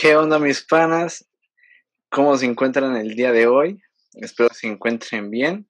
¿Qué 0.00 0.14
onda 0.14 0.38
mis 0.38 0.64
panas? 0.64 1.28
¿Cómo 2.08 2.36
se 2.36 2.46
encuentran 2.46 2.94
el 2.94 3.16
día 3.16 3.32
de 3.32 3.48
hoy? 3.48 3.80
Espero 4.12 4.48
se 4.54 4.68
encuentren 4.68 5.28
bien. 5.28 5.68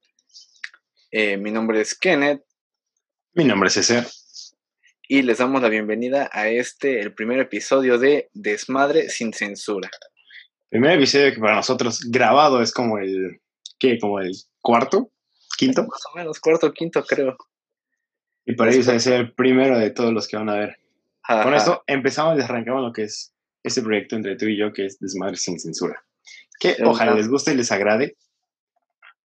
Eh, 1.10 1.38
mi 1.38 1.50
nombre 1.50 1.80
es 1.80 1.98
Kenneth. 1.98 2.42
Mi 3.32 3.44
nombre 3.44 3.68
es 3.68 3.72
César. 3.72 4.06
Y 5.08 5.22
les 5.22 5.38
damos 5.38 5.62
la 5.62 5.70
bienvenida 5.70 6.28
a 6.30 6.50
este, 6.50 7.00
el 7.00 7.14
primer 7.14 7.38
episodio 7.38 7.96
de 7.96 8.28
Desmadre 8.34 9.08
sin 9.08 9.32
censura. 9.32 9.88
Primer 10.68 10.98
episodio 10.98 11.32
que 11.32 11.40
para 11.40 11.56
nosotros 11.56 12.00
grabado 12.10 12.60
es 12.60 12.70
como 12.70 12.98
el, 12.98 13.40
¿qué? 13.78 13.98
Como 13.98 14.20
el 14.20 14.34
cuarto, 14.60 15.10
quinto. 15.56 15.86
Más 15.86 16.02
o 16.12 16.16
menos, 16.18 16.38
cuarto, 16.38 16.70
quinto 16.74 17.02
creo. 17.02 17.34
Y 18.44 18.54
para 18.56 18.72
ellos 18.72 18.84
debe 18.84 19.00
ser 19.00 19.14
el 19.14 19.32
primero 19.32 19.78
de 19.78 19.88
todos 19.88 20.12
los 20.12 20.28
que 20.28 20.36
van 20.36 20.50
a 20.50 20.56
ver. 20.56 20.76
Con 21.26 21.54
esto 21.54 21.82
empezamos 21.86 22.38
y 22.38 22.42
arrancamos 22.42 22.82
lo 22.82 22.92
que 22.92 23.04
es 23.04 23.32
este 23.68 23.82
proyecto 23.82 24.16
entre 24.16 24.36
tú 24.36 24.46
y 24.46 24.58
yo, 24.58 24.72
que 24.72 24.86
es 24.86 24.98
Desmadre 24.98 25.36
sin 25.36 25.58
censura. 25.58 26.02
Que 26.60 26.76
ojalá 26.84 27.14
les 27.14 27.28
guste 27.28 27.52
y 27.52 27.56
les 27.56 27.70
agrade. 27.70 28.16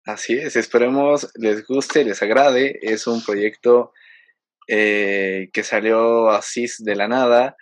Así 0.04 0.34
es, 0.34 0.56
esperemos 0.56 1.30
les 1.36 1.66
guste, 1.66 2.04
les 2.04 2.22
agrade. 2.22 2.78
Es 2.82 3.06
un 3.06 3.22
proyecto 3.22 3.92
eh, 4.66 5.48
que 5.52 5.62
salió 5.62 6.30
así 6.30 6.66
de 6.80 6.96
la 6.96 7.08
nada. 7.08 7.56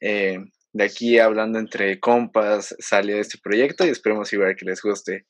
Eh, 0.00 0.38
de 0.72 0.84
aquí 0.84 1.18
hablando 1.18 1.58
entre 1.58 2.00
compas 2.00 2.74
salió 2.78 3.18
este 3.18 3.38
proyecto 3.42 3.84
y 3.84 3.90
esperemos 3.90 4.30
ver 4.30 4.56
que 4.56 4.64
les 4.64 4.80
guste. 4.80 5.26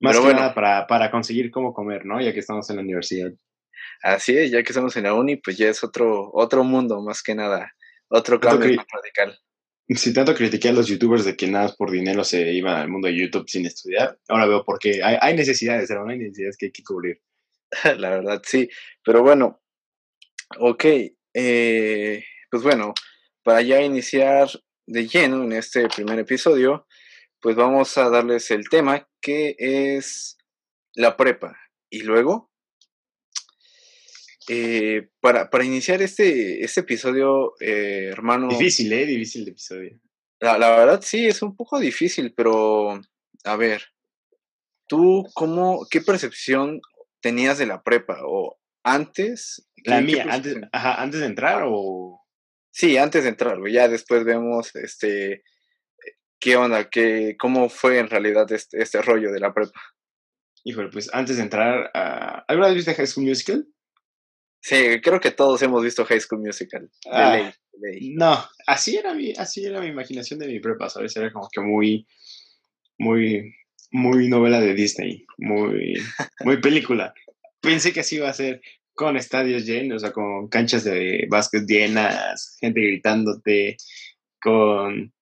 Más 0.00 0.18
que 0.18 0.34
nada 0.34 0.54
para, 0.54 0.86
para 0.86 1.10
conseguir 1.10 1.50
cómo 1.50 1.72
comer, 1.72 2.04
¿no? 2.04 2.20
Ya 2.20 2.32
que 2.32 2.40
estamos 2.40 2.68
en 2.70 2.76
la 2.76 2.82
universidad. 2.82 3.32
Así 4.02 4.36
es, 4.36 4.50
ya 4.50 4.62
que 4.62 4.70
estamos 4.70 4.96
en 4.96 5.04
la 5.04 5.14
uni, 5.14 5.36
pues 5.36 5.56
ya 5.56 5.68
es 5.68 5.82
otro, 5.82 6.30
otro 6.32 6.64
mundo, 6.64 7.00
más 7.02 7.22
que 7.22 7.34
nada. 7.34 7.72
Otro 8.08 8.38
cambio 8.38 8.84
radical. 8.92 9.38
Si 9.88 10.12
tanto 10.12 10.34
critiqué 10.34 10.70
a 10.70 10.72
los 10.72 10.88
youtubers 10.88 11.24
de 11.24 11.36
que 11.36 11.46
nada 11.46 11.72
por 11.76 11.92
dinero 11.92 12.24
se 12.24 12.52
iban 12.52 12.74
al 12.74 12.88
mundo 12.88 13.06
de 13.06 13.16
YouTube 13.16 13.48
sin 13.48 13.66
estudiar, 13.66 14.18
ahora 14.28 14.46
veo 14.46 14.64
por 14.64 14.80
qué 14.80 15.00
hay, 15.02 15.36
necesidades, 15.36 15.88
pero 15.88 16.04
no 16.04 16.10
hay 16.10 16.18
necesidades 16.18 16.56
que 16.56 16.66
hay 16.66 16.72
que 16.72 16.82
cubrir. 16.82 17.20
La 17.98 18.10
verdad, 18.10 18.42
sí. 18.44 18.68
Pero 19.04 19.22
bueno, 19.22 19.60
ok. 20.58 20.84
Eh, 21.34 22.24
pues 22.50 22.62
bueno, 22.62 22.94
para 23.44 23.62
ya 23.62 23.80
iniciar 23.80 24.48
de 24.86 25.06
lleno 25.06 25.44
en 25.44 25.52
este 25.52 25.88
primer 25.88 26.18
episodio, 26.18 26.86
pues 27.40 27.54
vamos 27.54 27.96
a 27.96 28.08
darles 28.08 28.50
el 28.50 28.68
tema 28.68 29.08
que 29.20 29.54
es 29.58 30.36
la 30.94 31.16
prepa. 31.16 31.56
Y 31.90 32.02
luego, 32.02 32.50
eh, 34.48 35.08
para, 35.20 35.50
para, 35.50 35.64
iniciar 35.64 36.02
este, 36.02 36.64
este 36.64 36.80
episodio, 36.80 37.54
eh, 37.60 38.08
hermano. 38.12 38.48
Difícil, 38.48 38.92
¿eh? 38.92 39.06
Difícil 39.06 39.44
de 39.44 39.50
episodio. 39.50 40.00
La, 40.40 40.58
la, 40.58 40.76
verdad 40.76 41.00
sí, 41.02 41.26
es 41.26 41.42
un 41.42 41.56
poco 41.56 41.80
difícil, 41.80 42.32
pero 42.34 43.00
a 43.44 43.56
ver, 43.56 43.82
¿tú 44.86 45.24
cómo, 45.34 45.86
qué 45.90 46.00
percepción 46.00 46.80
tenías 47.20 47.58
de 47.58 47.66
la 47.66 47.82
prepa? 47.82 48.18
¿O 48.22 48.58
antes? 48.84 49.68
La 49.84 50.00
mía, 50.00 50.26
antes, 50.30 50.56
ajá, 50.72 51.02
antes 51.02 51.20
de 51.20 51.26
entrar 51.26 51.64
o... 51.66 52.22
Sí, 52.70 52.98
antes 52.98 53.22
de 53.22 53.30
entrar, 53.30 53.58
ya 53.68 53.88
después 53.88 54.24
vemos 54.24 54.74
este 54.76 55.42
qué 56.38 56.56
onda, 56.56 56.88
qué, 56.90 57.36
cómo 57.38 57.68
fue 57.68 57.98
en 57.98 58.08
realidad 58.08 58.50
este, 58.52 58.82
este 58.82 59.00
rollo 59.02 59.32
de 59.32 59.40
la 59.40 59.54
prepa. 59.54 59.80
Híjole, 60.64 60.90
pues 60.90 61.08
antes 61.12 61.36
de 61.36 61.42
entrar, 61.42 61.90
a... 61.94 62.44
¿alguna 62.48 62.68
vez 62.68 62.76
viste 62.76 62.94
High 62.94 63.06
School 63.06 63.26
Musical? 63.26 63.66
Sí, 64.66 65.00
creo 65.00 65.20
que 65.20 65.30
todos 65.30 65.62
hemos 65.62 65.84
visto 65.84 66.04
High 66.04 66.18
School 66.18 66.40
Musical. 66.40 66.90
Ah, 67.08 67.52
no, 68.16 68.44
así 68.66 68.96
era 68.96 69.14
mi, 69.14 69.32
así 69.38 69.64
era 69.64 69.80
mi 69.80 69.86
imaginación 69.86 70.40
de 70.40 70.48
mi 70.48 70.58
prepa, 70.58 70.88
¿sabes? 70.88 71.16
Era 71.16 71.32
como 71.32 71.48
que 71.52 71.60
muy, 71.60 72.04
muy, 72.98 73.54
muy 73.92 74.26
novela 74.26 74.60
de 74.60 74.74
Disney, 74.74 75.24
muy, 75.38 75.94
muy 76.40 76.60
película. 76.60 77.14
Pensé 77.60 77.92
que 77.92 78.00
así 78.00 78.16
iba 78.16 78.28
a 78.28 78.32
ser 78.32 78.60
con 78.92 79.16
estadios 79.16 79.64
llenos, 79.66 79.98
o 79.98 80.00
sea, 80.00 80.12
con 80.12 80.48
canchas 80.48 80.82
de 80.82 81.28
básquet 81.30 81.64
llenas, 81.64 82.56
gente 82.60 82.80
gritándote, 82.80 83.76
con 84.42 85.12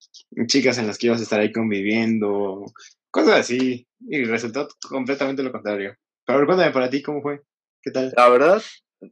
chicas 0.46 0.78
en 0.78 0.86
las 0.86 0.96
que 0.96 1.08
ibas 1.08 1.20
a 1.20 1.24
estar 1.24 1.40
ahí 1.40 1.52
conviviendo, 1.52 2.64
cosas 3.10 3.40
así. 3.40 3.86
Y 4.08 4.24
resultó 4.24 4.69
completamente 4.88 5.42
lo 5.42 5.52
contrario. 5.52 5.98
Pero 6.24 6.46
cuéntame 6.46 6.72
para 6.72 6.88
ti 6.88 7.02
cómo 7.02 7.20
fue. 7.20 7.42
¿Qué 7.82 7.90
tal? 7.90 8.14
La 8.16 8.30
verdad, 8.30 8.62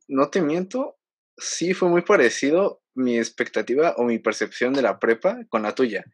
no 0.09 0.29
te 0.31 0.41
miento, 0.41 0.99
sí 1.37 1.75
fue 1.75 1.89
muy 1.89 2.03
parecido 2.03 2.83
mi 2.95 3.19
expectativa 3.19 3.95
o 3.97 4.05
mi 4.05 4.19
percepción 4.19 4.73
de 4.75 4.83
la 4.83 4.99
prepa 4.99 5.39
con 5.49 5.63
la 5.63 5.75
tuya. 5.75 6.05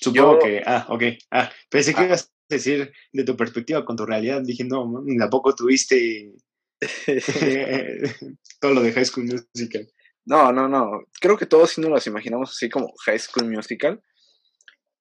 Supongo 0.00 0.38
que, 0.40 0.62
ah, 0.66 0.86
ok, 0.88 1.02
ah, 1.30 1.50
pensé 1.70 1.94
que 1.94 2.00
ah. 2.00 2.06
ibas 2.06 2.24
a 2.24 2.54
decir 2.54 2.92
de 3.12 3.24
tu 3.24 3.36
perspectiva 3.36 3.84
con 3.84 3.96
tu 3.96 4.04
realidad, 4.04 4.42
dije, 4.42 4.64
no, 4.64 5.02
ni 5.04 5.16
tampoco 5.16 5.54
tuviste 5.54 6.32
todo 8.60 8.74
lo 8.74 8.82
de 8.82 8.92
High 8.92 9.04
School 9.06 9.26
Musical. 9.26 9.88
No, 10.26 10.52
no, 10.52 10.68
no, 10.68 11.04
creo 11.20 11.36
que 11.38 11.46
todos 11.46 11.70
sí 11.70 11.80
nos 11.80 11.90
los 11.90 12.06
imaginamos 12.06 12.50
así 12.50 12.68
como 12.68 12.92
High 13.04 13.18
School 13.18 13.48
Musical. 13.48 14.02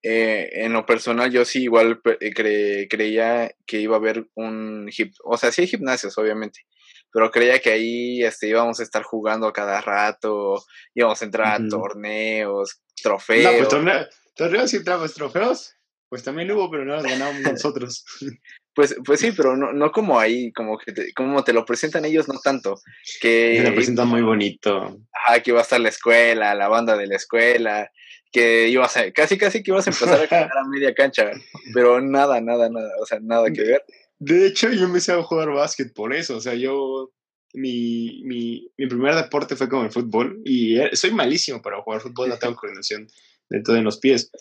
Eh, 0.03 0.63
en 0.63 0.73
lo 0.73 0.85
personal, 0.85 1.31
yo 1.31 1.43
sí 1.45 1.63
igual 1.63 1.99
creía 1.99 3.51
que 3.65 3.81
iba 3.81 3.95
a 3.95 3.99
haber 3.99 4.29
un, 4.35 4.87
o 5.23 5.37
sea, 5.37 5.51
sí 5.51 5.61
hay 5.61 5.67
gimnasios, 5.67 6.15
obviamente, 6.19 6.61
pero 7.15 7.31
creía 7.31 7.59
que 7.59 7.69
ahí 7.69 8.23
este, 8.25 8.49
íbamos 8.49 8.77
a 8.81 8.83
estar 8.83 9.01
jugando 9.01 9.47
a 9.47 9.53
cada 9.53 9.79
rato, 9.79 10.61
íbamos 10.93 11.21
a 11.21 11.23
entrar 11.23 11.61
a 11.61 11.65
torneos, 11.65 12.81
trofeos. 13.01 13.53
No, 13.53 13.57
pues 13.57 13.69
torneo, 13.69 14.05
torneos 14.35 14.73
y 14.73 14.75
entramos 14.75 15.13
trofeos, 15.13 15.75
pues 16.09 16.23
también 16.23 16.51
hubo, 16.51 16.69
pero 16.69 16.83
no 16.83 16.95
los 16.95 17.03
ganamos 17.03 17.41
nosotros. 17.41 18.03
Pues, 18.75 18.93
pues 19.05 19.21
sí, 19.21 19.31
pero 19.31 19.55
no, 19.55 19.71
no 19.71 19.89
como 19.89 20.19
ahí, 20.19 20.51
como 20.51 20.77
que 20.77 20.91
te, 20.91 21.13
como 21.13 21.45
te 21.45 21.53
lo 21.53 21.63
presentan 21.63 22.03
ellos, 22.03 22.27
no 22.27 22.41
tanto. 22.43 22.75
Que 23.21 23.61
lo 23.63 23.73
presentan 23.73 24.09
muy 24.09 24.21
bonito. 24.21 24.99
Ajá, 25.13 25.39
que 25.39 25.51
iba 25.51 25.59
a 25.59 25.63
estar 25.63 25.79
la 25.79 25.87
escuela, 25.87 26.53
la 26.55 26.67
banda 26.67 26.97
de 26.97 27.07
la 27.07 27.15
escuela, 27.15 27.89
que 28.33 28.67
ibas 28.67 28.97
a, 28.97 29.09
casi 29.13 29.37
casi 29.37 29.63
que 29.63 29.71
ibas 29.71 29.87
a 29.87 29.91
empezar 29.91 30.21
a 30.21 30.27
jugar 30.27 30.51
a 30.57 30.67
media 30.67 30.93
cancha, 30.93 31.31
pero 31.73 32.01
nada, 32.01 32.41
nada, 32.41 32.69
nada, 32.69 32.91
o 33.01 33.05
sea, 33.05 33.19
nada 33.21 33.49
que 33.49 33.61
ver. 33.61 33.85
De 34.19 34.47
hecho, 34.47 34.71
yo 34.71 34.85
empecé 34.85 35.11
a 35.11 35.23
jugar 35.23 35.49
básquet 35.49 35.93
por 35.93 36.13
eso. 36.13 36.37
O 36.37 36.41
sea, 36.41 36.55
yo. 36.55 37.11
Mi, 37.57 38.21
mi, 38.25 38.69
mi 38.77 38.87
primer 38.87 39.15
deporte 39.15 39.55
fue 39.55 39.69
como 39.69 39.83
el 39.83 39.91
fútbol. 39.91 40.41
Y 40.43 40.77
eh, 40.77 40.89
soy 40.93 41.11
malísimo 41.11 41.61
para 41.61 41.81
jugar 41.81 42.01
fútbol, 42.01 42.29
no 42.29 42.37
tengo 42.39 42.55
coordinación 42.55 43.07
de 43.49 43.61
todo 43.61 43.77
en 43.77 43.85
los 43.85 43.99
pies. 43.99 44.31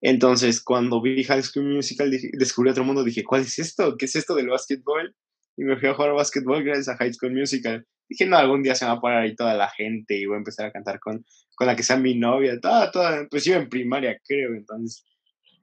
Entonces, 0.00 0.60
cuando 0.60 1.00
vi 1.00 1.24
High 1.24 1.42
School 1.42 1.66
Musical, 1.66 2.10
descubrí 2.34 2.70
otro 2.70 2.84
mundo. 2.84 3.04
Dije, 3.04 3.24
¿cuál 3.24 3.42
es 3.42 3.58
esto? 3.58 3.96
¿Qué 3.96 4.04
es 4.04 4.16
esto 4.16 4.34
del 4.34 4.48
básquetbol? 4.48 5.14
Y 5.56 5.64
me 5.64 5.78
fui 5.78 5.88
a 5.88 5.94
jugar 5.94 6.12
básquetbol 6.12 6.62
gracias 6.62 6.88
a 6.88 6.96
High 6.96 7.14
School 7.14 7.32
Musical. 7.32 7.86
Dije, 8.08 8.26
no, 8.26 8.36
algún 8.36 8.62
día 8.62 8.74
se 8.74 8.84
va 8.84 8.92
a 8.92 9.00
poner 9.00 9.18
ahí 9.18 9.34
toda 9.34 9.54
la 9.54 9.70
gente 9.70 10.18
y 10.18 10.26
voy 10.26 10.34
a 10.34 10.38
empezar 10.38 10.66
a 10.66 10.72
cantar 10.72 11.00
con, 11.00 11.24
con 11.54 11.66
la 11.66 11.74
que 11.74 11.82
sea 11.82 11.96
mi 11.96 12.14
novia. 12.16 12.60
Toda, 12.60 12.90
toda, 12.90 13.26
pues 13.30 13.44
yo 13.44 13.54
en 13.54 13.68
primaria, 13.68 14.20
creo. 14.26 14.54
Entonces, 14.54 15.06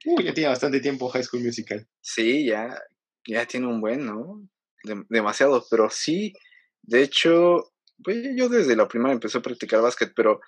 ya 0.04 0.34
tenía 0.34 0.48
bastante 0.48 0.80
tiempo 0.80 1.08
High 1.08 1.22
School 1.22 1.44
Musical. 1.44 1.86
Sí, 2.00 2.46
ya, 2.46 2.76
ya 3.26 3.46
tiene 3.46 3.66
un 3.66 3.80
buen, 3.80 4.06
¿no? 4.06 4.42
demasiado, 5.08 5.64
pero 5.70 5.88
sí, 5.90 6.32
de 6.82 7.02
hecho, 7.02 7.72
pues 8.02 8.16
yo 8.34 8.48
desde 8.48 8.76
la 8.76 8.88
primaria 8.88 9.14
empecé 9.14 9.38
a 9.38 9.42
practicar 9.42 9.80
básquet, 9.80 10.12
pero 10.14 10.40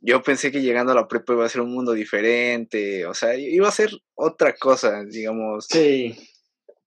yo 0.00 0.22
pensé 0.22 0.50
que 0.50 0.62
llegando 0.62 0.92
a 0.92 0.94
la 0.94 1.08
prepa 1.08 1.34
iba 1.34 1.44
a 1.44 1.48
ser 1.48 1.60
un 1.60 1.72
mundo 1.72 1.92
diferente, 1.92 3.06
o 3.06 3.14
sea, 3.14 3.36
iba 3.36 3.68
a 3.68 3.72
ser 3.72 3.90
otra 4.14 4.54
cosa, 4.54 5.04
digamos. 5.04 5.66
Sí. 5.68 6.16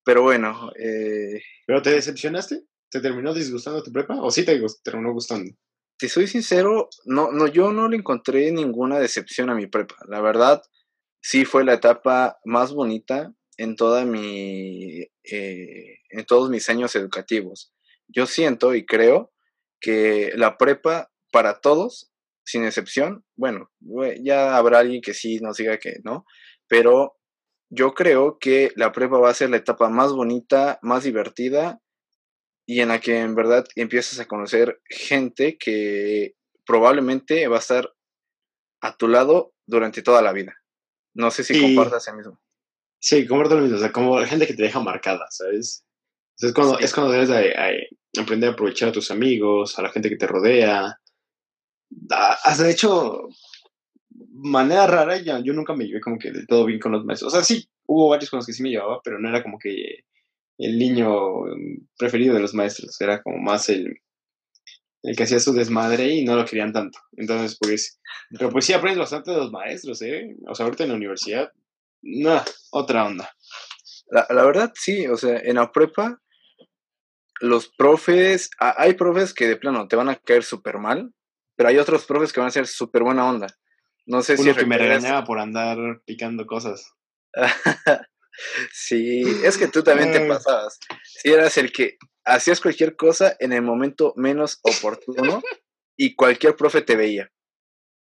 Pero 0.04 0.24
bueno. 0.24 0.72
Eh, 0.78 1.42
¿Pero 1.66 1.82
te 1.82 1.92
decepcionaste? 1.92 2.64
¿Te 2.90 3.02
terminó 3.02 3.34
disgustando 3.34 3.84
tu 3.84 3.92
prepa 3.92 4.22
o 4.22 4.32
sí 4.32 4.44
te 4.44 4.60
terminó 4.84 5.14
gustando? 5.14 5.52
Te 5.98 6.10
soy 6.10 6.28
sincero, 6.28 6.90
no, 7.06 7.32
no, 7.32 7.48
yo 7.48 7.72
no 7.72 7.88
le 7.88 7.98
encontré 7.98 8.52
ninguna 8.52 9.00
decepción 9.00 9.50
a 9.50 9.56
mi 9.56 9.68
prepa. 9.68 9.96
La 10.08 10.22
verdad, 10.22 10.62
sí 11.22 11.46
fue 11.46 11.64
la 11.64 11.74
etapa 11.74 12.38
más 12.44 12.74
bonita 12.74 13.34
en 13.58 13.76
toda 13.76 14.06
mi 14.06 15.02
eh, 15.24 16.00
en 16.10 16.26
todos 16.26 16.50
mis 16.50 16.70
años 16.70 16.96
educativos. 16.96 17.74
Yo 18.08 18.26
siento 18.26 18.76
y 18.76 18.86
creo 18.86 19.32
que 19.80 20.32
la 20.36 20.58
prepa 20.58 21.12
para 21.32 21.60
todos, 21.60 22.12
sin 22.46 22.66
excepción, 22.66 23.26
bueno, 23.36 23.72
ya 24.22 24.58
habrá 24.58 24.80
alguien 24.80 25.02
que 25.02 25.14
sí 25.14 25.40
nos 25.40 25.58
diga 25.58 25.78
que 25.80 26.00
no, 26.04 26.26
pero 26.68 27.18
yo 27.70 27.94
creo 27.94 28.38
que 28.40 28.72
la 28.76 28.92
prepa 28.92 29.18
va 29.18 29.30
a 29.30 29.34
ser 29.34 29.50
la 29.50 29.58
etapa 29.58 29.90
más 29.90 30.14
bonita, 30.14 30.80
más 30.82 31.04
divertida 31.04 31.82
y 32.66 32.82
en 32.82 32.90
la 32.90 33.00
que 33.00 33.20
en 33.20 33.36
verdad 33.36 33.66
empiezas 33.76 34.20
a 34.20 34.28
conocer 34.28 34.82
gente 34.90 35.58
que 35.58 36.36
probablemente 36.66 37.48
va 37.48 37.58
a 37.58 37.60
estar 37.60 37.94
a 38.82 38.98
tu 38.98 39.08
lado 39.08 39.54
durante 39.66 40.02
toda 40.02 40.22
la 40.22 40.32
vida. 40.32 40.56
No 41.14 41.32
sé 41.32 41.44
si 41.44 41.60
compartas 41.60 42.08
el 42.08 42.18
mismo. 42.18 42.40
Sí, 43.06 43.18
mismo, 43.18 43.76
o 43.76 43.78
sea, 43.78 43.92
como 43.92 44.18
gente 44.26 44.48
que 44.48 44.56
te 44.56 44.64
deja 44.64 44.80
marcada, 44.80 45.28
¿sabes? 45.30 45.86
es 46.40 46.54
cuando, 46.54 46.80
es 46.80 46.92
cuando 46.92 47.12
debes 47.12 47.30
de, 47.30 47.54
aprender 48.20 48.50
a 48.50 48.54
aprovechar 48.54 48.90
a 48.90 48.92
tus 48.92 49.12
amigos, 49.12 49.78
a 49.78 49.84
la 49.84 49.92
gente 49.92 50.10
que 50.10 50.18
te 50.18 50.26
rodea. 50.26 51.00
Hasta 52.10 52.64
de 52.64 52.72
hecho, 52.72 53.28
manera 54.32 54.88
rara, 54.88 55.20
ya, 55.22 55.40
yo 55.40 55.54
nunca 55.54 55.76
me 55.76 55.86
llevé 55.86 56.02
como 56.02 56.18
que 56.18 56.32
de 56.32 56.48
todo 56.48 56.66
bien 56.66 56.80
con 56.80 56.94
los 56.94 57.06
maestros. 57.06 57.32
O 57.32 57.36
sea, 57.36 57.46
sí, 57.46 57.70
hubo 57.86 58.10
varios 58.10 58.32
con 58.32 58.38
los 58.38 58.48
que 58.48 58.54
sí 58.54 58.64
me 58.64 58.72
llevaba, 58.72 59.00
pero 59.04 59.20
no 59.20 59.30
era 59.30 59.44
como 59.44 59.60
que 59.60 60.00
el 60.58 60.80
niño 60.80 61.12
preferido 62.00 62.34
de 62.34 62.42
los 62.42 62.56
maestros, 62.56 63.00
era 63.00 63.22
como 63.22 63.38
más 63.38 63.70
el, 63.70 64.00
el 65.04 65.16
que 65.16 65.24
hacía 65.24 65.40
su 65.40 65.54
desmadre 65.54 66.12
y 66.12 66.26
no 66.26 66.36
lo 66.36 66.46
querían 66.46 66.74
tanto. 66.74 66.98
Entonces, 67.18 67.56
pues, 67.62 68.00
pero 68.32 68.50
pues 68.50 68.66
sí 68.66 68.74
aprendes 68.74 68.98
bastante 68.98 69.30
de 69.30 69.38
los 69.38 69.52
maestros, 69.52 70.02
¿eh? 70.02 70.36
O 70.48 70.56
sea, 70.56 70.66
ahorita 70.66 70.86
en 70.86 70.90
la 70.90 70.96
universidad, 70.96 71.52
nada, 72.06 72.46
otra 72.72 73.06
onda. 73.06 73.30
La, 74.08 74.28
la 74.30 74.46
verdad, 74.46 74.72
sí, 74.76 75.08
o 75.08 75.18
sea, 75.18 75.38
en 75.40 75.56
la 75.56 75.72
prepa, 75.72 76.22
los 77.42 77.68
profes, 77.68 78.50
hay 78.60 78.94
profes 78.94 79.34
que 79.34 79.48
de 79.48 79.58
plano 79.58 79.88
te 79.88 79.96
van 79.96 80.10
a 80.10 80.16
caer 80.16 80.44
súper 80.44 80.78
mal, 80.78 81.14
pero 81.56 81.70
hay 81.70 81.78
otros 81.78 82.06
profes 82.06 82.32
que 82.32 82.40
van 82.40 82.48
a 82.48 82.52
ser 82.52 82.68
súper 82.68 83.04
buena 83.04 83.28
onda. 83.28 83.48
No 84.06 84.22
sé 84.22 84.36
Uno 84.36 84.54
si 84.54 84.60
que 84.60 84.66
me 84.66 84.78
regañaba 84.78 85.24
por 85.24 85.40
andar 85.40 85.78
picando 86.06 86.46
cosas. 86.46 86.94
sí, 88.72 89.24
es 89.44 89.58
que 89.58 89.68
tú 89.68 89.84
también 89.84 90.12
te 90.12 90.28
pasabas. 90.28 90.80
Si 91.04 91.30
eras 91.30 91.58
el 91.58 91.72
que 91.72 91.98
hacías 92.24 92.62
cualquier 92.62 92.96
cosa 92.96 93.36
en 93.40 93.52
el 93.52 93.62
momento 93.62 94.14
menos 94.16 94.60
oportuno 94.62 95.42
y 95.98 96.16
cualquier 96.16 96.56
profe 96.56 96.82
te 96.82 96.96
veía. 96.96 97.32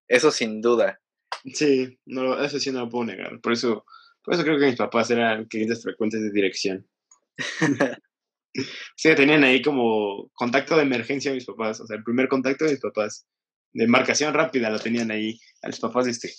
Eso 0.07 0.31
sin 0.31 0.61
duda. 0.61 1.01
Sí, 1.45 1.99
no, 2.05 2.41
eso 2.43 2.59
sí 2.59 2.71
no 2.71 2.81
lo 2.81 2.89
puedo 2.89 3.05
negar. 3.05 3.39
Por 3.41 3.53
eso, 3.53 3.85
por 4.23 4.33
eso 4.33 4.43
creo 4.43 4.59
que 4.59 4.67
mis 4.67 4.77
papás 4.77 5.11
eran 5.11 5.45
clientes 5.45 5.83
frecuentes 5.83 6.21
de 6.21 6.31
dirección. 6.31 6.87
sí, 8.95 9.15
tenían 9.15 9.43
ahí 9.43 9.61
como 9.61 10.29
contacto 10.33 10.75
de 10.75 10.83
emergencia 10.83 11.33
mis 11.33 11.45
papás. 11.45 11.81
O 11.81 11.87
sea, 11.87 11.97
el 11.97 12.03
primer 12.03 12.27
contacto 12.27 12.65
de 12.65 12.71
mis 12.71 12.81
papás. 12.81 13.25
De 13.73 13.87
marcación 13.87 14.33
rápida 14.33 14.69
lo 14.69 14.79
tenían 14.79 15.09
ahí 15.09 15.39
a 15.63 15.67
los 15.67 15.79
papás 15.79 16.05
de 16.05 16.11
este. 16.11 16.31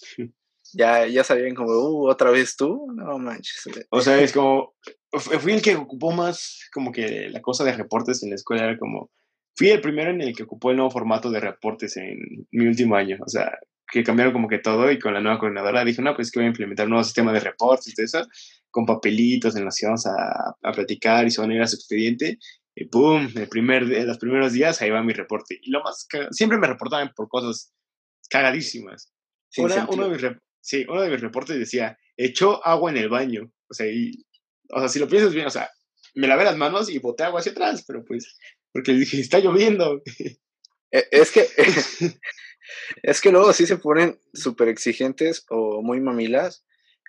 Ya, 0.73 1.07
ya 1.07 1.25
sabían 1.25 1.55
como, 1.55 1.73
uh, 1.73 2.09
otra 2.09 2.31
vez 2.31 2.57
tú, 2.57 2.87
no 2.95 3.19
manches. 3.19 3.65
O 3.91 4.01
sea, 4.01 4.21
es 4.21 4.33
como, 4.33 4.75
fui 5.13 5.53
el 5.53 5.63
que 5.63 5.77
ocupó 5.77 6.13
más 6.13 6.69
como 6.73 6.91
que 6.93 7.29
la 7.29 7.43
cosa 7.43 7.65
de 7.65 7.73
reportes 7.73 8.23
en 8.23 8.31
la 8.31 8.37
escuela, 8.37 8.65
era 8.65 8.79
como, 8.79 9.11
fui 9.57 9.71
el 9.71 9.81
primero 9.81 10.11
en 10.11 10.23
el 10.23 10.35
que 10.35 10.45
ocupó 10.45 10.71
el 10.71 10.77
nuevo 10.77 10.91
formato 10.91 11.31
de 11.31 11.41
reportes 11.41 11.97
en 11.97 12.47
mi 12.51 12.67
último 12.67 12.97
año, 12.97 13.19
o 13.25 13.29
sea, 13.29 13.53
que 13.95 14.03
cambiaron 14.03 14.33
como 14.33 14.49
que 14.49 14.59
todo 14.59 14.91
y 14.91 14.99
con 14.99 15.15
la 15.15 15.21
nueva 15.21 15.39
coordinadora 15.39 15.85
dije, 15.85 16.03
no, 16.03 16.17
pues 16.17 16.33
que 16.33 16.41
voy 16.41 16.47
a 16.47 16.49
implementar 16.49 16.87
un 16.87 16.91
nuevo 16.91 17.05
sistema 17.05 17.33
de 17.33 17.39
reportes 17.39 17.87
y 17.87 17.95
todo 17.95 18.05
eso, 18.05 18.29
con 18.69 18.85
papelitos 18.85 19.55
en 19.55 19.65
los 19.65 19.77
que 19.77 19.87
vamos 19.87 20.05
a, 20.07 20.57
a 20.61 20.73
platicar 20.73 21.25
y 21.25 21.31
se 21.31 21.41
van 21.41 21.53
a 21.53 21.55
ir 21.55 21.63
a 21.63 21.67
su 21.69 21.77
expediente. 21.77 22.39
Y 22.75 22.87
pum, 22.87 23.29
el 23.37 23.49
primer, 23.49 23.85
los 23.85 24.19
primeros 24.19 24.53
días 24.53 24.83
ahí 24.83 24.91
va 24.91 25.01
mi 25.05 25.13
reporte. 25.13 25.61
Y 25.63 25.71
lo 25.71 25.81
más, 25.81 26.09
siempre 26.33 26.59
me 26.59 26.67
reportaban 26.67 27.13
por 27.15 27.29
cosas 27.29 27.73
cagadísimas. 28.29 29.13
Una, 29.59 29.87
uno, 29.89 30.09
de 30.09 30.17
mis, 30.17 30.37
sí, 30.61 30.85
uno 30.89 31.03
de 31.03 31.11
mis 31.11 31.21
reportes 31.21 31.57
decía, 31.57 31.97
echó 32.17 32.67
agua 32.67 32.91
en 32.91 32.97
el 32.97 33.09
baño. 33.09 33.49
O 33.71 33.75
sea, 33.75 33.87
y 33.87 34.27
o 34.71 34.81
sea, 34.81 34.89
si 34.89 34.99
lo 34.99 35.07
piensas 35.07 35.33
bien, 35.33 35.47
o 35.47 35.51
sea, 35.51 35.71
me 36.15 36.27
lavé 36.27 36.43
las 36.43 36.57
manos 36.57 36.91
y 36.91 36.99
boté 36.99 37.23
agua 37.23 37.39
hacia 37.39 37.53
atrás, 37.53 37.85
pero 37.87 38.05
pues, 38.05 38.37
porque 38.73 38.93
dije, 38.93 39.21
está 39.21 39.39
lloviendo. 39.39 40.03
E, 40.91 41.09
es 41.11 41.31
que, 41.31 41.47
es 43.03 43.21
que 43.21 43.31
luego 43.31 43.53
sí 43.53 43.67
se 43.67 43.79
ponen 43.79 44.19
súper 44.33 44.69
exigentes 44.69 45.45
o 45.51 45.83
muy 45.83 46.01
mamilas 46.01 46.65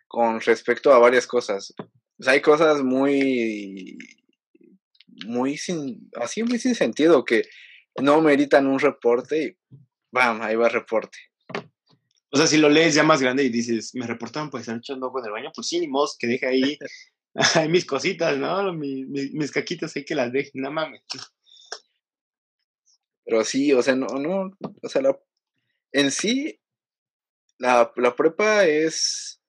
con 0.07 0.39
respecto 0.41 0.93
a 0.93 0.99
varias 0.99 1.27
cosas. 1.27 1.73
O 1.77 2.23
sea, 2.23 2.33
hay 2.33 2.41
cosas 2.41 2.83
muy, 2.83 3.97
muy 5.25 5.57
sin, 5.57 6.09
así 6.15 6.43
muy 6.43 6.59
sin 6.59 6.75
sentido 6.75 7.25
que 7.25 7.43
no 8.01 8.21
meritan 8.21 8.67
un 8.67 8.79
reporte 8.79 9.43
y 9.43 9.57
bam, 10.11 10.41
ahí 10.41 10.55
va 10.55 10.67
el 10.67 10.73
reporte. 10.73 11.17
O 12.31 12.37
sea, 12.37 12.47
si 12.47 12.57
lo 12.57 12.69
lees 12.69 12.93
ya 12.93 13.03
más 13.03 13.21
grande 13.21 13.43
y 13.43 13.49
dices, 13.49 13.95
me 13.95 14.07
reportaron 14.07 14.49
pues 14.49 14.61
están 14.61 14.79
echando 14.79 15.07
agua 15.07 15.21
en 15.21 15.27
el 15.27 15.31
baño, 15.31 15.51
pues 15.55 15.67
sí, 15.67 15.79
ni 15.79 15.87
mos, 15.87 16.17
que 16.19 16.27
deje 16.27 16.47
ahí 17.55 17.69
mis 17.69 17.85
cositas, 17.85 18.37
¿no? 18.37 18.73
Mis, 18.73 19.07
mis, 19.07 19.51
caquitas 19.51 19.95
hay 19.95 20.05
que 20.05 20.15
las 20.15 20.31
dejen, 20.31 20.61
no 20.61 20.71
mames. 20.71 21.01
Pero 23.25 23.43
sí, 23.43 23.73
o 23.73 23.81
sea, 23.81 23.95
no, 23.95 24.07
no, 24.07 24.51
o 24.81 24.89
sea, 24.89 25.01
la, 25.01 25.17
en 25.95 26.12
sí, 26.12 26.59
la, 27.57 27.92
la 27.95 28.15
prepa 28.15 28.65
es 28.65 29.39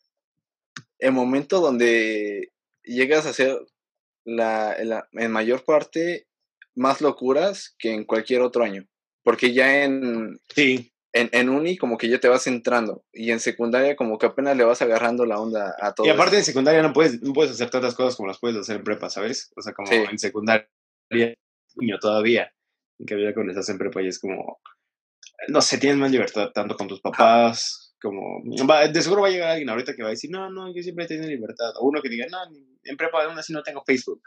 el 0.99 1.13
momento 1.13 1.61
donde 1.61 2.53
llegas 2.85 3.27
a 3.27 3.31
hacer 3.31 3.59
la, 4.25 4.77
la, 4.85 5.09
en 5.13 5.33
mayor 5.33 5.65
parte 5.65 6.29
más 6.77 7.01
locuras 7.01 7.75
que 7.79 7.93
en 7.93 8.05
cualquier 8.05 8.43
otro 8.43 8.63
año. 8.63 8.87
Porque 9.25 9.53
ya 9.53 9.83
en, 9.83 10.41
sí 10.55 10.93
en, 11.13 11.31
en 11.33 11.49
uni 11.49 11.77
como 11.77 11.99
que 11.99 12.09
ya 12.09 12.21
te 12.21 12.29
vas 12.29 12.47
entrando 12.47 13.05
y 13.13 13.33
en 13.33 13.41
secundaria 13.41 13.97
como 13.97 14.17
que 14.19 14.27
apenas 14.27 14.57
le 14.57 14.65
vas 14.65 14.83
agarrando 14.83 15.27
la 15.27 15.41
onda 15.41 15.75
a 15.81 15.95
todo. 15.95 16.07
Y 16.07 16.11
aparte 16.11 16.37
en 16.37 16.45
secundaria 16.45 16.81
no 16.81 16.93
puedes, 16.93 17.21
no 17.23 17.33
puedes 17.33 17.53
hacer 17.53 17.71
tantas 17.71 17.97
cosas 17.97 18.15
como 18.15 18.29
las 18.29 18.39
puedes 18.39 18.57
hacer 18.57 18.77
en 18.77 18.85
prepa, 18.85 19.11
¿sabes? 19.11 19.51
O 19.57 19.63
sea, 19.63 19.73
como 19.73 19.91
en 19.91 20.19
secundaria, 20.19 20.69
niño 21.11 21.99
todavía, 22.01 22.53
en 23.01 23.07
que 23.07 23.21
ya 23.21 23.35
cuando 23.35 23.51
estás 23.51 23.69
en 23.71 23.79
prepa 23.79 24.01
y 24.03 24.09
es 24.09 24.21
como, 24.21 24.61
no 25.49 25.61
sé, 25.61 25.79
tienes 25.79 25.99
más 25.99 26.11
libertad 26.11 26.51
tanto 26.55 26.77
con 26.77 26.89
tus 26.89 27.01
papás, 27.01 27.95
como, 28.01 28.43
de 28.45 29.03
seguro 29.03 29.23
va 29.23 29.29
a 29.29 29.31
llegar 29.31 29.51
alguien 29.51 29.71
ahorita 29.71 29.95
que 29.95 30.03
va 30.03 30.09
a 30.09 30.11
decir, 30.11 30.31
no, 30.31 30.51
no, 30.51 30.75
yo 30.75 30.83
siempre 30.83 31.05
he 31.05 31.09
tenido 31.09 31.29
libertad. 31.29 31.71
O 31.81 31.87
uno 31.87 32.03
que 32.03 32.09
diga, 32.09 32.27
no, 32.31 32.39
en 32.85 32.97
prepa 32.97 33.25
aún 33.25 33.39
así 33.39 33.53
no 33.53 33.63
tengo 33.63 33.83
Facebook. 33.85 34.23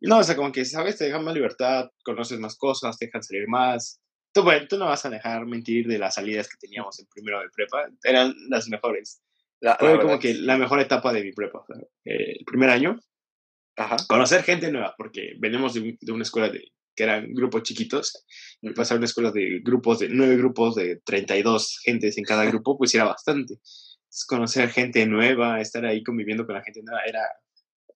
No, 0.00 0.18
o 0.18 0.22
sea, 0.22 0.36
como 0.36 0.50
que, 0.50 0.64
¿sabes? 0.64 0.96
Te 0.96 1.04
dejan 1.04 1.24
más 1.24 1.34
libertad, 1.34 1.90
conoces 2.02 2.38
más 2.38 2.56
cosas, 2.56 2.96
te 2.96 3.06
dejan 3.06 3.22
salir 3.22 3.46
más 3.48 4.00
Tú, 4.32 4.42
bueno, 4.44 4.66
tú 4.68 4.78
no 4.78 4.86
vas 4.86 5.04
a 5.04 5.10
dejar 5.10 5.44
mentir 5.46 5.86
de 5.86 5.98
las 5.98 6.14
salidas 6.14 6.48
que 6.48 6.56
teníamos 6.56 6.98
en 7.00 7.06
primero 7.06 7.40
de 7.40 7.50
prepa. 7.50 7.88
Eran 8.04 8.32
las 8.48 8.68
mejores. 8.68 9.22
Fue 9.78 10.00
como 10.00 10.18
que 10.18 10.34
la 10.34 10.56
mejor 10.56 10.80
etapa 10.80 11.12
de 11.12 11.24
mi 11.24 11.32
prepa. 11.32 11.64
Eh, 12.04 12.36
el 12.38 12.44
primer 12.44 12.70
año, 12.70 12.98
Ajá. 13.76 13.96
conocer 14.08 14.42
gente 14.42 14.70
nueva, 14.70 14.94
porque 14.96 15.34
venimos 15.38 15.74
de, 15.74 15.98
una 16.12 16.22
escuela 16.22 16.48
de, 16.48 16.72
que 16.94 17.04
eran 17.04 17.32
grupos 17.32 17.62
chiquitos, 17.62 18.24
y 18.60 18.70
pasar 18.70 18.96
a 18.96 18.98
una 18.98 19.06
escuela 19.06 19.30
de 19.30 19.60
grupos, 19.62 20.00
de 20.00 20.08
nueve 20.08 20.36
grupos, 20.36 20.74
de 20.74 21.00
32 21.04 21.80
gentes 21.84 22.18
en 22.18 22.24
cada 22.24 22.44
grupo, 22.46 22.76
pues 22.76 22.94
era 22.94 23.04
bastante. 23.04 23.58
conocer 24.28 24.70
gente 24.70 25.06
nueva, 25.06 25.60
estar 25.60 25.84
ahí 25.86 26.02
conviviendo 26.02 26.44
con 26.46 26.54
la 26.56 26.62
gente 26.62 26.82
nueva, 26.82 27.02
era, 27.06 27.22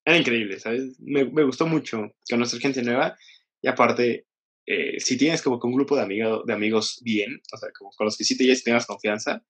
era 0.05 0.17
increíble, 0.17 0.58
¿sabes? 0.61 0.99
Me, 1.00 1.25
me 1.25 1.44
gustó 1.44 1.67
mucho 1.67 2.12
conocer 2.29 2.61
gente 2.61 2.82
nueva 2.82 3.17
y 3.61 3.69
aparte 3.69 4.26
eh, 4.67 4.99
si 4.99 5.19
tienes 5.19 5.43
como 5.43 5.61
que 5.61 5.67
un 5.67 5.75
grupo 5.75 5.96
de, 5.96 6.02
amigos 6.02 6.46
de 6.46 6.52
amigos 6.52 7.00
bien, 7.02 7.41
o 7.52 7.56
sea, 7.56 7.69
como 7.76 7.91
con 7.91 8.06
los 8.06 8.17
que 8.17 8.25
sí 8.25 8.37
te 8.37 8.44
llevas 8.44 8.64
tengas 8.64 8.87
confianza, 8.87 9.44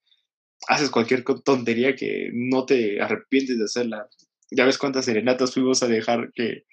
haces 0.69 0.91
cualquier 0.91 1.23
tontería 1.45 1.95
que 1.95 2.31
no 2.33 2.67
te 2.67 3.01
arrepientes 3.01 3.59
de 3.59 3.65
hacerla. 3.65 4.09
Ya 4.51 4.65
ves 4.65 4.79
cuántas 4.79 5.05
serenatas 5.05 5.55
fuimos 5.55 5.83
a 5.83 5.89
dejar 5.89 6.33
que 6.35 6.65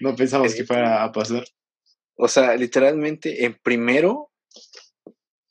no 0.00 0.16
pensamos 0.16 0.54
que 0.54 0.64
fuera 0.64 1.04
a 1.04 1.12
pasar. 1.12 1.44
O 2.16 2.28
sea, 2.28 2.56
literalmente 2.56 3.44
en 3.44 3.54
primero, 3.54 4.30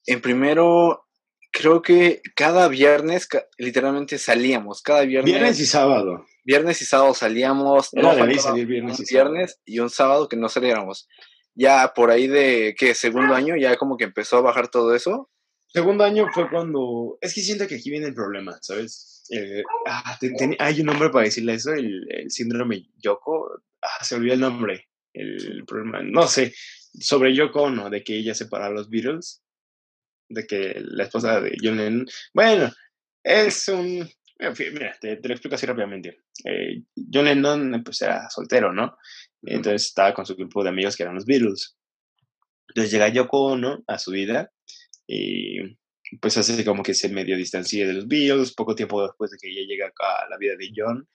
en 0.06 0.22
primero, 0.22 1.06
creo 1.52 1.82
que 1.82 2.22
cada 2.36 2.68
viernes, 2.68 3.28
literalmente 3.58 4.18
salíamos, 4.18 4.82
cada 4.82 5.02
viernes. 5.02 5.32
Viernes 5.32 5.60
y 5.60 5.66
sábado. 5.66 6.26
Viernes 6.44 6.82
y 6.82 6.86
sábado 6.86 7.14
salíamos. 7.14 7.90
no, 7.94 8.14
salir 8.40 8.66
viernes 8.66 9.00
y, 9.00 9.14
viernes 9.14 9.60
y 9.66 9.80
un 9.80 9.90
sábado 9.90 10.28
que 10.28 10.38
no 10.38 10.50
saliéramos 10.50 11.08
ya 11.56 11.94
por 11.96 12.12
ahí 12.12 12.28
de, 12.28 12.76
¿qué? 12.78 12.94
Segundo 12.94 13.34
año, 13.34 13.56
ya 13.56 13.78
como 13.78 13.98
que 13.98 14.04
empezó 14.04 14.38
a 14.38 14.42
bajar 14.42 14.68
todo 14.68 14.94
eso. 14.94 15.32
Segundo 15.68 16.04
año 16.04 16.28
fue 16.34 16.50
cuando, 16.50 17.18
es 17.22 17.34
que 17.34 17.42
siento 17.42 17.68
que 17.68 17.76
aquí 17.76 17.90
viene 17.90 18.08
el 18.08 18.14
problema, 18.14 18.58
¿sabes? 18.62 19.24
Eh, 19.32 19.64
ah, 19.88 20.18
hay 20.60 20.80
un 20.82 20.86
nombre 20.86 21.10
para 21.10 21.26
decirle 21.26 21.56
eso, 21.56 21.74
el, 21.74 22.30
síndrome 22.30 22.88
Yoko, 22.98 23.62
ah, 23.82 24.04
se 24.04 24.16
olvidó 24.16 24.34
el 24.36 24.40
nombre, 24.42 24.88
el 25.16 25.64
problema, 25.66 26.02
no 26.04 26.28
sé, 26.28 26.54
sobre 27.00 27.34
Yoko 27.34 27.70
no, 27.70 27.90
de 27.90 28.04
que 28.04 28.18
ella 28.18 28.34
separó 28.34 28.66
a 28.66 28.70
los 28.70 28.90
Beatles, 28.90 29.44
de 30.30 30.46
que 30.46 30.82
la 30.84 31.04
esposa 31.04 31.40
de 31.42 31.56
John 31.62 31.78
Lennon, 31.78 32.06
bueno, 32.34 32.72
es 33.24 33.68
un, 33.68 34.08
mira, 34.40 34.98
te, 35.00 35.20
lo 35.22 35.34
explico 35.34 35.56
así 35.56 35.66
rápidamente. 35.66 36.24
Eh, 36.44 36.84
John 37.12 37.26
Lennon 37.26 37.84
pues 37.84 38.02
era 38.02 38.30
soltero, 38.30 38.74
¿no? 38.74 38.98
Entonces 39.44 39.88
estaba 39.88 40.14
con 40.14 40.26
su 40.26 40.36
grupo 40.36 40.64
de 40.64 40.70
amigos 40.70 40.96
que 40.96 41.04
eran 41.04 41.16
los 41.16 41.26
Beatles. 41.26 41.78
Entonces 42.70 42.92
llega 42.92 43.10
Yoko 43.10 43.54
Ono 43.54 43.84
a 43.88 43.98
su 43.98 44.12
vida 44.12 44.52
y 45.08 45.78
pues 46.22 46.38
hace 46.38 46.64
como 46.66 46.84
que 46.84 46.94
se 46.94 47.10
medio 47.10 47.38
distancia 47.38 47.88
de 47.88 47.94
los 47.94 48.08
Beatles. 48.08 48.54
Poco 48.54 48.76
tiempo 48.76 49.06
después 49.06 49.32
de 49.32 49.38
que 49.40 49.50
ella 49.50 49.62
llega 49.68 49.88
a 49.88 50.30
la 50.30 50.38
vida 50.38 50.56
de 50.58 50.72
John, 50.76 51.08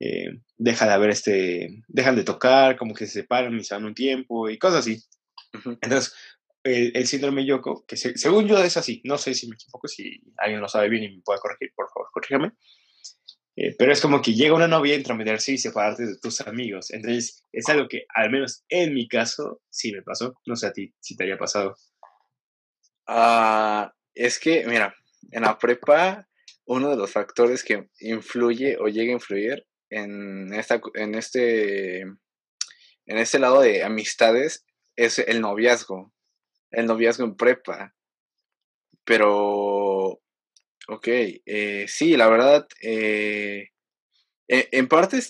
eh, 0.00 0.28
deja 0.56 0.86
de 0.86 0.92
haber 0.92 1.10
este, 1.10 1.82
dejan 1.88 2.16
de 2.16 2.24
tocar, 2.24 2.76
como 2.76 2.94
que 2.94 3.06
se 3.06 3.20
separan 3.20 3.58
y 3.58 3.64
se 3.64 3.74
dan 3.74 3.84
un 3.84 3.94
tiempo 3.94 4.48
y 4.48 4.58
cosas 4.58 4.80
así. 4.80 5.02
Entonces, 5.80 6.14
el, 6.62 7.06
síndrome 7.06 7.46
Yoko, 7.46 7.84
que 7.86 7.96
según 7.96 8.46
yo 8.46 8.58
es 8.62 8.76
así, 8.76 9.00
no 9.04 9.16
sé 9.18 9.34
si 9.34 9.48
me 9.48 9.54
equivoco, 9.54 9.88
si 9.88 10.20
alguien 10.36 10.60
lo 10.60 10.68
sabe 10.68 10.88
bien 10.88 11.04
y 11.04 11.16
me 11.16 11.22
puede 11.22 11.40
corregir, 11.40 11.72
por 11.74 11.88
favor, 11.88 12.08
corrígame. 12.12 12.52
Eh, 13.56 13.74
pero 13.76 13.90
es 13.90 14.00
como 14.00 14.22
que 14.22 14.34
llega 14.34 14.54
una 14.54 14.68
novia 14.68 14.94
a 14.94 14.98
intrometerse 14.98 15.52
y 15.52 15.58
separarte 15.58 16.06
de 16.06 16.18
tus 16.18 16.40
amigos. 16.42 16.92
Entonces, 16.92 17.42
es 17.50 17.68
algo 17.68 17.88
que, 17.88 18.04
al 18.14 18.30
menos 18.30 18.64
en 18.68 18.94
mi 18.94 19.08
caso, 19.08 19.62
sí 19.68 19.90
me 19.90 20.02
pasó. 20.02 20.34
No 20.46 20.54
sé 20.54 20.68
a 20.68 20.72
ti 20.72 20.94
si 21.00 21.16
te 21.16 21.24
haya 21.24 21.36
pasado. 21.36 21.74
Ah, 23.08 23.92
es 24.14 24.38
que, 24.38 24.64
mira, 24.66 24.94
en 25.32 25.42
la 25.42 25.58
prepa, 25.58 26.28
uno 26.66 26.90
de 26.90 26.96
los 26.96 27.10
factores 27.10 27.64
que 27.64 27.88
influye 27.98 28.76
o 28.78 28.86
llega 28.86 29.10
a 29.10 29.14
influir 29.14 29.66
en, 29.90 30.52
esta, 30.52 30.80
en, 30.94 31.14
este, 31.14 32.00
en 32.00 32.18
este 33.06 33.38
lado 33.38 33.60
de 33.60 33.84
amistades 33.84 34.64
es 34.96 35.18
el 35.18 35.40
noviazgo. 35.40 36.12
El 36.70 36.86
noviazgo 36.86 37.24
en 37.24 37.36
prepa. 37.36 37.94
Pero, 39.04 40.20
ok, 40.88 41.06
eh, 41.06 41.86
sí, 41.88 42.16
la 42.16 42.28
verdad, 42.28 42.66
eh, 42.82 43.70
e, 44.48 44.68
en, 44.72 44.88
parte 44.88 45.20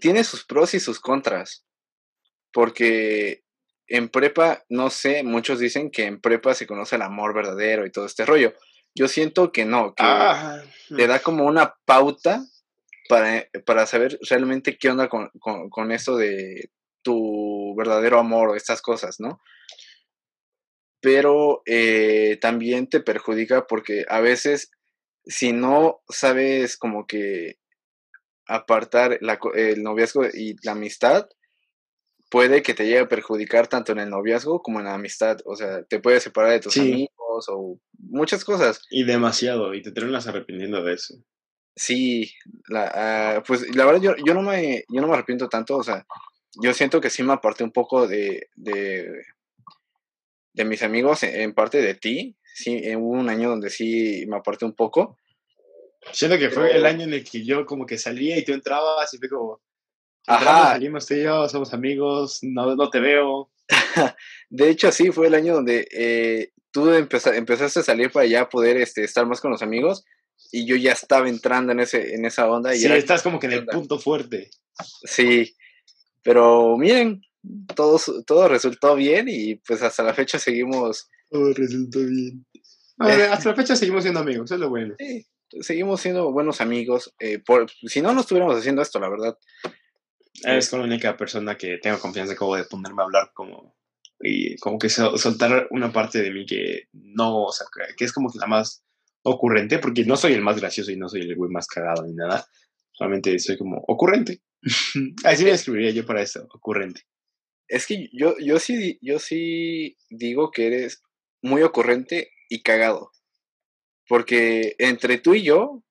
tiene 0.00 0.24
sus 0.24 0.44
pros 0.44 0.74
y 0.74 0.80
sus 0.80 0.98
contras. 0.98 1.64
Porque 2.52 3.44
en 3.86 4.08
prepa, 4.08 4.64
no 4.68 4.90
sé, 4.90 5.22
muchos 5.22 5.60
dicen 5.60 5.90
que 5.90 6.04
en 6.04 6.20
prepa 6.20 6.54
se 6.54 6.66
conoce 6.66 6.96
el 6.96 7.02
amor 7.02 7.34
verdadero 7.34 7.86
y 7.86 7.92
todo 7.92 8.06
este 8.06 8.26
rollo. 8.26 8.54
Yo 8.94 9.06
siento 9.06 9.52
que 9.52 9.64
no, 9.64 9.94
que 9.94 10.02
Ah, 10.02 10.62
le 10.88 11.06
da 11.06 11.20
como 11.20 11.44
una 11.44 11.76
pauta 11.84 12.42
para, 13.08 13.46
para 13.66 13.86
saber 13.86 14.18
realmente 14.28 14.76
qué 14.78 14.90
onda 14.90 15.08
con, 15.08 15.30
con, 15.40 15.70
con 15.70 15.92
eso 15.92 16.16
de 16.16 16.70
tu 17.02 17.74
verdadero 17.76 18.18
amor 18.18 18.50
o 18.50 18.54
estas 18.54 18.82
cosas, 18.82 19.16
¿no? 19.20 19.40
Pero 21.00 21.62
eh, 21.66 22.38
también 22.40 22.88
te 22.88 23.00
perjudica 23.00 23.66
porque 23.66 24.04
a 24.08 24.20
veces 24.20 24.70
si 25.24 25.52
no 25.52 26.00
sabes 26.08 26.76
como 26.76 27.06
que 27.06 27.56
apartar 28.46 29.18
la 29.20 29.38
el 29.54 29.82
noviazgo 29.82 30.24
y 30.26 30.56
la 30.64 30.72
amistad, 30.72 31.28
puede 32.30 32.62
que 32.62 32.74
te 32.74 32.84
llegue 32.84 33.00
a 33.00 33.08
perjudicar 33.08 33.68
tanto 33.68 33.92
en 33.92 33.98
el 34.00 34.10
noviazgo 34.10 34.60
como 34.62 34.80
en 34.80 34.86
la 34.86 34.94
amistad. 34.94 35.38
O 35.44 35.54
sea, 35.54 35.82
te 35.84 36.00
puede 36.00 36.20
separar 36.20 36.52
de 36.52 36.60
tus 36.60 36.72
Sí. 36.74 36.80
amigos 36.92 37.46
o 37.48 37.78
muchas 37.98 38.44
cosas. 38.44 38.80
y 38.90 39.04
demasiado, 39.04 39.74
y 39.74 39.82
te 39.82 39.92
terminas 39.92 40.26
arrepintiendo 40.26 40.82
de 40.82 40.94
eso. 40.94 41.14
Sí, 41.78 42.32
la, 42.68 42.90
ah, 42.94 43.42
pues 43.46 43.74
la 43.74 43.84
verdad 43.86 44.00
yo, 44.02 44.14
yo 44.26 44.34
no 44.34 44.42
me 44.42 44.84
yo 44.88 45.00
no 45.00 45.06
me 45.06 45.14
arrepiento 45.14 45.48
tanto, 45.48 45.76
o 45.76 45.82
sea, 45.84 46.04
yo 46.60 46.74
siento 46.74 47.00
que 47.00 47.08
sí 47.08 47.22
me 47.22 47.32
aparté 47.32 47.62
un 47.64 47.70
poco 47.72 48.06
de, 48.08 48.48
de, 48.56 49.22
de 50.52 50.64
mis 50.64 50.82
amigos, 50.82 51.22
en, 51.22 51.40
en 51.40 51.54
parte 51.54 51.80
de 51.80 51.94
ti, 51.94 52.36
sí, 52.52 52.82
hubo 52.96 53.10
un 53.12 53.28
año 53.28 53.48
donde 53.48 53.70
sí 53.70 54.24
me 54.28 54.36
aparté 54.36 54.64
un 54.64 54.74
poco, 54.74 55.16
Siento 56.12 56.38
que 56.38 56.50
fue 56.50 56.74
el 56.74 56.86
año 56.86 57.04
en 57.04 57.12
el 57.12 57.24
que 57.28 57.44
yo 57.44 57.66
como 57.66 57.84
que 57.84 57.98
salía 57.98 58.38
y 58.38 58.44
tú 58.44 58.52
entrabas 58.52 59.12
y 59.12 59.18
fue 59.18 59.28
como, 59.28 59.60
Ajá. 60.26 60.72
salimos 60.72 61.06
tú 61.06 61.14
y 61.14 61.22
yo, 61.22 61.48
somos 61.48 61.74
amigos, 61.74 62.38
no, 62.42 62.74
no 62.76 62.88
te 62.88 63.00
veo. 63.00 63.50
de 64.48 64.70
hecho 64.70 64.90
sí, 64.90 65.10
fue 65.10 65.26
el 65.26 65.34
año 65.34 65.54
donde 65.54 65.86
eh, 65.90 66.52
tú 66.70 66.88
empeza- 66.90 67.36
empezaste 67.36 67.80
a 67.80 67.82
salir 67.82 68.10
para 68.10 68.26
ya 68.26 68.48
poder 68.48 68.78
este, 68.78 69.04
estar 69.04 69.26
más 69.26 69.40
con 69.40 69.50
los 69.50 69.62
amigos 69.62 70.04
y 70.50 70.64
yo 70.66 70.76
ya 70.76 70.92
estaba 70.92 71.28
entrando 71.28 71.72
en 71.72 71.80
ese 71.80 72.14
en 72.14 72.24
esa 72.24 72.48
onda 72.50 72.74
y 72.74 72.78
Sí, 72.78 72.86
estás 72.92 73.22
como 73.22 73.38
que 73.38 73.46
en 73.46 73.52
el 73.52 73.66
punto 73.66 73.98
fuerte. 73.98 74.50
Sí, 75.04 75.54
pero 76.22 76.76
miren, 76.76 77.22
todo, 77.74 78.00
todo 78.26 78.48
resultó 78.48 78.94
bien 78.94 79.26
y 79.28 79.56
pues 79.56 79.82
hasta 79.82 80.02
la 80.02 80.14
fecha 80.14 80.38
seguimos, 80.38 81.08
Todo 81.30 81.52
resultó 81.52 82.00
bien. 82.00 82.46
hasta 82.98 83.50
la 83.50 83.54
fecha 83.56 83.76
seguimos 83.76 84.02
siendo 84.02 84.20
amigos, 84.20 84.46
eso 84.46 84.54
es 84.54 84.60
lo 84.60 84.68
bueno. 84.70 84.94
sí, 84.98 85.26
seguimos 85.60 86.00
siendo 86.00 86.30
buenos 86.32 86.60
amigos. 86.60 87.14
eh, 87.20 87.38
por, 87.38 87.70
si 87.86 88.00
no, 88.02 88.12
no 88.12 88.20
estuviéramos 88.20 88.56
haciendo 88.56 88.82
esto, 88.82 88.98
la 89.00 89.08
verdad. 89.08 89.36
Es 90.44 90.68
con 90.70 90.80
la 90.80 90.86
única 90.86 91.16
persona 91.16 91.56
que 91.56 91.78
tengo 91.78 91.98
confianza 91.98 92.36
como 92.36 92.54
de 92.56 92.64
ponerme 92.64 93.02
a 93.02 93.06
hablar 93.06 93.30
como 93.34 93.76
y 94.20 94.56
como 94.58 94.78
que 94.78 94.88
sol- 94.88 95.18
soltar 95.18 95.66
una 95.70 95.92
parte 95.92 96.20
de 96.22 96.30
mí 96.30 96.44
que 96.46 96.88
no, 96.92 97.44
o 97.44 97.52
sea, 97.52 97.66
que 97.96 98.04
es 98.04 98.12
como 98.12 98.30
que 98.32 98.38
la 98.38 98.46
más 98.46 98.84
ocurrente, 99.22 99.78
porque 99.78 100.04
no 100.04 100.16
soy 100.16 100.32
el 100.32 100.42
más 100.42 100.60
gracioso 100.60 100.90
y 100.90 100.96
no 100.96 101.08
soy 101.08 101.22
el 101.22 101.34
güey 101.36 101.50
más 101.50 101.66
cagado 101.66 102.04
ni 102.06 102.14
nada, 102.14 102.46
solamente 102.92 103.38
soy 103.38 103.56
como 103.58 103.78
ocurrente. 103.86 104.40
Así 105.24 105.44
me 105.44 105.50
escribiría 105.50 105.90
yo 105.90 106.06
para 106.06 106.22
eso, 106.22 106.46
ocurrente. 106.52 107.02
Es 107.68 107.86
que 107.86 108.08
yo, 108.12 108.34
yo 108.38 108.58
sí, 108.58 108.98
yo 109.02 109.18
sí 109.18 109.96
digo 110.08 110.50
que 110.50 110.66
eres 110.68 111.02
muy 111.42 111.62
ocurrente 111.62 112.30
y 112.48 112.62
cagado. 112.62 113.10
Porque 114.08 114.74
entre 114.78 115.18
tú 115.18 115.34
y 115.34 115.42
yo, 115.42 115.84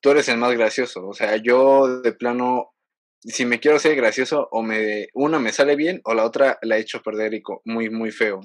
tú 0.00 0.10
eres 0.10 0.28
el 0.28 0.38
más 0.38 0.52
gracioso. 0.54 1.06
O 1.06 1.14
sea, 1.14 1.36
yo 1.36 2.00
de 2.00 2.12
plano, 2.12 2.72
si 3.20 3.44
me 3.44 3.60
quiero 3.60 3.78
ser 3.78 3.94
gracioso, 3.94 4.48
o 4.50 4.62
me, 4.62 5.08
una 5.14 5.38
me 5.38 5.52
sale 5.52 5.76
bien, 5.76 6.00
o 6.04 6.14
la 6.14 6.24
otra 6.24 6.58
la 6.62 6.76
he 6.78 6.80
hecho 6.80 7.00
perder 7.02 7.32
y 7.34 7.42
muy, 7.64 7.90
muy 7.90 8.10
feo. 8.10 8.38
O 8.40 8.42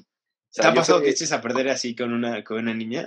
sea, 0.48 0.66
¿Te 0.66 0.68
ha 0.68 0.74
pasado 0.74 0.98
soy- 0.98 1.06
que 1.06 1.10
eches 1.10 1.32
a 1.32 1.40
perder 1.40 1.68
así 1.70 1.96
con 1.96 2.12
una, 2.12 2.44
con 2.44 2.58
una 2.58 2.72
niña? 2.74 3.04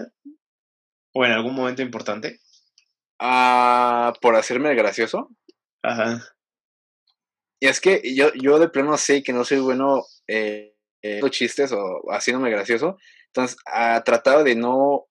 ¿O 1.13 1.25
en 1.25 1.31
algún 1.31 1.55
momento 1.55 1.81
importante? 1.81 2.39
Ah, 3.19 4.13
por 4.21 4.35
hacerme 4.35 4.69
el 4.69 4.75
gracioso. 4.77 5.29
Ajá. 5.83 6.23
Y 7.61 7.67
es 7.67 7.81
que 7.81 8.01
yo, 8.15 8.31
yo 8.33 8.59
de 8.59 8.69
plano 8.69 8.97
sé 8.97 9.21
que 9.23 9.33
no 9.33 9.43
soy 9.43 9.59
bueno 9.59 10.03
eh, 10.27 10.75
eh, 11.01 11.15
haciendo 11.15 11.29
chistes 11.29 11.71
o 11.73 12.01
haciéndome 12.11 12.49
gracioso. 12.51 12.97
Entonces, 13.27 13.57
ah, 13.67 14.01
trataba 14.05 14.43
de 14.43 14.55
no, 14.55 15.07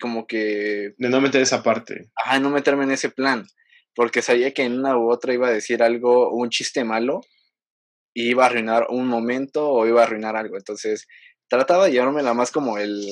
como 0.00 0.26
que, 0.26 0.94
De 0.98 1.08
no 1.08 1.20
meter 1.20 1.42
esa 1.42 1.62
parte. 1.62 2.10
ajá, 2.16 2.40
no 2.40 2.50
meterme 2.50 2.84
en 2.84 2.92
ese 2.92 3.10
plan. 3.10 3.46
Porque 3.94 4.22
sabía 4.22 4.52
que 4.54 4.62
en 4.64 4.78
una 4.78 4.96
u 4.96 5.10
otra 5.10 5.34
iba 5.34 5.48
a 5.48 5.52
decir 5.52 5.82
algo, 5.82 6.30
un 6.32 6.48
chiste 6.50 6.82
malo, 6.84 7.20
y 8.14 8.30
iba 8.30 8.44
a 8.44 8.46
arruinar 8.46 8.86
un 8.90 9.06
momento 9.06 9.68
o 9.70 9.86
iba 9.86 10.00
a 10.00 10.04
arruinar 10.04 10.36
algo. 10.36 10.56
Entonces, 10.56 11.06
trataba 11.48 11.86
de 11.86 11.92
llevármela 11.92 12.34
más 12.34 12.50
como 12.50 12.78
el, 12.78 13.10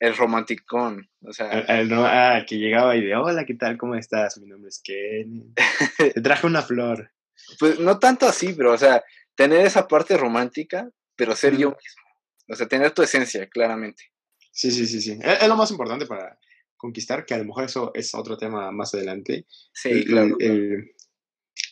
el 0.00 0.16
romanticón. 0.16 1.08
O 1.22 1.32
sea, 1.32 1.50
Al- 1.50 1.66
al 1.68 1.88
no- 1.88 2.04
ah, 2.06 2.44
que 2.48 2.56
llegaba 2.58 2.96
y 2.96 3.04
de, 3.04 3.14
hola, 3.14 3.44
¿qué 3.44 3.54
tal? 3.54 3.78
¿Cómo 3.78 3.94
estás? 3.94 4.38
Mi 4.38 4.48
nombre 4.48 4.70
es 4.70 4.80
Ken. 4.82 5.54
Te 6.14 6.20
traje 6.20 6.46
una 6.46 6.62
flor. 6.62 7.12
pues 7.58 7.78
no 7.78 7.98
tanto 7.98 8.26
así, 8.26 8.52
pero, 8.54 8.72
o 8.72 8.78
sea, 8.78 9.04
tener 9.34 9.64
esa 9.64 9.86
parte 9.86 10.16
romántica, 10.16 10.90
pero 11.16 11.36
ser 11.36 11.52
yo 11.56 11.68
mismo. 11.70 12.02
O 12.48 12.54
sea, 12.56 12.66
tener 12.66 12.90
tu 12.92 13.02
esencia, 13.02 13.46
claramente. 13.48 14.02
Sí, 14.50 14.70
sí, 14.70 14.86
sí, 14.86 15.00
sí. 15.00 15.18
Es, 15.22 15.42
es 15.42 15.48
lo 15.48 15.56
más 15.56 15.70
importante 15.70 16.06
para 16.06 16.38
conquistar, 16.76 17.24
que 17.24 17.34
a 17.34 17.38
lo 17.38 17.44
mejor 17.44 17.64
eso 17.64 17.92
es 17.94 18.14
otro 18.14 18.36
tema 18.36 18.70
más 18.72 18.94
adelante. 18.94 19.46
Sí, 19.72 19.90
el, 19.90 20.04
claro. 20.06 20.36
el, 20.40 20.90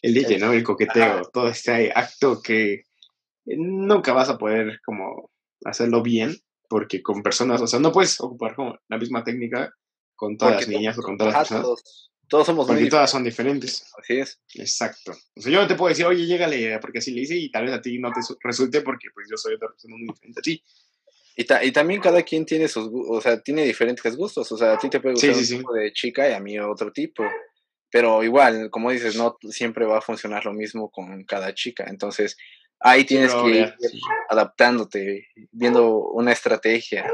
el 0.03 0.15
ligue, 0.15 0.39
¿no? 0.39 0.53
El 0.53 0.63
coqueteo, 0.63 1.03
Ajá. 1.05 1.23
todo 1.33 1.49
este 1.49 1.91
acto 1.95 2.41
que 2.43 2.85
nunca 3.47 4.13
vas 4.13 4.29
a 4.29 4.37
poder 4.39 4.81
como 4.85 5.31
hacerlo 5.65 6.03
bien, 6.03 6.37
porque 6.69 7.03
con 7.03 7.23
personas, 7.23 7.61
o 7.63 7.67
sea, 7.67 7.79
no 7.81 7.91
puedes 7.93 8.21
ocupar 8.21 8.55
como 8.55 8.79
la 8.89 8.99
misma 8.99 9.25
técnica 9.25 9.73
con 10.15 10.37
todas 10.37 10.55
Porque 10.57 10.71
las 10.71 10.79
niñas 10.79 10.99
o 10.99 11.03
con 11.03 11.17
todas 11.17 11.33
las 11.33 11.43
personas, 11.43 11.63
todos, 11.63 12.11
todos 12.29 12.47
somos 12.47 12.67
muy 12.67 12.77
porque 12.77 12.91
todas 12.91 13.11
son 13.11 13.25
diferentes. 13.25 13.85
Así 13.99 14.19
es. 14.19 14.41
Exacto. 14.55 15.13
O 15.37 15.41
sea, 15.41 15.53
yo 15.53 15.61
no 15.61 15.67
te 15.67 15.75
puedo 15.77 15.89
decir, 15.89 16.05
oye, 16.07 16.27
llégale, 16.27 16.79
porque 16.81 16.99
así 16.99 17.13
le 17.13 17.23
hice 17.23 17.37
y 17.37 17.51
tal 17.51 17.65
vez 17.65 17.75
a 17.75 17.81
ti 17.81 17.99
no 17.99 18.13
te 18.13 18.23
su- 18.23 18.37
resulte 18.43 18.83
porque 18.83 19.09
pues 19.15 19.27
yo 19.31 19.37
soy 19.37 19.55
otra 19.55 19.69
persona 19.69 19.97
muy 19.97 20.07
diferente 20.09 20.41
a 20.41 20.43
ti. 20.43 20.63
Y, 21.37 21.45
ta- 21.45 21.65
y 21.65 21.71
también 21.71 22.01
cada 22.01 22.23
quien 22.23 22.45
tiene 22.45 22.67
sus, 22.67 22.91
o 22.93 23.21
sea, 23.21 23.41
tiene 23.41 23.65
diferentes 23.65 24.17
gustos. 24.17 24.51
O 24.51 24.57
sea, 24.59 24.73
a 24.75 24.79
ti 24.79 24.91
te 24.91 24.99
puede 25.01 25.15
gustar 25.15 25.35
sí, 25.35 25.39
un 25.41 25.47
sí. 25.47 25.57
tipo 25.59 25.73
de 25.73 25.93
chica 25.93 26.29
y 26.29 26.33
a 26.33 26.41
mí 26.41 26.59
otro 26.59 26.93
tipo. 26.93 27.25
Pero 27.91 28.23
igual, 28.25 28.71
como 28.71 28.91
dices, 28.91 29.17
no 29.17 29.39
siempre 29.51 29.87
va 29.87 29.99
a 29.99 30.03
funcionar 30.03 30.45
lo 30.45 30.53
mismo 30.53 30.91
con 30.91 31.25
cada 31.25 31.55
chica. 31.55 31.85
Entonces, 31.89 32.37
ahí 32.81 33.05
tienes 33.05 33.33
pero, 33.33 33.45
que 33.45 33.51
ir 33.51 33.75
sí. 33.81 34.01
adaptándote, 34.29 35.29
viendo 35.53 36.11
una 36.11 36.33
estrategia. 36.33 37.11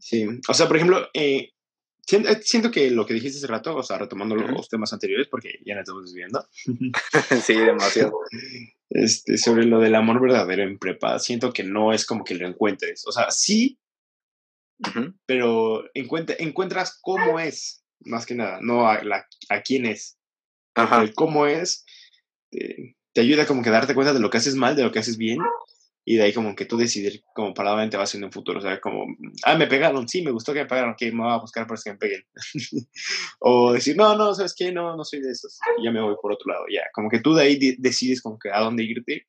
Sí, 0.00 0.26
o 0.48 0.54
sea, 0.54 0.66
por 0.66 0.76
ejemplo, 0.76 1.08
eh, 1.14 1.52
siento, 2.06 2.28
eh, 2.28 2.40
siento 2.42 2.70
que 2.70 2.90
lo 2.90 3.06
que 3.06 3.14
dijiste 3.14 3.38
hace 3.38 3.46
rato, 3.46 3.76
o 3.76 3.82
sea, 3.82 3.98
retomando 3.98 4.36
los 4.36 4.68
temas 4.68 4.92
anteriores, 4.92 5.28
porque 5.28 5.60
ya 5.64 5.74
nos 5.74 5.82
estamos 5.82 6.04
desviando, 6.04 6.46
sí, 7.42 7.54
demasiado. 7.54 8.12
este, 8.90 9.38
sobre 9.38 9.64
lo 9.64 9.80
del 9.80 9.94
amor 9.94 10.20
verdadero 10.20 10.62
en 10.62 10.78
prepa, 10.78 11.18
siento 11.18 11.52
que 11.52 11.64
no 11.64 11.92
es 11.92 12.06
como 12.06 12.24
que 12.24 12.34
lo 12.34 12.46
encuentres. 12.46 13.06
O 13.06 13.12
sea, 13.12 13.30
sí, 13.30 13.78
pero 15.24 15.84
encuentra, 15.94 16.36
encuentras 16.38 16.98
cómo 17.00 17.40
es, 17.40 17.82
más 18.00 18.26
que 18.26 18.34
nada, 18.34 18.58
no 18.60 18.88
a, 18.88 19.02
la, 19.02 19.26
a 19.48 19.62
quién 19.62 19.86
es. 19.86 20.18
Ajá. 20.74 21.02
El 21.02 21.14
cómo 21.14 21.46
es 21.46 21.86
te, 22.50 22.96
te 23.16 23.22
ayuda 23.22 23.46
como 23.46 23.62
que 23.62 23.70
a 23.70 23.72
darte 23.72 23.94
cuenta 23.94 24.12
de 24.12 24.20
lo 24.20 24.28
que 24.28 24.36
haces 24.36 24.56
mal, 24.56 24.76
de 24.76 24.82
lo 24.84 24.92
que 24.92 24.98
haces 24.98 25.16
bien, 25.16 25.38
y 26.04 26.16
de 26.16 26.24
ahí 26.24 26.34
como 26.34 26.54
que 26.54 26.66
tú 26.66 26.76
decidir 26.76 27.24
como 27.34 27.54
para 27.54 27.70
dónde 27.70 27.96
vas 27.96 28.14
en 28.14 28.22
un 28.24 28.30
futuro. 28.30 28.58
O 28.58 28.62
sea, 28.62 28.78
como, 28.78 29.06
ah, 29.44 29.56
me 29.56 29.66
pegaron, 29.66 30.06
sí, 30.06 30.20
me 30.20 30.32
gustó 30.32 30.52
que 30.52 30.58
me 30.60 30.66
pegaron, 30.66 30.90
ok, 30.90 31.00
me 31.14 31.22
voy 31.22 31.32
a 31.32 31.38
buscar 31.38 31.66
para 31.66 31.80
que 31.82 31.92
me 31.92 31.96
peguen. 31.96 32.24
o 33.40 33.72
decir, 33.72 33.96
no, 33.96 34.14
no, 34.16 34.34
¿sabes 34.34 34.54
qué? 34.54 34.70
No, 34.70 34.94
no 34.98 35.02
soy 35.02 35.22
de 35.22 35.30
esos. 35.30 35.58
Y 35.78 35.84
ya 35.86 35.92
me 35.92 36.02
voy 36.02 36.14
por 36.20 36.30
otro 36.30 36.52
lado, 36.52 36.66
ya. 36.70 36.82
Como 36.92 37.08
que 37.08 37.20
tú 37.20 37.34
de 37.34 37.44
ahí 37.44 37.58
de- 37.58 37.76
decides 37.78 38.20
como 38.20 38.38
que 38.38 38.50
a 38.50 38.60
dónde 38.60 38.84
irte. 38.84 39.26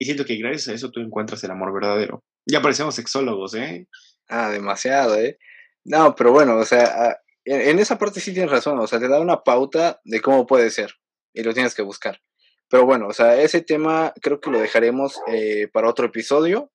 Y 0.00 0.04
siento 0.04 0.24
que 0.24 0.34
gracias 0.36 0.66
a 0.66 0.72
eso 0.74 0.90
tú 0.90 0.98
encuentras 0.98 1.44
el 1.44 1.52
amor 1.52 1.72
verdadero. 1.72 2.24
Ya 2.44 2.60
parecemos 2.60 2.96
sexólogos, 2.96 3.54
¿eh? 3.54 3.86
Ah, 4.28 4.50
demasiado, 4.50 5.14
¿eh? 5.14 5.38
No, 5.84 6.16
pero 6.16 6.32
bueno, 6.32 6.56
o 6.56 6.64
sea, 6.64 6.86
ah, 6.86 7.16
en 7.44 7.78
esa 7.78 7.98
parte 7.98 8.18
sí 8.18 8.32
tienes 8.32 8.50
razón, 8.50 8.80
o 8.80 8.86
sea, 8.88 8.98
te 8.98 9.06
da 9.08 9.20
una 9.20 9.44
pauta 9.44 10.00
de 10.04 10.20
cómo 10.20 10.44
puede 10.44 10.70
ser 10.70 10.92
y 11.32 11.44
lo 11.44 11.54
tienes 11.54 11.76
que 11.76 11.82
buscar. 11.82 12.20
Pero 12.68 12.84
bueno, 12.84 13.08
o 13.08 13.12
sea, 13.12 13.40
ese 13.40 13.62
tema 13.62 14.12
creo 14.20 14.40
que 14.40 14.50
lo 14.50 14.60
dejaremos 14.60 15.20
eh, 15.26 15.68
para 15.72 15.88
otro 15.88 16.06
episodio, 16.06 16.70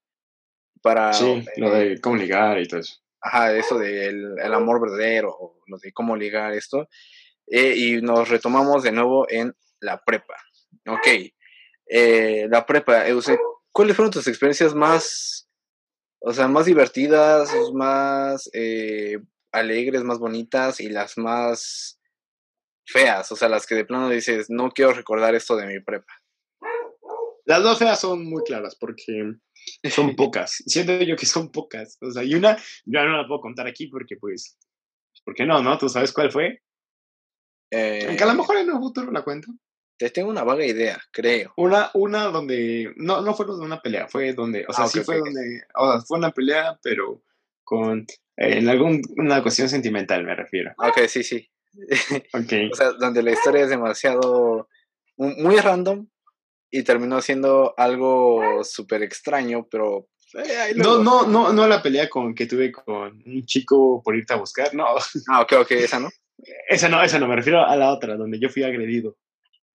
para... 0.82 1.14
Sí, 1.14 1.46
lo 1.58 1.76
eh, 1.76 1.90
de 1.90 2.02
cómo 2.02 2.16
ligar 2.16 2.60
y 2.60 2.68
todo 2.68 2.80
eso. 2.80 2.96
ajá, 3.22 3.56
eso 3.56 3.78
del 3.78 4.40
el 4.40 4.54
amor 4.54 4.82
verdadero, 4.82 5.38
lo 5.68 5.78
de 5.78 5.94
cómo 5.94 6.16
ligar 6.16 6.54
esto, 6.54 6.88
eh, 7.48 7.74
y 7.76 8.02
nos 8.02 8.30
retomamos 8.30 8.84
de 8.84 8.92
nuevo 8.92 9.28
en 9.30 9.56
la 9.80 10.02
prepa. 10.04 10.36
Ok, 10.88 11.08
eh, 11.88 12.48
la 12.50 12.66
prepa, 12.66 13.04
¿cuáles 13.72 13.96
fueron 13.96 14.12
tus 14.12 14.28
experiencias 14.28 14.74
más, 14.74 15.48
o 16.20 16.34
sea, 16.34 16.48
más 16.48 16.66
divertidas, 16.66 17.52
más 17.74 18.50
eh, 18.54 19.20
alegres, 19.52 20.04
más 20.04 20.20
bonitas 20.20 20.80
y 20.80 20.90
las 20.90 21.18
más 21.18 22.00
feas? 22.86 23.32
O 23.32 23.36
sea, 23.36 23.50
las 23.50 23.66
que 23.66 23.76
de 23.76 23.86
plano 23.86 24.10
dices, 24.10 24.50
no 24.50 24.72
quiero 24.72 24.94
recordar 24.94 25.36
esto 25.36 25.56
de 25.56 25.68
mi 25.68 25.80
prepa. 25.80 26.14
Las 27.46 27.62
dos 27.62 27.78
feas 27.78 28.00
son 28.00 28.26
muy 28.26 28.44
claras 28.44 28.76
porque 28.76 29.36
son 29.90 30.16
pocas. 30.16 30.64
Siento 30.66 30.98
yo 31.02 31.16
que 31.16 31.26
son 31.26 31.52
pocas. 31.52 31.98
O 32.02 32.12
sea, 32.12 32.24
y 32.24 32.36
una, 32.36 32.58
ya 32.86 33.04
no 33.04 33.18
la 33.18 33.28
puedo 33.28 33.42
contar 33.42 33.68
aquí 33.68 33.88
porque, 33.88 34.16
pues, 34.18 34.58
¿por 35.26 35.34
qué 35.34 35.46
no? 35.46 35.62
¿No? 35.62 35.78
¿Tú 35.78 35.90
sabes 35.90 36.14
cuál 36.14 36.32
fue? 36.32 36.62
Eh, 37.72 38.06
Aunque 38.08 38.24
a 38.24 38.28
lo 38.28 38.36
mejor 38.36 38.58
en 38.58 38.72
un 38.72 38.82
futuro 38.82 39.12
la 39.12 39.24
cuento. 39.24 39.52
Te 39.98 40.10
tengo 40.10 40.30
una 40.30 40.44
vaga 40.44 40.66
idea, 40.66 41.02
creo. 41.12 41.54
Una, 41.58 41.92
una 41.94 42.26
donde, 42.26 42.94
no, 42.98 43.22
no 43.22 43.34
fue 43.36 43.46
una 43.46 43.82
pelea, 43.82 44.08
fue 44.08 44.34
donde, 44.34 44.66
o 44.68 44.74
sea, 44.74 44.86
ah, 44.86 44.88
sí 44.88 45.02
fue 45.02 45.18
donde, 45.20 45.62
o 45.76 45.92
sea, 45.92 46.02
fue 46.02 46.18
una 46.18 46.32
pelea, 46.32 46.80
pero 46.82 47.22
con, 47.64 48.00
eh, 48.38 48.58
en 48.58 48.70
alguna 48.70 49.42
cuestión 49.42 49.70
sentimental 49.70 50.24
me 50.24 50.36
refiero. 50.36 50.74
Ok, 50.78 51.08
sí, 51.08 51.24
sí. 51.24 51.48
Ok. 52.34 52.54
o 52.72 52.76
sea, 52.76 52.92
donde 52.94 53.24
la 53.24 53.32
historia 53.32 53.64
es 53.64 53.70
demasiado, 53.70 54.68
muy 55.18 55.58
random, 55.58 56.08
y 56.72 56.84
terminó 56.84 57.22
siendo 57.22 57.74
algo 57.78 58.64
súper 58.64 59.04
extraño, 59.04 59.68
pero... 59.70 60.08
Eh, 60.34 60.74
no, 60.76 61.04
no, 61.04 61.28
no, 61.28 61.54
no 61.54 61.68
la 61.68 61.84
pelea 61.84 62.10
con 62.10 62.34
que 62.34 62.48
tuve 62.48 62.72
con 62.72 63.22
un 63.24 63.46
chico 63.46 64.02
por 64.04 64.16
irte 64.16 64.34
a 64.34 64.38
buscar, 64.38 64.74
no. 64.74 64.86
Ah, 65.32 65.42
ok, 65.42 65.54
ok, 65.62 65.72
esa 65.72 66.00
no. 66.00 66.10
Esa 66.68 66.90
no, 66.90 67.04
esa 67.04 67.20
no, 67.20 67.28
me 67.28 67.36
refiero 67.36 67.64
a 67.64 67.76
la 67.76 67.94
otra, 67.94 68.18
donde 68.18 68.40
yo 68.40 68.50
fui 68.50 68.64
agredido. 68.64 69.16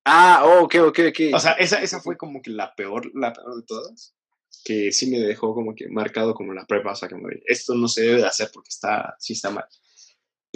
Ah, 0.04 0.42
oh, 0.44 0.64
ok, 0.64 0.74
ok, 0.86 0.98
ok. 1.10 1.20
O 1.34 1.38
sea, 1.38 1.52
esa, 1.52 1.80
esa 1.82 2.00
fue 2.00 2.16
como 2.16 2.42
que 2.42 2.50
la 2.50 2.74
peor, 2.74 3.10
la 3.14 3.32
peor 3.32 3.56
de 3.56 3.62
todas, 3.62 4.16
que 4.64 4.90
sí 4.90 5.08
me 5.08 5.18
dejó 5.20 5.54
como 5.54 5.74
que 5.74 5.88
marcado 5.88 6.34
como 6.34 6.52
la 6.52 6.66
prepa, 6.66 6.92
o 6.92 6.96
sea, 6.96 7.08
como 7.08 7.28
de, 7.28 7.42
esto 7.46 7.74
no 7.74 7.86
se 7.88 8.02
debe 8.02 8.22
de 8.22 8.26
hacer 8.26 8.50
porque 8.52 8.70
está, 8.70 9.14
sí 9.18 9.34
está 9.34 9.50
mal. 9.50 9.66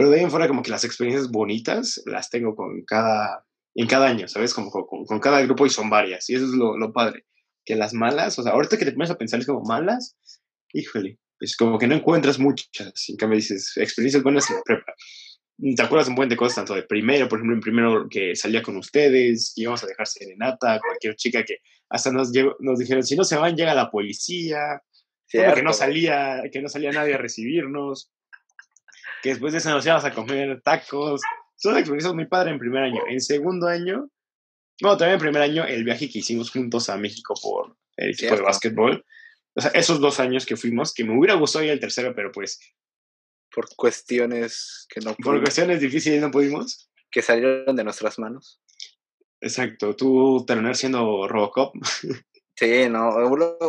Pero 0.02 0.10
de 0.10 0.18
ahí 0.18 0.24
en 0.24 0.32
fuera 0.32 0.48
como 0.48 0.64
que 0.64 0.70
las 0.72 0.82
experiencias 0.82 1.30
bonitas 1.30 2.02
las 2.06 2.28
tengo 2.28 2.56
con 2.56 2.82
cada, 2.84 3.46
en 3.76 3.86
cada 3.86 4.08
año, 4.08 4.26
¿sabes? 4.26 4.52
Como 4.52 4.68
con, 4.68 5.20
cada 5.20 5.40
grupo 5.42 5.64
y 5.64 5.70
son 5.70 5.90
varias. 5.90 6.28
Y 6.28 6.34
eso 6.34 6.46
es 6.46 6.50
lo, 6.50 6.76
lo, 6.76 6.92
padre. 6.92 7.24
Que 7.64 7.76
las 7.76 7.94
malas, 7.94 8.36
o 8.36 8.42
sea, 8.42 8.50
ahorita 8.50 8.76
que 8.78 8.84
te 8.84 8.90
pones 8.90 9.10
a 9.10 9.16
pensar 9.16 9.38
es 9.38 9.46
como 9.46 9.62
malas, 9.62 10.16
híjole, 10.72 11.20
pues 11.38 11.56
como 11.56 11.78
que 11.78 11.86
no 11.86 11.94
encuentras 11.94 12.40
muchas. 12.40 12.92
En 13.10 13.16
cambio 13.16 13.36
dices, 13.36 13.74
experiencias 13.76 14.24
buenas 14.24 14.50
en 14.50 14.56
la 14.56 14.62
prepa. 14.64 14.92
¿Te 15.76 15.82
acuerdas 15.82 16.08
un 16.08 16.16
buen 16.16 16.28
de 16.28 16.36
cosas, 16.36 16.56
tanto 16.56 16.74
de 16.74 16.82
primero, 16.82 17.28
por 17.28 17.38
ejemplo, 17.38 17.54
en 17.54 17.60
primero 17.60 18.08
que 18.10 18.34
salía 18.34 18.60
con 18.60 18.76
ustedes, 18.78 19.52
que 19.54 19.62
íbamos 19.62 19.84
a 19.84 19.86
dejar 19.86 20.08
serenata, 20.08 20.80
cualquier 20.80 21.14
chica 21.14 21.44
que 21.44 21.58
hasta 21.88 22.10
nos, 22.10 22.32
nos 22.58 22.76
dijeron, 22.76 23.04
si 23.04 23.14
no 23.14 23.22
se 23.22 23.36
van, 23.36 23.54
llega 23.54 23.72
la 23.72 23.88
policía, 23.88 24.82
que 25.28 25.62
no 25.62 25.72
salía, 25.72 26.42
que 26.52 26.60
no 26.60 26.68
salía 26.68 26.90
nadie 26.90 27.14
a 27.14 27.18
recibirnos, 27.18 28.10
que 29.22 29.30
después 29.30 29.52
de 29.52 29.58
eso 29.58 29.70
nos 29.70 29.84
íbamos 29.86 30.04
a 30.04 30.12
comer 30.12 30.60
tacos, 30.62 31.20
son 31.56 31.76
experiencias 31.76 32.14
muy 32.14 32.26
padres 32.26 32.52
en 32.52 32.58
primer 32.58 32.82
año. 32.82 33.02
En 33.08 33.20
segundo 33.20 33.68
año, 33.68 34.10
bueno, 34.80 34.96
también 34.96 35.14
en 35.14 35.20
primer 35.20 35.42
año, 35.42 35.64
el 35.64 35.84
viaje 35.84 36.10
que 36.10 36.18
hicimos 36.18 36.50
juntos 36.50 36.90
a 36.90 36.96
México 36.96 37.34
por 37.40 37.76
el 37.96 38.10
equipo 38.10 38.34
de 38.34 38.42
básquetbol. 38.42 39.04
O 39.54 39.60
sea, 39.60 39.70
esos 39.72 40.00
dos 40.00 40.18
años 40.18 40.44
que 40.44 40.56
fuimos, 40.56 40.92
que 40.92 41.04
me 41.04 41.16
hubiera 41.16 41.34
gustado 41.34 41.64
ir 41.64 41.70
el 41.70 41.80
tercero, 41.80 42.14
pero 42.14 42.32
pues... 42.32 42.58
Por 43.54 43.68
cuestiones 43.76 44.86
que 44.88 45.00
no 45.00 45.14
pudimos. 45.14 45.24
Por 45.24 45.40
cuestiones 45.42 45.80
difíciles 45.80 46.22
no 46.22 46.30
pudimos. 46.30 46.90
Que 47.10 47.20
salieron 47.20 47.76
de 47.76 47.84
nuestras 47.84 48.18
manos. 48.18 48.62
Exacto, 49.42 49.94
tú 49.94 50.44
terminar 50.46 50.76
siendo 50.76 51.28
Robocop. 51.28 51.74
Sí, 52.54 52.88
no, 52.88 53.10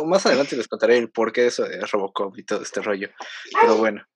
más 0.04 0.26
adelante 0.26 0.56
les 0.56 0.68
contaré 0.68 0.98
el 0.98 1.10
porqué 1.10 1.40
de 1.40 1.46
eso 1.48 1.64
de 1.64 1.80
Robocop 1.86 2.38
y 2.38 2.44
todo 2.44 2.62
este 2.62 2.82
rollo. 2.82 3.08
Pero 3.60 3.76
bueno. 3.78 4.06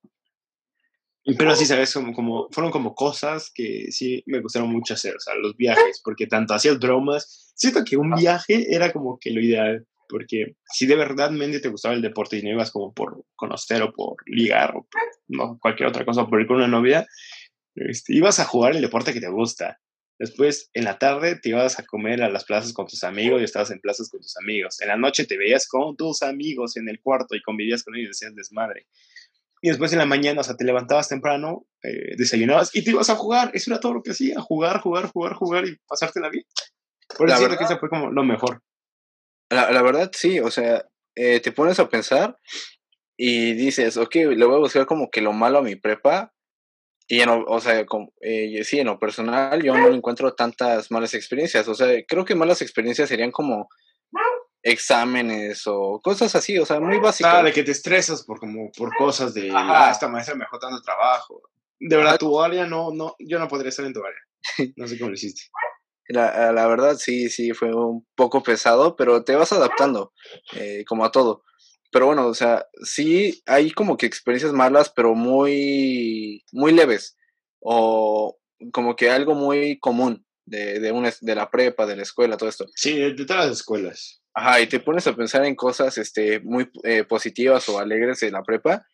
Pero 1.37 1.55
sí, 1.55 1.67
¿sabes? 1.67 1.93
Como, 1.93 2.15
como, 2.15 2.49
fueron 2.51 2.73
como 2.73 2.95
cosas 2.95 3.51
que 3.55 3.91
sí 3.91 4.23
me 4.27 4.41
gustaron 4.41 4.71
mucho 4.71 4.95
hacer, 4.95 5.17
o 5.17 5.21
sea, 5.21 5.35
los 5.35 5.57
viajes, 5.57 6.01
porque 6.03 6.27
tanto 6.27 6.55
hacías 6.55 6.79
bromas, 6.79 7.53
siento 7.55 7.85
que 7.85 7.97
un 7.97 8.15
viaje 8.15 8.75
era 8.75 8.93
como 8.93 9.19
que 9.19 9.31
lo 9.31 9.41
ideal, 9.41 9.87
porque 10.09 10.57
si 10.73 10.87
de 10.87 10.97
verdad 10.97 11.31
mente 11.31 11.61
te 11.61 11.69
gustaba 11.69 11.95
el 11.95 12.03
deporte 12.03 12.39
y 12.39 12.43
no 12.43 12.51
ibas 12.51 12.71
como 12.71 12.95
por 12.95 13.25
conocer 13.37 13.83
o 13.83 13.93
por 13.93 14.17
ligar 14.27 14.75
o 14.75 14.89
no, 15.29 15.59
cualquier 15.61 15.91
otra 15.91 16.05
cosa, 16.07 16.27
por 16.27 16.41
ir 16.41 16.47
con 16.47 16.57
una 16.57 16.69
novia, 16.69 17.07
este, 17.75 18.15
ibas 18.15 18.41
a 18.41 18.45
jugar 18.45 18.75
el 18.75 18.81
deporte 18.81 19.13
que 19.13 19.21
te 19.21 19.29
gusta. 19.29 19.79
Después, 20.19 20.69
en 20.73 20.85
la 20.85 20.99
tarde, 20.99 21.39
te 21.39 21.51
ibas 21.51 21.79
a 21.79 21.85
comer 21.85 22.23
a 22.23 22.29
las 22.29 22.45
plazas 22.45 22.73
con 22.73 22.87
tus 22.87 23.05
amigos 23.05 23.41
y 23.41 23.45
estabas 23.45 23.71
en 23.71 23.79
plazas 23.79 24.09
con 24.09 24.21
tus 24.21 24.37
amigos. 24.37 24.81
En 24.81 24.89
la 24.89 24.97
noche 24.97 25.27
te 25.27 25.37
veías 25.37 25.69
con 25.69 25.97
tus 25.97 26.23
amigos 26.23 26.77
en 26.77 26.89
el 26.89 27.01
cuarto 27.01 27.37
y 27.37 27.43
convivías 27.43 27.85
con 27.85 27.95
ellos 27.95 28.07
y 28.07 28.09
decías 28.09 28.35
desmadre. 28.35 28.87
Y 29.61 29.69
después 29.69 29.93
en 29.93 29.99
la 29.99 30.07
mañana, 30.07 30.41
o 30.41 30.45
sea, 30.45 30.57
te 30.57 30.65
levantabas 30.65 31.09
temprano, 31.09 31.67
eh, 31.83 32.15
desayunabas 32.17 32.75
y 32.75 32.83
te 32.83 32.91
ibas 32.91 33.11
a 33.11 33.17
jugar. 33.17 33.51
Eso 33.55 33.73
era 33.73 33.81
todo 33.81 33.95
lo 33.95 34.03
que 34.03 34.13
hacía, 34.13 34.41
jugar, 34.41 34.81
jugar, 34.81 35.07
jugar, 35.11 35.35
jugar 35.35 35.67
y 35.67 35.77
pasarte 35.87 36.21
la 36.21 36.29
vida. 36.29 36.45
Por 37.17 37.29
eso 37.29 37.49
que 37.49 37.65
eso 37.65 37.79
fue 37.79 37.89
como 37.89 38.11
lo 38.11 38.23
mejor. 38.23 38.63
La, 39.51 39.71
la 39.71 39.83
verdad, 39.83 40.11
sí, 40.15 40.41
o 40.41 40.51
sea, 40.51 40.85
eh, 41.15 41.41
te 41.41 41.53
pones 41.53 41.81
a 41.81 41.89
pensar 41.89 42.37
y 43.17 43.55
dices, 43.55 43.97
ok, 43.97 44.15
le 44.15 44.45
voy 44.45 44.55
a 44.55 44.61
buscar 44.61 44.87
como 44.87 45.11
que 45.11 45.21
lo 45.21 45.33
malo 45.33 45.59
a 45.59 45.63
mi 45.63 45.75
prepa. 45.75 46.33
Y, 47.09 47.21
en, 47.21 47.31
o 47.31 47.61
sea, 47.61 47.85
como, 47.87 48.13
eh, 48.21 48.63
sí, 48.63 48.79
en 48.79 48.87
lo 48.87 48.99
personal 48.99 49.63
yo 49.63 49.77
no 49.77 49.89
encuentro 49.89 50.35
tantas 50.35 50.91
malas 50.91 51.15
experiencias. 51.15 51.67
O 51.67 51.75
sea, 51.75 51.89
creo 52.07 52.25
que 52.25 52.37
malas 52.37 52.63
experiencias 52.63 53.09
serían 53.09 53.33
como 53.33 53.69
exámenes 54.63 55.63
o 55.67 56.01
cosas 56.03 56.35
así, 56.35 56.59
o 56.59 56.67
sea, 56.67 56.81
muy 56.81 56.99
básicas. 56.99 57.35
Ah, 57.35 57.43
de 57.43 57.53
que 57.53 57.63
te 57.63 57.73
estresas 57.73 58.25
por 58.25 58.39
como 58.41 58.71
por 58.73 58.95
cosas 58.97 59.35
de 59.35 59.51
ah, 59.55 59.91
esta 59.93 60.09
maestra 60.09 60.35
me 60.35 60.45
dejó 60.45 60.59
tanto 60.59 60.81
trabajo. 60.83 61.43
De 61.81 61.97
verdad, 61.97 62.19
tu 62.19 62.41
área 62.41 62.67
no, 62.67 62.91
no, 62.93 63.15
yo 63.19 63.39
no 63.39 63.49
podría 63.49 63.69
estar 63.69 63.85
en 63.85 63.93
tu 63.93 64.01
área. 64.05 64.21
No 64.77 64.87
sé 64.87 64.99
cómo 64.99 65.11
lo 65.11 65.15
hiciste. 65.15 65.43
La, 66.09 66.53
la 66.53 66.67
verdad, 66.67 66.97
sí, 66.97 67.29
sí, 67.29 67.53
fue 67.53 67.75
un 67.75 68.07
poco 68.15 68.43
pesado, 68.43 68.97
pero 68.97 69.25
te 69.25 69.37
vas 69.37 69.53
adaptando, 69.53 70.13
eh, 70.55 70.85
como 70.87 71.05
a 71.05 71.13
todo. 71.13 71.45
Pero 71.91 72.07
bueno, 72.07 72.27
o 72.27 72.35
sea, 72.35 72.67
sí 72.83 73.43
hay 73.47 73.71
como 73.71 73.97
que 73.97 74.07
experiencias 74.07 74.53
malas, 74.53 74.91
pero 74.91 75.15
muy, 75.15 76.45
muy 76.53 76.73
leves. 76.73 77.17
O 77.61 78.39
como 78.73 78.97
que 78.97 79.11
algo 79.11 79.35
muy 79.35 79.79
común 79.79 80.25
de, 80.47 80.81
de, 80.81 80.93
una, 80.93 81.13
de 81.21 81.35
la 81.35 81.51
prepa, 81.51 81.87
de 81.87 81.97
la 81.97 82.03
escuela, 82.03 82.37
todo 82.37 82.49
esto. 82.49 82.67
Sí, 82.75 82.95
de 82.95 83.27
todas 83.27 83.47
las 83.47 83.59
escuelas. 83.59 84.23
Ajá, 84.39 84.61
y 84.61 84.69
te 84.69 84.79
pones 84.79 85.05
a 85.09 85.17
pensar 85.17 85.45
en 85.45 85.57
cosas 85.57 85.99
este, 85.99 86.39
muy 86.39 86.71
eh, 86.85 87.03
positivas 87.03 87.69
o 87.69 87.81
alegres 87.81 88.21
de 88.21 88.31
la 88.31 88.45
prepa. 88.45 88.87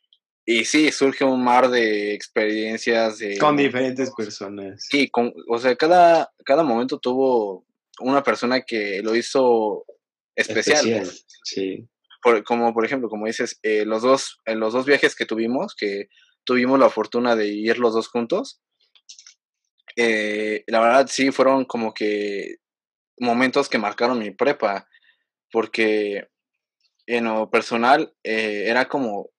Y 0.46 0.64
sí, 0.64 0.90
surge 0.90 1.22
un 1.22 1.44
mar 1.44 1.68
de 1.68 2.14
experiencias. 2.14 3.18
De, 3.18 3.36
con 3.36 3.54
diferentes 3.54 4.10
personas. 4.16 4.86
Sí, 4.88 5.10
con, 5.10 5.34
o 5.46 5.58
sea, 5.58 5.76
cada, 5.76 6.32
cada 6.46 6.62
momento 6.62 6.98
tuvo 6.98 7.66
una 8.00 8.22
persona 8.22 8.62
que 8.62 9.02
lo 9.02 9.14
hizo 9.14 9.84
especial. 10.34 11.06
sí. 11.44 11.86
como 12.46 12.72
por 12.72 12.86
ejemplo, 12.86 13.10
como 13.10 13.26
dices, 13.26 13.58
eh, 13.62 13.84
los, 13.84 14.00
dos, 14.00 14.40
en 14.46 14.60
los 14.60 14.72
dos 14.72 14.86
viajes 14.86 15.14
que 15.14 15.26
tuvimos, 15.26 15.74
que 15.74 16.08
tuvimos 16.44 16.78
la 16.78 16.88
fortuna 16.88 17.36
de 17.36 17.48
ir 17.48 17.78
los 17.78 17.92
dos 17.92 18.08
juntos, 18.08 18.62
eh, 19.96 20.64
la 20.68 20.80
verdad 20.80 21.06
sí 21.10 21.32
fueron 21.32 21.66
como 21.66 21.92
que 21.92 22.56
momentos 23.18 23.68
que 23.68 23.76
marcaron 23.76 24.18
mi 24.18 24.30
prepa 24.30 24.88
porque 25.54 26.26
en 27.06 27.26
lo 27.26 27.48
personal 27.48 28.12
eh, 28.24 28.64
era 28.66 28.88
como 28.88 29.30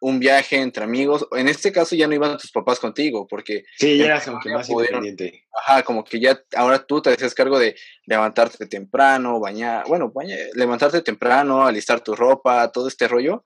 un 0.00 0.18
viaje 0.18 0.56
entre 0.56 0.82
amigos. 0.82 1.28
En 1.32 1.46
este 1.46 1.72
caso 1.72 1.94
ya 1.94 2.06
no 2.08 2.14
iban 2.14 2.38
tus 2.38 2.50
papás 2.50 2.80
contigo, 2.80 3.26
porque... 3.26 3.64
Sí, 3.76 3.98
ya 3.98 4.06
eras 4.06 4.24
como 4.24 4.40
que 4.40 4.48
más 4.48 4.66
independiente. 4.70 5.44
Ajá, 5.52 5.82
como 5.82 6.04
que 6.04 6.20
ya 6.20 6.42
ahora 6.54 6.86
tú 6.86 7.02
te 7.02 7.10
haces 7.10 7.34
cargo 7.34 7.58
de 7.58 7.76
levantarte 8.06 8.66
temprano, 8.66 9.38
bañar, 9.38 9.86
bueno, 9.86 10.10
levantarte 10.54 11.02
temprano, 11.02 11.66
alistar 11.66 12.00
tu 12.00 12.16
ropa, 12.16 12.72
todo 12.72 12.88
este 12.88 13.06
rollo. 13.06 13.44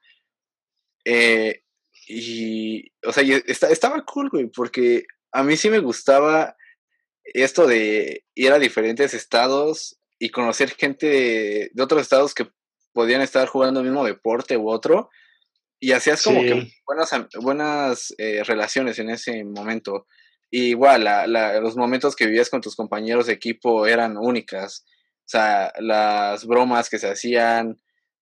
Eh, 1.04 1.64
y, 2.06 2.92
o 3.04 3.12
sea, 3.12 3.24
estaba 3.68 4.04
cool, 4.04 4.28
güey, 4.30 4.46
porque 4.46 5.06
a 5.32 5.42
mí 5.42 5.56
sí 5.56 5.68
me 5.70 5.80
gustaba 5.80 6.54
esto 7.24 7.66
de 7.66 8.24
ir 8.36 8.52
a 8.52 8.60
diferentes 8.60 9.12
estados 9.12 9.99
y 10.20 10.28
conocer 10.28 10.70
gente 10.72 11.70
de, 11.74 11.82
otros 11.82 12.02
estados 12.02 12.34
que 12.34 12.46
podían 12.92 13.22
estar 13.22 13.48
jugando 13.48 13.80
el 13.80 13.86
mismo 13.86 14.04
deporte 14.04 14.56
u 14.56 14.68
otro. 14.68 15.08
Y 15.80 15.92
hacías 15.92 16.22
como 16.22 16.42
que 16.42 16.70
buenas, 16.86 17.10
buenas 17.40 18.14
eh, 18.18 18.44
relaciones 18.44 18.98
en 18.98 19.08
ese 19.08 19.42
momento. 19.44 20.06
igual, 20.50 21.08
los 21.62 21.74
momentos 21.74 22.14
que 22.14 22.26
vivías 22.26 22.50
con 22.50 22.60
tus 22.60 22.76
compañeros 22.76 23.26
de 23.26 23.32
equipo 23.32 23.86
eran 23.86 24.18
únicas. 24.18 24.84
O 25.20 25.30
sea, 25.30 25.72
las 25.78 26.44
bromas 26.44 26.90
que 26.90 26.98
se 26.98 27.08
hacían, 27.08 27.80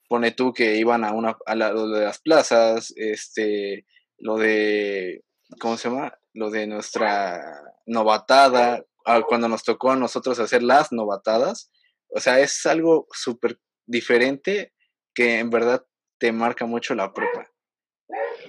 pone 0.09 0.31
tú 0.31 0.53
que 0.53 0.77
iban 0.77 1.05
a 1.05 1.13
una 1.13 1.37
a 1.47 1.57
la, 1.57 1.73
de 1.73 2.05
las 2.05 2.21
plazas, 2.21 2.93
este, 2.95 3.87
lo 4.19 4.37
de, 4.37 5.25
¿cómo 5.59 5.77
se 5.77 5.89
llama? 5.89 6.17
Lo 6.33 6.51
de 6.51 6.69
nuestra 6.69 7.43
novatada, 7.87 8.85
ah, 9.05 9.23
cuando 9.27 9.49
nos 9.49 9.65
tocó 9.65 9.91
a 9.91 9.97
nosotros 9.97 10.39
hacer 10.39 10.63
las 10.63 10.93
novatadas. 10.93 11.73
O 12.11 12.21
sea, 12.21 12.41
es 12.41 12.65
algo 12.67 13.07
súper 13.13 13.59
diferente 13.87 14.73
que 15.15 15.39
en 15.39 15.51
verdad 15.51 15.85
te 16.19 16.33
marca 16.33 16.67
mucho 16.67 16.95
la 16.95 17.13
prepa. 17.13 17.51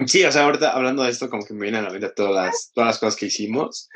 Sí, 0.05 0.23
o 0.23 0.31
sea, 0.31 0.45
ahorita 0.45 0.71
hablando 0.71 1.03
de 1.03 1.09
esto, 1.09 1.29
como 1.29 1.45
que 1.45 1.53
me 1.53 1.63
vienen 1.63 1.81
a 1.81 1.87
la 1.87 1.91
mente 1.91 2.09
todas 2.15 2.33
las, 2.33 2.71
todas 2.73 2.87
las 2.87 2.99
cosas 2.99 3.15
que 3.15 3.25
hicimos. 3.25 3.89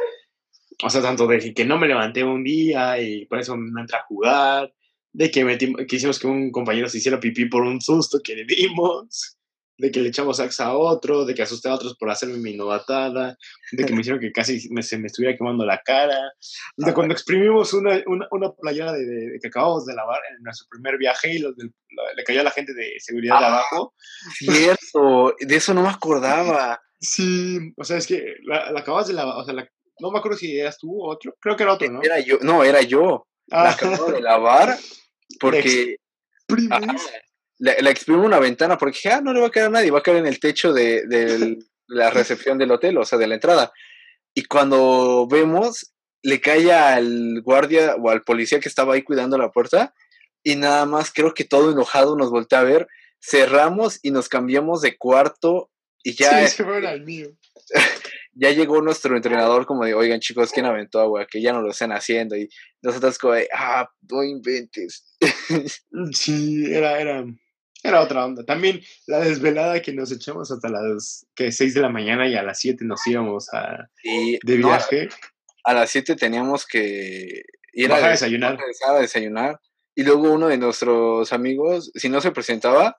O 0.83 0.89
sea, 0.89 1.01
tanto 1.01 1.27
de 1.27 1.53
que 1.53 1.65
no 1.65 1.77
me 1.77 1.87
levanté 1.87 2.23
un 2.23 2.43
día 2.43 2.99
y 2.99 3.25
por 3.25 3.39
eso 3.39 3.55
me 3.55 3.81
entré 3.81 3.97
a 3.97 4.03
jugar, 4.03 4.73
de 5.13 5.31
que, 5.31 5.45
metimos, 5.45 5.81
que 5.87 5.95
hicimos 5.95 6.19
que 6.19 6.27
un 6.27 6.51
compañero 6.51 6.89
se 6.89 6.97
hiciera 6.97 7.19
pipí 7.19 7.45
por 7.45 7.63
un 7.63 7.79
susto 7.79 8.19
que 8.23 8.35
le 8.35 8.45
dimos, 8.45 9.37
de 9.77 9.91
que 9.91 10.01
le 10.01 10.09
echamos 10.09 10.37
sax 10.37 10.59
a 10.59 10.75
otro, 10.75 11.25
de 11.25 11.33
que 11.33 11.41
asusté 11.41 11.69
a 11.69 11.73
otros 11.73 11.95
por 11.97 12.09
hacerme 12.09 12.37
mi 12.37 12.55
novatada, 12.55 13.37
de 13.71 13.85
que 13.85 13.93
me 13.93 14.01
hicieron 14.01 14.21
que 14.21 14.31
casi 14.31 14.69
me, 14.69 14.83
se 14.83 14.97
me 14.97 15.07
estuviera 15.07 15.35
quemando 15.35 15.65
la 15.65 15.79
cara, 15.79 16.31
de 16.77 16.91
ah, 16.91 16.93
cuando 16.93 17.13
exprimimos 17.13 17.73
una, 17.73 18.01
una, 18.05 18.27
una 18.31 18.51
playera 18.51 18.93
de, 18.93 19.05
de, 19.05 19.39
que 19.41 19.47
acabamos 19.47 19.85
de 19.85 19.95
lavar 19.95 20.19
en 20.29 20.43
nuestro 20.43 20.67
primer 20.69 20.97
viaje 20.97 21.33
y 21.35 21.39
los 21.39 21.55
del, 21.55 21.73
le 22.15 22.23
cayó 22.23 22.41
a 22.41 22.45
la 22.45 22.51
gente 22.51 22.73
de 22.73 22.93
seguridad 22.99 23.39
de 23.39 23.45
ah, 23.45 23.47
abajo. 23.47 23.93
Cierto, 24.37 25.35
de 25.39 25.55
eso 25.55 25.73
no 25.73 25.83
me 25.83 25.89
acordaba. 25.89 26.81
Sí, 26.99 27.73
o 27.75 27.83
sea, 27.83 27.97
es 27.97 28.07
que 28.07 28.35
la, 28.43 28.71
la 28.71 28.79
acabas 28.79 29.07
de 29.07 29.13
lavar, 29.13 29.37
o 29.37 29.43
sea, 29.43 29.53
la, 29.53 29.67
no 29.99 30.11
me 30.11 30.19
acuerdo 30.19 30.37
si 30.37 30.59
eras 30.59 30.77
tú 30.77 31.01
o 31.01 31.09
otro, 31.09 31.35
creo 31.39 31.55
que 31.55 31.63
era 31.63 31.73
otro, 31.73 31.91
¿no? 31.91 32.01
Era 32.01 32.19
yo, 32.19 32.37
no, 32.41 32.63
era 32.63 32.81
yo. 32.81 33.27
La 33.47 33.63
ah. 33.63 33.71
acabo 33.71 34.11
de 34.11 34.21
lavar 34.21 34.77
porque... 35.39 35.97
La, 37.59 37.89
exprimo 37.89 38.23
una 38.23 38.39
ventana 38.39 38.77
porque 38.77 38.97
dije, 38.97 39.09
ah, 39.09 39.21
no 39.21 39.33
le 39.33 39.39
va 39.39 39.47
a 39.47 39.51
quedar 39.51 39.67
a 39.67 39.71
nadie, 39.71 39.91
va 39.91 39.99
a 39.99 40.03
caer 40.03 40.17
en 40.17 40.27
el 40.27 40.39
techo 40.39 40.73
de, 40.73 41.05
de 41.07 41.59
la 41.87 42.09
recepción 42.09 42.57
del 42.57 42.71
hotel, 42.71 42.97
o 42.97 43.05
sea, 43.05 43.17
de 43.17 43.27
la 43.27 43.35
entrada. 43.35 43.71
Y 44.33 44.45
cuando 44.45 45.27
vemos, 45.27 45.93
le 46.23 46.41
cae 46.41 46.71
al 46.71 47.41
guardia 47.41 47.95
o 47.95 48.09
al 48.09 48.23
policía 48.23 48.59
que 48.59 48.69
estaba 48.69 48.95
ahí 48.95 49.03
cuidando 49.03 49.37
la 49.37 49.51
puerta 49.51 49.93
y 50.43 50.55
nada 50.55 50.85
más 50.85 51.11
creo 51.13 51.33
que 51.33 51.45
todo 51.45 51.71
enojado 51.71 52.17
nos 52.17 52.29
voltea 52.29 52.59
a 52.59 52.63
ver, 52.63 52.87
cerramos 53.21 53.99
y 54.01 54.11
nos 54.11 54.27
cambiamos 54.27 54.81
de 54.81 54.97
cuarto 54.97 55.69
y 56.03 56.15
ya... 56.15 56.47
Sí, 56.47 56.63
el 56.63 57.03
mío. 57.03 57.29
ya 58.33 58.51
llegó 58.51 58.81
nuestro 58.81 59.15
entrenador 59.15 59.65
como 59.65 59.85
de, 59.85 59.93
oigan 59.93 60.19
chicos, 60.19 60.51
¿quién 60.51 60.65
aventó 60.65 60.99
agua? 60.99 61.25
Que 61.25 61.41
ya 61.41 61.53
no 61.53 61.61
lo 61.61 61.71
están 61.71 61.91
haciendo. 61.91 62.35
Y 62.35 62.49
nosotros 62.81 63.17
como 63.17 63.33
de, 63.33 63.47
ah, 63.53 63.89
no 64.09 64.23
inventes. 64.23 65.15
sí, 66.11 66.65
era, 66.73 66.99
era, 66.99 67.25
era 67.83 68.01
otra 68.01 68.25
onda. 68.25 68.45
También 68.45 68.81
la 69.07 69.19
desvelada 69.19 69.81
que 69.81 69.93
nos 69.93 70.11
echamos 70.11 70.49
hasta 70.51 70.69
las 70.69 71.27
que 71.35 71.51
6 71.51 71.73
de 71.73 71.81
la 71.81 71.89
mañana 71.89 72.27
y 72.27 72.35
a 72.35 72.43
las 72.43 72.59
7 72.59 72.85
nos 72.85 73.05
íbamos 73.05 73.53
a, 73.53 73.89
de 74.03 74.57
viaje. 74.57 75.09
a 75.65 75.73
las 75.73 75.89
7 75.89 76.15
teníamos 76.15 76.65
que 76.65 77.43
ir 77.73 77.91
a, 77.91 78.09
desayunar. 78.09 78.57
a 78.87 78.93
desayunar. 78.99 79.59
Y 79.95 80.03
luego 80.03 80.31
uno 80.31 80.47
de 80.47 80.57
nuestros 80.57 81.33
amigos, 81.33 81.91
si 81.93 82.09
no 82.09 82.21
se 82.21 82.31
presentaba, 82.31 82.97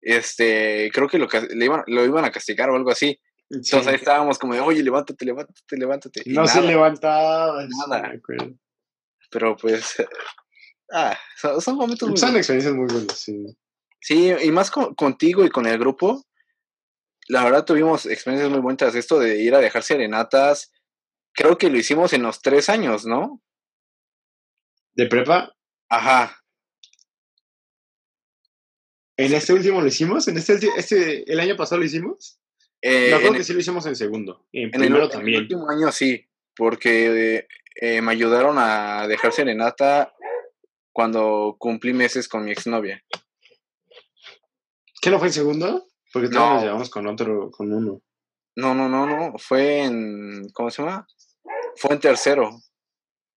este, 0.00 0.90
creo 0.92 1.08
que 1.08 1.18
lo, 1.18 1.28
le 1.50 1.64
iban, 1.64 1.82
lo 1.86 2.04
iban 2.04 2.24
a 2.24 2.30
castigar 2.30 2.70
o 2.70 2.76
algo 2.76 2.90
así. 2.90 3.20
Entonces 3.50 3.86
ahí 3.86 3.96
estábamos 3.96 4.38
como 4.38 4.54
de, 4.54 4.60
oye, 4.60 4.82
levántate, 4.82 5.24
levántate, 5.24 5.76
levántate. 5.76 6.22
no 6.26 6.46
se 6.46 6.62
levantaba. 6.62 7.66
Nada. 7.88 8.12
Pero 9.30 9.56
pues, 9.56 9.96
ah, 10.92 11.18
son, 11.36 11.76
momentos 11.76 12.08
muy 12.08 12.16
Son 12.16 12.36
experiencias 12.36 12.74
muy 12.74 12.86
buenas, 12.86 13.18
sí. 13.18 13.44
Sí, 14.04 14.30
y 14.38 14.50
más 14.50 14.70
contigo 14.70 15.46
y 15.46 15.48
con 15.48 15.64
el 15.64 15.78
grupo, 15.78 16.26
la 17.26 17.42
verdad 17.42 17.64
tuvimos 17.64 18.04
experiencias 18.04 18.52
muy 18.52 18.60
buenas. 18.60 18.94
Esto 18.94 19.18
de 19.18 19.40
ir 19.40 19.54
a 19.54 19.60
dejar 19.60 19.82
serenatas, 19.82 20.70
creo 21.32 21.56
que 21.56 21.70
lo 21.70 21.78
hicimos 21.78 22.12
en 22.12 22.22
los 22.22 22.42
tres 22.42 22.68
años, 22.68 23.06
¿no? 23.06 23.40
¿De 24.92 25.06
prepa? 25.06 25.56
Ajá. 25.88 26.38
¿En 29.16 29.32
este 29.32 29.54
último 29.54 29.80
lo 29.80 29.86
hicimos? 29.86 30.28
¿En 30.28 30.36
este, 30.36 30.58
este 30.76 31.32
el 31.32 31.40
año 31.40 31.56
pasado 31.56 31.78
lo 31.78 31.86
hicimos? 31.86 32.38
Eh, 32.82 33.08
no, 33.10 33.20
creo 33.20 33.32
que 33.32 33.44
sí 33.44 33.54
lo 33.54 33.60
hicimos 33.60 33.86
en 33.86 33.96
segundo. 33.96 34.46
En, 34.52 34.70
primero 34.70 35.08
también. 35.08 35.36
En 35.36 35.46
el 35.46 35.54
último 35.54 35.70
año 35.70 35.90
sí, 35.90 36.28
porque 36.54 37.46
eh, 37.80 38.02
me 38.02 38.12
ayudaron 38.12 38.58
a 38.58 39.08
dejar 39.08 39.32
serenata 39.32 40.12
cuando 40.92 41.56
cumplí 41.58 41.94
meses 41.94 42.28
con 42.28 42.44
mi 42.44 42.52
exnovia. 42.52 43.02
¿Qué 45.04 45.10
no 45.10 45.18
fue 45.18 45.28
en 45.28 45.34
segundo? 45.34 45.86
Porque 46.14 46.30
todos 46.30 46.54
nos 46.54 46.62
llevamos 46.62 46.88
con 46.88 47.06
otro, 47.06 47.50
con 47.50 47.70
uno. 47.70 48.00
No, 48.56 48.74
no, 48.74 48.88
no, 48.88 49.06
no. 49.06 49.36
Fue 49.36 49.82
en. 49.82 50.48
¿Cómo 50.54 50.70
se 50.70 50.80
llama? 50.80 51.06
Fue 51.76 51.92
en 51.92 52.00
tercero. 52.00 52.50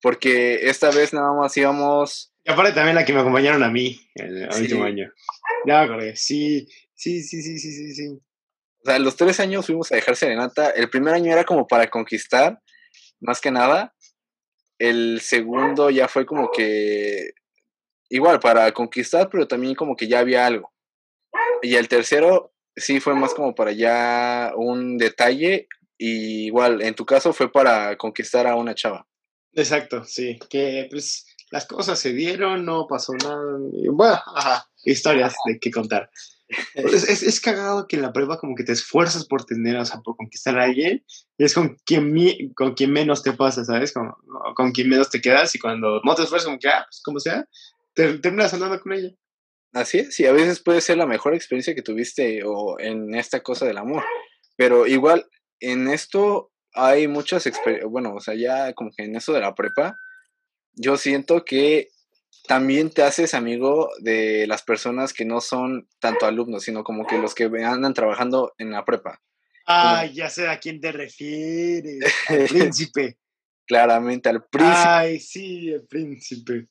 Porque 0.01 0.69
esta 0.69 0.91
vez 0.91 1.13
nada 1.13 1.33
más 1.33 1.57
íbamos. 1.57 2.33
Y 2.45 2.51
aparte 2.51 2.71
también 2.71 2.95
la 2.95 3.03
que 3.03 3.11
me 3.11 3.19
acompañaron 3.19 3.63
a 3.63 3.69
mí 3.69 3.99
el 4.15 4.47
último 4.47 4.85
año. 4.85 5.11
Ya 5.65 5.79
me 5.79 5.85
acordé. 5.85 6.15
Sí, 6.15 6.69
sí, 6.93 7.21
sí, 7.21 7.41
sí, 7.41 7.59
sí, 7.59 7.71
sí, 7.73 7.93
sí. 7.93 8.07
O 8.13 8.85
sea, 8.85 8.97
los 8.99 9.17
tres 9.17 9.41
años 9.41 9.65
fuimos 9.65 9.91
a 9.91 9.95
dejar 9.95 10.15
serenata. 10.15 10.69
El 10.69 10.89
primer 10.89 11.15
año 11.15 11.33
era 11.33 11.43
como 11.43 11.67
para 11.67 11.89
conquistar, 11.89 12.61
más 13.19 13.41
que 13.41 13.51
nada. 13.51 13.93
El 14.79 15.19
segundo 15.19 15.89
ya 15.89 16.07
fue 16.07 16.25
como 16.25 16.49
que 16.49 17.31
igual 18.07 18.39
para 18.39 18.71
conquistar, 18.71 19.27
pero 19.29 19.49
también 19.49 19.75
como 19.75 19.97
que 19.97 20.07
ya 20.07 20.19
había 20.19 20.45
algo. 20.45 20.71
Y 21.61 21.75
el 21.75 21.87
tercero 21.87 22.53
sí 22.75 22.99
fue 22.99 23.15
más 23.15 23.33
como 23.33 23.55
para 23.55 23.71
ya 23.71 24.51
un 24.55 24.97
detalle. 24.97 25.67
Y 25.97 26.45
igual, 26.45 26.81
en 26.81 26.95
tu 26.95 27.05
caso 27.05 27.33
fue 27.33 27.51
para 27.51 27.97
conquistar 27.97 28.47
a 28.47 28.55
una 28.55 28.75
chava. 28.75 29.07
Exacto, 29.53 30.03
sí. 30.03 30.37
Que 30.49 30.87
pues 30.89 31.25
las 31.51 31.65
cosas 31.65 31.99
se 31.99 32.13
dieron, 32.13 32.65
no 32.65 32.87
pasó 32.87 33.13
nada. 33.13 33.57
Bueno, 33.91 34.21
ajá, 34.35 34.67
historias 34.83 35.35
de 35.45 35.59
qué 35.59 35.71
contar. 35.71 36.09
Es, 36.75 37.23
es, 37.23 37.41
cagado 37.41 37.89
que 37.89 37.97
en 37.97 38.01
la 38.01 38.13
prueba 38.13 38.39
como 38.39 38.55
que 38.55 38.63
te 38.63 38.71
esfuerzas 38.71 39.25
por 39.25 39.43
tener, 39.43 39.75
o 39.75 39.83
sea, 39.83 39.99
por 39.99 40.15
conquistar 40.15 40.57
a 40.57 40.63
alguien, 40.63 41.03
y 41.37 41.43
es 41.43 41.53
con 41.53 41.75
quien, 41.83 42.53
con 42.53 42.73
quien 42.73 42.93
menos 42.93 43.21
te 43.21 43.33
pasa, 43.33 43.65
¿sabes? 43.65 43.91
Con, 43.91 44.13
con 44.55 44.71
quien 44.71 44.87
menos 44.87 45.09
te 45.09 45.19
quedas, 45.19 45.53
y 45.55 45.59
cuando 45.59 45.99
no 46.05 46.15
te 46.15 46.23
esfuerzas, 46.23 46.45
como 46.45 46.57
que, 46.57 46.69
ah, 46.69 46.85
pues 46.87 47.01
como 47.03 47.19
sea, 47.19 47.45
te, 47.93 48.17
terminas 48.19 48.53
andando 48.53 48.79
con 48.79 48.93
ella. 48.93 49.09
Así 49.77 49.99
es, 49.99 50.19
y 50.19 50.25
a 50.25 50.31
veces 50.31 50.59
puede 50.59 50.81
ser 50.81 50.97
la 50.97 51.05
mejor 51.05 51.35
experiencia 51.35 51.75
que 51.75 51.83
tuviste 51.83 52.41
o 52.43 52.79
en 52.79 53.13
esta 53.13 53.41
cosa 53.41 53.65
del 53.65 53.77
amor, 53.77 54.03
pero 54.55 54.87
igual 54.87 55.27
en 55.59 55.87
esto 55.87 56.51
hay 56.73 57.07
muchas 57.07 57.45
experiencias, 57.45 57.89
bueno, 57.91 58.15
o 58.15 58.19
sea, 58.19 58.33
ya 58.33 58.73
como 58.73 58.89
que 58.95 59.03
en 59.03 59.15
eso 59.15 59.33
de 59.33 59.41
la 59.41 59.53
prepa, 59.53 59.95
yo 60.73 60.97
siento 60.97 61.45
que 61.45 61.89
también 62.47 62.89
te 62.89 63.03
haces 63.03 63.35
amigo 63.35 63.89
de 63.99 64.47
las 64.47 64.63
personas 64.63 65.13
que 65.13 65.25
no 65.25 65.41
son 65.41 65.87
tanto 65.99 66.25
alumnos, 66.25 66.63
sino 66.63 66.83
como 66.83 67.05
que 67.05 67.19
los 67.19 67.35
que 67.35 67.45
andan 67.63 67.93
trabajando 67.93 68.53
en 68.57 68.71
la 68.71 68.83
prepa. 68.83 69.21
Ah, 69.67 70.05
ya 70.05 70.29
sé 70.29 70.47
a 70.47 70.59
quién 70.59 70.79
te 70.79 70.91
refieres. 70.91 72.03
Al 72.29 72.45
príncipe. 72.47 73.17
Claramente, 73.67 74.29
al 74.29 74.45
príncipe. 74.45 74.77
Ay, 74.77 75.19
sí, 75.19 75.69
el 75.69 75.85
príncipe. 75.85 76.67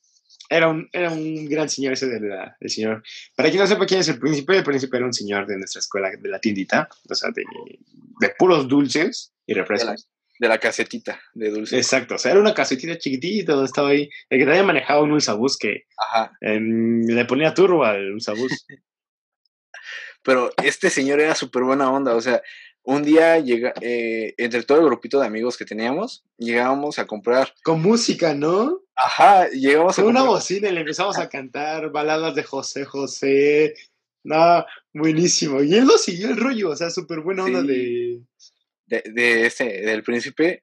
Era 0.49 0.69
un, 0.69 0.89
era 0.93 1.11
un 1.11 1.47
gran 1.47 1.69
señor 1.69 1.95
ese 1.95 2.07
del, 2.07 2.31
señor. 2.67 3.03
Para 3.35 3.49
quien 3.49 3.61
no 3.61 3.67
sepa 3.67 3.87
quién 3.87 4.01
es 4.01 4.09
el 4.09 4.19
príncipe, 4.19 4.57
el 4.57 4.65
príncipe 4.65 4.97
era 4.97 5.07
un 5.07 5.13
señor 5.13 5.47
de 5.47 5.59
nuestra 5.59 5.81
escuela, 5.81 6.11
de 6.11 6.29
la 6.29 6.39
tiendita, 6.39 6.89
o 7.09 7.15
sea, 7.15 7.31
de, 7.35 7.45
de 8.21 8.35
puros 8.39 8.69
dulces 8.69 9.33
y 9.47 9.55
refrescos 9.55 10.09
de 10.39 10.49
la 10.49 10.59
casetita 10.59 11.21
de 11.35 11.51
dulce. 11.51 11.77
Exacto, 11.77 12.15
o 12.17 12.19
sea, 12.19 12.33
era 12.33 12.41
una 12.41 12.55
casetita 12.55 12.99
chiquitita 12.99 13.53
donde 13.53 13.67
estaba 13.67 13.91
ahí. 13.91 14.09
El 14.29 14.39
que 14.39 14.51
había 14.51 14.63
manejado 14.63 15.03
un 15.05 15.13
Ulsabús 15.13 15.57
que 15.57 15.85
le 16.41 17.25
ponía 17.25 17.55
turbo 17.55 17.85
al 17.85 18.13
Ulsabús. 18.13 18.67
Pero 20.23 20.51
este 20.63 20.91
señor 20.91 21.21
era 21.21 21.35
súper 21.35 21.63
buena 21.63 21.91
onda, 21.91 22.17
o 22.17 22.21
sea, 22.21 22.43
un 22.83 23.03
día 23.03 23.39
llega, 23.39 23.73
eh, 23.81 24.35
entre 24.39 24.63
todo 24.65 24.79
el 24.79 24.85
grupito 24.85 25.21
de 25.21 25.27
amigos 25.27 25.57
que 25.57 25.65
teníamos, 25.65 26.25
llegábamos 26.37 26.99
a 26.99 27.07
comprar. 27.07 27.53
Con 27.63 27.81
música, 27.81 28.35
¿no? 28.35 28.81
Ajá, 28.97 29.49
llegamos 29.51 29.99
a 29.99 30.03
Con 30.03 30.11
una 30.11 30.23
bocina 30.23 30.69
y 30.69 30.73
le 30.73 30.81
empezamos 30.81 31.19
a 31.19 31.29
cantar 31.29 31.91
baladas 31.91 32.35
de 32.35 32.43
José 32.43 32.85
José. 32.85 33.75
Nada, 34.25 34.67
buenísimo. 34.93 35.63
Y 35.63 35.75
él 35.75 35.85
lo 35.85 35.99
siguió 35.99 36.31
el 36.31 36.37
rollo, 36.37 36.71
o 36.71 36.77
sea, 36.77 36.91
súper 36.91 37.21
buena 37.21 37.45
onda 37.45 37.63
de 37.63 38.21
de, 38.87 39.03
de 39.13 39.47
este, 39.47 39.83
del 39.83 40.03
príncipe. 40.03 40.63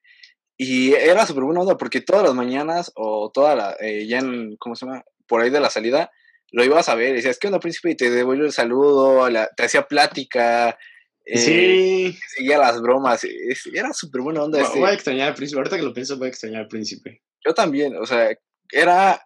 Y 0.57 0.93
era 0.93 1.25
súper 1.25 1.43
buena 1.43 1.61
onda 1.61 1.77
porque 1.77 2.01
todas 2.01 2.23
las 2.23 2.33
mañanas 2.33 2.91
o 2.95 3.31
toda 3.31 3.55
la, 3.55 3.75
eh, 3.79 4.05
ya 4.07 4.19
en, 4.19 4.55
¿cómo 4.57 4.75
se 4.75 4.85
llama? 4.85 5.03
Por 5.27 5.41
ahí 5.41 5.49
de 5.49 5.59
la 5.59 5.69
salida, 5.69 6.11
lo 6.51 6.63
ibas 6.63 6.89
a 6.89 6.95
ver 6.95 7.09
y 7.09 7.15
decías, 7.15 7.39
¿qué 7.39 7.47
onda, 7.47 7.59
príncipe? 7.59 7.91
Y 7.91 7.95
te 7.95 8.11
devuelve 8.11 8.45
el 8.45 8.51
saludo, 8.51 9.27
te 9.55 9.63
hacía 9.63 9.87
plática. 9.87 10.77
Eh, 11.25 11.37
sí. 11.37 12.19
Seguía 12.35 12.57
las 12.57 12.81
bromas. 12.81 13.25
era 13.73 13.93
súper 13.93 14.21
buena 14.21 14.43
onda. 14.43 14.67
Voy, 14.75 14.89
a 14.89 14.93
extrañar 14.93 15.29
al 15.29 15.35
príncipe. 15.35 15.59
Ahorita 15.59 15.77
que 15.77 15.83
lo 15.83 15.93
pienso, 15.93 16.17
voy 16.17 16.27
a 16.27 16.29
extrañar 16.29 16.63
al 16.63 16.67
príncipe. 16.67 17.23
Yo 17.45 17.53
también, 17.53 17.95
o 17.95 18.05
sea, 18.05 18.37
era 18.71 19.25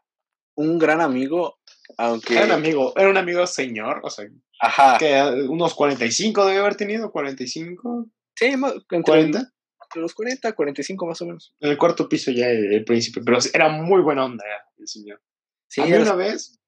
un 0.55 0.79
gran 0.79 1.01
amigo, 1.01 1.59
aunque... 1.97 2.35
Era 2.35 2.45
un 2.45 2.51
amigo, 2.51 2.93
era 2.97 3.09
un 3.09 3.17
amigo 3.17 3.45
señor, 3.45 4.01
o 4.03 4.09
sea, 4.09 4.27
Ajá. 4.59 4.97
Que 4.97 5.21
unos 5.47 5.75
45 5.75 6.45
debe 6.45 6.59
haber 6.59 6.75
tenido, 6.75 7.11
45. 7.11 8.07
Sí, 8.35 8.45
entre 8.45 9.01
40. 9.03 9.39
Entre 9.39 10.01
los 10.01 10.13
40, 10.13 10.53
45 10.53 11.05
más 11.05 11.21
o 11.21 11.25
menos. 11.25 11.55
En 11.59 11.71
el 11.71 11.77
cuarto 11.77 12.09
piso 12.09 12.31
ya 12.31 12.47
el, 12.47 12.73
el 12.73 12.83
príncipe, 12.83 13.21
pero 13.23 13.37
era 13.53 13.69
muy 13.69 14.01
buena 14.01 14.25
onda 14.25 14.43
el 14.77 14.87
señor. 14.87 15.21
Sí, 15.67 15.81
a 15.81 15.85
mí 15.85 15.93
una 15.93 16.15
vez, 16.15 16.59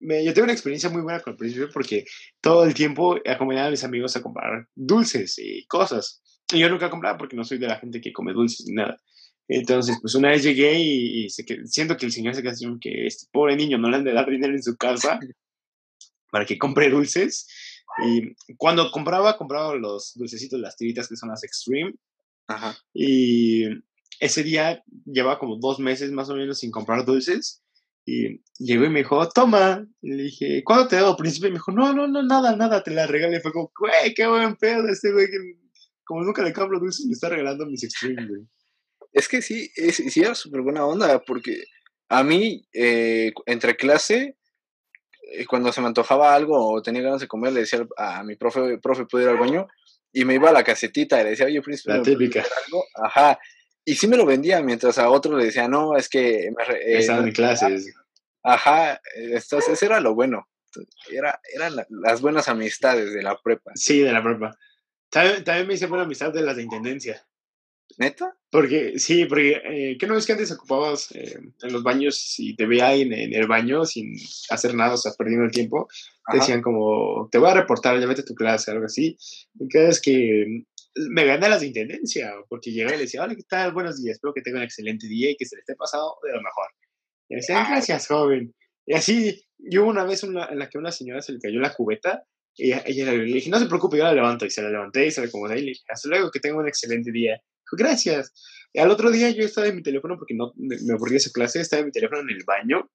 me, 0.00 0.24
yo 0.24 0.32
tengo 0.32 0.44
una 0.44 0.52
experiencia 0.52 0.88
muy 0.88 1.02
buena 1.02 1.20
con 1.20 1.32
el 1.32 1.36
príncipe 1.36 1.68
porque 1.68 2.04
todo 2.40 2.64
el 2.64 2.74
tiempo 2.74 3.18
acompañaba 3.26 3.68
a 3.68 3.70
mis 3.70 3.84
amigos 3.84 4.16
a 4.16 4.22
comprar 4.22 4.66
dulces 4.74 5.38
y 5.38 5.66
cosas. 5.66 6.22
Y 6.52 6.58
yo 6.58 6.68
nunca 6.68 6.90
compraba 6.90 7.18
porque 7.18 7.36
no 7.36 7.44
soy 7.44 7.58
de 7.58 7.68
la 7.68 7.78
gente 7.78 8.00
que 8.00 8.12
come 8.12 8.32
dulces 8.32 8.66
ni 8.66 8.74
nada. 8.74 9.00
Entonces, 9.46 9.98
pues 10.00 10.14
una 10.14 10.30
vez 10.30 10.42
llegué 10.42 10.78
y, 10.78 11.24
y 11.24 11.30
se 11.30 11.44
que, 11.44 11.66
siento 11.66 11.96
que 11.96 12.06
el 12.06 12.12
señor 12.12 12.34
se 12.34 12.42
quedó 12.42 12.52
así 12.52 12.66
que 12.80 13.06
este 13.06 13.26
pobre 13.32 13.56
niño 13.56 13.78
no 13.78 13.90
le 13.90 13.96
han 13.96 14.04
de 14.04 14.12
dar 14.12 14.28
dinero 14.28 14.54
en 14.54 14.62
su 14.62 14.76
casa 14.76 15.18
para 16.30 16.46
que 16.46 16.58
compre 16.58 16.88
dulces. 16.88 17.46
Y 18.06 18.34
cuando 18.56 18.90
compraba, 18.90 19.36
compraba 19.36 19.74
los 19.74 20.14
dulcecitos, 20.14 20.60
las 20.60 20.76
tiritas 20.76 21.08
que 21.08 21.16
son 21.16 21.28
las 21.28 21.44
Extreme. 21.44 21.94
Ajá. 22.46 22.76
Y 22.94 23.64
ese 24.20 24.42
día 24.42 24.82
llevaba 25.04 25.38
como 25.38 25.56
dos 25.56 25.78
meses 25.78 26.12
más 26.12 26.30
o 26.30 26.34
menos 26.34 26.58
sin 26.58 26.70
comprar 26.70 27.04
dulces. 27.04 27.62
Y 28.06 28.42
llegó 28.58 28.84
y 28.84 28.90
me 28.90 29.00
dijo, 29.00 29.28
toma. 29.28 29.86
Y 30.00 30.10
le 30.14 30.22
dije, 30.24 30.62
¿cuándo 30.64 30.88
te 30.88 30.96
dado, 30.96 31.16
príncipe? 31.16 31.48
Y 31.48 31.50
me 31.50 31.56
dijo, 31.56 31.72
no, 31.72 31.92
no, 31.92 32.06
no, 32.06 32.22
nada, 32.22 32.56
nada, 32.56 32.82
te 32.82 32.90
la 32.90 33.06
regalé. 33.06 33.40
Fue 33.40 33.52
como, 33.52 33.70
güey, 33.78 34.14
qué 34.14 34.26
buen 34.26 34.56
pedo 34.56 34.88
este 34.88 35.12
güey 35.12 35.26
que 35.26 35.36
como 36.10 36.24
nunca 36.24 36.42
le 36.42 36.52
compro 36.52 36.80
dulces, 36.80 37.06
me 37.06 37.12
está 37.12 37.28
regalando 37.28 37.66
mis 37.66 37.84
Extreme, 37.84 38.26
güey. 38.26 38.42
Es 39.12 39.28
que 39.28 39.42
sí, 39.42 39.70
es, 39.76 39.96
sí 39.96 40.20
era 40.20 40.34
súper 40.34 40.60
buena 40.60 40.84
onda, 40.84 41.20
porque 41.22 41.62
a 42.08 42.24
mí, 42.24 42.66
eh, 42.72 43.32
entre 43.46 43.76
clase, 43.76 44.36
eh, 45.32 45.46
cuando 45.46 45.72
se 45.72 45.80
me 45.80 45.86
antojaba 45.86 46.34
algo 46.34 46.72
o 46.72 46.82
tenía 46.82 47.02
ganas 47.02 47.20
de 47.20 47.28
comer, 47.28 47.52
le 47.52 47.60
decía 47.60 47.86
a 47.96 48.24
mi 48.24 48.34
profe, 48.34 48.78
profe, 48.78 49.06
¿puedo 49.06 49.24
ir 49.24 49.30
al 49.30 49.38
baño? 49.38 49.68
Y 50.12 50.24
me 50.24 50.34
iba 50.34 50.50
a 50.50 50.52
la 50.52 50.64
casetita 50.64 51.20
y 51.20 51.24
le 51.24 51.30
decía, 51.30 51.46
oye, 51.46 51.62
príncipe, 51.62 51.92
La 51.92 51.98
¿me 51.98 52.02
puedes 52.02 52.18
típica. 52.18 52.44
algo? 52.66 52.84
Ajá. 52.96 53.38
Y 53.84 53.94
sí 53.94 54.06
me 54.06 54.16
lo 54.16 54.26
vendía, 54.26 54.60
mientras 54.62 54.98
a 54.98 55.10
otro 55.10 55.36
le 55.36 55.46
decía, 55.46 55.68
no, 55.68 55.96
es 55.96 56.08
que... 56.08 56.50
me 56.56 56.74
eh, 56.76 57.04
en 57.06 57.32
clases. 57.32 57.92
Ajá, 58.42 59.00
entonces 59.16 59.68
eso 59.68 59.86
era 59.86 60.00
lo 60.00 60.14
bueno. 60.14 60.48
Era, 61.10 61.40
eran 61.54 61.76
la- 61.76 61.86
las 61.90 62.20
buenas 62.20 62.48
amistades 62.48 63.12
de 63.12 63.22
la 63.22 63.36
prepa. 63.42 63.72
Sí, 63.74 64.00
de 64.00 64.12
la 64.12 64.22
prepa. 64.22 64.56
También, 65.10 65.42
también 65.44 65.66
me 65.66 65.74
hice 65.74 65.86
buena 65.86 66.04
amistad 66.04 66.32
de 66.32 66.42
las 66.42 66.56
de 66.56 66.62
intendencia. 66.62 67.26
¿Neta? 67.98 68.36
Porque, 68.50 68.98
sí, 69.00 69.24
porque, 69.24 69.60
eh, 69.64 69.96
¿qué 69.98 70.06
no 70.06 70.16
es 70.16 70.24
que 70.24 70.32
antes 70.32 70.52
ocupabas 70.52 71.10
eh, 71.12 71.38
en 71.60 71.72
los 71.72 71.82
baños 71.82 72.36
y 72.38 72.54
te 72.54 72.64
veía 72.64 72.86
ahí 72.86 73.02
en, 73.02 73.12
en 73.12 73.34
el 73.34 73.48
baño 73.48 73.84
sin 73.84 74.14
hacer 74.48 74.74
nada, 74.74 74.94
o 74.94 74.96
sea, 74.96 75.12
perdiendo 75.18 75.44
el 75.44 75.50
tiempo? 75.50 75.88
Te 76.30 76.38
decían 76.38 76.62
como, 76.62 77.28
te 77.32 77.38
voy 77.38 77.50
a 77.50 77.54
reportar, 77.54 77.98
ya 78.00 78.06
vete 78.06 78.20
a 78.20 78.24
tu 78.24 78.36
clase, 78.36 78.70
algo 78.70 78.86
así. 78.86 79.18
Y 79.58 79.68
cada 79.68 79.88
vez 79.88 80.00
que 80.00 80.64
me 80.94 81.24
gané 81.24 81.48
las 81.48 81.60
de 81.60 81.68
intendencia, 81.68 82.32
porque 82.48 82.70
llegaba 82.72 82.94
y 82.94 82.98
le 82.98 83.04
decía, 83.04 83.22
hola, 83.22 83.34
¿qué 83.34 83.44
tal? 83.48 83.72
Buenos 83.72 84.02
días, 84.02 84.14
espero 84.16 84.34
que 84.34 84.42
tenga 84.42 84.58
un 84.58 84.64
excelente 84.64 85.06
día 85.06 85.30
y 85.30 85.36
que 85.36 85.46
se 85.46 85.56
le 85.56 85.60
esté 85.60 85.74
pasado 85.76 86.16
de 86.24 86.32
lo 86.32 86.42
mejor. 86.42 86.66
Y 87.28 87.34
me 87.34 87.40
decían, 87.40 87.58
Ah. 87.64 87.70
gracias, 87.70 88.06
joven. 88.08 88.54
Y 88.86 88.94
así, 88.94 89.44
yo 89.58 89.86
una 89.86 90.04
vez 90.04 90.22
una, 90.24 90.46
en 90.46 90.58
la 90.58 90.68
que 90.68 90.78
a 90.78 90.80
una 90.80 90.90
señora 90.92 91.22
se 91.22 91.32
le 91.32 91.38
cayó 91.38 91.60
la 91.60 91.72
cubeta 91.74 92.24
y 92.56 92.66
ella, 92.66 92.82
ella 92.86 93.12
le 93.12 93.24
dije, 93.24 93.50
no 93.50 93.58
se 93.58 93.66
preocupe, 93.66 93.98
yo 93.98 94.04
la 94.04 94.12
levanto. 94.12 94.44
Y 94.44 94.50
se 94.50 94.62
la 94.62 94.70
levanté 94.70 95.06
y 95.06 95.10
se 95.12 95.20
la 95.20 95.28
acomodé 95.28 95.58
y 95.58 95.62
le 95.62 95.66
dije, 95.68 95.82
hasta 95.88 96.08
luego, 96.08 96.30
que 96.30 96.40
tenga 96.40 96.58
un 96.58 96.66
excelente 96.66 97.12
día. 97.12 97.34
Dijo, 97.34 97.76
gracias. 97.76 98.32
Y 98.72 98.80
al 98.80 98.90
otro 98.90 99.10
día 99.10 99.30
yo 99.30 99.44
estaba 99.44 99.68
en 99.68 99.76
mi 99.76 99.82
teléfono 99.82 100.16
porque 100.16 100.34
no 100.34 100.52
me 100.56 100.76
me 100.84 100.92
aburrí 100.94 101.14
de 101.14 101.20
su 101.20 101.32
clase, 101.32 101.60
estaba 101.60 101.80
en 101.80 101.86
mi 101.86 101.92
teléfono 101.92 102.20
en 102.20 102.30
el 102.30 102.42
baño 102.44 102.90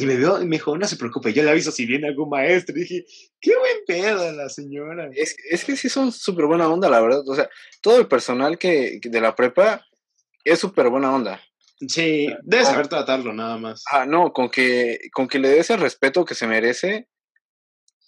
y 0.00 0.06
me 0.06 0.16
vio 0.16 0.40
y 0.40 0.46
me 0.46 0.56
dijo, 0.56 0.76
no 0.76 0.86
se 0.86 0.96
preocupe, 0.96 1.32
yo 1.32 1.42
le 1.42 1.50
aviso 1.50 1.70
si 1.70 1.86
viene 1.86 2.08
algún 2.08 2.28
maestro. 2.30 2.76
Y 2.76 2.80
dije, 2.80 3.04
qué 3.40 3.52
buen 3.56 3.76
pedo 3.86 4.32
la 4.32 4.48
señora. 4.48 5.10
Es, 5.14 5.36
es 5.50 5.64
que 5.64 5.76
sí 5.76 5.88
son 5.88 6.12
súper 6.12 6.46
buena 6.46 6.68
onda, 6.68 6.88
la 6.88 7.00
verdad. 7.00 7.22
O 7.28 7.34
sea, 7.34 7.48
todo 7.82 7.98
el 7.98 8.08
personal 8.08 8.58
que, 8.58 8.98
que 9.00 9.08
de 9.08 9.20
la 9.20 9.34
prepa 9.34 9.84
es 10.44 10.58
súper 10.58 10.88
buena 10.88 11.14
onda. 11.14 11.40
Sí, 11.88 12.28
debes 12.42 12.68
saber 12.68 12.88
tratarlo 12.88 13.32
nada 13.32 13.56
más. 13.56 13.82
Ah, 13.90 14.04
no, 14.06 14.32
con 14.32 14.50
que, 14.50 14.98
con 15.14 15.26
que 15.28 15.38
le 15.38 15.48
des 15.48 15.70
el 15.70 15.80
respeto 15.80 16.24
que 16.24 16.34
se 16.34 16.46
merece, 16.46 17.08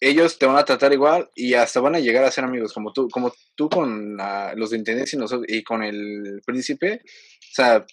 ellos 0.00 0.36
te 0.38 0.46
van 0.46 0.56
a 0.56 0.64
tratar 0.64 0.92
igual 0.92 1.30
y 1.34 1.54
hasta 1.54 1.80
van 1.80 1.94
a 1.94 2.00
llegar 2.00 2.24
a 2.24 2.30
ser 2.30 2.44
amigos, 2.44 2.72
como 2.72 2.92
tú, 2.92 3.08
como 3.08 3.32
tú 3.54 3.68
con 3.70 4.16
la- 4.16 4.52
los 4.56 4.70
de 4.70 4.78
intendencia 4.78 5.16
y, 5.16 5.20
nosotros, 5.20 5.46
y 5.48 5.62
con 5.62 5.82
el 5.82 6.42
príncipe. 6.44 7.02
O 7.04 7.54
sea, 7.54 7.86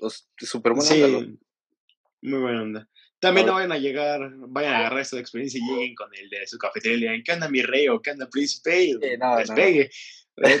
los- 0.00 0.28
súper 0.38 0.72
buena 0.72 0.90
Sí, 0.90 1.02
onda. 1.02 1.26
muy 2.22 2.40
buena 2.40 2.62
onda. 2.62 2.88
También 3.22 3.46
no 3.46 3.54
vayan 3.54 3.70
a 3.70 3.78
llegar, 3.78 4.32
vayan 4.36 4.74
a 4.74 4.78
agarrar 4.80 4.98
esta 5.00 5.16
experiencia 5.20 5.60
y 5.62 5.70
lleguen 5.72 5.94
con 5.94 6.12
el 6.12 6.28
de 6.28 6.44
su 6.44 6.58
cafetería 6.58 6.96
y 6.96 7.00
le 7.00 7.06
digan, 7.06 7.22
¿qué 7.24 7.32
anda 7.32 7.48
mi 7.48 7.62
rey 7.62 7.86
o 7.88 8.02
qué 8.02 8.10
anda 8.10 8.28
príncipe? 8.28 8.82
Y 8.82 8.92
Sí, 8.94 8.98
no, 9.18 9.38
les 9.38 9.48
no. 9.48 9.56
Eh, 9.56 9.90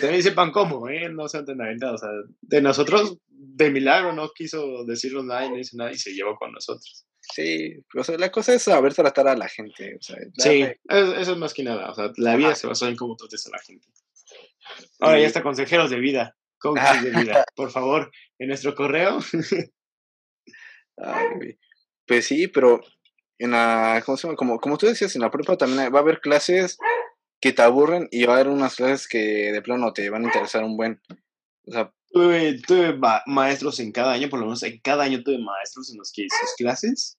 también 0.00 0.22
sepan 0.22 0.52
cómo, 0.52 0.88
¿eh? 0.88 1.08
No 1.08 1.28
sean 1.28 1.44
tan 1.44 1.60
aventados. 1.60 2.02
O 2.02 2.06
sea, 2.06 2.14
de 2.40 2.60
nosotros, 2.62 3.18
de 3.28 3.70
milagro, 3.70 4.12
no 4.12 4.30
quiso 4.30 4.84
decirnos 4.84 5.24
nada 5.24 5.46
y 5.46 5.50
no 5.50 5.58
hizo 5.58 5.76
nada 5.76 5.90
y 5.90 5.96
se 5.98 6.12
llevó 6.14 6.36
con 6.36 6.52
nosotros. 6.52 7.04
Sí, 7.20 7.74
o 7.96 8.04
sea, 8.04 8.16
la 8.16 8.30
cosa 8.30 8.54
es 8.54 8.62
saber 8.62 8.94
tratar 8.94 9.26
a 9.26 9.36
la 9.36 9.48
gente. 9.48 9.96
O 9.96 10.00
sea, 10.02 10.16
Sí, 10.36 10.62
eso, 10.88 11.16
eso 11.16 11.32
es 11.32 11.38
más 11.38 11.54
que 11.54 11.64
nada. 11.64 11.90
O 11.90 11.94
sea, 11.94 12.12
la 12.16 12.36
vida 12.36 12.48
Ajá. 12.48 12.56
se 12.56 12.66
basa 12.68 12.88
en 12.88 12.94
cómo 12.96 13.16
trates 13.16 13.44
a 13.46 13.50
la 13.50 13.58
gente. 13.58 13.88
Ahora 15.00 15.18
Y- 15.18 15.22
ya 15.22 15.26
está 15.26 15.42
consejeros 15.42 15.90
de 15.90 15.98
vida, 15.98 16.36
coaches 16.58 17.02
de 17.02 17.10
vida. 17.10 17.44
Por 17.56 17.72
favor, 17.72 18.12
en 18.38 18.48
nuestro 18.48 18.74
correo. 18.76 19.18
Ay, 20.98 21.26
güey. 21.36 21.58
Pues 22.06 22.26
sí, 22.26 22.48
pero 22.48 22.80
en 23.38 23.52
la, 23.52 24.02
¿cómo 24.04 24.16
se 24.16 24.26
llama? 24.26 24.36
Como, 24.36 24.58
como 24.60 24.78
tú 24.78 24.86
decías, 24.86 25.14
en 25.14 25.22
la 25.22 25.30
prepa 25.30 25.56
también 25.56 25.92
va 25.92 25.98
a 25.98 26.02
haber 26.02 26.20
clases 26.20 26.78
que 27.40 27.52
te 27.52 27.62
aburren 27.62 28.08
y 28.10 28.24
va 28.24 28.34
a 28.34 28.36
haber 28.36 28.48
unas 28.48 28.76
clases 28.76 29.08
que 29.08 29.18
de 29.52 29.62
plano 29.62 29.92
te 29.92 30.08
van 30.10 30.22
a 30.22 30.26
interesar 30.26 30.62
un 30.64 30.76
buen. 30.76 31.00
O 31.66 31.72
sea, 31.72 31.92
Tuve, 32.10 32.60
tuve 32.66 32.94
ma- 32.98 33.22
maestros 33.26 33.80
en 33.80 33.90
cada 33.90 34.12
año, 34.12 34.28
por 34.28 34.38
lo 34.38 34.44
menos 34.44 34.62
en 34.64 34.78
cada 34.80 35.04
año 35.04 35.22
tuve 35.22 35.38
maestros 35.38 35.90
en 35.90 35.96
los 35.98 36.12
que 36.12 36.26
sus 36.28 36.54
clases 36.58 37.16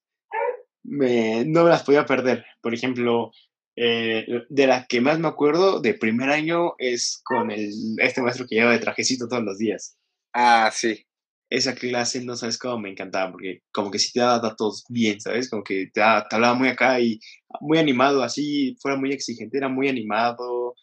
me, 0.84 1.44
no 1.44 1.64
me 1.64 1.70
las 1.70 1.82
podía 1.82 2.06
perder. 2.06 2.44
Por 2.60 2.74
ejemplo, 2.74 3.32
eh, 3.76 4.24
de 4.48 4.66
la 4.66 4.86
que 4.86 5.00
más 5.00 5.18
me 5.18 5.26
acuerdo 5.28 5.80
de 5.80 5.94
primer 5.94 6.30
año 6.30 6.74
es 6.78 7.20
con 7.24 7.50
el, 7.50 7.72
este 7.98 8.22
maestro 8.22 8.46
que 8.46 8.54
lleva 8.54 8.70
de 8.70 8.78
trajecito 8.78 9.26
todos 9.26 9.42
los 9.42 9.58
días. 9.58 9.96
ah, 10.32 10.70
sí. 10.72 11.04
Esa 11.54 11.74
clase 11.74 12.24
no 12.24 12.36
sabes 12.36 12.58
cómo 12.58 12.78
me 12.80 12.90
encantaba, 12.90 13.32
porque 13.32 13.62
como 13.72 13.90
que 13.90 13.98
sí 13.98 14.12
te 14.12 14.20
daba 14.20 14.40
datos 14.40 14.84
bien, 14.88 15.20
¿sabes? 15.20 15.48
Como 15.50 15.62
que 15.62 15.86
te, 15.92 16.00
te 16.00 16.34
hablaba 16.36 16.54
muy 16.54 16.68
acá 16.68 17.00
y 17.00 17.20
muy 17.60 17.78
animado, 17.78 18.22
así, 18.22 18.76
fuera 18.80 18.96
muy 18.98 19.12
exigente, 19.12 19.58
era 19.58 19.68
muy 19.68 19.88
animado. 19.88 20.74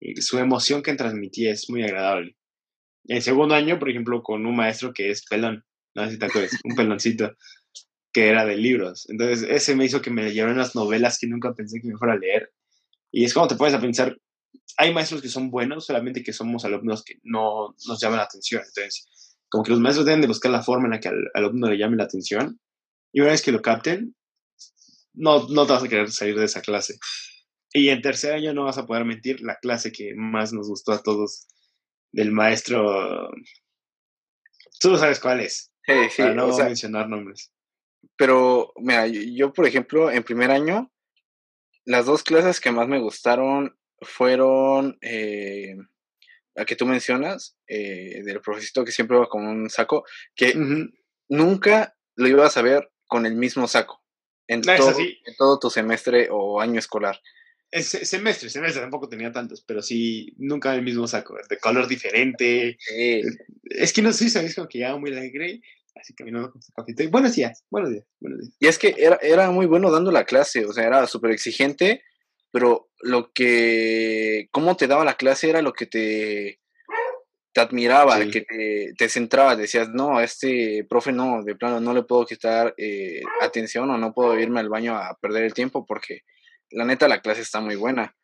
y 0.00 0.20
su 0.22 0.38
emoción 0.38 0.82
que 0.82 0.94
transmitía 0.94 1.52
es 1.52 1.70
muy 1.70 1.82
agradable. 1.84 2.36
En 3.08 3.22
segundo 3.22 3.54
año, 3.54 3.78
por 3.78 3.90
ejemplo, 3.90 4.22
con 4.22 4.46
un 4.46 4.56
maestro 4.56 4.92
que 4.92 5.10
es 5.10 5.24
pelón, 5.26 5.64
no 5.94 6.04
sé 6.04 6.12
si 6.12 6.18
te 6.18 6.26
acuerdas, 6.26 6.52
un 6.64 6.74
peloncito, 6.76 7.36
que 8.12 8.28
era 8.28 8.44
de 8.46 8.56
libros. 8.56 9.08
Entonces, 9.10 9.48
ese 9.48 9.76
me 9.76 9.84
hizo 9.84 10.02
que 10.02 10.10
me 10.10 10.24
leyeran 10.24 10.58
las 10.58 10.74
novelas 10.74 11.18
que 11.18 11.26
nunca 11.26 11.54
pensé 11.54 11.80
que 11.80 11.88
me 11.88 11.98
fuera 11.98 12.14
a 12.14 12.18
leer. 12.18 12.52
Y 13.12 13.24
es 13.24 13.34
como 13.34 13.48
te 13.48 13.56
pones 13.56 13.74
a 13.74 13.80
pensar, 13.80 14.16
hay 14.78 14.92
maestros 14.92 15.22
que 15.22 15.28
son 15.28 15.50
buenos, 15.50 15.86
solamente 15.86 16.22
que 16.22 16.32
somos 16.32 16.64
alumnos 16.64 17.04
que 17.04 17.16
no 17.22 17.74
nos 17.86 18.00
llaman 18.00 18.18
la 18.18 18.24
atención. 18.24 18.62
Entonces, 18.66 19.35
como 19.50 19.64
que 19.64 19.70
los 19.70 19.80
maestros 19.80 20.06
deben 20.06 20.20
de 20.20 20.26
buscar 20.26 20.50
la 20.50 20.62
forma 20.62 20.86
en 20.86 20.92
la 20.92 21.00
que 21.00 21.08
al, 21.08 21.30
al 21.34 21.44
alumno 21.44 21.68
le 21.70 21.78
llame 21.78 21.96
la 21.96 22.04
atención. 22.04 22.60
Y 23.12 23.20
una 23.20 23.30
vez 23.30 23.42
que 23.42 23.52
lo 23.52 23.62
capten, 23.62 24.14
no, 25.14 25.48
no 25.48 25.66
te 25.66 25.72
vas 25.72 25.82
a 25.84 25.88
querer 25.88 26.10
salir 26.10 26.38
de 26.38 26.44
esa 26.44 26.60
clase. 26.60 26.98
Y 27.72 27.88
en 27.88 28.02
tercer 28.02 28.34
año 28.34 28.52
no 28.54 28.64
vas 28.64 28.78
a 28.78 28.86
poder 28.86 29.04
mentir, 29.04 29.40
la 29.42 29.56
clase 29.56 29.92
que 29.92 30.12
más 30.16 30.52
nos 30.52 30.68
gustó 30.68 30.92
a 30.92 31.02
todos 31.02 31.46
del 32.12 32.32
maestro. 32.32 33.30
Tú 34.80 34.96
sabes 34.96 35.20
cuál 35.20 35.40
es, 35.40 35.72
Sí, 35.86 35.92
sí. 36.10 36.22
para 36.22 36.34
no 36.34 36.46
o 36.46 36.52
sea, 36.52 36.66
mencionar 36.66 37.08
nombres. 37.08 37.52
pero, 38.16 38.72
mira, 38.76 39.06
yo, 39.06 39.20
yo, 39.22 39.52
por 39.52 39.66
ejemplo, 39.66 40.10
en 40.10 40.22
primer 40.22 40.50
año, 40.50 40.90
las 41.84 42.06
dos 42.06 42.22
clases 42.22 42.60
que 42.60 42.72
más 42.72 42.88
me 42.88 43.00
gustaron 43.00 43.76
fueron 44.02 44.98
eh, 45.00 45.76
que 46.64 46.76
tú 46.76 46.86
mencionas, 46.86 47.56
eh, 47.66 48.22
del 48.24 48.40
profesito 48.40 48.84
que 48.84 48.92
siempre 48.92 49.18
va 49.18 49.28
con 49.28 49.46
un 49.46 49.68
saco, 49.68 50.04
que 50.34 50.56
Ujú. 50.56 50.90
nunca 51.28 51.94
lo 52.14 52.28
ibas 52.28 52.56
a 52.56 52.62
ver 52.62 52.90
con 53.06 53.26
el 53.26 53.36
mismo 53.36 53.68
saco 53.68 54.02
en, 54.48 54.60
No, 54.62 54.76
todo, 54.76 54.98
en 55.00 55.36
todo 55.36 55.58
tu 55.58 55.70
semestre 55.70 56.28
o 56.30 56.60
año 56.60 56.78
escolar. 56.78 57.20
Es 57.70 57.86
se- 57.88 58.04
semestre, 58.04 58.48
semestre 58.48 58.80
tampoco 58.80 59.08
tenía 59.08 59.32
tantos, 59.32 59.62
pero 59.66 59.82
sí, 59.82 60.32
nunca 60.38 60.74
el 60.74 60.82
mismo 60.82 61.06
saco, 61.06 61.36
de 61.48 61.58
color 61.58 61.88
diferente. 61.88 62.76
Sí, 62.78 63.22
Es 63.64 63.92
que 63.92 64.02
no 64.02 64.12
sé, 64.12 64.30
sabes 64.30 64.54
como 64.54 64.68
que 64.68 64.78
llegaba 64.78 64.98
muy 64.98 65.10
alegre, 65.10 65.60
así 65.96 66.14
caminando 66.14 66.50
con 66.52 66.62
su 66.62 66.72
cafito. 66.72 67.02
y, 67.02 67.08
Buenos 67.08 67.34
días, 67.34 67.64
buenos 67.68 67.90
días, 67.90 68.04
buenos 68.20 68.40
días. 68.40 68.54
Y 68.60 68.66
es 68.68 68.78
que 68.78 68.94
era, 68.96 69.18
era 69.20 69.50
muy 69.50 69.66
bueno 69.66 69.90
dando 69.90 70.12
la 70.12 70.24
clase, 70.24 70.64
o 70.64 70.72
sea, 70.72 70.84
era 70.86 71.06
súper 71.08 71.32
exigente, 71.32 72.02
pero 72.50 72.88
lo 73.00 73.32
que, 73.32 74.48
cómo 74.50 74.76
te 74.76 74.86
daba 74.86 75.04
la 75.04 75.14
clase 75.16 75.50
era 75.50 75.62
lo 75.62 75.72
que 75.72 75.86
te, 75.86 76.60
te 77.52 77.60
admiraba, 77.60 78.18
Sí. 78.22 78.30
que 78.30 78.40
te, 78.42 78.92
te 78.96 79.08
centraba, 79.08 79.56
decías, 79.56 79.88
no, 79.90 80.18
a 80.18 80.24
este 80.24 80.86
profe 80.88 81.12
no, 81.12 81.42
de 81.42 81.54
plano 81.54 81.80
no 81.80 81.92
le 81.92 82.02
puedo 82.02 82.24
quitar 82.26 82.74
eh, 82.76 83.22
atención 83.40 83.90
o 83.90 83.98
no 83.98 84.12
puedo 84.12 84.38
irme 84.38 84.60
al 84.60 84.68
baño 84.68 84.96
a 84.96 85.16
perder 85.20 85.44
el 85.44 85.54
tiempo 85.54 85.84
porque 85.86 86.22
la 86.70 86.84
neta 86.84 87.08
la 87.08 87.20
clase 87.20 87.42
está 87.42 87.60
muy 87.60 87.76
buena. 87.76 88.16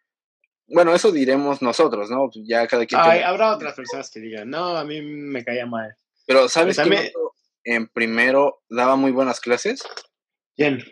Bueno, 0.67 0.95
eso 0.95 1.13
diremos 1.13 1.61
nosotros, 1.61 2.11
¿no? 2.11 2.31
Ya 2.47 2.67
cada 2.67 2.87
quien... 2.87 3.01
Ay, 3.03 3.21
habrá 3.21 3.55
otras 3.55 3.75
personas 3.75 4.11
que 4.11 4.21
digan, 4.21 4.49
no, 4.49 4.77
a 4.77 4.85
mí 4.85 5.03
me 5.03 5.45
caía 5.45 5.67
mal. 5.67 5.95
Pero 6.27 6.49
¿sabes 6.49 6.79
qué? 6.79 7.13
En 7.65 7.89
primero 7.89 8.63
daba 8.69 8.97
muy 8.97 9.13
buenas 9.13 9.41
clases. 9.41 9.83
¿Quién? 10.57 10.83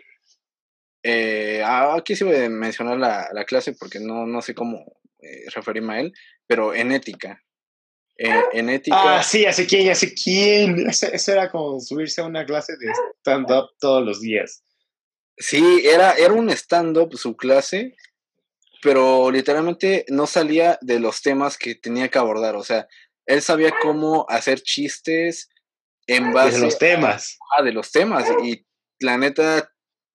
Eh, 1.03 1.61
ah, 1.65 1.95
aquí 1.95 2.15
sí 2.15 2.23
voy 2.23 2.35
a 2.35 2.49
mencionar 2.49 2.97
la, 2.97 3.29
la 3.33 3.45
clase 3.45 3.73
porque 3.73 3.99
no, 3.99 4.27
no 4.27 4.41
sé 4.41 4.53
cómo 4.53 4.85
eh, 5.21 5.45
referirme 5.53 5.93
a 5.93 5.99
él, 6.01 6.13
pero 6.47 6.73
en 6.73 6.91
ética. 6.91 7.43
Eh, 8.17 8.41
en 8.53 8.69
ética. 8.69 9.19
Ah, 9.19 9.23
sí, 9.23 9.45
hace 9.45 9.65
quién, 9.65 9.89
hace 9.89 10.13
quién. 10.13 10.89
Eso, 10.89 11.31
era 11.31 11.49
como 11.49 11.79
subirse 11.79 12.21
a 12.21 12.25
una 12.25 12.45
clase 12.45 12.73
de 12.77 12.91
stand-up 13.19 13.69
todos 13.79 14.05
los 14.05 14.21
días. 14.21 14.63
Sí, 15.37 15.83
era, 15.85 16.13
era 16.13 16.33
un 16.33 16.49
stand-up 16.51 17.15
su 17.17 17.35
clase, 17.35 17.95
pero 18.81 19.31
literalmente 19.31 20.05
no 20.09 20.27
salía 20.27 20.77
de 20.81 20.99
los 20.99 21.21
temas 21.21 21.57
que 21.57 21.75
tenía 21.75 22.09
que 22.09 22.19
abordar. 22.19 22.55
O 22.55 22.63
sea, 22.63 22.87
él 23.25 23.41
sabía 23.41 23.73
cómo 23.81 24.25
hacer 24.29 24.61
chistes 24.61 25.49
en 26.05 26.33
base. 26.33 26.57
De 26.57 26.65
los 26.65 26.77
temas. 26.77 27.37
A, 27.57 27.63
de 27.63 27.71
los 27.71 27.91
temas. 27.91 28.27
Y 28.43 28.65
la 28.99 29.17
neta, 29.17 29.71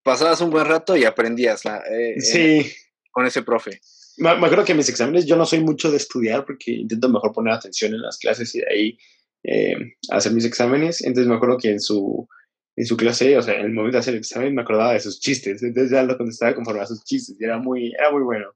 pasabas 0.07 0.41
un 0.41 0.51
buen 0.51 0.67
rato 0.67 0.97
y 0.97 1.05
aprendías 1.05 1.65
la, 1.65 1.79
eh, 1.79 2.21
sí. 2.21 2.65
con 3.11 3.27
ese 3.27 3.43
profe. 3.43 3.81
Me, 4.19 4.31
acuerdo 4.31 4.65
que 4.65 4.71
en 4.71 4.79
mis 4.79 4.89
exámenes 4.89 5.27
yo 5.27 5.37
no 5.37 5.45
soy 5.45 5.61
mucho 5.61 5.91
de 5.91 5.97
estudiar 5.97 6.45
porque 6.47 6.71
intento 6.71 7.09
mejor 7.09 7.33
poner 7.33 7.53
atención 7.53 7.93
en 7.93 8.03
las 8.03 8.17
clases 8.17 8.55
y 8.55 8.61
de 8.61 8.67
ahí 8.71 8.99
eh, 9.43 9.75
hacer 10.11 10.33
mis 10.33 10.45
exámenes. 10.45 11.03
Entonces 11.03 11.29
me 11.29 11.35
acuerdo 11.35 11.59
que 11.59 11.73
en 11.73 11.81
su, 11.81 12.29
en 12.77 12.87
su 12.87 12.97
clase, 12.97 13.37
o 13.37 13.43
sea, 13.43 13.55
en 13.55 13.67
el 13.67 13.73
momento 13.73 13.97
de 13.97 13.99
hacer 13.99 14.15
el 14.15 14.21
examen 14.21 14.55
me 14.55 14.63
acordaba 14.63 14.93
de 14.93 15.01
sus 15.01 15.19
chistes. 15.19 15.61
Entonces 15.61 15.91
ya 15.91 16.05
lo 16.05 16.17
contestaba 16.17 16.55
conforme 16.55 16.83
a 16.83 16.87
sus 16.87 17.03
chistes 17.03 17.37
y 17.41 17.45
era 17.45 17.59
muy, 17.59 17.93
era 17.99 18.13
muy 18.13 18.23
bueno. 18.23 18.55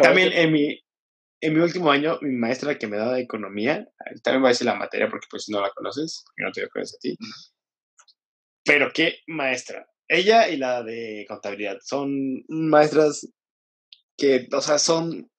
también 0.00 0.32
en 0.32 0.52
mi, 0.52 0.80
en 1.40 1.54
mi 1.54 1.58
último 1.58 1.90
año, 1.90 2.18
mi 2.22 2.36
maestra 2.36 2.78
que 2.78 2.86
me 2.86 2.98
daba 2.98 3.14
de 3.14 3.22
economía, 3.22 3.84
también 4.22 4.44
va 4.44 4.48
a 4.48 4.52
decir 4.52 4.66
la 4.66 4.76
materia 4.76 5.08
porque 5.10 5.26
pues 5.28 5.48
no 5.48 5.60
la 5.60 5.70
conoces, 5.70 6.22
porque 6.24 6.42
no 6.44 6.52
te 6.52 6.68
conoces 6.68 6.94
a 6.94 7.00
ti. 7.00 7.18
Pero 8.64 8.92
qué 8.94 9.16
maestra. 9.26 9.88
Ella 10.08 10.48
y 10.48 10.56
la 10.56 10.82
de 10.82 11.24
contabilidad 11.28 11.78
son 11.82 12.44
maestras 12.48 13.28
que, 14.16 14.48
o 14.52 14.60
sea, 14.60 14.78
son 14.78 15.30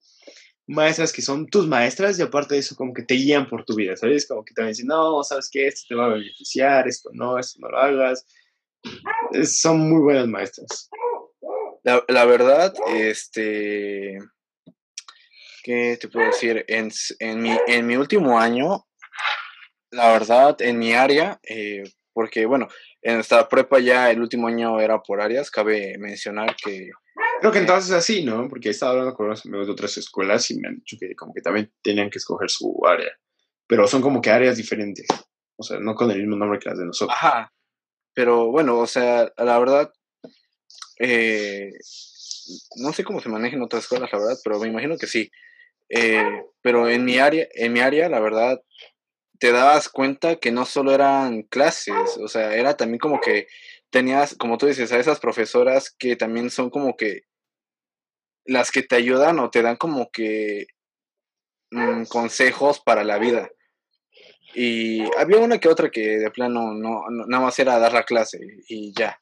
maestras 0.67 1.12
que 1.12 1.21
son 1.21 1.47
tus 1.47 1.67
maestras 1.67 2.17
y 2.17 2.21
aparte 2.21 2.56
de 2.56 2.62
eso 2.62 2.76
como 2.76 2.93
que 2.93 3.04
te 3.04 3.15
guían 3.15 3.47
por 3.47 3.65
tu 3.65 3.76
vida, 3.76 3.95
¿sabes? 3.95 4.28
Como 4.28 4.43
que 4.43 4.54
te 4.54 4.62
van 4.62 4.67
a 4.67 4.69
decir, 4.69 4.86
no, 4.86 5.23
sabes 5.23 5.49
que 5.52 5.67
esto 5.67 5.82
te 5.89 5.95
va 5.95 6.06
a 6.06 6.13
beneficiar, 6.13 6.88
esto 6.88 7.10
no, 7.13 7.38
esto 7.38 7.60
no 7.60 7.69
lo 7.69 7.78
hagas. 7.78 8.26
son 9.43 9.89
muy 9.89 10.02
buenas 10.02 10.28
maestras. 10.28 10.89
La, 11.84 12.04
la, 12.08 12.26
verdad, 12.26 12.73
este, 12.95 14.17
¿qué 15.63 15.97
te 15.99 16.08
puedo 16.08 16.28
decir? 16.28 16.63
En, 16.69 16.89
en, 17.19 17.41
mi, 17.41 17.58
en 17.67 17.86
mi 17.86 17.97
último 17.97 18.39
año, 18.39 18.86
la 19.91 20.13
verdad, 20.13 20.62
en 20.62 20.80
mi 20.80 20.93
área, 20.93 21.39
eh, 21.43 21.84
porque 22.13 22.45
bueno, 22.45 22.69
en 23.04 23.20
esta 23.20 23.48
prepa 23.48 23.80
ya 23.80 24.10
el 24.10 24.22
último 24.22 24.48
año 24.48 24.80
era 24.80 25.02
por 25.02 25.22
áreas, 25.22 25.52
cabe 25.52 25.98
mencionar 26.00 26.56
que 26.56 26.89
Creo 27.39 27.52
que 27.52 27.60
entonces 27.60 27.89
es 27.89 27.96
así, 27.98 28.24
¿no? 28.24 28.48
Porque 28.48 28.70
he 28.70 28.72
estado 28.72 28.94
hablando 28.94 29.13
con 29.13 29.26
unos 29.26 29.46
amigos 29.46 29.68
de 29.68 29.74
otras 29.74 29.98
escuelas 29.98 30.50
y 30.50 30.60
me 30.60 30.70
han 30.70 30.76
dicho 30.76 30.96
que 31.00 31.13
como 31.16 31.34
que 31.34 31.42
también 31.42 31.72
tenían 31.82 32.10
que 32.10 32.18
escoger 32.18 32.50
su 32.50 32.82
área. 32.86 33.12
Pero 33.68 33.86
son 33.86 34.02
como 34.02 34.22
que 34.22 34.30
áreas 34.30 34.58
diferentes. 34.58 35.06
O 35.58 35.63
sea, 35.63 35.80
no 35.80 35.94
con 35.94 36.10
el 36.10 36.20
mismo 36.20 36.38
nombre 36.38 36.60
que 36.60 36.70
las 36.70 36.80
de 36.80 36.86
nosotros. 36.86 37.18
Ajá. 37.22 37.54
Pero 38.13 38.50
bueno, 38.50 38.80
o 38.80 38.88
sea, 38.88 39.32
la 39.38 39.60
verdad, 39.60 39.92
eh, 41.00 41.72
no 42.78 42.94
sé 42.94 43.04
cómo 43.04 43.20
se 43.20 43.30
maneja 43.30 43.56
en 43.56 43.63
otras 43.63 43.84
escuelas, 43.84 44.10
la 44.12 44.20
verdad, 44.20 44.38
pero 44.44 44.60
me 44.60 44.70
imagino 44.70 44.98
que 44.98 45.08
sí. 45.08 45.30
Eh, 45.89 46.44
pero 46.62 46.88
en 46.88 47.04
mi 47.04 47.18
área, 47.18 47.48
en 47.54 47.74
mi 47.74 47.82
área, 47.82 48.10
la 48.10 48.20
verdad, 48.20 48.62
te 49.44 49.52
dabas 49.52 49.90
cuenta 49.90 50.38
que 50.38 50.54
no 50.54 50.66
solo 50.66 50.94
eran 50.94 51.42
clases, 51.44 52.18
o 52.18 52.30
sea, 52.30 52.56
era 52.56 52.78
también 52.78 53.00
como 53.00 53.20
que 53.20 53.48
tenías, 53.90 54.36
como 54.36 54.58
tú 54.58 54.68
dices, 54.68 54.94
a 54.94 55.00
esas 55.00 55.20
profesoras 55.20 55.94
que 56.00 56.16
también 56.16 56.50
son 56.50 56.70
como 56.70 56.96
que 56.96 57.24
las 58.46 58.72
que 58.72 58.84
te 58.84 58.96
ayudan 58.96 59.40
o 59.40 59.50
te 59.50 59.62
dan 59.62 59.76
como 59.76 60.10
que 60.12 60.68
mm, 61.72 62.06
consejos 62.06 62.80
para 62.80 63.04
la 63.04 63.18
vida. 63.18 63.52
Y 64.56 65.14
había 65.18 65.40
una 65.40 65.60
que 65.60 65.68
otra 65.68 65.92
que 65.92 66.20
de 66.20 66.32
plano 66.32 66.74
no, 66.74 67.04
nada 67.10 67.44
más 67.44 67.60
era 67.60 67.78
dar 67.80 67.92
la 67.92 68.04
clase 68.04 68.40
y 68.70 68.94
ya. 68.98 69.20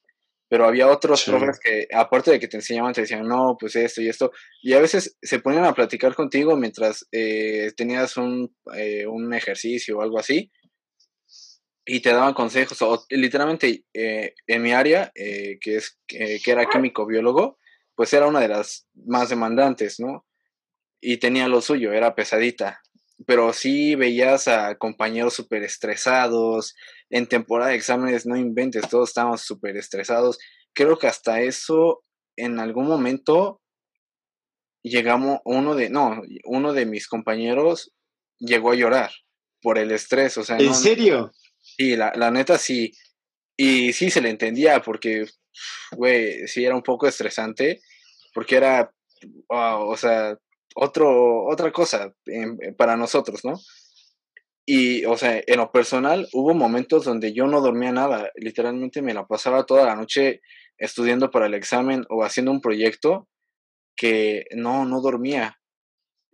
Pero 0.52 0.66
había 0.66 0.90
otros 0.90 1.24
profes 1.24 1.62
que, 1.64 1.88
aparte 1.94 2.32
de 2.32 2.40
que 2.40 2.50
te 2.50 2.58
enseñaban, 2.58 2.92
te 2.92 3.02
decían, 3.02 3.26
no, 3.26 3.56
pues 3.58 3.74
esto 3.78 4.02
y 4.02 4.10
esto. 4.10 4.34
Y 4.62 4.74
a 4.74 4.82
veces 4.82 5.18
se 5.22 5.40
ponían 5.40 5.64
a 5.64 5.74
platicar 5.74 6.14
contigo 6.14 6.58
mientras 6.58 7.08
eh, 7.14 7.72
tenías 7.78 8.18
un, 8.18 8.54
eh, 8.76 9.08
un 9.08 9.34
ejercicio 9.34 9.98
o 9.98 10.02
algo 10.02 10.20
así 10.20 10.52
y 11.86 12.02
te 12.02 12.12
daban 12.12 12.34
consejos, 12.34 12.82
o 12.82 13.06
literalmente 13.10 13.86
eh, 13.94 14.34
en 14.46 14.62
mi 14.62 14.74
área, 14.74 15.10
eh, 15.16 15.58
que, 15.62 15.78
es, 15.78 15.98
que 16.06 16.42
era 16.46 16.66
químico 16.66 17.06
biólogo, 17.06 17.58
pues 17.96 18.12
era 18.12 18.28
una 18.28 18.42
de 18.42 18.50
las 18.50 18.88
más 18.94 19.30
demandantes, 19.30 20.02
¿no? 20.02 20.26
Y 21.00 21.18
tenía 21.18 21.48
lo 21.48 21.62
suyo, 21.62 21.94
era 21.94 22.14
pesadita. 22.14 22.81
Pero 23.26 23.54
sí 23.54 23.96
veías 23.96 24.48
a 24.48 24.76
compañeros 24.76 25.34
súper 25.34 25.64
estresados, 25.64 26.76
en 27.10 27.28
temporada 27.28 27.72
de 27.72 27.78
exámenes 27.78 28.26
no 28.26 28.36
inventes, 28.36 28.90
todos 28.90 29.10
estábamos 29.10 29.42
súper 29.42 29.78
estresados. 29.78 30.40
Creo 30.74 30.98
que 30.98 31.08
hasta 31.08 31.42
eso, 31.42 32.04
en 32.38 32.60
algún 32.60 32.88
momento, 32.88 33.62
llegamos, 34.84 35.40
uno 35.46 35.76
de, 35.76 35.90
no, 35.90 36.22
uno 36.46 36.74
de 36.74 36.86
mis 36.86 37.08
compañeros 37.08 37.94
llegó 38.40 38.72
a 38.72 38.76
llorar 38.76 39.12
por 39.62 39.78
el 39.78 39.92
estrés, 39.92 40.38
o 40.38 40.44
sea. 40.44 40.58
¿En 40.58 40.74
serio? 40.74 41.32
Sí, 41.62 41.96
la, 41.96 42.14
la 42.16 42.32
neta 42.32 42.58
sí. 42.58 42.92
Y 43.58 43.94
sí 43.94 44.10
se 44.10 44.22
le 44.22 44.30
entendía 44.30 44.82
porque, 44.82 45.26
güey, 45.92 46.48
sí 46.48 46.66
era 46.66 46.76
un 46.76 46.82
poco 46.82 47.08
estresante 47.08 47.82
porque 48.34 48.56
era, 48.56 48.92
o 49.48 49.98
sea, 49.98 50.38
otro, 50.76 51.46
otra 51.46 51.72
cosa 51.72 52.14
para 52.78 52.98
nosotros, 52.98 53.44
¿no? 53.44 53.60
Y, 54.66 55.06
o 55.06 55.18
sea, 55.18 55.42
en 55.46 55.58
lo 55.58 55.72
personal, 55.72 56.28
hubo 56.34 56.54
momentos 56.54 57.04
donde 57.04 57.34
yo 57.34 57.48
no 57.48 57.62
dormía 57.62 57.92
nada. 57.92 58.32
Literalmente 58.36 59.02
me 59.02 59.14
la 59.14 59.26
pasaba 59.26 59.66
toda 59.66 59.86
la 59.86 59.96
noche 59.96 60.42
estudiando 60.78 61.32
para 61.32 61.48
el 61.48 61.54
examen 61.56 62.06
o 62.10 62.24
haciendo 62.24 62.52
un 62.52 62.62
proyecto 62.62 63.28
que 63.96 64.46
no, 64.56 64.86
no 64.86 65.02
dormía. 65.02 65.60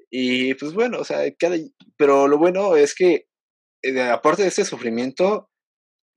Y 0.09 0.53
pues 0.55 0.73
bueno, 0.73 0.99
o 0.99 1.03
sea, 1.03 1.19
cada, 1.37 1.57
pero 1.97 2.27
lo 2.27 2.37
bueno 2.37 2.75
es 2.75 2.95
que 2.95 3.27
eh, 3.81 4.01
aparte 4.01 4.43
de 4.43 4.49
ese 4.49 4.65
sufrimiento, 4.65 5.49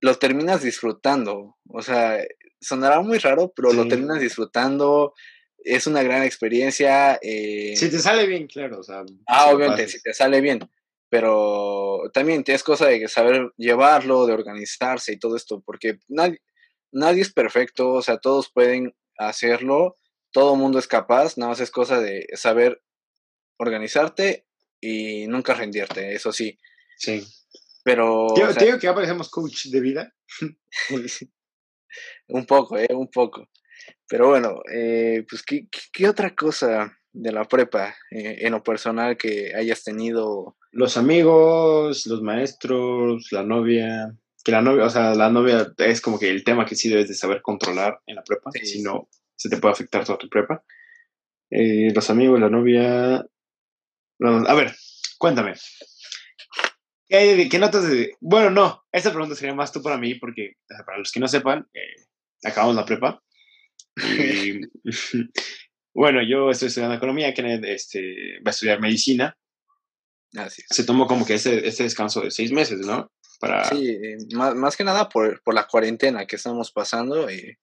lo 0.01 0.15
terminas 0.17 0.63
disfrutando. 0.63 1.57
O 1.69 1.83
sea, 1.83 2.19
sonará 2.61 3.01
muy 3.01 3.19
raro, 3.19 3.53
pero 3.55 3.73
lo 3.73 3.87
terminas 3.89 4.21
disfrutando. 4.21 5.15
Es 5.64 5.87
una 5.87 6.03
gran 6.03 6.23
experiencia. 6.23 7.18
Eh 7.23 7.75
si 7.77 7.90
te 7.90 7.99
sale 7.99 8.27
bien, 8.27 8.46
claro. 8.46 8.81
O 8.81 8.83
sea, 8.83 9.05
ah, 9.27 9.51
obviamente, 9.53 9.88
si 9.88 10.01
te 10.01 10.14
sale 10.14 10.40
bien. 10.40 10.61
Pero 11.09 12.03
también 12.14 12.44
es 12.46 12.62
cosa 12.62 12.87
de 12.87 13.09
saber 13.09 13.53
llevarlo, 13.57 14.27
de 14.27 14.33
organizarse 14.33 15.12
y 15.12 15.18
todo 15.18 15.37
esto, 15.37 15.61
porque 15.61 15.99
nadie, 16.07 16.40
nadie 16.92 17.23
es 17.23 17.33
perfecto, 17.33 17.94
o 17.94 18.03
sea, 18.03 18.18
todos 18.18 18.51
pueden 18.53 18.94
hacerlo, 19.18 19.99
todo 20.31 20.55
mundo 20.55 20.79
es 20.79 20.87
capaz, 20.87 21.37
nada 21.37 21.51
más 21.51 21.61
es 21.61 21.73
cosa 21.73 22.01
de 22.01 22.27
saber 22.35 22.81
organizarte 23.59 24.46
y 24.81 25.27
nunca 25.27 25.55
rendirte, 25.55 26.14
eso 26.14 26.33
sí. 26.33 26.59
Sí. 26.96 27.27
Pero. 27.83 28.29
Te, 28.35 28.64
digo 28.64 28.79
que 28.79 28.87
ya 28.87 28.94
parecemos 28.94 29.31
coach 29.31 29.66
de 29.66 29.81
vida. 29.81 30.14
un 32.29 32.46
poco, 32.46 32.79
¿eh? 32.79 32.88
Un 32.90 33.11
poco. 33.11 33.49
Pero 34.09 34.29
bueno, 34.29 34.61
eh, 34.72 35.24
pues, 35.29 35.42
¿qué, 35.42 35.68
¿qué, 35.92 36.09
otra 36.09 36.35
cosa 36.35 36.96
de 37.12 37.33
la 37.33 37.44
prepa 37.44 37.94
eh, 38.11 38.38
en 38.40 38.53
lo 38.53 38.62
personal 38.62 39.16
que 39.16 39.55
hayas 39.55 39.84
tenido? 39.84 40.57
Los 40.72 40.97
amigos, 40.97 42.07
los 42.07 42.22
maestros, 42.22 43.28
la 43.30 43.43
novia. 43.43 44.14
Que 44.43 44.53
la 44.53 44.62
novia, 44.62 44.84
o 44.84 44.91
sea, 44.91 45.14
la 45.14 45.30
novia 45.30 45.72
es 45.78 46.01
como 46.01 46.18
que 46.18 46.30
el 46.30 46.45
tema 46.45 46.64
que 46.64 46.74
sí 46.74 46.88
debes 46.88 47.09
de 47.09 47.14
saber 47.14 47.43
controlar 47.43 48.01
en 48.07 48.16
la 48.16 48.22
prepa, 48.22 48.51
si 48.53 48.80
no, 48.82 49.09
se 49.36 49.51
te 49.51 49.59
puede 49.59 49.72
afectar 49.72 50.05
toda 50.05 50.16
tu 50.16 50.30
prepa. 50.30 50.64
Eh, 51.51 51.93
los 51.95 52.09
amigos, 52.09 52.41
la 52.41 52.49
novia. 52.49 53.16
A 53.18 54.55
ver, 54.55 54.74
cuéntame, 55.18 55.55
¿Qué, 57.11 57.59
notas 57.59 57.91
de.? 57.91 58.14
Bueno, 58.20 58.51
no, 58.51 58.84
esta 58.93 59.11
pregunta 59.11 59.34
sería 59.34 59.53
más 59.53 59.72
tú 59.72 59.82
para 59.82 59.99
mí, 59.99 60.14
porque 60.14 60.53
para 60.86 60.99
los 60.99 61.11
que 61.11 61.18
no 61.18 61.26
sepan, 61.26 61.66
eh, 61.74 62.07
acabamos 62.45 62.76
la 62.76 62.84
prepa. 62.84 63.20
Y, 64.05 64.61
bueno, 65.94 66.20
yo 66.22 66.51
estoy 66.51 66.68
estudiando 66.68 66.96
economía, 66.96 67.34
Kenneth 67.34 67.64
este, 67.64 68.38
va 68.44 68.48
a 68.48 68.51
estudiar 68.51 68.80
medicina. 68.80 69.36
Así 70.36 70.62
Se 70.70 70.84
tomó 70.84 71.07
como 71.07 71.26
que 71.26 71.34
ese, 71.34 71.66
ese 71.66 71.82
descanso 71.82 72.20
de 72.20 72.30
seis 72.30 72.53
meses, 72.53 72.78
¿no? 72.86 73.11
Para... 73.40 73.64
Sí, 73.64 73.88
eh, 73.88 74.18
más, 74.34 74.55
más, 74.55 74.76
que 74.76 74.84
nada 74.84 75.09
por, 75.09 75.42
por, 75.42 75.55
la 75.55 75.66
cuarentena 75.66 76.26
que 76.26 76.36
estamos 76.36 76.70
pasando. 76.70 77.30
Y 77.30 77.57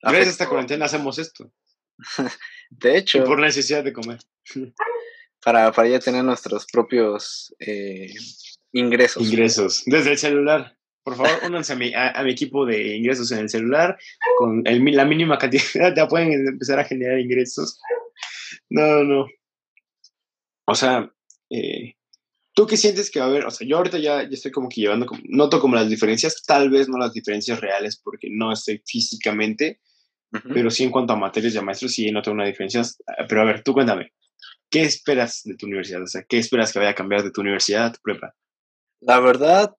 Gracias 0.00 0.26
a 0.26 0.30
esta 0.30 0.48
cuarentena 0.48 0.86
hacemos 0.86 1.18
esto. 1.18 1.50
de 2.70 2.96
hecho. 2.96 3.24
por 3.24 3.40
necesidad 3.40 3.84
de 3.84 3.92
comer. 3.92 4.20
para, 5.44 5.72
para 5.72 5.88
ya 5.88 5.98
tener 5.98 6.24
nuestros 6.24 6.66
propios 6.66 7.54
eh, 7.58 8.12
ingresos. 8.72 9.22
Ingresos. 9.22 9.82
Desde 9.86 10.12
el 10.12 10.18
celular. 10.18 10.76
Por 11.04 11.16
favor, 11.16 11.38
únanse 11.46 11.74
a 11.74 11.76
mi, 11.76 11.92
a, 11.94 12.20
mi 12.24 12.30
equipo 12.30 12.64
de 12.64 12.96
ingresos 12.96 13.30
en 13.30 13.40
el 13.40 13.50
celular. 13.50 13.98
Con 14.38 14.64
la 14.64 15.04
mínima 15.04 15.36
cantidad 15.36 15.62
ya 15.96 16.08
pueden 16.08 16.32
empezar 16.48 16.78
a 16.78 16.84
generar 16.84 17.18
ingresos. 17.18 17.78
No, 18.70 19.04
no. 19.04 19.26
O 20.66 20.74
sea, 20.74 21.12
eh, 21.50 21.94
¿tú 22.54 22.66
qué 22.66 22.78
sientes 22.78 23.10
que 23.10 23.20
va 23.20 23.26
a 23.26 23.28
haber? 23.28 23.44
O 23.44 23.50
sea, 23.50 23.66
yo 23.68 23.76
ahorita 23.76 23.98
ya, 23.98 24.22
ya 24.22 24.30
estoy 24.30 24.50
como 24.50 24.70
que 24.70 24.80
llevando, 24.80 25.04
como, 25.04 25.20
noto 25.26 25.60
como 25.60 25.76
las 25.76 25.90
diferencias, 25.90 26.42
tal 26.42 26.70
vez 26.70 26.88
no 26.88 26.96
las 26.96 27.12
diferencias 27.12 27.60
reales 27.60 28.00
porque 28.02 28.28
no 28.30 28.50
estoy 28.50 28.82
físicamente, 28.86 29.80
pero 30.52 30.70
sí 30.70 30.84
en 30.84 30.90
cuanto 30.90 31.12
a 31.12 31.16
materias 31.16 31.54
a 31.56 31.62
maestros 31.62 31.92
sí 31.92 32.10
noto 32.10 32.32
una 32.32 32.46
diferencia. 32.46 32.82
Pero 33.28 33.42
a 33.42 33.44
ver, 33.44 33.62
tú 33.62 33.74
cuéntame, 33.74 34.12
¿qué 34.70 34.82
esperas 34.82 35.42
de 35.44 35.54
tu 35.54 35.66
universidad? 35.66 36.02
O 36.02 36.06
sea, 36.06 36.24
¿qué 36.26 36.38
esperas 36.38 36.72
que 36.72 36.78
vaya 36.78 36.92
a 36.92 36.94
cambiar 36.94 37.22
de 37.22 37.30
tu 37.30 37.42
universidad 37.42 37.86
a 37.86 37.92
tu 37.92 38.00
prepa? 38.02 38.34
La 39.00 39.20
verdad, 39.20 39.76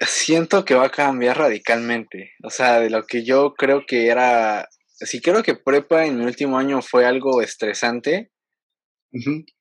siento 0.00 0.64
que 0.64 0.74
va 0.74 0.86
a 0.86 0.90
cambiar 0.90 1.38
radicalmente. 1.38 2.32
O 2.42 2.50
sea, 2.50 2.80
de 2.80 2.90
lo 2.90 3.04
que 3.04 3.24
yo 3.24 3.54
creo 3.54 3.84
que 3.86 4.08
era, 4.08 4.68
si 5.00 5.20
creo 5.20 5.42
que 5.42 5.54
prepa 5.54 6.06
en 6.06 6.18
mi 6.18 6.24
último 6.24 6.58
año 6.58 6.82
fue 6.82 7.06
algo 7.06 7.40
estresante, 7.40 8.30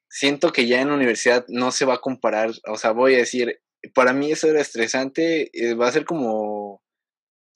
siento 0.09 0.51
que 0.51 0.67
ya 0.67 0.81
en 0.81 0.91
universidad 0.91 1.45
no 1.47 1.71
se 1.71 1.85
va 1.85 1.95
a 1.95 2.01
comparar. 2.01 2.51
O 2.67 2.77
sea, 2.77 2.91
voy 2.91 3.15
a 3.15 3.19
decir, 3.19 3.59
para 3.93 4.13
mí 4.13 4.31
eso 4.31 4.47
era 4.47 4.61
estresante, 4.61 5.49
eh, 5.53 5.73
va 5.73 5.87
a 5.87 5.91
ser 5.91 6.05
como 6.05 6.81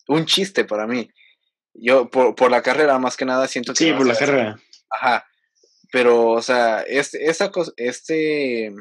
un 0.07 0.25
chiste 0.25 0.65
para 0.65 0.87
mí. 0.87 1.09
Yo, 1.73 2.09
por, 2.09 2.35
por 2.35 2.51
la 2.51 2.61
carrera, 2.61 2.97
más 2.99 3.15
que 3.15 3.25
nada, 3.25 3.47
siento 3.47 3.73
que... 3.73 3.83
Sí, 3.85 3.93
por 3.93 4.07
la 4.07 4.15
carrera. 4.15 4.59
Ajá. 4.89 5.25
Pero, 5.91 6.31
o 6.31 6.41
sea, 6.41 6.81
este, 6.81 7.25
esta 7.25 7.51
cosa, 7.51 7.71
este, 7.77 8.71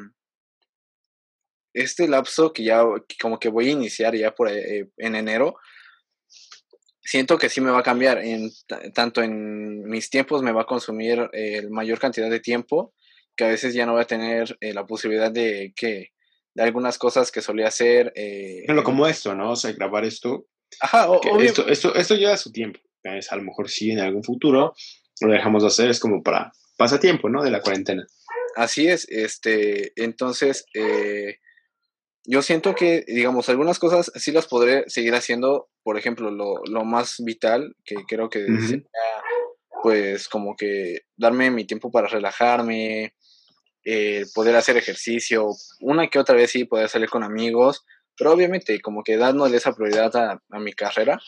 este 1.73 2.07
lapso 2.07 2.53
que 2.53 2.63
ya, 2.63 2.83
como 3.21 3.39
que 3.39 3.49
voy 3.49 3.69
a 3.69 3.71
iniciar 3.71 4.15
ya 4.15 4.33
por 4.33 4.49
eh, 4.49 4.89
en 4.97 5.15
enero, 5.15 5.55
siento 7.01 7.37
que 7.37 7.49
sí 7.49 7.61
me 7.61 7.71
va 7.71 7.79
a 7.79 7.83
cambiar. 7.83 8.19
En, 8.19 8.51
tanto 8.93 9.21
en 9.21 9.83
mis 9.83 10.09
tiempos 10.09 10.43
me 10.43 10.51
va 10.51 10.61
a 10.61 10.67
consumir 10.67 11.29
eh, 11.33 11.67
mayor 11.69 11.99
cantidad 11.99 12.29
de 12.29 12.39
tiempo, 12.39 12.93
que 13.35 13.45
a 13.45 13.49
veces 13.49 13.73
ya 13.73 13.85
no 13.85 13.93
voy 13.93 14.01
a 14.01 14.07
tener 14.07 14.57
eh, 14.61 14.73
la 14.73 14.85
posibilidad 14.85 15.31
de 15.31 15.73
que 15.75 16.11
de 16.53 16.63
algunas 16.63 16.97
cosas 16.97 17.31
que 17.31 17.41
solía 17.41 17.67
hacer. 17.67 18.11
Eh, 18.15 18.65
como 18.83 19.07
esto, 19.07 19.33
¿no? 19.33 19.51
O 19.51 19.55
sea, 19.55 19.71
grabar 19.71 20.05
esto. 20.05 20.47
Ajá, 20.81 21.07
esto, 21.39 21.67
esto, 21.67 21.95
esto 21.95 22.15
lleva 22.15 22.37
su 22.37 22.51
tiempo. 22.51 22.79
Es, 23.03 23.31
a 23.31 23.37
lo 23.37 23.43
mejor 23.43 23.69
sí 23.69 23.91
en 23.91 23.99
algún 23.99 24.23
futuro 24.23 24.73
lo 25.21 25.33
dejamos 25.33 25.63
de 25.63 25.67
hacer, 25.67 25.89
es 25.89 25.99
como 25.99 26.21
para 26.21 26.51
pasatiempo, 26.77 27.29
¿no? 27.29 27.43
De 27.43 27.51
la 27.51 27.61
cuarentena. 27.61 28.05
Así 28.55 28.87
es, 28.87 29.07
este, 29.09 29.93
entonces, 29.95 30.65
eh, 30.73 31.37
yo 32.31 32.43
siento 32.43 32.75
que, 32.75 33.03
digamos, 33.07 33.49
algunas 33.49 33.79
cosas 33.79 34.11
sí 34.13 34.31
las 34.31 34.45
podré 34.45 34.87
seguir 34.87 35.15
haciendo, 35.15 35.67
por 35.81 35.97
ejemplo, 35.97 36.29
lo, 36.29 36.61
lo 36.69 36.85
más 36.85 37.15
vital, 37.25 37.75
que 37.83 37.95
creo 38.07 38.29
que 38.29 38.45
sería, 38.45 38.83
pues, 39.81 40.29
como 40.29 40.55
que 40.55 40.99
darme 41.17 41.49
mi 41.49 41.65
tiempo 41.65 41.89
para 41.89 42.07
relajarme, 42.07 43.15
eh, 43.83 44.25
poder 44.35 44.55
hacer 44.55 44.77
ejercicio, 44.77 45.47
una 45.79 46.07
que 46.07 46.19
otra 46.19 46.35
vez 46.35 46.51
sí 46.51 46.65
poder 46.65 46.87
salir 46.87 47.09
con 47.09 47.23
amigos, 47.23 47.83
pero 48.15 48.31
obviamente 48.31 48.79
como 48.79 49.03
que 49.03 49.17
dándole 49.17 49.57
esa 49.57 49.73
prioridad 49.73 50.15
a, 50.15 50.39
a 50.51 50.59
mi 50.59 50.73
carrera. 50.73 51.19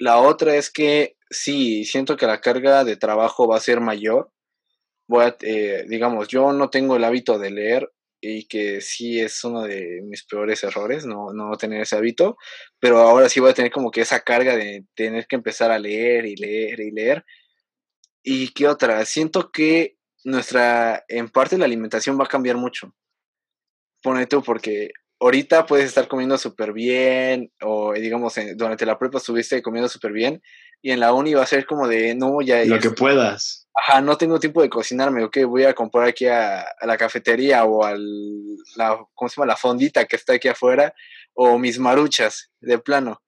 La 0.00 0.20
otra 0.20 0.56
es 0.56 0.70
que 0.70 1.16
sí, 1.28 1.84
siento 1.84 2.16
que 2.16 2.26
la 2.26 2.40
carga 2.40 2.82
de 2.82 2.96
trabajo 2.96 3.46
va 3.46 3.58
a 3.58 3.60
ser 3.60 3.80
mayor. 3.80 4.30
Voy 5.06 5.26
a, 5.26 5.36
eh, 5.42 5.84
digamos, 5.86 6.28
yo 6.28 6.54
no 6.54 6.70
tengo 6.70 6.96
el 6.96 7.04
hábito 7.04 7.38
de 7.38 7.50
leer, 7.50 7.90
y 8.20 8.46
que 8.46 8.80
sí 8.80 9.20
es 9.20 9.44
uno 9.44 9.62
de 9.62 10.00
mis 10.04 10.24
peores 10.24 10.64
errores, 10.64 11.06
no, 11.06 11.32
no 11.32 11.56
tener 11.56 11.82
ese 11.82 11.96
hábito, 11.96 12.36
pero 12.80 12.98
ahora 12.98 13.28
sí 13.28 13.40
voy 13.40 13.50
a 13.50 13.54
tener 13.54 13.70
como 13.70 13.90
que 13.90 14.00
esa 14.00 14.20
carga 14.20 14.56
de 14.56 14.84
tener 14.94 15.26
que 15.26 15.36
empezar 15.36 15.70
a 15.70 15.78
leer 15.78 16.26
y 16.26 16.36
leer 16.36 16.80
y 16.80 16.90
leer. 16.90 17.24
¿Y 18.22 18.52
qué 18.52 18.66
otra? 18.66 19.04
Siento 19.04 19.50
que 19.50 19.96
nuestra, 20.24 21.04
en 21.08 21.28
parte 21.28 21.58
la 21.58 21.64
alimentación 21.64 22.18
va 22.18 22.24
a 22.24 22.28
cambiar 22.28 22.56
mucho. 22.56 22.94
Pone 24.02 24.26
tú, 24.26 24.42
porque 24.42 24.90
ahorita 25.20 25.66
puedes 25.66 25.86
estar 25.86 26.08
comiendo 26.08 26.38
súper 26.38 26.72
bien, 26.72 27.52
o 27.62 27.92
digamos, 27.94 28.34
durante 28.56 28.86
la 28.86 28.98
prepa 28.98 29.18
estuviste 29.18 29.62
comiendo 29.62 29.88
súper 29.88 30.12
bien, 30.12 30.42
y 30.82 30.90
en 30.90 31.00
la 31.00 31.12
uni 31.12 31.34
va 31.34 31.42
a 31.42 31.46
ser 31.46 31.66
como 31.66 31.88
de, 31.88 32.14
no, 32.14 32.40
ya... 32.40 32.64
Lo 32.64 32.78
que 32.78 32.90
puedas 32.90 33.67
ajá, 33.78 34.00
no 34.00 34.16
tengo 34.16 34.40
tiempo 34.40 34.62
de 34.62 34.68
cocinarme, 34.68 35.24
ok, 35.24 35.38
voy 35.46 35.64
a 35.64 35.74
comprar 35.74 36.08
aquí 36.08 36.26
a, 36.26 36.66
la 36.82 36.96
cafetería 36.96 37.64
o 37.64 37.84
a 37.84 37.94
la, 38.76 38.98
¿cómo 39.14 39.28
se 39.28 39.36
llama? 39.36 39.46
La 39.46 39.56
fondita 39.56 40.04
que 40.06 40.16
está 40.16 40.34
aquí 40.34 40.48
afuera, 40.48 40.94
o 41.34 41.58
mis 41.58 41.78
maruchas, 41.78 42.50
de 42.60 42.78
plano. 42.78 43.22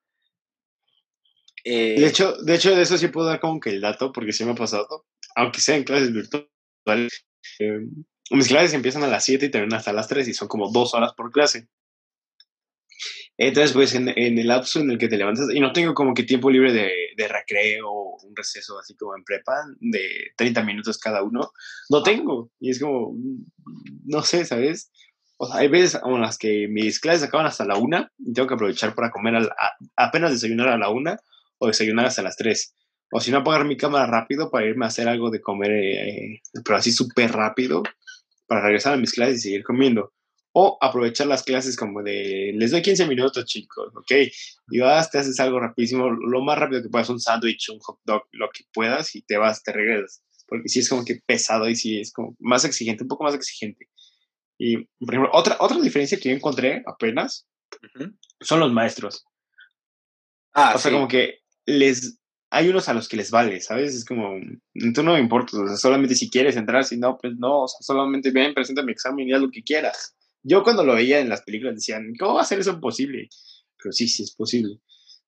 de, 1.64 1.94
eh, 1.94 2.06
hecho, 2.06 2.36
de 2.42 2.54
hecho, 2.54 2.74
de 2.74 2.82
eso 2.82 2.98
sí 2.98 3.08
puedo 3.08 3.28
dar 3.28 3.40
como 3.40 3.60
que 3.60 3.70
el 3.70 3.80
dato, 3.80 4.12
porque 4.12 4.32
sí 4.32 4.44
me 4.44 4.52
ha 4.52 4.56
pasado, 4.56 5.06
aunque 5.36 5.60
sea 5.60 5.76
en 5.76 5.84
clases 5.84 6.12
virtuales, 6.12 7.26
eh, 7.60 7.80
mis 8.30 8.48
clases 8.48 8.74
empiezan 8.74 9.04
a 9.04 9.08
las 9.08 9.24
7 9.24 9.46
y 9.46 9.50
terminan 9.50 9.78
hasta 9.78 9.92
las 9.92 10.08
3 10.08 10.26
y 10.28 10.34
son 10.34 10.48
como 10.48 10.70
dos 10.70 10.94
horas 10.94 11.12
por 11.16 11.30
clase. 11.30 11.68
Entonces, 13.42 13.72
pues 13.72 13.94
en, 13.94 14.06
el 14.06 14.46
lapso 14.46 14.80
en 14.80 14.90
el 14.90 14.98
que 14.98 15.08
te 15.08 15.16
levantas, 15.16 15.46
y 15.50 15.60
no 15.60 15.72
tengo 15.72 15.94
como 15.94 16.12
que 16.12 16.24
tiempo 16.24 16.50
libre 16.50 16.74
de, 16.74 16.90
de 17.16 17.26
recreo, 17.26 17.90
un 17.90 18.36
receso 18.36 18.78
así 18.78 18.94
como 18.94 19.16
en 19.16 19.24
prepa, 19.24 19.64
de 19.80 20.32
30 20.36 20.62
minutos 20.62 20.98
cada 20.98 21.22
uno, 21.22 21.50
no 21.88 22.02
tengo. 22.02 22.50
Y 22.60 22.68
es 22.68 22.78
como, 22.78 23.16
no 24.04 24.20
sé, 24.20 24.44
¿sabes? 24.44 24.92
O 25.38 25.46
sea, 25.46 25.60
hay 25.60 25.68
veces 25.68 25.98
en 26.04 26.20
las 26.20 26.36
que 26.36 26.68
mis 26.68 27.00
clases 27.00 27.22
acaban 27.22 27.46
hasta 27.46 27.64
la 27.64 27.78
una 27.78 28.12
y 28.18 28.34
tengo 28.34 28.46
que 28.46 28.54
aprovechar 28.54 28.94
para 28.94 29.10
comer 29.10 29.48
apenas 29.96 30.32
desayunar 30.32 30.68
a 30.68 30.76
la 30.76 30.90
una 30.90 31.16
o 31.56 31.66
desayunar 31.66 32.04
hasta 32.04 32.20
las 32.20 32.36
tres. 32.36 32.74
O 33.10 33.20
si 33.20 33.30
no, 33.30 33.38
apagar 33.38 33.64
mi 33.64 33.78
cámara 33.78 34.04
rápido 34.04 34.50
para 34.50 34.66
irme 34.66 34.84
a 34.84 34.88
hacer 34.88 35.08
algo 35.08 35.30
de 35.30 35.40
comer, 35.40 35.70
eh, 35.70 36.42
pero 36.62 36.76
así 36.76 36.92
súper 36.92 37.32
rápido, 37.32 37.82
para 38.46 38.60
regresar 38.60 38.92
a 38.92 38.98
mis 38.98 39.14
clases 39.14 39.38
y 39.38 39.40
seguir 39.40 39.64
comiendo. 39.64 40.12
O 40.52 40.78
aprovechar 40.80 41.28
las 41.28 41.44
clases 41.44 41.76
como 41.76 42.02
de, 42.02 42.52
les 42.56 42.72
doy 42.72 42.82
15 42.82 43.06
minutos, 43.06 43.44
chicos, 43.44 43.92
¿ok? 43.94 44.12
Y 44.70 44.80
vas, 44.80 45.10
te 45.10 45.18
haces 45.18 45.38
algo 45.38 45.60
rapidísimo, 45.60 46.10
lo 46.10 46.42
más 46.42 46.58
rápido 46.58 46.82
que 46.82 46.88
puedas, 46.88 47.08
un 47.08 47.20
sándwich, 47.20 47.68
un 47.70 47.78
hot 47.78 48.00
dog, 48.04 48.22
lo 48.32 48.50
que 48.50 48.64
puedas, 48.72 49.14
y 49.14 49.22
te 49.22 49.36
vas, 49.36 49.62
te 49.62 49.72
regresas. 49.72 50.22
Porque 50.48 50.68
sí 50.68 50.80
es 50.80 50.88
como 50.88 51.04
que 51.04 51.20
pesado 51.24 51.68
y 51.68 51.76
sí 51.76 52.00
es 52.00 52.12
como 52.12 52.34
más 52.40 52.64
exigente, 52.64 53.04
un 53.04 53.08
poco 53.08 53.24
más 53.24 53.34
exigente. 53.34 53.88
Y, 54.58 54.76
por 54.98 55.14
ejemplo, 55.14 55.30
otra, 55.32 55.56
otra 55.60 55.80
diferencia 55.80 56.18
que 56.18 56.28
yo 56.28 56.34
encontré 56.34 56.82
apenas 56.86 57.46
son 58.40 58.60
los 58.60 58.72
maestros. 58.72 59.24
Ah, 60.52 60.72
o 60.74 60.78
sea, 60.78 60.90
como 60.90 61.08
que 61.08 61.38
les, 61.64 62.18
hay 62.50 62.68
unos 62.68 62.88
a 62.88 62.94
los 62.94 63.08
que 63.08 63.16
les 63.16 63.30
vale, 63.30 63.60
¿sabes? 63.60 63.94
Es 63.94 64.04
como, 64.04 64.34
tú 64.94 65.02
no 65.02 65.14
me 65.14 65.20
importa, 65.20 65.56
o 65.56 65.66
sea, 65.66 65.76
solamente 65.76 66.14
si 66.14 66.28
quieres 66.28 66.56
entrar, 66.56 66.84
si 66.84 66.98
no, 66.98 67.16
pues 67.16 67.34
no, 67.38 67.62
o 67.62 67.68
sea, 67.68 67.78
solamente 67.80 68.32
ven, 68.32 68.52
presenta 68.52 68.82
mi 68.82 68.92
examen 68.92 69.28
y 69.28 69.32
haz 69.32 69.40
lo 69.40 69.50
que 69.50 69.62
quieras. 69.62 70.16
Yo 70.42 70.62
cuando 70.62 70.84
lo 70.84 70.94
veía 70.94 71.20
en 71.20 71.28
las 71.28 71.42
películas 71.42 71.74
decían, 71.74 72.12
¿cómo 72.18 72.34
va 72.34 72.42
a 72.42 72.46
ser 72.46 72.60
eso 72.60 72.80
posible? 72.80 73.28
Pero 73.82 73.92
sí, 73.92 74.08
sí 74.08 74.22
es 74.22 74.34
posible. 74.34 74.80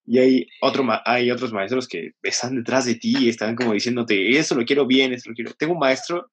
Y 0.05 0.19
hay, 0.19 0.47
otro, 0.61 0.85
hay 1.05 1.31
otros 1.31 1.53
maestros 1.53 1.87
que 1.87 2.13
están 2.23 2.57
detrás 2.57 2.87
de 2.87 2.97
ti 2.97 3.15
y 3.19 3.29
están 3.29 3.55
como 3.55 3.73
diciéndote, 3.73 4.37
eso 4.37 4.55
lo 4.55 4.65
quiero 4.65 4.87
bien, 4.87 5.13
eso 5.13 5.31
lo 5.31 5.35
quiero. 5.35 5.53
Tengo 5.55 5.75
un 5.75 5.79
maestro 5.79 6.33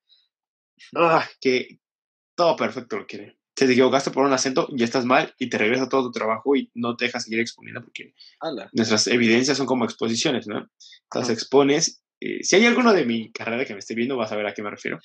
ah, 0.96 1.28
que 1.40 1.80
todo 2.36 2.56
perfecto 2.56 2.98
lo 2.98 3.06
quiere. 3.06 3.38
Si 3.56 3.66
te 3.66 3.74
equivocaste 3.74 4.12
por 4.12 4.26
un 4.26 4.32
acento, 4.32 4.70
ya 4.72 4.86
estás 4.86 5.06
mal 5.06 5.36
y 5.38 5.50
te 5.50 5.58
regresa 5.58 5.90
todo 5.90 6.04
tu 6.04 6.12
trabajo 6.12 6.56
y 6.56 6.72
no 6.74 6.96
te 6.96 7.06
dejas 7.06 7.26
seguir 7.26 7.42
exponiendo 7.42 7.82
porque 7.82 8.14
nuestras 8.72 9.08
evidencias 9.08 9.58
son 9.58 9.68
como 9.68 9.84
exposiciones, 9.84 10.48
¿no? 10.48 10.70
Las 11.14 11.30
expones. 11.30 12.02
Eh, 12.22 12.44
si 12.44 12.56
hay 12.56 12.66
alguno 12.66 12.94
de 12.94 13.06
mi 13.06 13.32
carrera 13.32 13.66
que 13.66 13.74
me 13.74 13.80
esté 13.80 13.96
viendo, 13.96 14.16
vas 14.16 14.32
a 14.32 14.38
ver 14.38 14.48
a 14.48 14.54
qué 14.54 14.64
me 14.64 14.70
refiero 14.70 15.00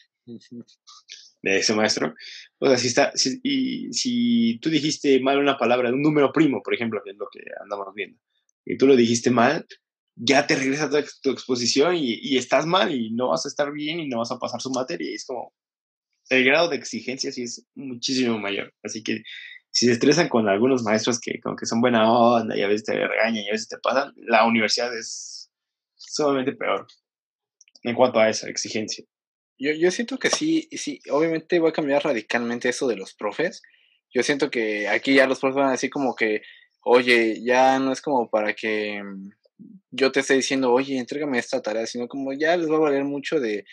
de 1.45 1.59
ese 1.59 1.75
maestro. 1.75 2.15
O 2.59 2.67
sea, 2.67 2.79
si, 2.79 2.89
está, 2.89 3.13
y 3.43 3.93
si 3.93 4.59
tú 4.61 4.71
dijiste 4.71 5.21
mal 5.21 5.39
una 5.39 5.59
palabra 5.59 5.91
un 5.91 6.03
número 6.03 6.33
primo, 6.33 6.63
por 6.63 6.75
ejemplo, 6.75 7.03
que 7.05 7.11
es 7.11 7.17
lo 7.17 7.29
que 7.31 7.41
andamos 7.61 7.95
viendo, 7.95 8.19
y 8.65 8.77
tú 8.79 8.87
lo 8.87 8.97
dijiste 8.97 9.31
mal, 9.31 9.67
ya 10.17 10.47
te 10.47 10.57
regresa 10.57 10.89
tu, 10.89 10.97
tu 11.23 11.31
exposición 11.31 11.97
y, 11.97 12.15
y, 12.15 12.39
estás 12.39 12.67
mal 12.67 12.95
y 12.95 13.11
no 13.11 13.29
vas 13.29 13.45
a 13.45 13.49
estar 13.49 13.73
bien 13.73 14.01
y 14.01 14.09
no 14.09 14.19
vas 14.19 14.31
a 14.31 14.39
pasar 14.39 14.61
su 14.61 14.71
materia. 14.71 15.11
Y 15.11 15.15
es 15.15 15.27
como, 15.27 15.53
el 16.31 16.45
grado 16.45 16.69
de 16.69 16.77
exigencia 16.77 17.31
sí 17.33 17.43
es 17.43 17.67
muchísimo 17.75 18.39
mayor. 18.39 18.73
Así 18.83 19.03
que 19.03 19.23
si 19.71 19.87
se 19.87 19.93
estresan 19.93 20.29
con 20.29 20.49
algunos 20.49 20.83
maestros 20.83 21.21
que 21.21 21.41
como 21.41 21.57
que 21.57 21.67
son 21.67 21.81
buena 21.81 22.11
onda 22.11 22.57
y 22.57 22.63
a 22.63 22.69
veces 22.69 22.85
te 22.85 22.93
regañan 22.95 23.45
y 23.45 23.49
a 23.49 23.53
veces 23.53 23.69
te 23.69 23.79
pasan, 23.79 24.15
la 24.17 24.47
universidad 24.47 24.97
es 24.97 25.51
sumamente 25.97 26.53
peor 26.53 26.87
en 27.83 27.95
cuanto 27.95 28.21
a 28.21 28.31
esa 28.31 28.49
exigencia. 28.49 29.05
Yo, 29.59 29.73
yo 29.73 29.91
siento 29.91 30.19
que 30.19 30.31
sí, 30.31 30.69
sí, 30.73 31.01
obviamente 31.11 31.59
va 31.59 31.71
a 31.71 31.73
cambiar 31.73 32.05
radicalmente 32.05 32.69
eso 32.69 32.87
de 32.87 32.97
los 32.97 33.15
profes. 33.15 33.63
Yo 34.13 34.23
siento 34.23 34.51
que 34.51 34.89
aquí 34.89 35.15
ya 35.15 35.27
los 35.27 35.41
profes 35.41 35.57
van 35.57 35.69
a 35.69 35.73
decir 35.73 35.91
como 35.91 36.15
que, 36.15 36.43
oye, 36.83 37.43
ya 37.45 37.79
no 37.79 37.93
es 37.93 38.01
como 38.01 38.29
para 38.31 38.55
que, 38.55 39.01
yo 39.91 40.13
te 40.13 40.21
esté 40.21 40.35
diciendo, 40.35 40.73
oye, 40.73 40.99
entrégame 40.99 41.39
esta 41.39 41.63
tarea, 41.63 41.87
sino 41.87 42.09
como 42.09 42.33
ya 42.33 42.57
les 42.57 42.71
va 42.71 42.77
a 42.77 42.81
valer 42.81 43.05
mucho 43.05 43.41
de, 43.41 43.65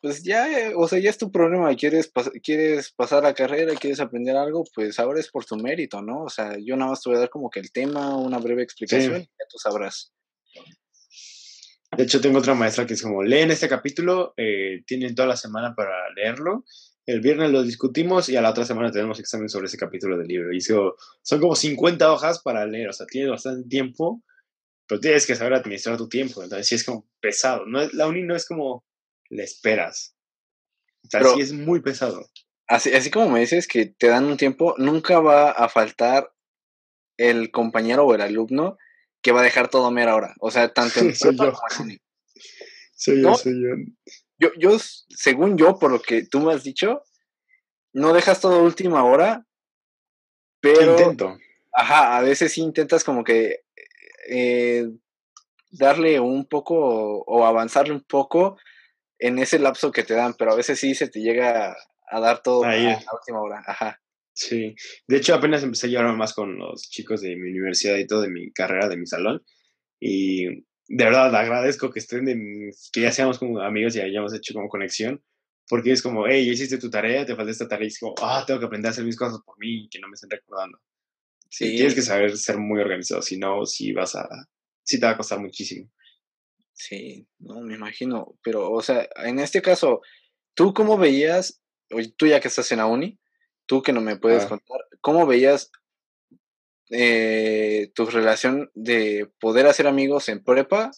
pues 0.00 0.22
ya, 0.22 0.50
eh, 0.50 0.72
o 0.76 0.88
sea, 0.88 0.98
ya 0.98 1.10
es 1.10 1.18
tu 1.18 1.30
problema, 1.30 1.74
quieres, 1.74 2.10
quieres 2.42 2.92
pasar 2.92 3.22
la 3.22 3.34
carrera, 3.34 3.74
quieres 3.74 4.00
aprender 4.00 4.36
algo, 4.36 4.64
pues 4.74 4.98
ahora 4.98 5.20
es 5.20 5.30
por 5.30 5.44
tu 5.44 5.56
mérito, 5.56 6.02
¿no? 6.02 6.24
O 6.24 6.28
sea, 6.28 6.56
yo 6.58 6.76
nada 6.76 6.90
más 6.90 7.02
te 7.02 7.10
voy 7.10 7.16
a 7.16 7.20
dar 7.20 7.30
como 7.30 7.50
que 7.50 7.60
el 7.60 7.72
tema, 7.72 8.16
una 8.16 8.38
breve 8.38 8.62
explicación 8.62 9.22
y 9.22 9.24
ya 9.24 9.46
tú 9.48 9.58
sabrás. 9.58 10.12
De 11.96 12.04
hecho, 12.04 12.20
tengo 12.20 12.38
otra 12.38 12.54
maestra 12.54 12.86
que 12.86 12.94
es 12.94 13.02
como, 13.02 13.22
leen 13.22 13.50
este 13.50 13.68
capítulo, 13.68 14.34
eh, 14.36 14.82
tienen 14.86 15.14
toda 15.14 15.28
la 15.28 15.36
semana 15.36 15.74
para 15.74 16.10
leerlo, 16.14 16.64
el 17.06 17.20
viernes 17.20 17.50
lo 17.50 17.62
discutimos 17.62 18.28
y 18.28 18.36
a 18.36 18.42
la 18.42 18.50
otra 18.50 18.64
semana 18.64 18.90
tenemos 18.90 19.20
examen 19.20 19.48
sobre 19.48 19.66
ese 19.66 19.76
capítulo 19.76 20.16
del 20.16 20.26
libro. 20.26 20.52
Y 20.52 20.60
son 20.60 20.94
como 21.40 21.54
50 21.54 22.10
hojas 22.10 22.40
para 22.42 22.66
leer, 22.66 22.88
o 22.88 22.92
sea, 22.92 23.06
tienes 23.06 23.30
bastante 23.30 23.68
tiempo, 23.68 24.22
pero 24.86 25.00
tienes 25.00 25.26
que 25.26 25.34
saber 25.34 25.54
administrar 25.54 25.96
tu 25.96 26.08
tiempo, 26.08 26.42
entonces 26.42 26.66
sí 26.66 26.74
es 26.74 26.84
como 26.84 27.06
pesado. 27.20 27.66
No, 27.66 27.86
la 27.92 28.06
uni 28.06 28.22
no 28.22 28.34
es 28.34 28.46
como 28.46 28.84
le 29.28 29.42
esperas. 29.42 30.16
O 31.04 31.08
sea, 31.10 31.22
sí 31.22 31.40
es 31.40 31.52
muy 31.52 31.80
pesado. 31.80 32.26
Así, 32.66 32.90
así 32.94 33.10
como 33.10 33.28
me 33.28 33.40
dices 33.40 33.68
que 33.68 33.86
te 33.86 34.08
dan 34.08 34.24
un 34.24 34.38
tiempo, 34.38 34.74
nunca 34.78 35.20
va 35.20 35.50
a 35.50 35.68
faltar 35.68 36.32
el 37.18 37.50
compañero 37.50 38.06
o 38.06 38.14
el 38.14 38.22
alumno 38.22 38.78
que 39.24 39.32
va 39.32 39.40
a 39.40 39.44
dejar 39.44 39.68
todo 39.68 39.86
a 39.86 39.90
mera 39.90 40.14
hora. 40.14 40.34
O 40.38 40.50
sea, 40.50 40.72
tanto 40.72 41.00
en 41.00 41.14
soy 41.16 41.34
yo. 41.36 41.52
Soy 42.94 43.22
yo, 43.22 43.34
soy 43.34 43.54
yo. 43.54 43.68
yo. 44.38 44.50
Yo, 44.58 44.78
según 45.08 45.56
yo, 45.56 45.78
por 45.78 45.90
lo 45.90 46.00
que 46.00 46.26
tú 46.26 46.40
me 46.40 46.52
has 46.52 46.62
dicho, 46.62 47.02
no 47.94 48.12
dejas 48.12 48.40
todo 48.40 48.62
última 48.62 49.02
hora, 49.02 49.46
pero... 50.60 50.92
Intento. 50.92 51.38
Ajá, 51.72 52.18
a 52.18 52.20
veces 52.20 52.52
sí 52.52 52.60
intentas 52.60 53.02
como 53.02 53.24
que 53.24 53.64
eh, 54.28 54.86
darle 55.70 56.20
un 56.20 56.44
poco 56.46 56.76
o 57.22 57.46
avanzarle 57.46 57.94
un 57.94 58.04
poco 58.04 58.58
en 59.18 59.38
ese 59.38 59.58
lapso 59.58 59.90
que 59.90 60.04
te 60.04 60.14
dan, 60.14 60.34
pero 60.34 60.52
a 60.52 60.56
veces 60.56 60.78
sí 60.78 60.94
se 60.94 61.08
te 61.08 61.20
llega 61.20 61.74
a 62.06 62.20
dar 62.20 62.42
todo 62.42 62.62
a 62.64 62.76
la 62.76 63.00
última 63.12 63.40
hora. 63.40 63.62
Ajá. 63.66 64.00
Sí, 64.34 64.74
de 65.06 65.16
hecho 65.16 65.32
apenas 65.32 65.62
empecé 65.62 65.86
a 65.86 65.90
llevarme 65.90 66.16
más 66.16 66.34
con 66.34 66.58
los 66.58 66.82
chicos 66.90 67.20
de 67.20 67.36
mi 67.36 67.50
universidad 67.50 67.96
y 67.96 68.06
todo, 68.06 68.20
de 68.20 68.30
mi 68.30 68.52
carrera, 68.52 68.88
de 68.88 68.96
mi 68.96 69.06
salón. 69.06 69.42
Y 70.00 70.46
de 70.46 71.04
verdad 71.04 71.34
agradezco 71.34 71.90
que 71.90 72.00
estén, 72.00 72.26
que 72.92 73.00
ya 73.00 73.12
seamos 73.12 73.38
como 73.38 73.60
amigos 73.60 73.94
y 73.94 74.00
hayamos 74.00 74.34
hecho 74.34 74.52
como 74.52 74.68
conexión, 74.68 75.22
porque 75.68 75.92
es 75.92 76.02
como, 76.02 76.26
hey, 76.26 76.44
ya 76.44 76.52
hiciste 76.52 76.78
tu 76.78 76.90
tarea, 76.90 77.24
te 77.24 77.36
falta 77.36 77.52
esta 77.52 77.68
tarea, 77.68 77.86
y 77.86 77.88
es 77.88 77.98
como, 77.98 78.14
ah, 78.20 78.44
tengo 78.44 78.58
que 78.58 78.66
aprender 78.66 78.88
a 78.88 78.90
hacer 78.90 79.04
mis 79.04 79.16
cosas 79.16 79.40
por 79.44 79.56
mí 79.58 79.84
y 79.84 79.88
que 79.88 80.00
no 80.00 80.08
me 80.08 80.14
estén 80.14 80.30
recordando. 80.30 80.78
Sí. 81.48 81.76
tienes 81.76 81.94
que 81.94 82.02
saber 82.02 82.36
ser 82.36 82.58
muy 82.58 82.80
organizado, 82.80 83.22
si 83.22 83.38
no, 83.38 83.64
si 83.64 83.92
vas 83.92 84.16
a, 84.16 84.28
si 84.82 84.98
te 84.98 85.06
va 85.06 85.12
a 85.12 85.16
costar 85.16 85.38
muchísimo. 85.38 85.88
Sí, 86.72 87.28
no, 87.38 87.60
me 87.60 87.76
imagino, 87.76 88.36
pero, 88.42 88.72
o 88.72 88.82
sea, 88.82 89.08
en 89.24 89.38
este 89.38 89.62
caso, 89.62 90.00
¿tú 90.54 90.74
cómo 90.74 90.98
veías, 90.98 91.62
tú 92.16 92.26
ya 92.26 92.40
que 92.40 92.48
estás 92.48 92.72
en 92.72 92.78
la 92.78 92.86
uni, 92.86 93.20
tú 93.66 93.82
que 93.82 93.92
no 93.92 94.00
me 94.00 94.16
puedes 94.16 94.46
contar, 94.46 94.80
¿cómo 95.00 95.26
veías 95.26 95.70
eh, 96.90 97.90
tu 97.94 98.06
relación 98.06 98.70
de 98.74 99.30
poder 99.40 99.66
hacer 99.66 99.86
amigos 99.86 100.28
en 100.28 100.42
prepa 100.42 100.90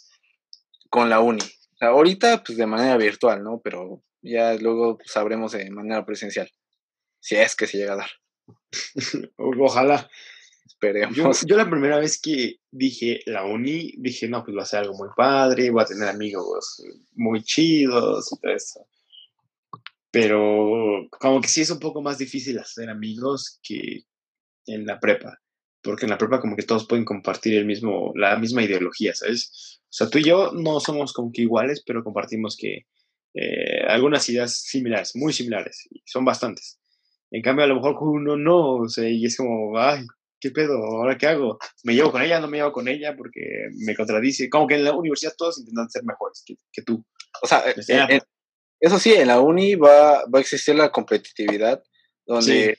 con 0.91 1.11
la 1.11 1.21
uni? 1.21 1.43
O 1.43 1.77
sea, 1.79 1.89
ahorita, 1.89 2.43
pues 2.43 2.59
de 2.59 2.67
manera 2.67 2.97
virtual, 2.97 3.43
¿no? 3.43 3.61
Pero 3.63 4.03
ya 4.23 4.55
luego 4.55 4.99
sabremos 5.05 5.53
de 5.53 5.71
manera 5.71 6.05
presencial, 6.05 6.51
si 7.21 7.37
es 7.37 7.55
que 7.55 7.67
se 7.67 7.79
llega 7.79 7.95
a 7.95 7.97
dar. 7.97 8.11
Ojalá. 9.37 10.09
Esperemos. 10.67 11.47
Yo, 11.47 11.57
la 11.57 11.71
primera 11.71 11.99
vez 11.99 12.21
que 12.21 12.61
dije 12.71 13.21
la 13.27 13.45
uni, 13.45 13.95
dije, 13.99 14.29
no, 14.29 14.45
pues 14.45 14.57
va 14.57 14.63
a 14.63 14.67
ser 14.67 14.81
algo 14.81 14.95
muy 14.95 15.09
padre, 15.17 15.71
voy 15.71 15.83
a 15.83 15.87
tener 15.87 16.09
amigos 16.09 16.83
muy 17.15 17.43
chidos 17.43 18.31
y 18.33 18.41
todo 18.41 18.53
eso. 18.53 18.87
Pero 20.17 21.09
como 21.11 21.43
que 21.43 21.49
sí 21.49 21.61
es 21.61 21.71
un 21.71 21.79
poco 21.79 22.01
más 22.01 22.17
difícil 22.17 22.59
hacer 22.59 22.89
amigos 22.89 23.61
que 23.63 24.05
en 24.67 24.87
la 24.87 24.99
prepa. 24.99 25.39
Porque 25.83 26.07
en 26.07 26.11
la 26.11 26.17
prepa 26.17 26.41
como 26.41 26.57
que 26.57 26.63
todos 26.63 26.89
pueden 26.89 27.05
compartir 27.05 27.55
el 27.55 27.67
mismo, 27.67 28.13
la 28.15 28.37
misma 28.39 28.63
ideología, 28.63 29.15
¿sabes? 29.15 29.83
O 29.85 29.93
sea, 29.93 30.09
tú 30.09 30.19
y 30.19 30.25
yo 30.25 30.53
no 30.53 30.81
somos 30.81 31.13
como 31.13 31.31
que 31.31 31.43
iguales, 31.43 31.83
pero 31.87 32.03
compartimos 32.03 32.57
que 32.57 32.87
eh, 33.35 33.83
algunas 33.87 34.27
ideas 34.31 34.57
similares, 34.63 35.15
muy 35.15 35.35
similares, 35.35 35.87
y 35.91 36.03
son 36.07 36.25
bastantes. 36.25 36.81
En 37.31 37.43
cambio, 37.43 37.65
a 37.65 37.69
lo 37.69 37.77
mejor 37.77 37.97
uno 38.01 38.37
no, 38.37 38.77
o 38.77 38.89
sea, 38.89 39.07
y 39.07 39.27
es 39.27 39.37
como, 39.37 39.79
ay, 39.79 40.07
¿qué 40.41 40.51
pedo? 40.51 40.79
¿Ahora 40.79 41.19
qué 41.19 41.27
hago? 41.27 41.59
¿Me 41.85 41.95
llevo 41.95 42.11
con 42.11 42.23
ella? 42.23 42.41
¿No 42.41 42.49
me 42.49 42.57
llevo 42.57 42.73
con 42.73 42.89
ella? 42.89 43.15
Porque 43.15 43.69
me 43.85 43.95
contradice. 43.95 44.49
Como 44.49 44.67
que 44.67 44.77
en 44.77 44.85
la 44.85 44.93
universidad 44.93 45.35
todos 45.37 45.59
intentan 45.59 45.91
ser 45.91 46.05
mejores 46.05 46.43
que, 46.73 46.83
tú. 46.83 47.05
O 47.43 47.47
sea, 47.47 47.63
eh, 47.69 48.21
eso 48.81 48.99
sí, 48.99 49.13
en 49.15 49.29
la 49.29 49.41
uni 49.41 49.75
va, 49.75 50.25
va 50.27 50.39
a 50.39 50.41
existir 50.41 50.75
la 50.75 50.91
competitividad, 50.91 51.83
donde 52.27 52.79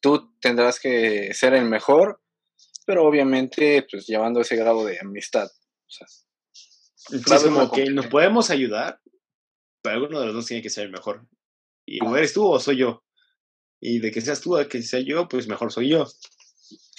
tú 0.00 0.34
tendrás 0.40 0.80
que 0.80 1.32
ser 1.34 1.54
el 1.54 1.64
mejor, 1.64 2.20
pero 2.86 3.06
obviamente 3.06 3.86
pues 3.90 4.06
llevando 4.06 4.40
ese 4.40 4.56
grado 4.56 4.84
de 4.84 4.98
amistad. 4.98 5.46
O 5.46 5.90
sea, 5.90 6.06
Entonces, 7.12 7.48
como 7.48 7.70
que 7.70 7.90
nos 7.90 8.06
podemos 8.06 8.50
ayudar, 8.50 9.00
pero 9.82 9.96
alguno 9.96 10.20
de 10.20 10.26
los 10.26 10.34
dos 10.34 10.46
tiene 10.46 10.62
que 10.62 10.70
ser 10.70 10.86
el 10.86 10.92
mejor. 10.92 11.26
Y 11.86 12.04
o 12.04 12.16
eres 12.16 12.32
tú 12.32 12.46
o 12.46 12.58
soy 12.58 12.78
yo. 12.78 13.04
Y 13.80 14.00
de 14.00 14.10
que 14.10 14.20
seas 14.20 14.40
tú 14.40 14.56
a 14.56 14.68
que 14.68 14.82
sea 14.82 15.00
yo, 15.00 15.28
pues 15.28 15.48
mejor 15.48 15.72
soy 15.72 15.90
yo. 15.90 16.06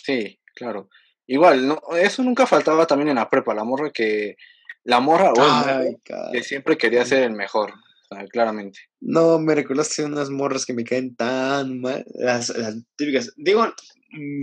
Sí, 0.04 0.40
claro. 0.56 0.90
Igual, 1.28 1.68
no, 1.68 1.82
eso 1.96 2.24
nunca 2.24 2.48
faltaba 2.48 2.88
también 2.88 3.10
en 3.10 3.16
la 3.16 3.30
prepa, 3.30 3.54
la 3.54 3.64
morra 3.64 3.92
que, 3.92 4.36
la 4.84 5.00
morra 5.00 5.32
que 6.34 6.44
siempre 6.44 6.78
quería 6.78 7.06
ser 7.06 7.24
el 7.24 7.32
mejor 7.32 7.74
claramente. 8.30 8.80
No, 9.00 9.40
me 9.40 9.56
recordaste 9.56 10.04
unas 10.04 10.30
morras 10.30 10.66
que 10.66 10.74
me 10.74 10.84
caen 10.84 11.16
tan 11.16 11.80
mal. 11.80 12.06
Las, 12.16 12.54
típicas. 12.96 13.34
Digo 13.38 13.66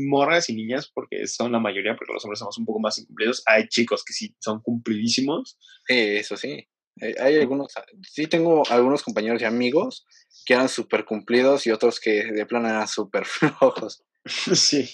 morras 0.08 0.48
y 0.48 0.54
niñas 0.54 0.90
porque 0.92 1.26
son 1.26 1.52
la 1.52 1.58
mayoría, 1.58 1.94
porque 1.94 2.14
los 2.14 2.24
hombres 2.24 2.38
somos 2.38 2.58
un 2.58 2.64
poco 2.64 2.80
más 2.80 2.98
incumplidos. 2.98 3.42
Hay 3.46 3.68
chicos 3.68 4.04
que 4.04 4.12
sí 4.12 4.34
son 4.38 4.60
cumplidísimos. 4.60 5.58
Eso 5.86 6.36
sí. 6.36 6.68
Hay 7.00 7.36
algunos, 7.36 7.72
sí 8.02 8.26
tengo 8.26 8.64
algunos 8.70 9.02
compañeros 9.04 9.40
y 9.40 9.44
amigos 9.44 10.04
que 10.44 10.54
eran 10.54 10.68
súper 10.68 11.04
cumplidos 11.04 11.66
y 11.66 11.70
otros 11.70 12.00
que 12.00 12.24
de 12.24 12.46
plano 12.46 12.68
eran 12.68 12.88
súper 12.88 13.24
flojos. 13.24 14.02
Sí. 14.54 14.86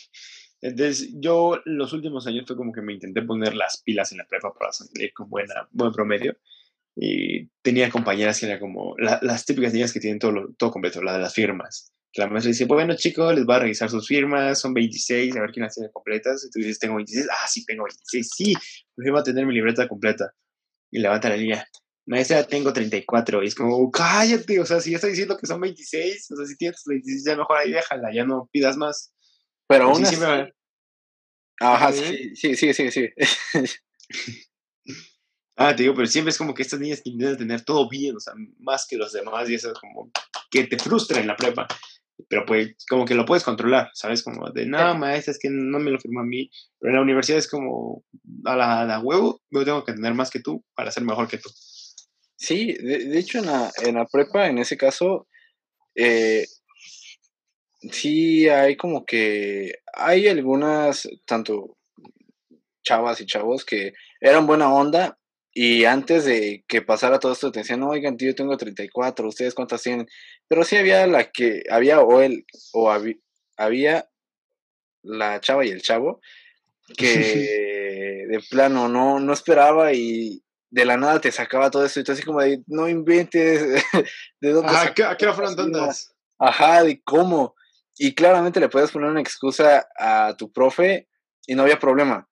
Entonces, 0.60 1.10
yo 1.14 1.60
los 1.64 1.92
últimos 1.92 2.26
años 2.26 2.44
fue 2.46 2.56
como 2.56 2.72
que 2.72 2.80
me 2.82 2.94
intenté 2.94 3.20
poner 3.22 3.54
las 3.54 3.82
pilas 3.82 4.12
en 4.12 4.18
la 4.18 4.26
prepa 4.26 4.54
para 4.54 4.72
salir 4.72 5.12
con 5.12 5.28
buena, 5.28 5.68
buen 5.72 5.92
promedio. 5.92 6.36
Y 6.96 7.48
tenía 7.62 7.90
compañeras 7.90 8.38
que 8.38 8.46
eran 8.46 8.60
como 8.60 8.94
las 8.98 9.44
típicas 9.44 9.72
niñas 9.72 9.92
que 9.92 10.00
tienen 10.00 10.18
todo, 10.18 10.54
todo 10.56 10.70
completo, 10.70 11.02
la 11.02 11.14
de 11.14 11.18
las 11.18 11.34
firmas. 11.34 11.92
Que 12.12 12.22
la 12.22 12.28
maestra 12.28 12.50
dice, 12.50 12.66
bueno 12.66 12.94
chicos, 12.94 13.34
les 13.34 13.44
va 13.44 13.56
a 13.56 13.60
revisar 13.60 13.90
sus 13.90 14.06
firmas, 14.06 14.60
son 14.60 14.72
26, 14.72 15.36
a 15.36 15.40
ver 15.40 15.50
quién 15.50 15.64
las 15.64 15.74
tiene 15.74 15.90
completas. 15.90 16.44
Y 16.44 16.50
tú 16.50 16.60
dices, 16.60 16.78
tengo 16.78 16.96
26, 16.96 17.26
ah, 17.30 17.46
sí, 17.48 17.64
tengo 17.64 17.84
26, 17.84 18.30
sí, 18.32 18.54
prefiero 18.94 19.22
tener 19.22 19.46
mi 19.46 19.54
libreta 19.54 19.88
completa. 19.88 20.32
Y 20.92 21.00
levanta 21.00 21.28
la 21.28 21.36
niña, 21.36 21.66
maestra, 22.06 22.44
tengo 22.44 22.72
34. 22.72 23.42
Y 23.42 23.48
es 23.48 23.54
como, 23.56 23.90
cállate, 23.90 24.60
o 24.60 24.66
sea, 24.66 24.80
si 24.80 24.92
ya 24.92 24.96
estoy 24.96 25.10
diciendo 25.10 25.36
que 25.36 25.46
son 25.46 25.60
26, 25.60 26.30
o 26.30 26.36
sea, 26.36 26.46
si 26.46 26.56
tienes 26.56 26.82
26, 26.86 27.24
ya 27.26 27.36
mejor 27.36 27.58
ahí 27.58 27.72
déjala, 27.72 28.14
ya 28.14 28.24
no 28.24 28.48
pidas 28.52 28.76
más. 28.76 29.12
Pero 29.66 29.84
aún 29.86 30.04
así... 30.04 30.16
Ajá, 31.60 31.92
sí, 31.92 32.34
sí, 32.36 32.56
sí, 32.56 32.72
sí, 32.74 32.90
sí. 32.90 33.08
Ah, 35.56 35.74
te 35.74 35.84
digo, 35.84 35.94
pero 35.94 36.06
siempre 36.06 36.30
es 36.30 36.38
como 36.38 36.52
que 36.52 36.62
estas 36.62 36.80
niñas 36.80 37.00
que 37.02 37.10
intentan 37.10 37.38
tener 37.38 37.62
todo 37.62 37.88
bien, 37.88 38.16
o 38.16 38.20
sea, 38.20 38.34
más 38.58 38.86
que 38.88 38.96
los 38.96 39.12
demás, 39.12 39.48
y 39.48 39.54
eso 39.54 39.70
es 39.70 39.78
como 39.78 40.10
que 40.50 40.64
te 40.64 40.78
frustra 40.78 41.20
en 41.20 41.28
la 41.28 41.36
prepa. 41.36 41.68
Pero 42.28 42.44
pues, 42.46 42.74
como 42.88 43.04
que 43.04 43.14
lo 43.14 43.24
puedes 43.24 43.44
controlar, 43.44 43.90
¿sabes? 43.94 44.22
Como 44.22 44.50
de, 44.50 44.66
no, 44.66 44.94
maestra, 44.96 45.32
es 45.32 45.38
que 45.38 45.50
no 45.50 45.78
me 45.78 45.90
lo 45.90 45.98
firmó 45.98 46.20
a 46.20 46.24
mí. 46.24 46.50
Pero 46.78 46.90
en 46.90 46.96
la 46.96 47.02
universidad 47.02 47.38
es 47.38 47.48
como, 47.48 48.04
a 48.44 48.56
la, 48.56 49.00
huevo, 49.00 49.42
yo 49.50 49.64
tengo 49.64 49.84
que 49.84 49.92
tener 49.92 50.14
más 50.14 50.30
que 50.30 50.40
tú 50.40 50.64
para 50.74 50.90
ser 50.90 51.04
mejor 51.04 51.28
que 51.28 51.38
tú. 51.38 51.50
Sí, 52.36 52.74
de, 52.74 53.18
hecho, 53.18 53.38
en 53.38 53.46
la, 53.46 53.70
en 53.82 53.94
la 53.96 54.06
prepa, 54.06 54.48
en 54.48 54.58
ese 54.58 54.76
caso, 54.76 55.26
eh, 55.94 56.46
sí 57.90 58.48
hay 58.48 58.76
como 58.76 59.04
que, 59.04 59.72
hay 59.92 60.28
algunas, 60.28 61.08
tanto 61.24 61.76
chavas 62.82 63.20
y 63.20 63.26
chavos 63.26 63.64
que 63.64 63.94
eran 64.20 64.46
buena 64.46 64.72
onda, 64.72 65.18
y 65.56 65.84
antes 65.84 66.24
de 66.24 66.64
que 66.66 66.82
pasara 66.82 67.20
todo 67.20 67.32
esto, 67.32 67.52
te 67.52 67.60
decían, 67.60 67.84
oigan, 67.84 68.16
tío, 68.16 68.30
yo 68.30 68.34
tengo 68.34 68.56
34, 68.56 69.28
¿ustedes 69.28 69.54
cuántas 69.54 69.82
tienen? 69.82 70.08
Pero 70.48 70.64
sí 70.64 70.76
había 70.76 71.06
la 71.06 71.30
que, 71.30 71.62
había 71.70 72.00
o 72.00 72.20
él, 72.20 72.44
o 72.72 72.90
había, 72.90 74.08
la 75.02 75.40
chava 75.40 75.64
y 75.64 75.70
el 75.70 75.80
chavo, 75.80 76.20
que 76.98 78.26
de 78.28 78.40
plano 78.50 78.88
no, 78.88 79.20
no 79.20 79.32
esperaba 79.32 79.92
y 79.92 80.42
de 80.70 80.84
la 80.84 80.96
nada 80.96 81.20
te 81.20 81.30
sacaba 81.30 81.70
todo 81.70 81.84
eso 81.84 82.00
y 82.00 82.04
tú 82.04 82.10
así 82.10 82.24
como 82.24 82.40
de, 82.40 82.60
no 82.66 82.88
inventes, 82.88 83.62
¿de 84.40 84.50
dónde? 84.50 84.72
Ah, 84.74 84.92
¿a 85.08 85.16
qué 85.16 85.26
tantas? 85.56 86.12
Ajá, 86.36 86.82
de 86.82 87.00
cómo. 87.04 87.54
Y 87.96 88.12
claramente 88.16 88.58
le 88.58 88.68
puedes 88.68 88.90
poner 88.90 89.08
una 89.08 89.20
excusa 89.20 89.86
a 89.96 90.34
tu 90.36 90.52
profe 90.52 91.06
y 91.46 91.54
no 91.54 91.62
había 91.62 91.78
problema. 91.78 92.28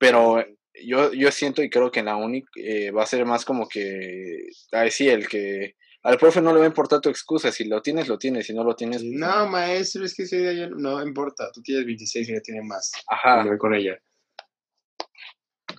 Pero 0.00 0.44
yo, 0.84 1.12
yo 1.12 1.30
siento 1.30 1.62
y 1.62 1.70
creo 1.70 1.90
que 1.90 2.00
en 2.00 2.06
la 2.06 2.16
uni 2.16 2.44
eh, 2.56 2.90
va 2.90 3.02
a 3.02 3.06
ser 3.06 3.24
más 3.24 3.44
como 3.44 3.68
que, 3.68 4.46
ay, 4.72 4.90
sí, 4.90 5.08
el 5.08 5.28
que 5.28 5.76
al 6.02 6.18
profe 6.18 6.40
no 6.40 6.52
le 6.52 6.58
va 6.58 6.64
a 6.64 6.68
importar 6.68 7.00
tu 7.00 7.08
excusa, 7.08 7.52
si 7.52 7.64
lo 7.64 7.80
tienes, 7.80 8.08
lo 8.08 8.18
tienes, 8.18 8.46
si 8.46 8.54
no 8.54 8.64
lo 8.64 8.74
tienes... 8.74 9.02
Pues 9.02 9.12
no, 9.12 9.46
maestro, 9.48 10.04
es 10.04 10.14
que 10.14 10.24
ese 10.24 10.38
día 10.38 10.68
no 10.68 11.02
importa, 11.02 11.50
tú 11.52 11.62
tienes 11.62 11.86
26 11.86 12.28
y 12.28 12.32
ya 12.32 12.40
tiene 12.40 12.62
más. 12.62 12.92
Ajá. 13.08 13.44
Voy 13.44 13.58
con 13.58 13.74
ella. 13.74 13.98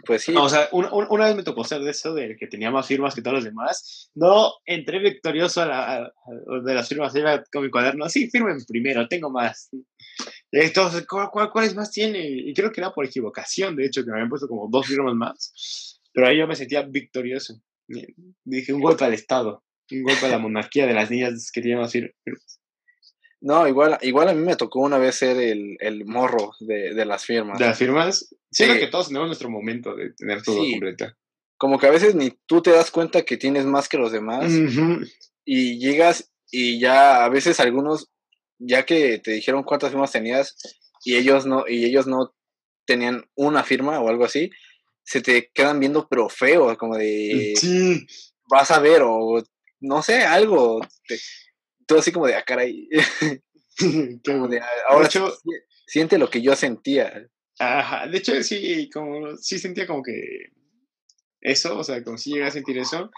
Pues 0.06 0.24
sí. 0.24 0.34
o 0.36 0.50
sea, 0.50 0.68
una 0.72 1.26
vez 1.26 1.36
me 1.36 1.44
tocó 1.44 1.64
ser 1.64 1.82
de 1.82 1.92
eso, 1.92 2.14
del 2.14 2.36
que 2.38 2.48
tenía 2.48 2.72
más 2.72 2.88
firmas 2.88 3.16
que 3.16 3.22
todos 3.22 3.36
los 3.36 3.44
demás. 3.46 4.12
No, 4.16 4.52
entré 4.66 5.00
victorioso 5.00 5.62
a 5.62 5.66
la, 5.66 6.14
de 6.64 6.74
las 6.74 6.90
firmas, 6.90 7.16
iba 7.16 7.42
con 7.52 7.64
mi 7.64 7.70
cuaderno. 7.70 8.10
Sí, 8.10 8.30
firmen 8.30 8.58
primero, 8.68 9.08
tengo 9.08 9.30
más. 9.30 9.70
Entonces, 10.52 11.06
¿cuál, 11.08 11.50
cuáles 11.52 11.76
más 11.76 11.92
tiene? 11.92 12.28
Y 12.28 12.54
creo 12.54 12.72
que 12.72 12.82
era 12.82 12.94
por 12.94 13.06
equivocación, 13.06 13.76
de 13.76 13.86
hecho, 13.86 14.04
que 14.04 14.12
me 14.12 14.18
habían 14.18 14.30
puesto 14.30 14.48
como 14.48 14.68
dos 14.70 14.88
firmas 14.88 15.16
más. 15.16 16.00
Pero 16.14 16.28
ahí 16.28 16.38
yo 16.38 16.48
me 16.48 16.56
sentía 16.56 16.84
victorioso. 16.84 17.56
Dije, 18.44 18.74
un 18.74 18.82
golpe 18.82 19.04
al 19.04 19.14
Estado, 19.14 19.64
un 19.92 20.04
golpe 20.04 20.26
a 20.26 20.30
la 20.30 20.38
monarquía 20.38 20.86
de 20.86 20.94
las 20.94 21.10
niñas 21.10 21.52
que 21.52 21.62
tienen 21.62 21.82
más 21.82 21.92
firmas. 21.92 22.14
No, 23.42 23.68
igual, 23.68 23.98
igual 24.02 24.30
a 24.30 24.34
mí 24.34 24.42
me 24.42 24.56
tocó 24.56 24.80
una 24.80 24.98
vez 24.98 25.16
ser 25.16 25.38
el, 25.38 25.76
el 25.82 26.06
morro 26.06 26.54
de, 26.62 26.94
de, 26.94 27.06
las 27.06 27.26
firmas. 27.26 27.60
¿De 27.60 27.66
las 27.66 27.78
firmas? 27.78 28.34
Sí, 28.50 28.66
que 28.66 28.88
todos 28.88 29.08
tenemos 29.08 29.28
nuestro 29.28 29.50
momento 29.50 29.96
de 29.96 30.12
tener 30.14 30.42
todo 30.44 30.60
completo. 30.60 31.12
Como 31.58 31.78
que 31.78 31.88
a 31.88 31.92
veces 31.92 32.16
ni 32.16 32.32
tú 32.46 32.62
te 32.62 32.72
das 32.72 32.90
cuenta 32.90 33.24
que 33.24 33.36
tienes 33.36 33.66
más 33.66 33.90
que 33.90 33.98
los 33.98 34.14
demás. 34.14 34.50
Y 35.44 35.78
llegas 35.78 36.32
y 36.50 36.80
ya 36.80 37.26
a 37.26 37.30
veces 37.30 37.60
algunos, 37.60 38.13
ya 38.68 38.86
que 38.86 39.20
te 39.20 39.32
dijeron 39.32 39.64
cuántas 39.64 39.92
firmas 39.92 40.12
tenías 40.12 40.56
y 41.04 41.16
ellos 41.16 41.46
no, 41.46 41.68
y 41.68 41.86
ellos 41.86 42.08
no 42.08 42.34
tenían 42.86 43.26
una 43.36 43.64
firma 43.64 44.00
o 44.00 44.10
algo 44.10 44.26
así, 44.26 44.50
se 45.04 45.22
te 45.22 45.52
quedan 45.54 45.80
viendo 45.80 46.08
pero 46.10 46.30
feo, 46.30 46.78
como 46.78 46.98
de 46.98 47.54
sí. 47.56 48.06
vas 48.50 48.72
a 48.72 48.80
ver 48.80 49.02
o 49.04 49.44
no 49.84 50.02
sé, 50.02 50.22
algo. 50.22 50.80
Te, 51.08 51.20
todo 51.86 52.00
así 52.00 52.12
como 52.12 52.28
de, 52.28 52.36
ah, 52.36 52.44
caray. 52.44 52.88
como 54.26 54.48
de, 54.48 54.62
ahora 54.88 55.06
hecho, 55.06 55.34
siente 55.86 56.18
lo 56.18 56.30
que 56.30 56.42
yo 56.42 56.56
sentía. 56.56 57.28
Ajá, 57.60 58.08
de 58.08 58.18
hecho 58.18 58.42
sí, 58.44 58.90
como, 58.92 59.36
sí 59.38 59.60
sentía 59.60 59.86
como 59.86 60.02
que 60.02 60.52
eso, 61.42 61.78
o 61.78 61.84
sea, 61.84 62.04
como 62.04 62.18
si 62.18 62.40
a 62.42 62.50
sentir 62.50 62.78
eso. 62.78 63.12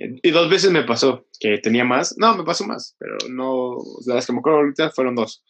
Y 0.00 0.30
dos 0.30 0.48
veces 0.48 0.70
me 0.70 0.84
pasó 0.84 1.26
que 1.38 1.58
tenía 1.58 1.84
más. 1.84 2.16
No, 2.16 2.34
me 2.36 2.44
pasó 2.44 2.64
más, 2.66 2.96
pero 2.98 3.16
no, 3.28 3.76
las 4.06 4.26
que 4.26 4.32
me 4.32 4.38
acuerdo 4.38 4.60
ahorita 4.60 4.90
fueron 4.90 5.14
dos. 5.14 5.44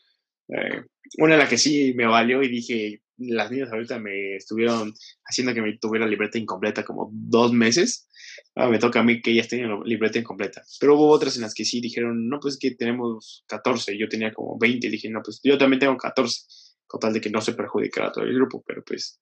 Eh, 0.49 0.83
una 1.19 1.35
en 1.35 1.41
la 1.41 1.49
que 1.49 1.57
sí 1.57 1.95
me 1.95 2.07
valió 2.07 2.43
y 2.43 2.49
dije, 2.49 3.03
las 3.17 3.51
niñas 3.51 3.71
ahorita 3.71 3.99
me 3.99 4.37
estuvieron 4.37 4.93
haciendo 5.25 5.55
que 5.55 5.63
me 5.63 5.77
tuviera 5.79 6.07
libreta 6.07 6.39
incompleta 6.39 6.85
como 6.85 7.11
dos 7.13 7.53
meses. 7.53 8.09
Ah, 8.57 8.69
me 8.69 8.79
toca 8.79 9.01
a 9.01 9.03
mí 9.05 9.21
que 9.23 9.31
ellas 9.31 9.49
tenían 9.49 9.81
libreta 9.85 10.19
incompleta. 10.19 10.63
Pero 10.81 10.97
hubo 10.97 11.09
otras 11.09 11.37
en 11.37 11.43
las 11.43 11.55
que 11.55 11.65
sí 11.65 11.81
dijeron, 11.81 12.29
no, 12.29 12.41
pues 12.41 12.59
que 12.59 12.73
tenemos 12.73 13.45
14. 13.47 13.97
Yo 13.99 14.09
tenía 14.09 14.33
como 14.33 14.59
20. 14.59 14.89
Dije, 14.89 15.11
no, 15.11 15.23
pues 15.23 15.41
yo 15.45 15.59
también 15.59 15.81
tengo 15.81 15.97
14. 15.97 16.41
Con 16.87 16.99
tal 16.99 17.13
de 17.13 17.21
que 17.21 17.31
no 17.31 17.41
se 17.41 17.53
perjudicara 17.53 18.11
todo 18.11 18.25
el 18.25 18.35
grupo. 18.35 18.65
Pero 18.67 18.83
pues, 18.85 19.21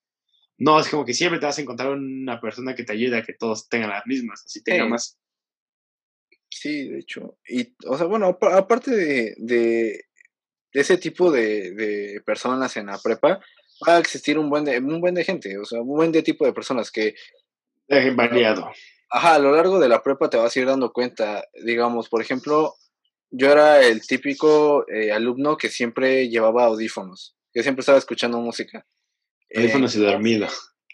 no, 0.58 0.80
es 0.80 0.88
como 0.88 1.04
que 1.04 1.14
siempre 1.14 1.38
te 1.38 1.46
vas 1.46 1.58
a 1.58 1.62
encontrar 1.62 1.90
una 1.90 2.40
persona 2.40 2.74
que 2.74 2.84
te 2.84 2.92
ayude 2.92 3.18
a 3.18 3.22
que 3.22 3.32
todos 3.32 3.68
tengan 3.68 3.90
las 3.90 4.06
mismas, 4.06 4.44
así 4.44 4.62
tenga 4.62 4.86
más. 4.86 5.18
Sí, 6.50 6.88
de 6.88 6.98
hecho. 7.00 7.38
Y, 7.46 7.74
o 7.86 7.96
sea, 7.96 8.06
bueno, 8.06 8.38
aparte 8.40 8.90
de, 8.90 9.34
de 9.38 10.04
ese 10.72 10.98
tipo 10.98 11.30
de, 11.30 11.72
de 11.72 12.20
personas 12.24 12.76
en 12.76 12.86
la 12.86 12.98
prepa, 12.98 13.40
va 13.86 13.96
a 13.96 13.98
existir 13.98 14.38
un 14.38 14.50
buen 14.50 14.64
de, 14.64 14.78
un 14.78 15.00
buen 15.00 15.14
de 15.14 15.24
gente, 15.24 15.56
o 15.58 15.64
sea, 15.64 15.80
un 15.80 15.88
buen 15.88 16.12
de 16.12 16.22
tipo 16.22 16.44
de 16.44 16.52
personas 16.52 16.90
que... 16.90 17.14
Es 17.86 18.14
variado. 18.14 18.70
Ajá, 19.10 19.34
a 19.34 19.38
lo 19.38 19.52
largo 19.52 19.78
de 19.78 19.88
la 19.88 20.02
prepa 20.02 20.28
te 20.28 20.36
vas 20.36 20.54
a 20.54 20.60
ir 20.60 20.66
dando 20.66 20.92
cuenta, 20.92 21.46
digamos, 21.64 22.08
por 22.08 22.20
ejemplo, 22.20 22.74
yo 23.30 23.50
era 23.50 23.82
el 23.82 24.06
típico 24.06 24.86
eh, 24.88 25.12
alumno 25.12 25.56
que 25.56 25.70
siempre 25.70 26.28
llevaba 26.28 26.64
audífonos, 26.64 27.36
que 27.52 27.62
siempre 27.62 27.80
estaba 27.80 27.98
escuchando 27.98 28.38
música. 28.38 28.84
Audífonos 29.54 29.94
y 29.94 30.00
dormido. 30.00 30.48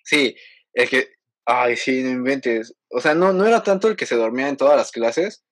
Sí, 0.04 0.36
el 0.72 0.88
que, 0.88 1.08
ay, 1.46 1.76
sí, 1.76 2.02
no 2.02 2.10
inventes. 2.10 2.74
O 2.88 3.00
sea, 3.00 3.14
no, 3.14 3.32
no 3.32 3.46
era 3.46 3.62
tanto 3.62 3.88
el 3.88 3.96
que 3.96 4.06
se 4.06 4.16
dormía 4.16 4.48
en 4.48 4.56
todas 4.56 4.76
las 4.76 4.90
clases, 4.90 5.44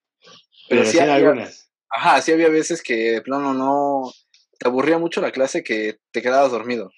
pero, 0.68 0.84
sí 0.84 0.98
había, 0.98 1.14
algunas. 1.16 1.70
Ajá, 1.90 2.22
sí 2.22 2.32
había 2.32 2.48
veces 2.48 2.82
que 2.82 2.94
de 3.12 3.22
plano 3.22 3.54
no, 3.54 4.12
te 4.58 4.68
aburría 4.68 4.98
mucho 4.98 5.20
la 5.20 5.32
clase 5.32 5.62
que 5.62 5.98
te 6.12 6.22
quedabas 6.22 6.52
dormido. 6.52 6.90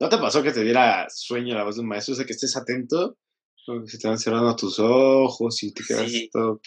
¿No 0.00 0.08
te 0.08 0.18
pasó 0.18 0.42
que 0.42 0.52
te 0.52 0.62
diera 0.62 1.06
sueño 1.10 1.54
la 1.54 1.64
voz 1.64 1.76
de 1.76 1.82
un 1.82 1.88
maestro? 1.88 2.12
O 2.12 2.16
sea, 2.16 2.24
que 2.24 2.32
estés 2.32 2.56
atento, 2.56 3.18
que 3.66 3.90
se 3.90 3.98
te 3.98 4.08
van 4.08 4.18
cerrando 4.18 4.54
tus 4.54 4.78
ojos 4.78 5.62
y 5.62 5.74
te 5.74 5.82
quedas 5.86 6.10
todo. 6.32 6.60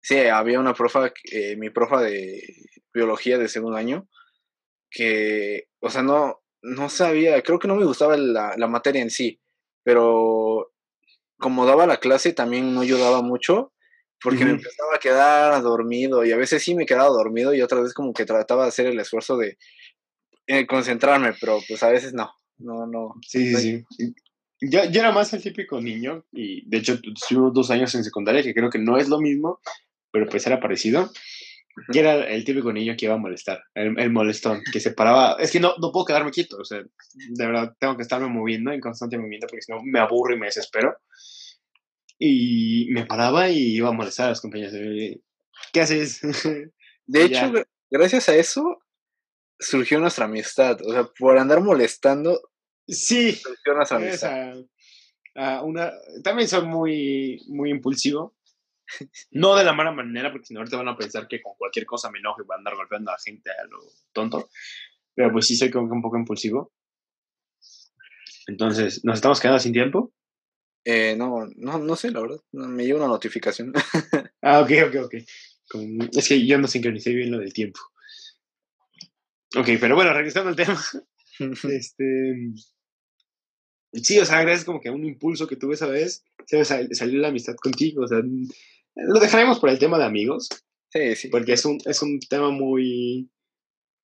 Sí, 0.00 0.18
había 0.18 0.60
una 0.60 0.74
profa, 0.74 1.12
eh, 1.30 1.56
mi 1.56 1.70
profa 1.70 2.00
de 2.00 2.42
biología 2.94 3.38
de 3.38 3.48
segundo 3.48 3.76
año, 3.76 4.08
que, 4.90 5.68
o 5.80 5.90
sea, 5.90 6.02
no, 6.02 6.42
no 6.62 6.88
sabía, 6.88 7.42
creo 7.42 7.58
que 7.58 7.68
no 7.68 7.76
me 7.76 7.84
gustaba 7.84 8.16
la, 8.16 8.54
la 8.56 8.66
materia 8.66 9.02
en 9.02 9.10
sí, 9.10 9.40
pero 9.82 10.72
como 11.38 11.66
daba 11.66 11.86
la 11.86 11.98
clase 11.98 12.32
también 12.32 12.74
no 12.74 12.80
ayudaba 12.80 13.22
mucho, 13.22 13.72
porque 14.20 14.44
me 14.44 14.52
empezaba 14.52 14.96
a 14.96 15.00
quedar 15.00 15.62
dormido 15.62 16.24
y 16.24 16.32
a 16.32 16.36
veces 16.36 16.62
sí 16.62 16.74
me 16.74 16.86
quedaba 16.86 17.08
dormido 17.08 17.54
y 17.54 17.62
otra 17.62 17.80
vez 17.80 17.92
como 17.92 18.12
que 18.12 18.24
trataba 18.24 18.62
de 18.62 18.68
hacer 18.70 18.86
el 18.86 18.98
esfuerzo 18.98 19.36
de 19.36 19.58
eh, 20.46 20.66
concentrarme, 20.66 21.34
pero 21.38 21.60
pues 21.68 21.82
a 21.82 21.90
veces 21.90 22.14
no 22.14 22.30
no, 22.58 22.86
no. 22.86 23.14
Sí, 23.26 23.54
sí, 23.54 23.84
sí. 23.90 24.14
Yo, 24.60 24.80
era 24.80 25.12
más 25.12 25.32
el 25.34 25.42
típico 25.42 25.80
niño 25.80 26.24
y 26.32 26.66
de 26.68 26.78
hecho 26.78 26.94
estuve 26.94 27.50
dos 27.52 27.70
años 27.70 27.94
en 27.94 28.04
secundaria 28.04 28.42
que 28.42 28.54
creo 28.54 28.70
que 28.70 28.78
no 28.78 28.96
es 28.96 29.08
lo 29.08 29.20
mismo, 29.20 29.60
pero 30.10 30.26
pues 30.26 30.46
era 30.46 30.60
parecido. 30.60 31.10
Y 31.92 31.98
era 31.98 32.26
el 32.26 32.44
típico 32.44 32.72
niño 32.72 32.94
que 32.96 33.04
iba 33.04 33.14
a 33.14 33.18
molestar, 33.18 33.62
el, 33.74 34.10
molestón, 34.10 34.62
que 34.72 34.80
se 34.80 34.92
paraba. 34.92 35.36
Es 35.38 35.50
que 35.50 35.60
no, 35.60 35.74
no 35.78 35.92
puedo 35.92 36.06
quedarme 36.06 36.30
quieto, 36.30 36.56
o 36.58 36.64
sea, 36.64 36.78
de 36.78 37.46
verdad 37.46 37.74
tengo 37.78 37.96
que 37.96 38.02
estarme 38.02 38.28
moviendo 38.28 38.72
en 38.72 38.80
constante 38.80 39.18
movimiento 39.18 39.46
porque 39.46 39.62
si 39.62 39.72
no 39.72 39.80
me 39.84 40.00
aburro 40.00 40.34
y 40.34 40.38
me 40.38 40.46
desespero. 40.46 40.96
Y 42.18 42.88
me 42.92 43.04
paraba 43.04 43.50
y 43.50 43.76
iba 43.76 43.90
a 43.90 43.92
molestar 43.92 44.26
a 44.26 44.30
los 44.30 44.40
compañeros. 44.40 44.72
¿Qué 45.72 45.80
haces? 45.80 46.20
De 47.06 47.24
hecho, 47.24 47.52
gracias 47.90 48.28
a 48.30 48.34
eso, 48.34 48.78
surgió 49.58 50.00
nuestra 50.00 50.24
amistad. 50.24 50.78
O 50.82 50.92
sea, 50.92 51.04
por 51.18 51.38
andar 51.38 51.60
molestando. 51.60 52.40
Sí. 52.88 53.32
Surgió 53.32 53.74
nuestra 53.74 53.98
amistad. 53.98 54.56
una, 55.62 55.92
también 56.24 56.48
soy 56.48 56.66
muy, 56.66 57.44
muy 57.48 57.70
impulsivo. 57.70 58.34
No 59.30 59.56
de 59.56 59.64
la 59.64 59.72
mala 59.72 59.92
manera, 59.92 60.30
porque 60.30 60.46
si 60.46 60.54
no 60.54 60.60
ahorita 60.60 60.76
van 60.76 60.88
a 60.88 60.96
pensar 60.96 61.26
que 61.28 61.42
con 61.42 61.54
cualquier 61.56 61.86
cosa 61.86 62.10
me 62.10 62.18
enojo 62.18 62.42
y 62.42 62.46
voy 62.46 62.54
a 62.54 62.58
andar 62.58 62.76
golpeando 62.76 63.10
a 63.10 63.14
la 63.14 63.18
gente 63.18 63.50
a 63.50 63.64
lo 63.64 63.78
tonto. 64.12 64.48
Pero 65.14 65.32
pues 65.32 65.46
sí 65.46 65.56
soy 65.56 65.70
como 65.70 65.88
que 65.88 65.94
un 65.94 66.02
poco 66.02 66.18
impulsivo. 66.18 66.72
Entonces, 68.46 69.04
¿nos 69.04 69.16
estamos 69.16 69.40
quedando 69.40 69.60
sin 69.60 69.72
tiempo? 69.72 70.12
Eh, 70.84 71.16
no, 71.16 71.48
no, 71.56 71.78
no 71.78 71.96
sé, 71.96 72.12
la 72.12 72.20
verdad. 72.20 72.38
Me 72.52 72.84
llegó 72.84 72.98
una 72.98 73.08
notificación. 73.08 73.72
ah, 74.42 74.60
ok, 74.60 74.70
ok, 74.88 75.04
ok. 75.06 75.14
es 76.16 76.28
que 76.28 76.46
yo 76.46 76.58
no 76.58 76.68
sincronicé 76.68 77.12
bien 77.12 77.32
lo 77.32 77.38
del 77.38 77.52
tiempo. 77.52 77.80
Ok, 79.56 79.68
pero 79.80 79.96
bueno, 79.96 80.12
regresando 80.12 80.50
al 80.50 80.56
tema. 80.56 80.80
este. 81.70 82.52
Sí, 83.92 84.18
o 84.18 84.24
sea, 84.24 84.42
gracias 84.42 84.64
como 84.64 84.80
que 84.80 84.88
a 84.88 84.92
un 84.92 85.04
impulso 85.04 85.48
que 85.48 85.56
tuve 85.56 85.74
esa 85.74 85.86
vez, 85.86 86.24
salió 86.92 87.18
la 87.18 87.28
amistad 87.28 87.56
contigo. 87.56 88.04
O 88.04 88.06
sea, 88.06 88.20
lo 88.96 89.20
dejaremos 89.20 89.58
por 89.58 89.70
el 89.70 89.78
tema 89.78 89.98
de 89.98 90.04
amigos. 90.04 90.48
Sí, 90.90 91.14
sí. 91.14 91.28
Porque 91.28 91.52
es 91.52 91.64
un, 91.64 91.78
es 91.84 92.02
un 92.02 92.18
tema 92.20 92.50
muy. 92.50 93.30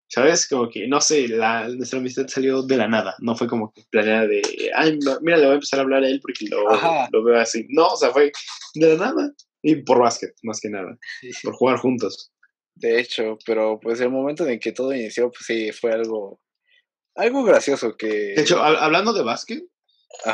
¿Sabes? 0.09 0.45
Como 0.49 0.69
que, 0.69 0.89
no 0.89 0.99
sé, 0.99 1.29
la, 1.29 1.69
nuestra 1.69 1.99
amistad 1.99 2.27
salió 2.27 2.63
de 2.63 2.75
la 2.75 2.87
nada. 2.87 3.15
No 3.19 3.33
fue 3.33 3.47
como 3.47 3.71
que 3.71 3.83
planeada 3.89 4.27
de, 4.27 4.41
ay, 4.75 4.99
mira, 5.21 5.37
le 5.37 5.45
voy 5.45 5.51
a 5.51 5.53
empezar 5.53 5.79
a 5.79 5.83
hablar 5.83 6.03
a 6.03 6.07
él 6.09 6.19
porque 6.21 6.47
lo, 6.47 6.65
lo 7.11 7.23
veo 7.23 7.39
así. 7.39 7.65
No, 7.69 7.87
o 7.87 7.95
sea, 7.95 8.11
fue 8.11 8.29
de 8.75 8.97
la 8.97 9.05
nada. 9.05 9.31
Y 9.63 9.77
por 9.77 9.99
básquet, 9.99 10.33
más 10.43 10.59
que 10.59 10.69
nada. 10.69 10.97
Por 11.43 11.53
jugar 11.53 11.77
juntos. 11.77 12.33
De 12.75 12.99
hecho, 12.99 13.37
pero 13.45 13.79
pues 13.79 14.01
el 14.01 14.09
momento 14.09 14.45
en 14.45 14.59
que 14.59 14.73
todo 14.73 14.93
inició, 14.93 15.31
pues 15.31 15.45
sí, 15.45 15.71
fue 15.71 15.93
algo, 15.93 16.41
algo 17.15 17.43
gracioso 17.43 17.95
que... 17.95 18.07
De 18.07 18.41
hecho, 18.41 18.61
hablando 18.61 19.13
de 19.13 19.23
básquet, 19.23 19.63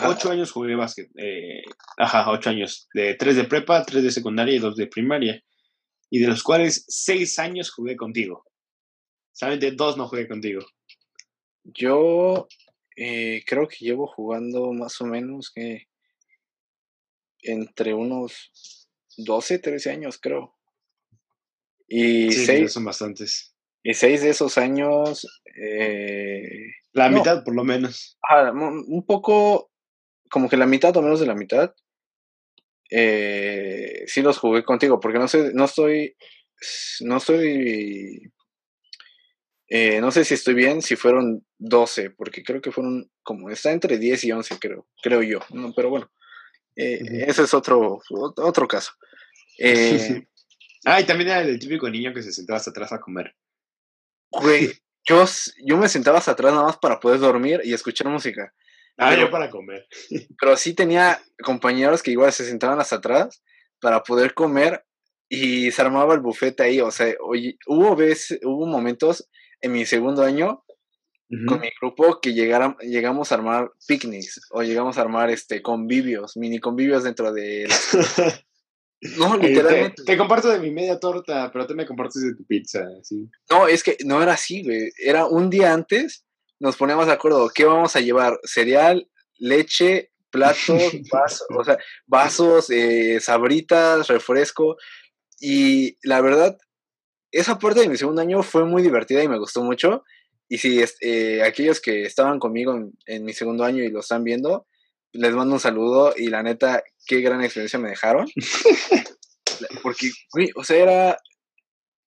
ocho 0.05 0.31
años 0.31 0.51
jugué 0.51 0.75
básquet. 0.75 1.09
Eh, 1.17 1.63
ajá, 1.97 2.29
ocho 2.31 2.49
años. 2.49 2.87
De 2.93 3.15
tres 3.15 3.35
de 3.35 3.45
prepa, 3.45 3.83
tres 3.85 4.03
de 4.03 4.11
secundaria 4.11 4.55
y 4.55 4.59
dos 4.59 4.75
de 4.75 4.87
primaria. 4.87 5.43
Y 6.09 6.19
de 6.19 6.27
los 6.27 6.43
cuales 6.43 6.85
seis 6.87 7.39
años 7.39 7.71
jugué 7.71 7.95
contigo. 7.95 8.45
de 9.41 9.71
dos 9.71 9.97
no 9.97 10.07
jugué 10.07 10.27
contigo. 10.27 10.65
Yo 11.63 12.47
eh, 12.95 13.43
creo 13.45 13.67
que 13.67 13.85
llevo 13.85 14.07
jugando 14.07 14.71
más 14.73 14.99
o 15.01 15.05
menos 15.05 15.51
que 15.51 15.87
entre 17.41 17.93
unos 17.93 18.87
12, 19.17 19.59
13 19.59 19.91
años, 19.91 20.17
creo. 20.17 20.55
Y 21.87 22.31
seis, 22.31 22.73
son 22.73 22.85
bastantes. 22.85 23.53
Y 23.83 23.93
seis 23.93 24.21
de 24.21 24.29
esos 24.29 24.57
años. 24.57 25.25
Eh, 25.55 26.71
la 26.97 27.09
mitad, 27.09 27.43
por 27.43 27.55
lo 27.55 27.63
menos. 27.63 28.17
un 28.53 29.05
poco 29.05 29.71
como 30.29 30.49
que 30.49 30.57
la 30.57 30.65
mitad 30.65 30.95
o 30.97 31.01
menos 31.01 31.19
de 31.19 31.27
la 31.27 31.35
mitad, 31.35 31.73
eh, 32.89 34.03
sí 34.07 34.21
los 34.21 34.37
jugué 34.37 34.63
contigo, 34.63 34.99
porque 34.99 35.19
no 35.19 35.27
sé, 35.27 35.51
no 35.53 35.65
estoy, 35.65 36.15
no 37.01 37.17
estoy, 37.17 38.31
eh, 39.69 40.01
no 40.01 40.11
sé 40.11 40.23
si 40.25 40.33
estoy 40.33 40.53
bien, 40.53 40.81
si 40.81 40.95
fueron 40.95 41.45
12, 41.59 42.11
porque 42.11 42.43
creo 42.43 42.61
que 42.61 42.71
fueron 42.71 43.09
como, 43.23 43.49
está 43.49 43.71
entre 43.71 43.97
10 43.97 44.23
y 44.25 44.31
11, 44.31 44.59
creo, 44.59 44.87
creo 45.01 45.21
yo, 45.21 45.39
pero 45.75 45.89
bueno, 45.89 46.11
eh, 46.75 47.25
ese 47.27 47.43
es 47.43 47.53
otro, 47.53 48.01
otro 48.09 48.67
caso. 48.67 48.91
Eh, 49.59 50.27
ah, 50.85 51.01
y 51.01 51.05
también 51.05 51.31
era 51.31 51.41
el 51.41 51.57
típico 51.57 51.89
niño 51.89 52.13
que 52.13 52.21
se 52.21 52.31
sentaba 52.31 52.57
hasta 52.57 52.69
atrás 52.69 52.93
a 52.93 52.99
comer. 52.99 53.35
Güey, 54.29 54.71
yo, 55.07 55.25
yo 55.65 55.77
me 55.77 55.89
sentaba 55.89 56.19
hasta 56.19 56.31
atrás 56.31 56.53
nada 56.53 56.65
más 56.65 56.77
para 56.77 56.99
poder 56.99 57.19
dormir 57.19 57.61
y 57.63 57.73
escuchar 57.73 58.07
música. 58.07 58.53
Ah, 58.97 59.15
yo 59.15 59.29
para 59.29 59.49
comer. 59.49 59.87
Pero 60.39 60.57
sí 60.57 60.73
tenía 60.73 61.21
compañeros 61.43 62.01
que 62.01 62.11
igual 62.11 62.31
se 62.33 62.45
sentaban 62.45 62.79
hasta 62.79 62.97
atrás 62.97 63.43
para 63.79 64.03
poder 64.03 64.33
comer 64.33 64.83
y 65.29 65.71
se 65.71 65.81
armaba 65.81 66.13
el 66.13 66.19
bufete 66.19 66.63
ahí. 66.63 66.81
O 66.81 66.91
sea, 66.91 67.13
oye, 67.21 67.57
hubo, 67.67 67.95
veces, 67.95 68.39
hubo 68.43 68.65
momentos 68.65 69.29
en 69.61 69.71
mi 69.71 69.85
segundo 69.85 70.23
año 70.23 70.63
con 71.45 71.59
mi 71.59 71.69
grupo 71.81 72.21
que 72.21 72.33
llegaron, 72.33 72.77
llegamos 72.79 73.31
a 73.31 73.35
armar 73.35 73.71
picnics 73.85 74.39
o 74.49 74.63
llegamos 74.63 74.97
a 74.97 75.01
armar 75.01 75.29
este 75.29 75.61
convivios, 75.61 76.37
mini 76.37 76.59
convivios 76.59 77.03
dentro 77.03 77.33
de 77.33 77.67
No, 79.01 79.37
literalmente. 79.37 80.03
Te, 80.03 80.17
comparto 80.17 80.49
de 80.49 80.59
mi 80.59 80.71
media 80.71 80.99
torta, 80.99 81.51
pero 81.51 81.67
tú 81.67 81.75
me 81.75 81.85
compartes 81.85 82.21
de 82.21 82.35
tu 82.35 82.45
pizza, 82.45 82.85
¿sí? 83.03 83.29
No, 83.49 83.67
es 83.67 83.83
que 83.83 83.97
no 84.05 84.21
era 84.21 84.33
así, 84.33 84.63
güey. 84.63 84.91
Era 84.97 85.25
un 85.25 85.49
día 85.49 85.73
antes, 85.73 86.25
nos 86.59 86.75
poníamos 86.75 87.07
de 87.07 87.13
acuerdo, 87.13 87.49
¿qué 87.53 87.65
vamos 87.65 87.95
a 87.95 88.01
llevar? 88.01 88.39
Cereal, 88.43 89.07
leche, 89.37 90.11
platos, 90.31 90.67
vasos, 91.11 91.47
o 91.55 91.63
sea, 91.63 91.77
vasos, 92.05 92.69
eh, 92.69 93.19
sabritas, 93.19 94.07
refresco. 94.07 94.77
Y 95.39 95.97
la 96.01 96.21
verdad, 96.21 96.57
esa 97.31 97.59
parte 97.59 97.81
de 97.81 97.89
mi 97.89 97.97
segundo 97.97 98.21
año 98.21 98.41
fue 98.41 98.65
muy 98.65 98.81
divertida 98.81 99.23
y 99.23 99.27
me 99.27 99.37
gustó 99.37 99.63
mucho. 99.63 100.03
Y 100.49 100.57
si 100.59 100.81
eh, 101.01 101.43
aquellos 101.43 101.81
que 101.81 102.03
estaban 102.03 102.39
conmigo 102.39 102.73
en, 102.73 102.93
en, 103.05 103.25
mi 103.25 103.33
segundo 103.33 103.65
año 103.65 103.83
y 103.83 103.91
lo 103.91 103.99
están 103.99 104.23
viendo, 104.23 104.65
les 105.13 105.33
mando 105.33 105.53
un 105.53 105.59
saludo 105.59 106.13
y 106.15 106.27
la 106.27 106.43
neta, 106.43 106.83
qué 107.05 107.21
gran 107.21 107.43
experiencia 107.43 107.79
me 107.79 107.89
dejaron. 107.89 108.27
Porque, 109.81 110.11
o 110.55 110.63
sea, 110.63 110.77
era 110.77 111.17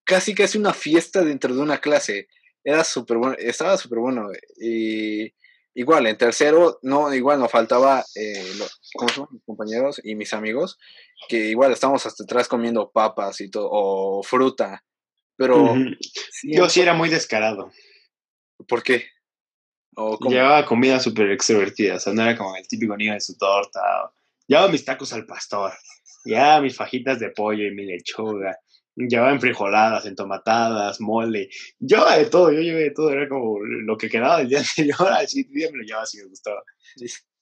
casi 0.05 0.35
casi 0.35 0.59
una 0.59 0.73
fiesta 0.73 1.23
dentro 1.23 1.55
de 1.55 1.61
una 1.61 1.79
clase. 1.79 2.29
Era 2.63 2.85
súper 2.85 3.17
bueno, 3.17 3.37
estaba 3.39 3.77
súper 3.77 3.99
bueno. 3.99 4.29
Y 4.61 5.33
igual, 5.75 6.07
en 6.07 6.19
tercero, 6.19 6.79
no, 6.83 7.13
igual 7.15 7.41
nos 7.41 7.51
faltaba, 7.51 8.05
eh, 8.15 8.45
son 9.15 9.29
mis 9.31 9.43
compañeros 9.45 10.01
y 10.03 10.15
mis 10.15 10.33
amigos, 10.33 10.79
que 11.29 11.47
igual 11.47 11.73
estábamos 11.73 12.05
hasta 12.07 12.25
atrás 12.25 12.49
comiendo 12.49 12.91
papas 12.91 13.41
y 13.41 13.51
todo, 13.51 13.69
o 13.71 14.23
fruta. 14.23 14.85
Pero... 15.37 15.75
Yo 16.43 16.69
sí 16.69 16.81
era 16.81 16.95
muy 16.95 17.09
descarado. 17.09 17.71
¿Por 18.69 18.83
qué? 18.83 19.07
Llevaba 20.29 20.65
comida 20.65 21.01
súper 21.01 21.31
extrovertida, 21.31 21.97
o 21.97 22.01
sea, 22.01 22.13
no 22.13 22.23
era 22.23 22.37
como 22.37 22.57
el 22.57 22.67
típico 22.67 22.97
niño 22.97 23.15
de 23.15 23.21
su 23.21 23.37
torta. 23.37 23.81
Llevaba 24.47 24.69
mis 24.69 24.85
tacos 24.85 25.13
al 25.13 25.27
pastor, 25.27 25.73
llevaba 26.25 26.61
mis 26.63 26.77
fajitas 26.77 27.19
de 27.21 27.31
pollo 27.31 27.67
y 27.67 27.75
mi 27.75 27.87
lechuga, 27.87 28.57
llevaba 28.97 29.33
enfrijoladas, 29.33 30.07
entomatadas, 30.07 31.01
mole. 31.01 31.49
Llevaba 31.79 32.17
de 32.19 32.27
todo, 32.27 32.53
yo 32.53 32.61
llevé 32.61 32.85
de 32.85 32.91
todo, 32.91 33.11
era 33.11 33.29
como 33.29 33.59
lo 33.61 33.97
que 33.97 34.09
quedaba 34.09 34.39
del 34.39 34.49
día 34.49 34.59
anterior, 34.77 35.29
siguiente 35.29 35.59
día 35.59 35.69
me 35.73 35.79
lo 35.79 35.85
llevaba 35.85 36.07
si 36.07 36.19
me 36.19 36.25
gustaba. 36.25 36.63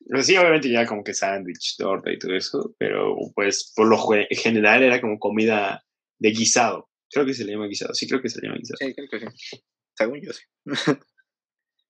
Pero 0.09 0.23
sí, 0.23 0.37
obviamente 0.37 0.71
ya 0.71 0.87
como 0.87 1.03
que 1.03 1.15
sándwich, 1.15 1.77
torta 1.77 2.13
y 2.13 2.19
todo 2.19 2.35
eso, 2.35 2.75
pero 2.79 3.17
pues 3.35 3.73
por 3.75 3.87
lo 3.89 3.99
general 4.31 4.83
era 4.83 5.01
como 5.01 5.19
comida 5.19 5.85
de 6.19 6.31
guisado. 6.31 6.89
Creo 7.11 7.25
que 7.25 7.35
se 7.35 7.45
le 7.45 7.53
llama 7.53 7.67
guisado, 7.67 7.95
sí 7.95 8.07
creo 8.07 8.21
que 8.21 8.29
se 8.29 8.41
le 8.41 8.49
llama 8.49 8.59
guisado. 8.59 8.79
Sí, 8.79 8.95
creo 8.95 9.09
que 9.09 9.31
sí. 9.31 9.61
Según 9.95 10.21
yo 10.21 10.33
sí. 10.33 10.43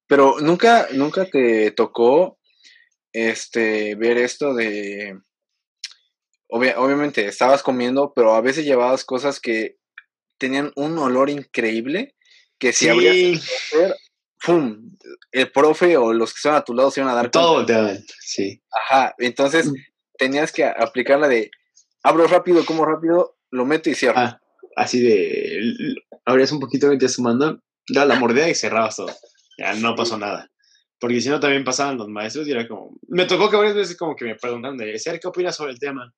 Pero 0.09 0.41
nunca, 0.41 0.89
nunca 0.93 1.27
te 1.27 1.71
tocó 1.71 2.39
este 3.13 3.95
ver 3.95 4.19
esto 4.19 4.55
de 4.55 5.21
obviamente 6.49 7.27
estabas 7.27 7.63
comiendo, 7.63 8.13
pero 8.15 8.35
a 8.35 8.41
veces 8.41 8.65
llevabas 8.65 9.05
cosas 9.05 9.39
que 9.39 9.77
tenían 10.39 10.73
un 10.77 10.99
olor 10.99 11.29
increíble 11.29 12.17
que 12.59 12.73
si 12.73 12.89
sí. 12.89 13.41
¡pum! 14.45 14.97
El 15.31 15.53
profe 15.53 15.99
o 15.99 16.15
los 16.15 16.33
que 16.33 16.39
estaban 16.39 16.59
a 16.61 16.65
tu 16.65 16.73
lado 16.73 16.91
se 16.91 17.01
iban 17.01 17.13
a 17.13 17.17
dar 17.17 17.31
Todo 17.31 17.55
volteaban, 17.55 18.03
sí. 18.21 18.63
Ajá, 18.73 19.15
entonces 19.19 19.67
mm. 19.67 19.75
tenías 20.17 20.53
que 20.53 20.65
aplicar 20.65 21.21
la 21.21 21.29
de 21.29 21.51
abro 22.03 22.27
rápido, 22.27 22.65
como 22.65 22.87
rápido, 22.87 23.37
lo 23.51 23.67
meto 23.67 23.91
y 23.91 23.95
cierro. 23.95 24.19
Ah, 24.19 24.41
así 24.75 25.03
de 25.03 25.95
abrías 26.25 26.51
un 26.53 26.61
poquito, 26.61 26.89
metías 26.89 27.13
su 27.13 27.23
mano, 27.23 27.63
la 27.89 28.19
mordida 28.19 28.49
y 28.49 28.55
cerrabas 28.55 28.97
todo 28.97 29.15
ya 29.59 29.75
no 29.75 29.95
pasó 29.95 30.17
nada. 30.17 30.51
Porque 31.01 31.21
si 31.21 31.29
no, 31.29 31.39
también 31.39 31.65
pasaban 31.65 31.99
los 31.99 32.09
maestros 32.09 32.49
y 32.49 32.53
era 32.53 32.67
como. 32.67 32.99
Me 33.09 33.27
tocó 33.27 33.51
que 33.51 33.57
varias 33.57 33.77
veces 33.77 33.97
como 33.97 34.17
que 34.17 34.25
me 34.25 34.37
preguntan 34.37 34.77
de, 34.77 35.01
¿qué 35.21 35.29
opinas 35.29 35.57
sobre 35.57 35.73
el 35.73 35.79
tema? 35.79 36.13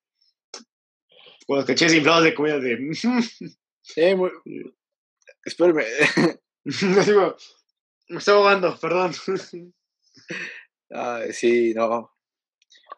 Con 1.47 1.59
los 1.59 1.69
inflados 1.69 2.25
de 2.25 2.35
comida 2.35 2.59
de. 2.59 2.79
sí, 3.83 4.15
muy... 4.15 4.31
Espérame. 5.45 5.85
digo, 6.65 7.37
me 8.09 8.19
estoy 8.19 8.35
ahogando, 8.35 8.79
perdón. 8.79 9.13
sí, 11.33 11.75
no. 11.75 12.11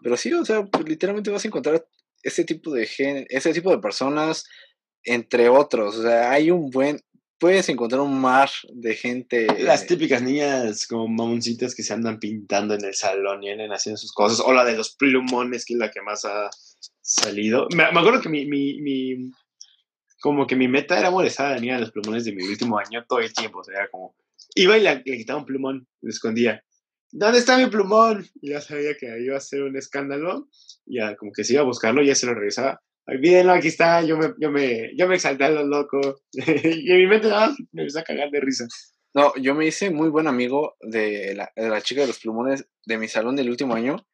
Pero 0.03 0.17
sí, 0.17 0.33
o 0.33 0.45
sea, 0.45 0.65
pues, 0.65 0.89
literalmente 0.89 1.31
vas 1.31 1.45
a 1.45 1.49
encontrar 1.49 1.87
ese 2.23 2.45
tipo 2.45 2.73
de 2.73 2.87
gen, 2.87 3.27
ese 3.29 3.53
tipo 3.53 3.71
de 3.71 3.79
personas, 3.79 4.47
entre 5.05 5.49
otros. 5.49 5.99
O 5.99 6.03
sea, 6.03 6.31
hay 6.31 6.51
un 6.51 6.71
buen, 6.71 7.01
puedes 7.43 7.69
encontrar 7.69 8.01
un 8.03 8.21
mar 8.21 8.49
de 8.73 8.95
gente. 8.95 9.49
Las 9.59 9.85
típicas 9.85 10.23
niñas 10.23 10.87
como 10.87 11.09
mamoncitas 11.09 11.75
que 11.75 11.83
se 11.83 11.93
andan 11.93 12.21
pintando 12.21 12.75
en 12.75 12.85
el 12.85 12.95
salón 12.95 13.43
y 13.43 13.51
andan 13.51 13.73
haciendo 13.73 13.97
sus 13.97 14.13
cosas. 14.13 14.39
O 14.47 14.53
la 14.53 14.65
de 14.65 14.77
los 14.77 14.95
plumones, 14.95 15.65
que 15.65 15.75
es 15.75 15.81
la 15.81 15.91
que 15.91 16.01
más 16.03 16.25
ha 16.25 16.51
salido. 17.01 17.67
Me, 17.75 17.83
acuerdo 17.83 18.21
que 18.21 18.29
mi, 18.29 18.47
mi, 18.47 18.81
mi, 18.81 19.33
Como 20.21 20.47
que 20.47 20.55
mi 20.55 20.69
meta 20.69 20.97
era 20.97 21.11
molestar 21.11 21.47
a 21.47 21.55
la 21.57 21.61
niña 21.61 21.75
de 21.75 21.81
los 21.81 21.91
plumones 21.91 22.25
de 22.25 22.33
mi 22.33 22.45
último 22.45 22.79
año 22.79 23.05
todo 23.09 23.19
el 23.19 23.33
tiempo. 23.33 23.59
O 23.59 23.65
sea, 23.65 23.75
era 23.75 23.89
como. 23.91 24.15
Iba 24.55 24.79
y 24.79 24.83
le, 24.83 25.03
quitaba 25.03 25.41
un 25.41 25.45
plumón, 25.45 25.89
lo 26.01 26.11
escondía. 26.11 26.63
¿Dónde 27.11 27.41
está 27.41 27.59
mi 27.59 27.67
plumón? 27.67 28.25
Y 28.41 28.51
ya 28.51 28.61
sabía 28.61 28.95
que 28.97 29.21
iba 29.21 29.37
a 29.37 29.41
ser 29.41 29.65
un 29.65 29.77
escándalo. 29.77 30.49
Y 30.87 30.99
ya, 30.99 31.17
como 31.17 31.33
que 31.33 31.43
se 31.43 31.55
iba 31.55 31.63
a 31.63 31.67
buscarlo 31.67 32.05
y 32.05 32.07
ya 32.07 32.15
se 32.15 32.27
lo 32.27 32.35
regresaba 32.35 32.81
Olvídenlo, 33.07 33.53
aquí 33.53 33.69
está, 33.69 34.03
yo 34.03 34.17
me, 34.17 34.33
yo 34.39 34.51
me, 34.51 34.93
yo 34.97 35.09
me 35.09 35.17
exalté 35.17 35.45
a 35.45 35.51
lo 35.51 35.65
loco. 35.65 36.23
y 36.33 36.91
en 36.91 36.99
mi 36.99 37.07
mente 37.07 37.29
nada, 37.29 37.55
me 37.73 37.83
empezó 37.83 37.99
a 37.99 38.05
cagar 38.05 38.31
de 38.31 38.41
risa. 38.41 38.67
No, 39.15 39.35
yo 39.37 39.55
me 39.55 39.67
hice 39.67 39.91
muy 39.91 40.09
buen 40.09 40.27
amigo 40.27 40.77
de 40.81 41.35
la, 41.35 41.53
de 41.55 41.69
la 41.69 41.83
chica 41.83 42.03
de 42.03 42.07
los 42.07 42.19
plumones 42.19 42.67
de 42.87 42.99
mi 42.99 43.09
salón 43.09 43.37
del 43.37 43.51
último 43.51 43.75
año, 43.75 44.07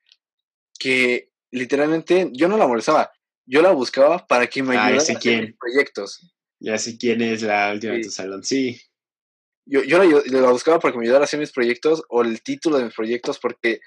que 0.78 1.30
literalmente 1.53 2.30
yo 2.32 2.49
no 2.49 2.57
la 2.57 2.66
molestaba, 2.66 3.12
yo 3.47 3.62
la 3.62 3.70
buscaba 3.70 4.26
para 4.26 4.47
que 4.49 4.62
me 4.62 4.76
ah, 4.76 4.86
ayudara 4.86 5.14
a 5.14 5.16
hacer 5.16 5.55
proyectos. 5.59 6.34
Ya 6.61 6.76
sé 6.78 6.99
quién 6.99 7.22
es 7.22 7.43
la 7.43 7.72
última 7.72 7.95
de 7.95 8.03
tu 8.03 8.11
salón, 8.11 8.43
sí. 8.43 8.80
Yo, 9.64 9.82
yo 9.84 10.03
la, 10.03 10.41
la, 10.41 10.51
buscaba 10.51 10.80
para 10.80 10.93
que 10.93 10.99
me 10.99 11.05
ayudara 11.05 11.22
a 11.22 11.26
hacer 11.26 11.39
mis 11.39 11.53
proyectos 11.53 12.03
o 12.09 12.22
el 12.22 12.43
título 12.43 12.78
de 12.78 12.86
mis 12.86 12.95
proyectos, 12.95 13.39
porque, 13.39 13.80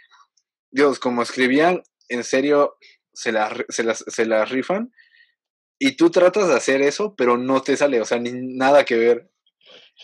Dios, 0.70 1.00
como 1.00 1.24
escribían, 1.24 1.84
en 2.08 2.24
serio, 2.24 2.78
se 3.14 3.32
las, 3.32 3.54
se, 3.70 3.84
las, 3.84 4.04
se 4.08 4.26
las 4.26 4.50
rifan 4.50 4.92
y 5.80 5.94
tú 5.94 6.12
tratas 6.12 6.48
de 6.48 6.56
hacer 6.56 6.82
eso, 6.82 7.16
pero 7.16 7.38
no 7.38 7.64
te 7.64 7.76
sale, 7.76 8.00
o 8.00 8.06
sea, 8.06 8.20
ni 8.20 8.32
nada 8.34 8.86
que 8.86 8.98
ver. 8.98 9.32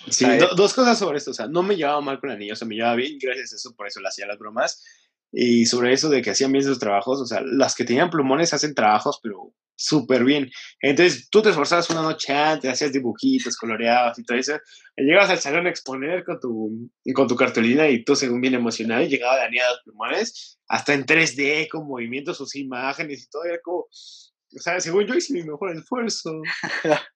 Sí, 0.09 0.25
dos 0.55 0.73
cosas 0.73 0.97
sobre 0.97 1.17
esto, 1.17 1.31
o 1.31 1.33
sea, 1.35 1.47
no 1.47 1.61
me 1.61 1.75
llevaba 1.75 2.01
mal 2.01 2.19
con 2.19 2.29
la 2.29 2.35
niña, 2.35 2.53
o 2.53 2.55
sea, 2.55 2.67
me 2.67 2.75
llevaba 2.75 2.95
bien, 2.95 3.17
gracias 3.21 3.53
a 3.53 3.55
eso, 3.57 3.75
por 3.75 3.87
eso 3.87 3.99
le 3.99 4.07
hacía 4.07 4.25
las 4.25 4.39
bromas. 4.39 4.83
Y 5.31 5.65
sobre 5.65 5.93
eso 5.93 6.09
de 6.09 6.21
que 6.21 6.31
hacían 6.31 6.51
bien 6.51 6.63
sus 6.63 6.79
trabajos, 6.79 7.19
o 7.21 7.25
sea, 7.25 7.41
las 7.41 7.75
que 7.75 7.83
tenían 7.83 8.09
plumones 8.09 8.53
hacen 8.53 8.73
trabajos, 8.73 9.19
pero 9.21 9.53
súper 9.77 10.25
bien. 10.25 10.49
Entonces, 10.81 11.29
tú 11.29 11.41
te 11.41 11.49
esforzabas 11.49 11.89
una 11.91 12.01
noche 12.01 12.33
antes, 12.33 12.69
hacías 12.69 12.91
dibujitos, 12.91 13.55
coloreabas 13.55 14.17
y 14.19 14.23
todo 14.23 14.37
eso. 14.37 14.57
Y 14.97 15.03
llegabas 15.03 15.29
al 15.29 15.39
salón 15.39 15.67
a 15.67 15.69
exponer 15.69 16.25
con 16.25 16.39
tu, 16.39 16.89
con 17.13 17.27
tu 17.27 17.35
cartulina 17.35 17.87
y 17.87 18.03
tú, 18.03 18.15
según 18.15 18.41
bien 18.41 18.55
emocionado, 18.55 19.03
y 19.03 19.07
llegaba 19.07 19.37
Daniel 19.37 19.65
a 19.65 19.69
los 19.69 19.81
plumones, 19.83 20.59
hasta 20.67 20.93
en 20.93 21.05
3D, 21.05 21.69
con 21.69 21.87
movimientos, 21.87 22.37
sus 22.37 22.55
imágenes 22.55 23.23
y 23.23 23.29
todo. 23.29 23.45
Era 23.45 23.59
como, 23.61 23.77
o 23.77 24.59
sea, 24.59 24.79
según 24.79 25.05
yo 25.05 25.13
hice 25.13 25.33
mi 25.33 25.43
mejor 25.43 25.77
esfuerzo. 25.77 26.41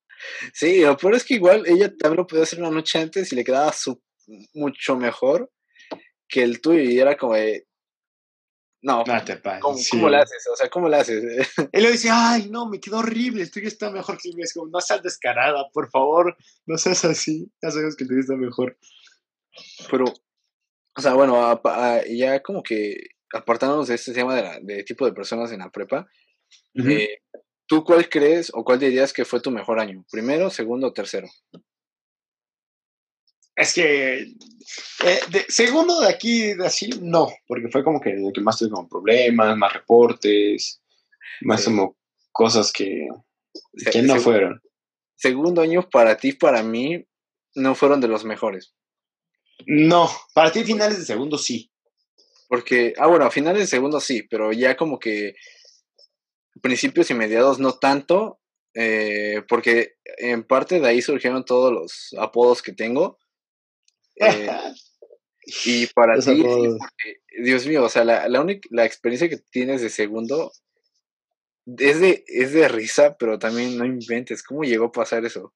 sí, 0.53 0.81
lo 0.81 0.95
peor 0.95 1.15
es 1.15 1.25
que 1.25 1.33
igual 1.33 1.63
ella 1.65 1.91
también 1.97 2.17
lo 2.17 2.27
podía 2.27 2.43
hacer 2.43 2.59
una 2.59 2.69
noche 2.69 2.99
antes 2.99 3.33
y 3.33 3.35
le 3.35 3.43
quedaba 3.43 3.73
mucho 4.53 4.95
mejor 4.95 5.51
que 6.29 6.43
el 6.43 6.61
tuyo. 6.61 6.81
Y 6.81 6.99
era 6.99 7.17
como 7.17 7.33
de, 7.33 7.65
no, 8.81 9.03
no 9.03 9.23
te 9.23 9.39
¿cómo, 9.59 9.77
¿cómo 9.91 10.09
le 10.09 10.17
haces? 10.17 10.47
O 10.51 10.55
sea, 10.55 10.69
¿cómo 10.69 10.89
le 10.89 10.97
haces? 10.97 11.23
Él 11.71 11.83
le 11.83 11.91
dice, 11.91 12.09
ay, 12.11 12.49
no, 12.49 12.67
me 12.67 12.79
quedó 12.79 12.97
horrible, 12.97 13.43
estoy 13.43 13.65
está 13.67 13.91
mejor 13.91 14.17
que 14.17 14.29
el 14.29 14.35
mío. 14.35 14.43
Es 14.43 14.53
como, 14.53 14.67
no 14.67 14.81
seas 14.81 15.03
descarada, 15.03 15.69
por 15.71 15.89
favor, 15.91 16.35
no 16.65 16.77
seas 16.77 17.05
así, 17.05 17.51
ya 17.61 17.69
sabes 17.69 17.95
que 17.95 18.03
el 18.03 18.09
tuyo 18.09 18.21
está 18.21 18.35
mejor. 18.35 18.77
Pero, 19.89 20.05
o 20.05 21.01
sea, 21.01 21.13
bueno, 21.13 21.61
ya 22.09 22.41
como 22.41 22.63
que 22.63 22.95
apartándonos 23.33 23.87
de 23.87 23.95
este 23.95 24.13
tema 24.13 24.35
de, 24.35 24.41
la, 24.41 24.59
de 24.59 24.83
tipo 24.83 25.05
de 25.05 25.13
personas 25.13 25.51
en 25.51 25.59
la 25.59 25.69
prepa, 25.69 26.07
eh, 26.73 27.19
¿tú 27.67 27.83
cuál 27.83 28.09
crees 28.09 28.51
o 28.53 28.63
cuál 28.63 28.79
dirías 28.79 29.13
que 29.13 29.25
fue 29.25 29.41
tu 29.41 29.51
mejor 29.51 29.79
año? 29.79 30.03
¿Primero, 30.11 30.49
segundo 30.49 30.87
o 30.87 30.93
tercero? 30.93 31.27
Es 33.61 33.73
que 33.73 34.21
eh, 34.21 35.19
de, 35.29 35.45
segundo 35.47 36.01
de 36.01 36.09
aquí, 36.09 36.53
de 36.53 36.65
así, 36.65 36.89
no, 37.01 37.29
porque 37.47 37.69
fue 37.69 37.83
como 37.83 38.01
que 38.01 38.11
el 38.11 38.31
que 38.33 38.41
más 38.41 38.57
tuve 38.57 38.71
como 38.71 38.89
problemas, 38.89 39.55
más 39.57 39.73
reportes, 39.73 40.81
más 41.41 41.63
como 41.63 41.95
cosas 42.31 42.71
que, 42.71 43.07
que 43.91 44.01
no 44.01 44.15
fueron. 44.17 44.61
Segundo 45.15 45.61
año 45.61 45.87
para 45.89 46.17
ti, 46.17 46.33
para 46.33 46.63
mí, 46.63 47.05
no 47.55 47.75
fueron 47.75 48.01
de 48.01 48.07
los 48.07 48.25
mejores. 48.25 48.73
No, 49.67 50.09
para 50.33 50.51
ti 50.51 50.63
finales 50.63 50.97
de 50.97 51.05
segundo 51.05 51.37
sí. 51.37 51.71
Porque, 52.47 52.93
ah, 52.97 53.07
bueno, 53.07 53.29
finales 53.31 53.61
de 53.61 53.67
segundo 53.67 53.99
sí, 53.99 54.23
pero 54.23 54.51
ya 54.51 54.75
como 54.75 54.99
que 54.99 55.35
principios 56.61 57.09
y 57.09 57.13
mediados 57.13 57.59
no 57.59 57.73
tanto, 57.73 58.39
eh, 58.73 59.43
porque 59.47 59.95
en 60.17 60.43
parte 60.43 60.79
de 60.79 60.87
ahí 60.87 61.01
surgieron 61.01 61.45
todos 61.45 61.71
los 61.71 62.15
apodos 62.19 62.61
que 62.61 62.73
tengo. 62.73 63.20
Eh, 64.15 64.49
y 65.65 65.87
para 65.87 66.19
ti, 66.19 66.43
Dios 67.43 67.65
mío, 67.67 67.83
o 67.83 67.89
sea, 67.89 68.03
la, 68.03 68.27
la, 68.27 68.41
única, 68.41 68.67
la 68.71 68.85
experiencia 68.85 69.29
que 69.29 69.37
tienes 69.37 69.81
de 69.81 69.89
segundo 69.89 70.51
es 71.65 71.99
de, 71.99 72.23
es 72.27 72.53
de 72.53 72.67
risa, 72.67 73.15
pero 73.17 73.39
también 73.39 73.77
no 73.77 73.85
inventes. 73.85 74.43
¿Cómo 74.43 74.63
llegó 74.63 74.85
a 74.85 74.91
pasar 74.91 75.25
eso? 75.25 75.53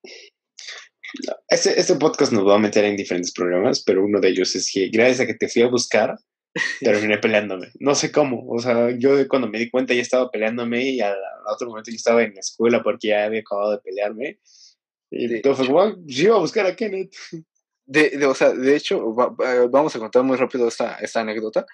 Este, 1.47 1.79
este 1.79 1.95
podcast 1.95 2.31
nos 2.31 2.47
va 2.47 2.55
a 2.55 2.59
meter 2.59 2.83
en 2.85 2.97
diferentes 2.97 3.31
programas, 3.31 3.83
pero 3.83 4.03
uno 4.03 4.19
de 4.19 4.29
ellos 4.29 4.55
es 4.55 4.69
que 4.71 4.89
gracias 4.89 5.21
a 5.21 5.25
que 5.25 5.35
te 5.35 5.47
fui 5.47 5.61
a 5.61 5.67
buscar, 5.67 6.15
terminé 6.79 7.17
peleándome. 7.17 7.71
No 7.79 7.95
sé 7.95 8.11
cómo. 8.11 8.45
O 8.47 8.59
sea, 8.59 8.91
yo 8.97 9.27
cuando 9.27 9.47
me 9.47 9.59
di 9.59 9.69
cuenta 9.69 9.93
ya 9.93 10.01
estaba 10.01 10.29
peleándome 10.29 10.83
y 10.83 11.01
al, 11.01 11.15
otro 11.47 11.69
momento 11.69 11.91
yo 11.91 11.95
estaba 11.95 12.23
en 12.23 12.33
la 12.33 12.39
escuela 12.39 12.81
porque 12.83 13.09
ya 13.09 13.25
había 13.25 13.41
acabado 13.41 13.71
de 13.71 13.79
pelearme. 13.79 14.39
Y 15.11 15.33
entonces 15.35 15.67
como, 15.67 15.95
yo 16.05 16.25
iba 16.25 16.35
a 16.35 16.39
buscar 16.39 16.65
a 16.65 16.75
Kenneth. 16.75 17.13
De, 17.85 18.09
de, 18.11 18.25
o 18.25 18.33
sea, 18.33 18.51
de 18.51 18.75
hecho, 18.75 19.13
vamos 19.13 19.95
a 19.95 19.99
contar 19.99 20.23
muy 20.23 20.37
rápido 20.37 20.67
esta, 20.67 20.95
esta 20.95 21.21
anécdota. 21.21 21.65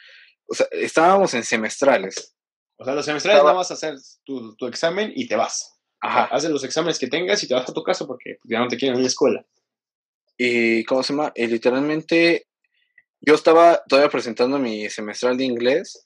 O 0.48 0.54
sea, 0.54 0.68
estábamos 0.72 1.34
en 1.34 1.44
semestrales. 1.44 2.36
O 2.78 2.84
sea, 2.84 2.96
los 2.96 3.06
semestrales 3.06 3.44
nada 3.44 3.56
más 3.56 3.72
hacer 3.72 3.96
tu, 4.26 4.56
tu, 4.56 4.68
examen 4.68 5.14
y 5.16 5.28
te 5.28 5.36
vas. 5.36 5.80
Ajá. 6.02 6.26
Haces 6.26 6.50
los 6.50 6.64
exámenes 6.64 7.00
que 7.00 7.08
tengas 7.08 7.44
y 7.44 7.48
te 7.48 7.54
vas 7.54 7.70
a 7.70 7.74
tu 7.74 7.84
casa 7.84 8.06
porque 8.06 8.38
ya 8.44 8.60
no 8.60 8.68
te 8.68 8.78
quieren 8.78 8.98
en 8.98 9.04
la 9.04 9.08
escuela. 9.08 9.46
Y, 10.38 10.84
¿cómo 10.86 11.04
se 11.04 11.14
llama? 11.14 11.32
Y 11.36 11.48
literalmente 11.48 12.48
yo 13.22 13.36
estaba 13.36 13.84
todavía 13.88 14.10
presentando 14.10 14.58
mi 14.58 14.90
semestral 14.90 15.38
de 15.38 15.46
inglés 15.46 16.04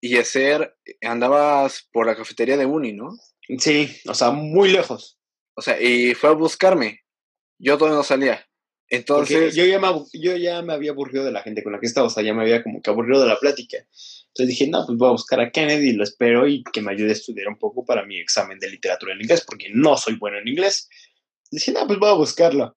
y 0.00 0.18
Eser 0.18 0.76
andabas 1.02 1.88
por 1.90 2.06
la 2.06 2.14
cafetería 2.14 2.58
de 2.58 2.66
Uni, 2.66 2.92
¿no? 2.92 3.10
Sí, 3.58 3.90
o 4.06 4.14
sea, 4.14 4.30
muy 4.30 4.70
lejos. 4.70 5.18
O 5.54 5.62
sea, 5.62 5.80
y 5.80 6.14
fue 6.14 6.30
a 6.30 6.34
buscarme. 6.34 7.00
Yo 7.58 7.76
todavía 7.76 7.96
no 7.96 8.04
salía. 8.04 8.46
Entonces. 8.90 9.54
yo 9.54 9.64
ya, 9.64 9.78
me, 9.78 9.88
yo 10.12 10.36
ya 10.36 10.62
me 10.62 10.72
había 10.72 10.90
aburrido 10.90 11.24
de 11.24 11.30
la 11.30 11.42
gente 11.42 11.62
con 11.62 11.72
la 11.72 11.78
que 11.78 11.86
estaba, 11.86 12.08
o 12.08 12.10
sea, 12.10 12.24
ya 12.24 12.34
me 12.34 12.42
había 12.42 12.62
como 12.62 12.82
que 12.82 12.90
aburrido 12.90 13.22
de 13.22 13.28
la 13.28 13.38
plática. 13.38 13.78
Entonces 13.78 14.48
dije, 14.48 14.66
no, 14.68 14.84
pues 14.84 14.98
voy 14.98 15.08
a 15.08 15.12
buscar 15.12 15.40
a 15.40 15.50
Kennedy 15.50 15.90
y 15.90 15.92
lo 15.92 16.02
espero 16.02 16.46
y 16.46 16.64
que 16.64 16.82
me 16.82 16.92
ayude 16.92 17.10
a 17.10 17.12
estudiar 17.12 17.48
un 17.48 17.58
poco 17.58 17.84
para 17.84 18.04
mi 18.04 18.18
examen 18.18 18.58
de 18.58 18.68
literatura 18.68 19.14
en 19.14 19.20
inglés, 19.20 19.44
porque 19.46 19.68
no 19.72 19.96
soy 19.96 20.16
bueno 20.16 20.38
en 20.38 20.48
inglés. 20.48 20.88
Dije, 21.50 21.72
no, 21.72 21.86
pues 21.86 21.98
voy 22.00 22.10
a 22.10 22.14
buscarlo. 22.14 22.76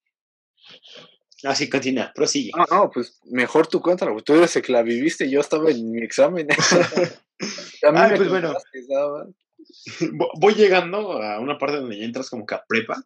Así 1.43 1.67
continúa, 1.67 2.11
prosigue. 2.13 2.51
No, 2.55 2.65
no, 2.69 2.91
pues 2.91 3.19
mejor 3.25 3.67
tú 3.67 3.81
cuéntalo, 3.81 4.15
tú 4.21 4.35
eres 4.35 4.55
el 4.55 4.61
que 4.61 4.71
la 4.71 4.83
viviste, 4.83 5.29
yo 5.29 5.41
estaba 5.41 5.69
en 5.71 5.91
mi 5.91 6.01
examen. 6.01 6.47
ah, 7.83 8.13
pues 8.15 8.29
bueno. 8.29 8.53
Voy 10.39 10.53
llegando 10.53 11.21
a 11.21 11.39
una 11.39 11.57
parte 11.57 11.77
donde 11.77 11.97
ya 11.97 12.05
entras 12.05 12.29
como 12.29 12.45
que 12.45 12.55
a 12.55 12.63
prepa 12.67 13.03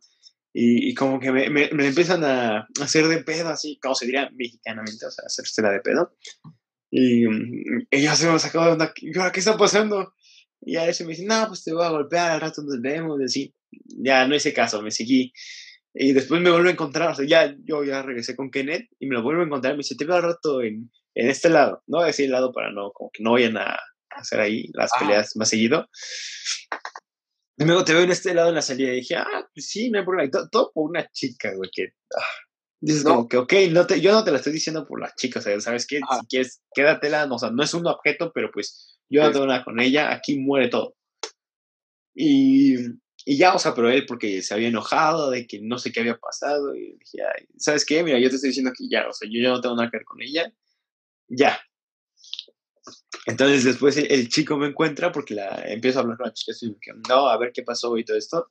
y, 0.59 0.89
y 0.89 0.93
como 0.95 1.19
que 1.19 1.31
me, 1.31 1.51
me, 1.51 1.69
me, 1.71 1.85
empiezan 1.85 2.23
a 2.23 2.67
hacer 2.81 3.07
de 3.07 3.19
pedo, 3.19 3.49
así, 3.49 3.77
como 3.79 3.93
se 3.93 4.07
diría 4.07 4.27
mexicanamente, 4.33 5.05
o 5.05 5.11
sea, 5.11 5.25
hacerse 5.27 5.61
la 5.61 5.69
de 5.69 5.81
pedo. 5.81 6.17
Y 6.89 7.25
ella 7.91 8.15
se 8.15 8.27
me 8.27 8.39
sacó 8.39 8.65
de 8.65 8.71
onda, 8.71 8.91
¿qué 8.91 9.39
está 9.39 9.55
pasando? 9.55 10.15
Y 10.59 10.77
a 10.77 10.85
veces 10.85 11.05
me 11.05 11.13
dice, 11.13 11.25
no, 11.25 11.45
pues 11.47 11.63
te 11.63 11.71
voy 11.71 11.85
a 11.85 11.89
golpear, 11.89 12.31
al 12.31 12.41
rato 12.41 12.63
nos 12.63 12.81
vemos, 12.81 13.21
y 13.21 13.25
así. 13.25 13.53
Ya 13.99 14.27
no 14.27 14.33
hice 14.33 14.51
caso, 14.51 14.81
me 14.81 14.89
seguí. 14.89 15.31
Y 15.93 16.13
después 16.13 16.41
me 16.41 16.49
vuelvo 16.49 16.69
a 16.69 16.71
encontrar, 16.71 17.11
o 17.11 17.13
sea, 17.13 17.27
ya 17.27 17.55
yo 17.63 17.83
ya 17.83 18.01
regresé 18.01 18.35
con 18.35 18.49
Kenneth 18.49 18.89
y 18.99 19.05
me 19.05 19.13
lo 19.13 19.21
vuelvo 19.21 19.43
a 19.43 19.45
encontrar. 19.45 19.73
Me 19.73 19.79
dice, 19.79 19.95
te 19.95 20.05
veo 20.05 20.15
al 20.15 20.23
rato 20.23 20.63
en, 20.63 20.89
en 21.13 21.29
este 21.29 21.49
lado. 21.49 21.83
No 21.85 21.97
voy 21.97 22.05
a 22.05 22.07
decir 22.07 22.25
el 22.25 22.31
lado 22.31 22.51
para 22.51 22.71
no, 22.71 22.91
como 22.93 23.11
que 23.11 23.21
no 23.21 23.33
vayan 23.33 23.57
a 23.57 23.77
hacer 24.09 24.39
ahí 24.39 24.71
las 24.73 24.89
ah. 24.95 24.99
peleas 25.01 25.35
más 25.35 25.49
seguido. 25.49 25.87
Y 27.57 27.65
luego 27.65 27.83
te 27.83 27.93
veo 27.93 28.03
en 28.03 28.11
este 28.11 28.33
lado 28.33 28.49
en 28.49 28.55
la 28.55 28.61
salida. 28.61 28.91
Y 28.93 28.97
dije, 28.97 29.15
ah, 29.15 29.49
pues 29.53 29.67
sí, 29.67 29.89
no 29.89 29.99
hay 29.99 30.05
problema. 30.05 30.29
Todo, 30.29 30.49
todo 30.49 30.71
por 30.73 30.89
una 30.89 31.09
chica, 31.11 31.53
güey, 31.55 31.69
que. 31.73 31.93
Ah, 32.15 32.23
dices 32.79 33.03
no. 33.03 33.15
como 33.15 33.27
que, 33.27 33.37
ok, 33.37 33.53
no 33.71 33.87
te, 33.87 33.99
yo 33.99 34.11
no 34.11 34.23
te 34.23 34.31
la 34.31 34.37
estoy 34.37 34.53
diciendo 34.53 34.85
por 34.85 35.01
la 35.01 35.11
chica, 35.15 35.39
o 35.39 35.41
sea, 35.41 35.59
¿sabes 35.59 35.87
qué? 35.87 35.97
Si 35.99 36.27
quieres, 36.27 36.61
quédatela, 36.73 37.25
no, 37.25 37.35
o 37.35 37.39
sea, 37.39 37.49
no 37.49 37.63
es 37.63 37.73
un 37.73 37.87
objeto, 37.87 38.31
pero 38.33 38.51
pues 38.51 38.99
yo 39.09 39.23
no 39.23 39.31
tengo 39.31 39.47
nada 39.47 39.63
con 39.63 39.79
ella, 39.79 40.13
aquí 40.13 40.37
muere 40.37 40.69
todo. 40.69 40.95
Y 42.13 42.75
y 43.29 43.35
ya, 43.35 43.53
o 43.53 43.59
sea, 43.59 43.75
pero 43.75 43.89
él 43.89 44.05
porque 44.05 44.41
se 44.41 44.53
había 44.53 44.69
enojado 44.69 45.29
de 45.31 45.45
que 45.45 45.59
no 45.61 45.77
sé 45.77 45.91
qué 45.91 45.99
había 45.99 46.17
pasado. 46.17 46.73
Y 46.73 46.97
dije, 46.97 47.17
¿sabes 47.57 47.85
qué? 47.85 48.01
Mira, 48.01 48.19
yo 48.19 48.29
te 48.29 48.35
estoy 48.35 48.51
diciendo 48.51 48.71
que 48.73 48.87
ya, 48.89 49.05
o 49.05 49.11
sea, 49.11 49.27
yo 49.29 49.41
ya 49.41 49.49
no 49.49 49.59
tengo 49.59 49.75
nada 49.75 49.89
que 49.91 49.97
ver 49.97 50.05
con 50.05 50.21
ella. 50.21 50.49
Ya. 51.27 51.59
Entonces 53.25 53.63
después 53.63 53.97
el, 53.97 54.29
chico 54.29 54.57
me 54.57 54.67
encuentra 54.67 55.11
porque 55.11 55.35
la 55.35 55.63
empiezo 55.67 55.99
a 55.99 56.01
hablar 56.03 56.17
con 56.17 56.27
la 56.27 56.33
chica 56.33 56.53
y 56.61 56.75
que 56.79 56.91
no, 57.07 57.27
a 57.27 57.37
ver 57.37 57.51
qué 57.53 57.63
pasó 57.63 57.97
y 57.97 58.05
todo 58.05 58.17
esto. 58.17 58.47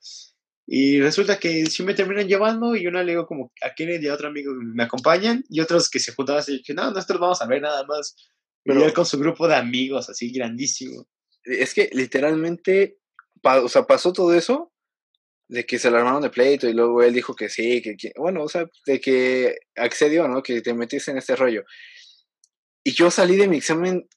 Y 0.66 1.01
resulta 1.01 1.39
que 1.39 1.66
sí 1.66 1.82
me 1.82 1.95
terminan 1.95 2.26
llevando 2.26 2.74
y 2.74 2.87
una 2.87 3.03
le 3.03 3.12
digo 3.12 3.26
como 3.26 3.53
a 3.62 3.74
Kennedy 3.74 4.07
y 4.07 4.09
a 4.09 4.14
otro 4.14 4.28
amigo 4.28 4.53
que 4.53 4.64
me 4.64 4.82
acompañan 4.82 5.45
y 5.49 5.61
otros 5.61 5.89
que 5.89 6.01
se 6.01 6.12
juntaban 6.12 6.41
así, 6.41 6.62
que 6.62 6.74
no, 6.74 6.91
nosotros 6.91 7.20
vamos 7.20 7.41
a 7.41 7.47
ver 7.47 7.62
nada 7.62 7.84
más. 7.84 8.16
Pero 8.64 8.84
él 8.84 8.93
con 8.93 9.07
su 9.07 9.16
grupo 9.16 9.47
de 9.47 9.55
amigos 9.55 10.11
así 10.11 10.32
grandísimo. 10.32 11.07
Es 11.45 11.72
que 11.72 11.89
literalmente 11.93 12.99
o 13.43 13.68
sea, 13.68 13.87
pasó 13.87 14.12
todo 14.12 14.34
eso, 14.34 14.72
de 15.49 15.64
que 15.64 15.78
se 15.78 15.91
le 15.91 15.99
armaron 15.99 16.22
de 16.22 16.30
pleito 16.30 16.68
y 16.68 16.72
luego 16.72 17.03
él 17.03 17.14
dijo 17.14 17.34
que 17.34 17.49
sí, 17.49 17.80
que, 17.82 18.12
bueno, 18.16 18.43
o 18.43 18.49
sea, 18.49 18.68
de 18.87 19.01
que 19.01 19.57
accedió, 19.76 20.26
¿no? 20.26 20.43
Que 20.43 20.61
te 20.61 20.74
metiste 20.74 21.12
en 21.12 21.18
este 21.18 21.37
rollo. 21.37 21.64
Y 22.82 22.93
yo 22.93 23.11
salí 23.11 23.37
de 23.37 23.49
mi 23.49 23.59
examen 23.59 24.09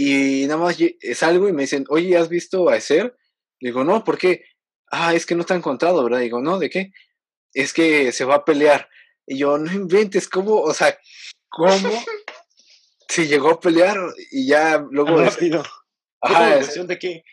y 0.00 0.46
nada 0.46 0.60
más 0.60 0.78
salgo 1.14 1.48
y 1.48 1.52
me 1.52 1.62
dicen, 1.62 1.84
oye, 1.88 2.16
¿has 2.16 2.28
visto 2.28 2.68
a 2.68 2.76
Eser? 2.76 3.16
Digo, 3.60 3.82
no, 3.82 4.04
¿por 4.04 4.16
qué? 4.16 4.44
Ah, 4.92 5.12
es 5.12 5.26
que 5.26 5.34
no 5.34 5.40
está 5.40 5.56
encontrado, 5.56 6.04
¿verdad? 6.04 6.20
Digo, 6.20 6.40
no, 6.40 6.60
¿de 6.60 6.70
qué? 6.70 6.92
Es 7.52 7.72
que 7.72 8.12
se 8.12 8.24
va 8.24 8.36
a 8.36 8.44
pelear. 8.44 8.88
Y 9.26 9.38
yo, 9.38 9.58
no 9.58 9.72
inventes, 9.72 10.28
¿cómo? 10.28 10.60
O 10.60 10.72
sea, 10.72 10.96
¿cómo? 11.48 11.90
si 13.08 13.26
llegó 13.26 13.50
a 13.50 13.58
pelear 13.58 13.98
y 14.30 14.46
ya 14.46 14.86
luego... 14.88 15.20
Rápido. 15.20 15.64
Ajá, 16.20 16.58
de 16.58 16.98
que 17.00 17.24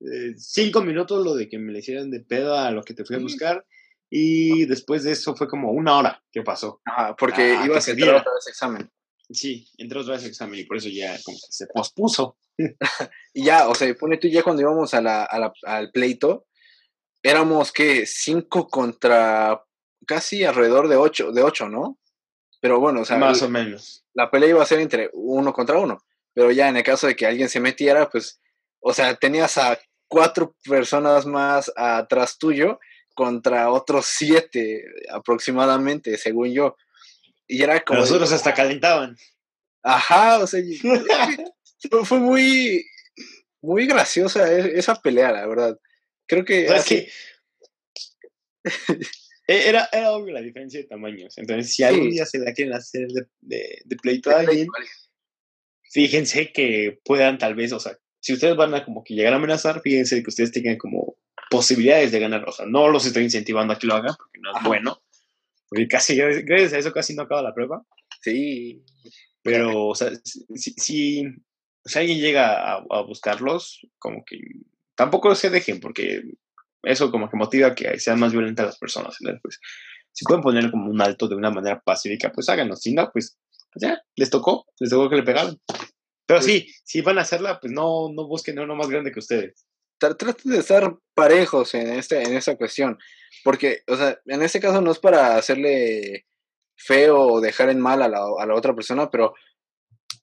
eh, 0.00 0.34
cinco 0.36 0.82
minutos 0.82 1.24
lo 1.24 1.36
de 1.36 1.48
que 1.48 1.60
me 1.60 1.70
le 1.70 1.78
hicieran 1.78 2.10
de 2.10 2.18
pedo 2.18 2.56
a 2.56 2.72
lo 2.72 2.82
que 2.82 2.94
te 2.94 3.04
fui 3.04 3.14
a 3.14 3.20
buscar. 3.20 3.64
Y 4.10 4.66
después 4.66 5.04
de 5.04 5.12
eso 5.12 5.36
fue 5.36 5.46
como 5.46 5.70
una 5.70 5.96
hora 5.96 6.24
que 6.32 6.42
pasó. 6.42 6.82
Ah, 6.84 7.14
porque 7.16 7.52
iba 7.64 7.78
a 7.78 7.90
entrar 7.90 8.14
otra 8.16 8.34
vez 8.34 8.48
examen. 8.48 8.90
Sí, 9.30 9.68
entró 9.76 10.00
otra 10.00 10.14
vez 10.14 10.24
examen 10.24 10.60
y 10.60 10.64
por 10.64 10.78
eso 10.78 10.88
ya 10.88 11.18
como 11.22 11.36
que 11.36 11.52
se 11.52 11.66
pospuso. 11.66 12.36
y 13.34 13.44
ya, 13.44 13.68
o 13.68 13.74
sea, 13.74 13.92
pone 13.94 14.16
tú 14.16 14.28
ya 14.28 14.42
cuando 14.42 14.62
íbamos 14.62 14.94
a 14.94 15.02
la, 15.02 15.24
a 15.24 15.38
la, 15.38 15.52
al 15.64 15.90
pleito, 15.90 16.46
éramos 17.22 17.72
que 17.72 18.06
cinco 18.06 18.68
contra 18.68 19.62
casi 20.06 20.44
alrededor 20.44 20.88
de 20.88 20.96
ocho, 20.96 21.32
de 21.32 21.42
ocho, 21.42 21.68
¿no? 21.68 21.98
Pero 22.60 22.80
bueno, 22.80 23.02
o 23.02 23.04
sea. 23.04 23.18
Más 23.18 23.42
o 23.42 23.48
menos. 23.48 24.04
La 24.14 24.30
pelea 24.30 24.50
iba 24.50 24.62
a 24.62 24.66
ser 24.66 24.80
entre 24.80 25.10
uno 25.12 25.52
contra 25.52 25.78
uno. 25.78 25.98
Pero 26.34 26.50
ya 26.50 26.68
en 26.68 26.76
el 26.76 26.82
caso 26.82 27.06
de 27.06 27.16
que 27.16 27.26
alguien 27.26 27.48
se 27.48 27.60
metiera, 27.60 28.08
pues, 28.08 28.40
o 28.80 28.92
sea, 28.92 29.14
tenías 29.16 29.58
a 29.58 29.78
cuatro 30.08 30.54
personas 30.64 31.26
más 31.26 31.70
atrás 31.76 32.38
tuyo 32.38 32.78
contra 33.14 33.70
otros 33.70 34.06
siete 34.06 34.84
aproximadamente, 35.12 36.16
según 36.16 36.52
yo. 36.52 36.76
Y 37.48 37.62
era 37.62 37.80
como... 37.80 38.00
Los 38.00 38.12
otros 38.12 38.30
hasta 38.32 38.54
calentaban. 38.54 39.16
Ajá, 39.82 40.38
o 40.38 40.46
sea, 40.46 40.62
fue 42.04 42.18
muy, 42.18 42.84
muy 43.62 43.86
graciosa 43.86 44.52
e, 44.52 44.78
esa 44.78 44.94
pelea, 44.94 45.32
la 45.32 45.46
verdad. 45.46 45.78
Creo 46.26 46.44
que... 46.44 46.68
que 46.86 47.08
e, 49.48 49.68
era, 49.68 49.88
era 49.90 50.12
obvio 50.12 50.34
la 50.34 50.42
diferencia 50.42 50.78
de 50.78 50.86
tamaños. 50.86 51.38
Entonces, 51.38 51.74
si 51.74 51.82
algún 51.82 52.10
día 52.10 52.26
se 52.26 52.38
la 52.38 52.52
quieren 52.52 52.74
hacer 52.74 53.08
de, 53.08 53.26
de, 53.40 53.82
de 53.84 53.96
pleito 53.96 54.30
a 54.30 54.40
alguien, 54.40 54.68
fíjense 55.90 56.52
que 56.52 57.00
puedan 57.04 57.38
tal 57.38 57.54
vez, 57.54 57.72
o 57.72 57.80
sea, 57.80 57.98
si 58.20 58.34
ustedes 58.34 58.56
van 58.56 58.74
a 58.74 58.84
como 58.84 59.02
que 59.02 59.14
llegar 59.14 59.32
a 59.32 59.36
amenazar, 59.36 59.80
fíjense 59.80 60.22
que 60.22 60.28
ustedes 60.28 60.52
tengan 60.52 60.76
como 60.76 61.16
posibilidades 61.50 62.12
de 62.12 62.20
ganar. 62.20 62.48
O 62.48 62.52
sea, 62.52 62.66
no 62.66 62.88
los 62.88 63.06
estoy 63.06 63.24
incentivando 63.24 63.72
a 63.72 63.78
que 63.78 63.86
lo 63.86 63.94
hagan 63.94 64.14
porque 64.16 64.38
no 64.40 64.56
es 64.56 64.64
bueno. 64.64 65.02
Porque 65.68 65.88
casi, 65.88 66.16
gracias 66.16 66.72
a 66.72 66.78
eso 66.78 66.92
casi 66.92 67.14
no 67.14 67.22
acaba 67.22 67.42
la 67.42 67.54
prueba. 67.54 67.84
Sí. 68.22 68.82
Pero, 69.42 69.88
o 69.88 69.94
sea, 69.94 70.10
si, 70.24 70.72
si, 70.76 71.24
si 71.84 71.98
alguien 71.98 72.18
llega 72.18 72.74
a, 72.74 73.02
buscarlos, 73.02 73.86
como 73.98 74.24
que 74.24 74.38
tampoco 74.94 75.34
se 75.34 75.50
dejen, 75.50 75.80
porque 75.80 76.22
eso 76.82 77.10
como 77.10 77.30
que 77.30 77.36
motiva 77.36 77.74
que 77.74 77.98
sean 77.98 78.20
más 78.20 78.32
violentas 78.32 78.66
las 78.66 78.78
personas. 78.78 79.16
Pues, 79.42 79.60
si 80.12 80.24
pueden 80.24 80.42
poner 80.42 80.70
como 80.70 80.90
un 80.90 81.00
alto 81.00 81.28
de 81.28 81.36
una 81.36 81.50
manera 81.50 81.80
pacífica, 81.80 82.32
pues 82.32 82.48
háganlo. 82.48 82.76
Si 82.76 82.92
no, 82.92 83.10
pues, 83.12 83.38
pues 83.72 83.82
ya, 83.82 84.02
les 84.16 84.30
tocó, 84.30 84.66
les 84.80 84.90
tocó 84.90 85.08
que 85.08 85.16
le 85.16 85.22
pegaron. 85.22 85.60
Pero 86.26 86.40
pues 86.40 86.44
sí, 86.44 86.68
si 86.84 87.00
van 87.00 87.18
a 87.18 87.22
hacerla, 87.22 87.58
pues 87.58 87.72
no, 87.72 88.12
no 88.12 88.26
busquen 88.26 88.58
uno 88.58 88.74
más 88.74 88.88
grande 88.88 89.12
que 89.12 89.18
ustedes. 89.18 89.66
Traten 89.98 90.34
de 90.44 90.58
estar 90.58 90.96
parejos 91.14 91.74
en, 91.74 91.92
este, 91.92 92.22
en 92.22 92.36
esta 92.36 92.56
cuestión. 92.56 92.98
Porque, 93.44 93.82
o 93.86 93.96
sea, 93.96 94.20
en 94.26 94.42
este 94.42 94.60
caso 94.60 94.80
no 94.80 94.92
es 94.92 94.98
para 94.98 95.36
hacerle 95.36 96.26
feo 96.76 97.20
o 97.20 97.40
dejar 97.40 97.70
en 97.70 97.80
mal 97.80 98.02
a 98.02 98.08
la, 98.08 98.20
a 98.38 98.46
la 98.46 98.54
otra 98.54 98.74
persona, 98.74 99.10
pero, 99.10 99.34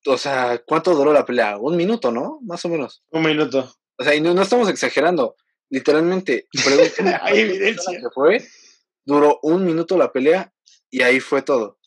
o 0.05 0.17
sea, 0.17 0.61
¿cuánto 0.65 0.95
duró 0.95 1.11
la 1.11 1.25
pelea? 1.25 1.57
Un 1.57 1.75
minuto, 1.75 2.11
¿no? 2.11 2.39
Más 2.43 2.63
o 2.65 2.69
menos. 2.69 3.03
Un 3.11 3.23
minuto. 3.23 3.73
O 3.97 4.03
sea, 4.03 4.15
y 4.15 4.21
no, 4.21 4.33
no 4.33 4.41
estamos 4.41 4.69
exagerando. 4.69 5.35
Literalmente, 5.69 6.47
hay 7.21 7.39
evidencia. 7.39 7.99
Que 7.99 8.09
fue, 8.13 8.45
duró 9.03 9.39
un 9.43 9.65
minuto 9.65 9.97
la 9.97 10.11
pelea 10.11 10.53
y 10.89 11.01
ahí 11.01 11.19
fue 11.19 11.41
todo. 11.41 11.79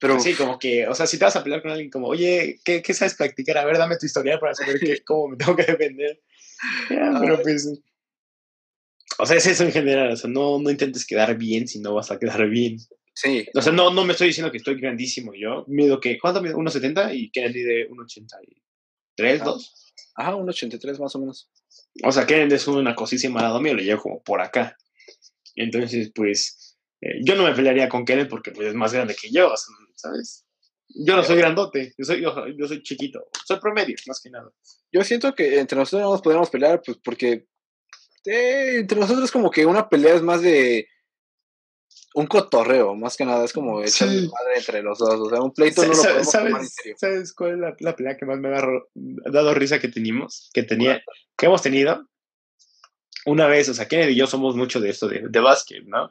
Pero 0.00 0.20
sí, 0.20 0.34
como 0.34 0.58
que, 0.58 0.86
o 0.86 0.94
sea, 0.94 1.06
si 1.06 1.18
te 1.18 1.24
vas 1.24 1.34
a 1.36 1.42
pelear 1.42 1.62
con 1.62 1.72
alguien 1.72 1.90
como, 1.90 2.08
oye, 2.08 2.60
¿qué, 2.64 2.82
qué 2.82 2.94
sabes 2.94 3.14
practicar? 3.14 3.58
A 3.58 3.64
ver, 3.64 3.78
dame 3.78 3.96
tu 3.96 4.06
historial 4.06 4.38
para 4.38 4.54
saber 4.54 4.78
qué, 4.78 5.02
cómo 5.04 5.28
me 5.28 5.36
tengo 5.36 5.56
que 5.56 5.64
defender. 5.64 6.20
Pero 6.88 7.40
pues, 7.42 7.68
o 9.18 9.26
sea, 9.26 9.36
es 9.36 9.46
eso 9.46 9.64
en 9.64 9.72
general, 9.72 10.12
o 10.12 10.16
sea, 10.16 10.30
no, 10.30 10.58
no 10.58 10.70
intentes 10.70 11.06
quedar 11.06 11.36
bien 11.36 11.66
si 11.66 11.80
no 11.80 11.94
vas 11.94 12.10
a 12.10 12.18
quedar 12.18 12.48
bien. 12.48 12.78
Sí. 13.14 13.46
O 13.54 13.62
sea, 13.62 13.72
no, 13.72 13.92
no 13.92 14.04
me 14.04 14.12
estoy 14.12 14.28
diciendo 14.28 14.52
que 14.52 14.58
estoy 14.58 14.80
grandísimo 14.80 15.32
yo. 15.34 15.64
Mido 15.66 15.98
que, 15.98 16.18
¿cuánto 16.18 16.40
mido? 16.40 16.56
1,70 16.56 17.16
y 17.16 17.30
Kennedy 17.30 17.62
de 17.62 17.88
1,83, 17.90 19.42
2. 19.42 19.92
Ajá, 20.14 20.36
1,83 20.36 21.00
más 21.00 21.14
o 21.16 21.18
menos. 21.18 21.50
O 22.04 22.12
sea, 22.12 22.26
Kennedy 22.26 22.54
es 22.54 22.68
una 22.68 22.94
cosísima 22.94 23.40
al 23.40 23.46
lado 23.46 23.60
mío, 23.60 23.74
lo 23.74 23.82
llevo 23.82 24.02
como 24.02 24.22
por 24.22 24.40
acá. 24.40 24.76
Entonces, 25.56 26.12
pues, 26.14 26.78
eh, 27.00 27.18
yo 27.24 27.34
no 27.34 27.42
me 27.42 27.54
pelearía 27.54 27.88
con 27.88 28.04
Kennedy 28.04 28.28
porque 28.28 28.52
pues, 28.52 28.68
es 28.68 28.74
más 28.74 28.92
grande 28.92 29.16
que 29.20 29.30
yo, 29.30 29.52
¿sabes? 29.96 30.44
Yo 30.90 31.16
no 31.16 31.22
soy 31.22 31.36
grandote, 31.36 31.94
yo 31.98 32.04
soy, 32.04 32.22
yo, 32.22 32.66
soy 32.66 32.82
chiquito, 32.82 33.28
soy 33.46 33.60
promedio, 33.60 33.94
más 34.06 34.20
que 34.22 34.30
nada. 34.30 34.50
Yo 34.90 35.04
siento 35.04 35.34
que 35.34 35.58
entre 35.58 35.78
nosotros 35.78 36.02
no 36.02 36.12
nos 36.12 36.22
podemos 36.22 36.48
pelear, 36.48 36.80
pues 36.84 36.98
porque 37.04 37.46
eh, 38.24 38.78
entre 38.78 38.98
nosotros 38.98 39.30
como 39.30 39.50
que 39.50 39.66
una 39.66 39.88
pelea 39.88 40.14
es 40.14 40.22
más 40.22 40.40
de 40.40 40.88
un 42.14 42.26
cotorreo, 42.26 42.94
más 42.94 43.16
que 43.16 43.24
nada, 43.24 43.44
es 43.44 43.52
como 43.52 43.82
echar 43.82 44.08
madre 44.08 44.56
entre 44.56 44.82
los 44.82 44.98
dos, 44.98 45.20
o 45.20 45.28
sea, 45.28 45.42
un 45.42 45.52
pleito 45.52 45.82
no 45.82 45.88
lo 45.88 46.02
podemos 46.02 46.30
¿sabes, 46.30 46.48
tomar 46.48 46.62
en 46.62 46.68
serio. 46.68 46.96
¿Sabes 46.98 47.32
cuál 47.34 47.52
es 47.52 47.80
la, 47.80 47.94
pelea 47.94 48.16
que 48.16 48.26
más 48.26 48.38
me 48.38 48.48
ha 48.48 48.62
dado, 49.30 49.54
risa 49.54 49.78
que 49.78 49.88
teníamos, 49.88 50.50
que 50.54 50.62
tenía, 50.62 51.02
que 51.36 51.46
hemos 51.46 51.62
tenido? 51.62 52.08
Una 53.26 53.46
vez, 53.46 53.68
o 53.68 53.74
sea, 53.74 53.86
Kennedy 53.86 54.12
y 54.12 54.16
yo 54.16 54.26
somos 54.26 54.56
mucho 54.56 54.80
de 54.80 54.88
esto 54.88 55.06
de, 55.06 55.28
de 55.28 55.40
básquet, 55.40 55.84
¿no? 55.84 56.10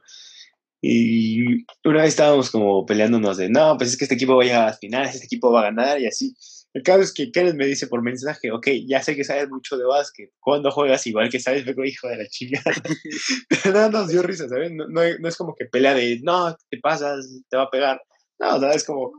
Y 0.82 1.66
una 1.84 2.02
vez 2.02 2.10
estábamos 2.10 2.52
como 2.52 2.86
peleándonos 2.86 3.38
de, 3.38 3.50
no, 3.50 3.76
pues 3.78 3.92
es 3.92 3.98
que 3.98 4.06
este 4.06 4.16
equipo 4.16 4.36
va 4.36 4.44
a 4.44 4.46
llegar 4.46 4.64
a 4.64 4.68
las 4.68 4.80
finales, 4.80 5.16
este 5.16 5.26
equipo 5.26 5.52
va 5.52 5.62
a 5.62 5.66
ganar 5.66 6.00
y 6.00 6.08
así. 6.08 6.36
El 6.74 6.84
caso 6.84 7.02
es 7.02 7.14
que 7.14 7.32
Kenneth 7.32 7.56
me 7.56 7.66
dice 7.66 7.88
por 7.88 8.04
mensaje, 8.04 8.52
ok, 8.52 8.68
ya 8.88 9.02
sé 9.02 9.16
que 9.16 9.24
sabes 9.24 9.50
mucho 9.50 9.78
de 9.78 9.86
básquet, 9.86 10.32
¿cuándo 10.40 10.70
juegas 10.70 11.08
igual 11.08 11.30
que 11.30 11.40
sabes? 11.40 11.64
Pero 11.66 11.84
hijo 11.84 12.08
de 12.08 12.18
la 12.18 12.28
chingada. 12.28 12.72
Nada 13.66 13.90
nos 13.90 14.10
dio 14.10 14.22
risa, 14.22 14.48
¿sabes? 14.48 14.72
No, 14.72 14.88
no, 14.88 15.02
es 15.02 15.38
como 15.38 15.56
que 15.56 15.66
pelea 15.66 15.96
de, 15.96 16.20
no, 16.22 16.56
te 16.70 16.78
pasas, 16.78 17.42
te 17.50 17.58
va 17.58 17.64
a 17.64 17.72
pegar. 17.72 18.02
No, 18.40 18.58
o 18.58 18.72
es 18.72 18.84
como... 18.84 19.14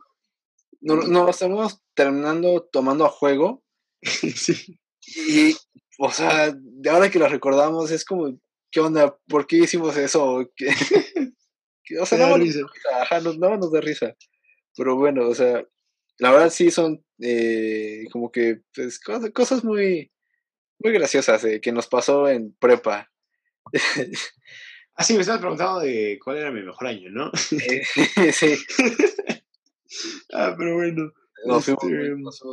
No, 0.81 0.97
no, 0.97 1.29
estamos 1.29 1.81
terminando 1.95 2.69
tomando 2.71 3.05
a 3.05 3.09
juego. 3.09 3.65
sí. 4.03 4.79
Y, 5.29 5.57
o 5.99 6.13
sea, 6.13 6.55
de 6.55 6.91
ahora 6.91 7.11
que 7.11 7.19
lo 7.19 7.29
recordamos, 7.29 7.91
es 7.91 8.05
como, 8.05 8.39
¿qué 8.71 8.79
onda? 8.79 9.19
¿Por 9.27 9.49
qué 9.49 9.57
hicimos 9.57 9.97
eso? 9.97 10.49
O 12.01 12.07
sea, 12.07 12.19
no, 12.19 12.37
no, 13.35 13.57
nos 13.57 13.73
da 13.73 13.81
risa. 13.81 14.15
Pero 14.77 14.97
bueno, 14.97 15.29
o 15.29 15.35
sea, 15.35 15.65
la 16.19 16.31
verdad 16.31 16.51
sí 16.51 16.71
son 16.71 17.05
eh, 17.21 18.05
como 18.13 18.31
que 18.31 18.61
pues, 18.75 19.01
cosas, 19.01 19.65
muy, 19.65 20.11
muy 20.79 20.93
graciosas 20.93 21.45
eh, 21.45 21.61
que 21.61 21.73
nos 21.73 21.87
pasó 21.87 22.29
en 22.29 22.55
prepa. 22.59 23.11
Ah, 25.01 25.05
sí, 25.05 25.15
me 25.15 25.21
estabas 25.21 25.41
preguntando 25.41 25.79
de 25.79 26.19
cuál 26.23 26.39
era 26.39 26.51
mi 26.51 26.61
mejor 26.61 26.89
año, 26.89 27.09
¿no? 27.11 27.31
Eh, 27.53 27.83
sí. 28.33 28.57
ah, 30.33 30.57
pero 30.59 30.75
bueno. 30.75 31.13
Nos 31.47 31.67
fuimos, 31.67 31.85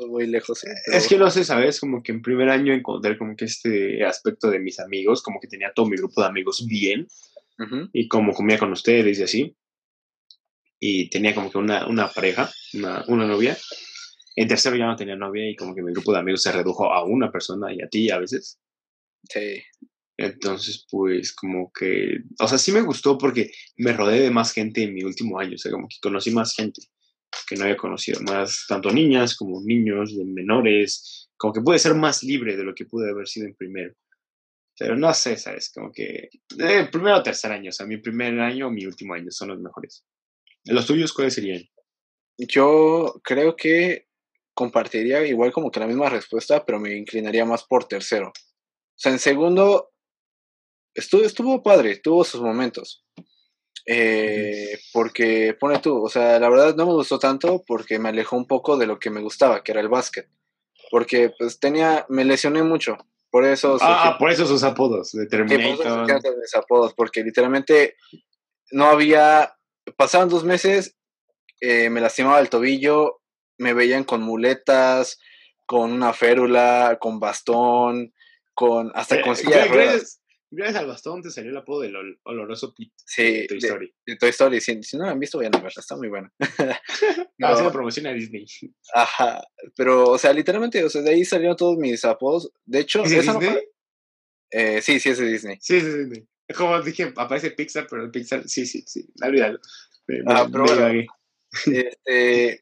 muy, 0.08 0.26
este, 0.26 0.32
lejos. 0.32 0.64
Es 0.94 1.08
que 1.08 1.18
no 1.18 1.32
sé, 1.32 1.44
¿sabes? 1.44 1.80
Como 1.80 2.04
que 2.04 2.12
en 2.12 2.22
primer 2.22 2.50
año 2.50 2.72
encontré 2.72 3.18
como 3.18 3.36
que 3.36 3.46
este 3.46 4.06
aspecto 4.06 4.52
de 4.52 4.60
mis 4.60 4.80
amigos, 4.80 5.24
como 5.24 5.40
que 5.40 5.48
tenía 5.48 5.74
todo 5.74 5.88
mi 5.88 5.98
grupo 5.98 6.22
de 6.22 6.28
amigos 6.28 6.68
bien, 6.68 7.08
y 7.94 8.08
como 8.08 8.34
comía 8.34 8.58
con 8.58 8.72
ustedes 8.72 9.20
y 9.20 9.24
así 9.24 9.58
y 10.80 11.10
tenía 11.10 11.34
como 11.34 11.52
que 11.52 11.58
una, 11.58 11.88
una 11.88 12.08
pareja, 12.10 12.52
una, 12.74 13.04
una, 13.08 13.26
novia. 13.26 13.58
En 14.36 14.48
tercero 14.48 14.76
ya 14.76 14.86
no 14.86 14.96
tenía 14.96 15.16
novia 15.16 15.50
y 15.50 15.56
como 15.56 15.74
que 15.74 15.82
mi 15.82 15.92
grupo 15.92 16.12
de 16.12 16.20
amigos 16.20 16.44
se 16.44 16.52
redujo 16.52 16.92
a 16.92 17.04
una 17.04 17.32
persona 17.32 17.74
y 17.74 17.82
a 17.82 17.88
ti 17.88 18.12
a 18.12 18.20
veces. 18.20 18.60
Sí. 19.30 19.62
Entonces, 20.18 20.86
pues 20.90 21.34
como 21.34 21.72
que, 21.74 22.20
o 22.40 22.48
sea, 22.48 22.58
sí 22.58 22.72
me 22.72 22.82
gustó 22.82 23.18
porque 23.18 23.52
me 23.78 23.94
rodeé 23.94 24.22
de 24.22 24.32
más 24.32 24.54
gente 24.54 24.84
en 24.84 24.94
mi 24.94 25.04
último 25.04 25.40
año, 25.40 25.56
o 25.56 25.58
sea, 25.58 25.72
como 25.72 25.88
que 25.88 25.98
conocí 26.02 26.32
más 26.32 26.54
gente 26.54 26.82
que 27.50 27.56
no 27.56 27.64
había 27.64 27.76
conocido, 27.76 28.22
más 28.22 28.66
tanto 28.68 28.94
niñas 28.94 29.36
como 29.36 29.62
niños, 29.62 30.16
de 30.16 30.24
menores, 30.24 31.30
como 31.36 31.54
que 31.54 31.62
pude 31.62 31.80
ser 31.80 31.96
más 31.96 32.24
libre 32.24 32.56
de 32.56 32.64
lo 32.64 32.74
que 32.74 32.86
pude 32.86 33.10
haber 33.10 33.28
sido 33.28 33.48
en 33.48 33.56
primero. 33.56 33.94
Pero 34.78 34.96
no 34.98 35.14
sé, 35.14 35.38
¿sabes? 35.38 35.72
Como 35.74 35.92
que 35.92 36.30
eh, 36.60 36.88
primero 36.92 37.18
o 37.18 37.24
tercer 37.24 37.52
año, 37.52 37.70
o 37.70 37.72
sea, 37.72 37.86
mi 37.86 37.98
primer 37.98 38.40
año 38.40 38.68
o 38.68 38.72
mi 38.72 38.86
último 38.86 39.14
año 39.14 39.32
son 39.32 39.50
los 39.50 39.60
mejores. 39.60 40.06
¿Los 40.66 40.86
tuyos 40.86 41.14
cuáles 41.14 41.36
serían? 41.36 41.64
Yo 42.38 43.22
creo 43.24 43.56
que 43.56 44.08
compartiría 44.54 45.26
igual 45.26 45.52
como 45.52 45.72
que 45.72 45.80
la 45.80 45.88
misma 45.88 46.10
respuesta, 46.10 46.66
pero 46.66 46.80
me 46.80 46.96
inclinaría 46.96 47.46
más 47.46 47.64
por 47.64 47.88
tercero. 47.88 48.30
O 48.30 48.98
sea, 48.98 49.12
en 49.12 49.20
segundo, 49.20 49.92
estuvo, 50.94 51.24
estuvo 51.24 51.62
padre, 51.62 51.98
tuvo 51.98 52.24
sus 52.24 52.42
momentos. 52.42 53.06
Eh, 53.86 54.80
porque, 54.92 55.56
pone 55.60 55.80
tú, 55.80 56.04
o 56.04 56.10
sea, 56.10 56.40
la 56.40 56.50
verdad 56.50 56.76
no 56.76 56.88
me 56.88 56.94
gustó 56.94 57.20
tanto 57.20 57.64
porque 57.68 58.00
me 58.00 58.10
alejó 58.10 58.36
un 58.36 58.48
poco 58.48 58.78
de 58.78 58.88
lo 58.88 58.98
que 58.98 59.12
me 59.12 59.22
gustaba, 59.22 59.64
que 59.64 59.72
era 59.74 59.82
el 59.82 59.90
básquet. 59.90 60.28
Porque 60.90 61.32
pues 61.38 61.60
tenía, 61.60 62.06
me 62.10 62.26
lesioné 62.26 62.64
mucho. 62.64 62.98
Por 63.36 63.44
eso. 63.44 63.78
Ah, 63.82 64.16
por 64.18 64.32
eso 64.32 64.46
sus 64.46 64.64
apodos, 64.64 65.12
de 65.12 65.28
Terminator. 65.28 66.08
mis 66.40 66.56
apodos, 66.56 66.94
porque 66.94 67.22
literalmente 67.22 67.98
no 68.72 68.86
había 68.86 69.54
pasaban 69.98 70.30
dos 70.30 70.46
meses, 70.46 70.96
eh, 71.60 71.90
me 71.90 72.00
lastimaba 72.00 72.40
el 72.40 72.48
tobillo, 72.48 73.20
me 73.58 73.74
veían 73.74 74.06
con 74.06 74.22
muletas, 74.22 75.20
con 75.66 75.92
una 75.92 76.14
férula, 76.14 76.98
con 77.02 77.20
bastón, 77.20 78.14
con 78.54 78.94
hasta 78.96 79.22
con 79.22 79.36
silla 79.36 79.68
gracias, 79.68 80.22
gracias, 80.56 80.82
al 80.82 80.88
bastón 80.88 81.22
te 81.22 81.30
salió 81.30 81.52
el 81.52 81.58
apodo 81.58 81.82
del 81.82 81.96
oloroso 82.24 82.74
Pete 82.74 82.92
sí, 83.06 83.24
de 83.24 83.48
Toy 83.48 83.58
Story. 83.58 83.94
De, 84.06 84.16
Toy 84.16 84.30
Story, 84.30 84.62
si, 84.62 84.80
no 84.98 85.06
lo 85.06 85.12
han 85.12 85.20
visto, 85.20 85.38
vayan 85.38 85.56
a 85.56 85.60
verla, 85.60 85.80
está 85.80 85.96
muy 85.96 86.08
buena. 86.10 86.34
no, 86.40 86.40
haciendo 87.48 87.72
promoción 87.72 88.08
a 88.08 88.14
Disney. 88.14 88.46
Ajá, 88.94 89.44
pero, 89.76 90.12
o 90.12 90.18
sea, 90.18 90.34
literalmente, 90.34 90.84
o 90.84 90.90
sea, 90.90 91.02
de 91.02 91.12
ahí 91.12 91.26
salieron 91.26 91.58
todos 91.58 91.78
mis 91.78 92.04
apodos. 92.06 92.52
De 92.66 92.80
hecho, 92.80 93.04
¿Es 93.04 93.12
de 93.12 93.22
Disney? 93.22 93.60
eh, 94.52 94.82
sí, 94.82 95.00
sí, 95.00 95.10
es 95.10 95.18
de 95.18 95.28
Disney. 95.28 95.58
Sí, 95.62 95.80
sí, 95.82 96.14
sí. 96.14 96.28
Como 96.56 96.80
dije, 96.82 97.12
aparece 97.16 97.52
Pixar, 97.52 97.88
pero 97.90 98.04
el 98.04 98.12
Pixar, 98.12 98.48
sí, 98.48 98.66
sí, 98.66 98.84
sí, 98.86 99.08
olvídalo. 99.22 99.60
ah, 100.28 100.48
pero 100.52 100.66
este, 101.66 102.62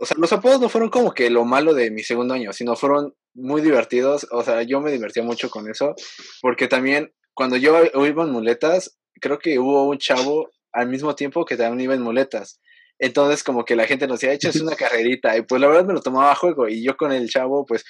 o 0.00 0.06
sea, 0.06 0.16
los 0.18 0.32
apodos 0.32 0.60
no 0.60 0.68
fueron 0.68 0.90
como 0.90 1.12
que 1.12 1.30
lo 1.30 1.44
malo 1.44 1.74
de 1.74 1.90
mi 1.90 2.02
segundo 2.02 2.34
año, 2.34 2.52
sino 2.52 2.76
fueron 2.76 3.14
muy 3.34 3.60
divertidos. 3.60 4.26
O 4.30 4.42
sea, 4.42 4.62
yo 4.62 4.80
me 4.80 4.92
divertía 4.92 5.22
mucho 5.22 5.50
con 5.50 5.68
eso, 5.68 5.94
porque 6.40 6.68
también 6.68 7.12
cuando 7.34 7.56
yo 7.56 7.82
iba 8.06 8.24
en 8.24 8.30
muletas, 8.30 8.96
creo 9.20 9.38
que 9.38 9.58
hubo 9.58 9.88
un 9.88 9.98
chavo 9.98 10.50
al 10.72 10.88
mismo 10.88 11.14
tiempo 11.14 11.44
que 11.44 11.56
también 11.56 11.80
iba 11.80 11.94
en 11.94 12.02
muletas. 12.02 12.60
Entonces, 12.98 13.42
como 13.42 13.64
que 13.64 13.76
la 13.76 13.86
gente 13.86 14.06
nos 14.06 14.20
decía, 14.20 14.34
échase 14.34 14.62
una 14.62 14.76
carrerita. 14.76 15.36
Y 15.36 15.42
pues 15.42 15.60
la 15.60 15.66
verdad 15.66 15.84
me 15.84 15.94
lo 15.94 16.00
tomaba 16.00 16.32
a 16.32 16.36
juego. 16.36 16.68
Y 16.68 16.82
yo 16.84 16.96
con 16.96 17.12
el 17.12 17.28
chavo, 17.28 17.66
pues 17.66 17.84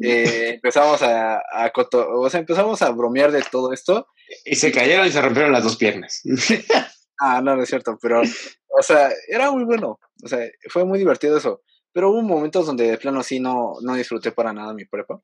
eh, 0.00 0.50
empezamos 0.54 1.02
a, 1.02 1.36
a 1.38 1.72
o 1.74 2.30
sea, 2.30 2.40
empezamos 2.40 2.82
a 2.82 2.90
bromear 2.90 3.32
de 3.32 3.42
todo 3.42 3.72
esto. 3.72 4.06
Y 4.44 4.56
se 4.56 4.70
cayeron 4.70 5.06
y 5.06 5.10
se 5.10 5.20
rompieron 5.20 5.52
las 5.52 5.64
dos 5.64 5.76
piernas. 5.76 6.22
ah, 7.20 7.40
no, 7.42 7.56
no 7.56 7.62
es 7.62 7.68
cierto, 7.68 7.98
pero, 8.00 8.20
o 8.20 8.82
sea, 8.82 9.10
era 9.28 9.50
muy 9.50 9.64
bueno. 9.64 9.98
O 10.22 10.28
sea, 10.28 10.46
fue 10.68 10.84
muy 10.84 10.98
divertido 10.98 11.38
eso. 11.38 11.62
Pero 11.92 12.10
hubo 12.10 12.22
momentos 12.22 12.66
donde 12.66 12.90
de 12.90 12.98
plano 12.98 13.22
sí 13.22 13.40
no, 13.40 13.74
no 13.82 13.94
disfruté 13.94 14.32
para 14.32 14.52
nada 14.52 14.74
mi 14.74 14.84
prepa. 14.84 15.22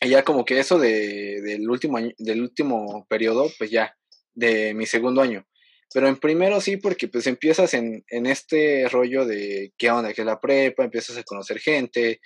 Y 0.00 0.10
ya 0.10 0.22
como 0.22 0.44
que 0.44 0.60
eso 0.60 0.78
de, 0.78 1.40
del 1.42 1.68
último 1.68 1.96
año, 1.96 2.12
del 2.18 2.42
último 2.42 3.06
periodo, 3.08 3.50
pues 3.58 3.70
ya, 3.70 3.96
de 4.34 4.74
mi 4.74 4.86
segundo 4.86 5.20
año. 5.20 5.46
Pero 5.92 6.06
en 6.06 6.16
primero 6.16 6.60
sí, 6.60 6.76
porque 6.76 7.08
pues 7.08 7.26
empiezas 7.26 7.74
en, 7.74 8.04
en 8.08 8.26
este 8.26 8.88
rollo 8.88 9.24
de 9.24 9.72
qué 9.76 9.90
onda, 9.90 10.12
que 10.12 10.20
es 10.20 10.26
la 10.26 10.38
prepa, 10.38 10.84
empiezas 10.84 11.16
a 11.16 11.24
conocer 11.24 11.58
gente, 11.58 12.20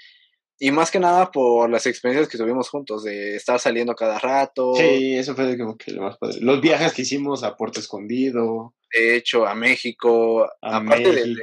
y 0.64 0.70
más 0.70 0.92
que 0.92 1.00
nada 1.00 1.32
por 1.32 1.68
las 1.68 1.86
experiencias 1.86 2.28
que 2.28 2.38
tuvimos 2.38 2.68
juntos, 2.68 3.02
de 3.02 3.34
estar 3.34 3.58
saliendo 3.58 3.96
cada 3.96 4.20
rato. 4.20 4.76
Sí, 4.76 5.16
eso 5.16 5.34
fue 5.34 5.58
como 5.58 5.76
que 5.76 5.90
lo 5.90 6.02
más 6.02 6.18
padre. 6.18 6.38
Los 6.40 6.60
viajes 6.60 6.92
que 6.92 7.02
hicimos 7.02 7.42
a 7.42 7.56
Puerto 7.56 7.80
Escondido. 7.80 8.72
De 8.94 9.16
hecho, 9.16 9.44
a 9.44 9.56
México. 9.56 10.48
aparte 10.60 11.12
Del, 11.12 11.36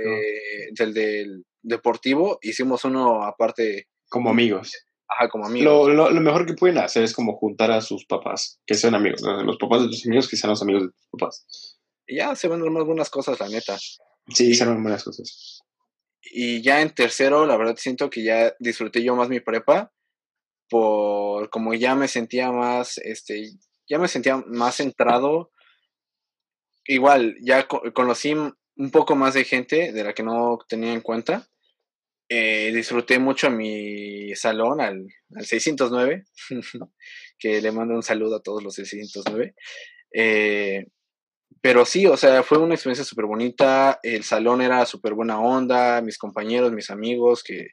del, 0.71 0.93
del, 0.93 1.45
deportivo, 1.61 2.39
hicimos 2.41 2.85
uno 2.85 3.23
aparte. 3.23 3.87
Como 4.09 4.29
amigos. 4.29 4.71
Ajá, 5.07 5.27
como 5.29 5.47
amigos. 5.47 5.65
Lo, 5.65 5.93
lo, 5.93 6.11
lo, 6.11 6.21
mejor 6.21 6.45
que 6.45 6.53
pueden 6.53 6.77
hacer 6.77 7.03
es 7.03 7.13
como 7.13 7.35
juntar 7.37 7.71
a 7.71 7.81
sus 7.81 8.05
papás, 8.05 8.59
que 8.65 8.75
sean 8.75 8.95
amigos. 8.95 9.21
Los 9.21 9.57
papás 9.57 9.81
de 9.81 9.87
tus 9.87 10.05
amigos 10.05 10.27
que 10.27 10.37
sean 10.37 10.51
los 10.51 10.61
amigos 10.61 10.83
de 10.83 10.89
tus 10.89 11.07
papás. 11.11 11.79
Y 12.05 12.17
ya 12.17 12.35
se 12.35 12.47
van 12.47 12.61
más 12.71 12.85
buenas 12.85 13.09
cosas, 13.09 13.39
la 13.39 13.49
neta. 13.49 13.77
Sí, 14.27 14.53
se 14.53 14.65
van 14.65 14.81
buenas 14.81 15.03
cosas. 15.03 15.63
Y 16.21 16.61
ya 16.61 16.81
en 16.81 16.93
tercero, 16.93 17.45
la 17.45 17.57
verdad 17.57 17.75
siento 17.77 18.09
que 18.09 18.23
ya 18.23 18.53
disfruté 18.59 19.03
yo 19.03 19.15
más 19.15 19.29
mi 19.29 19.39
prepa, 19.39 19.91
por 20.69 21.49
como 21.49 21.73
ya 21.73 21.95
me 21.95 22.07
sentía 22.07 22.51
más, 22.51 22.99
este, 22.99 23.51
ya 23.87 23.97
me 23.97 24.07
sentía 24.07 24.37
más 24.47 24.75
centrado. 24.75 25.51
Igual, 26.85 27.35
ya 27.41 27.67
conocí 27.67 28.35
un 28.79 28.91
poco 28.91 29.15
más 29.15 29.33
de 29.33 29.43
gente 29.43 29.91
de 29.91 30.03
la 30.03 30.13
que 30.13 30.23
no 30.23 30.57
tenía 30.67 30.93
en 30.93 31.01
cuenta. 31.01 31.47
Eh, 32.29 32.71
disfruté 32.73 33.19
mucho 33.19 33.51
mi 33.51 34.33
salón, 34.35 34.79
al, 34.79 35.05
al 35.35 35.45
609, 35.45 36.23
que 37.39 37.61
le 37.61 37.71
mando 37.71 37.93
un 37.93 38.03
saludo 38.03 38.37
a 38.37 38.41
todos 38.41 38.63
los 38.63 38.75
609. 38.75 39.53
Eh, 40.13 40.85
pero 41.61 41.85
sí, 41.85 42.05
o 42.05 42.15
sea, 42.15 42.41
fue 42.41 42.57
una 42.57 42.75
experiencia 42.75 43.03
súper 43.03 43.25
bonita, 43.25 43.99
el 44.01 44.23
salón 44.23 44.61
era 44.61 44.85
súper 44.85 45.13
buena 45.13 45.41
onda, 45.41 46.01
mis 46.01 46.17
compañeros, 46.17 46.71
mis 46.71 46.89
amigos, 46.89 47.43
que 47.43 47.71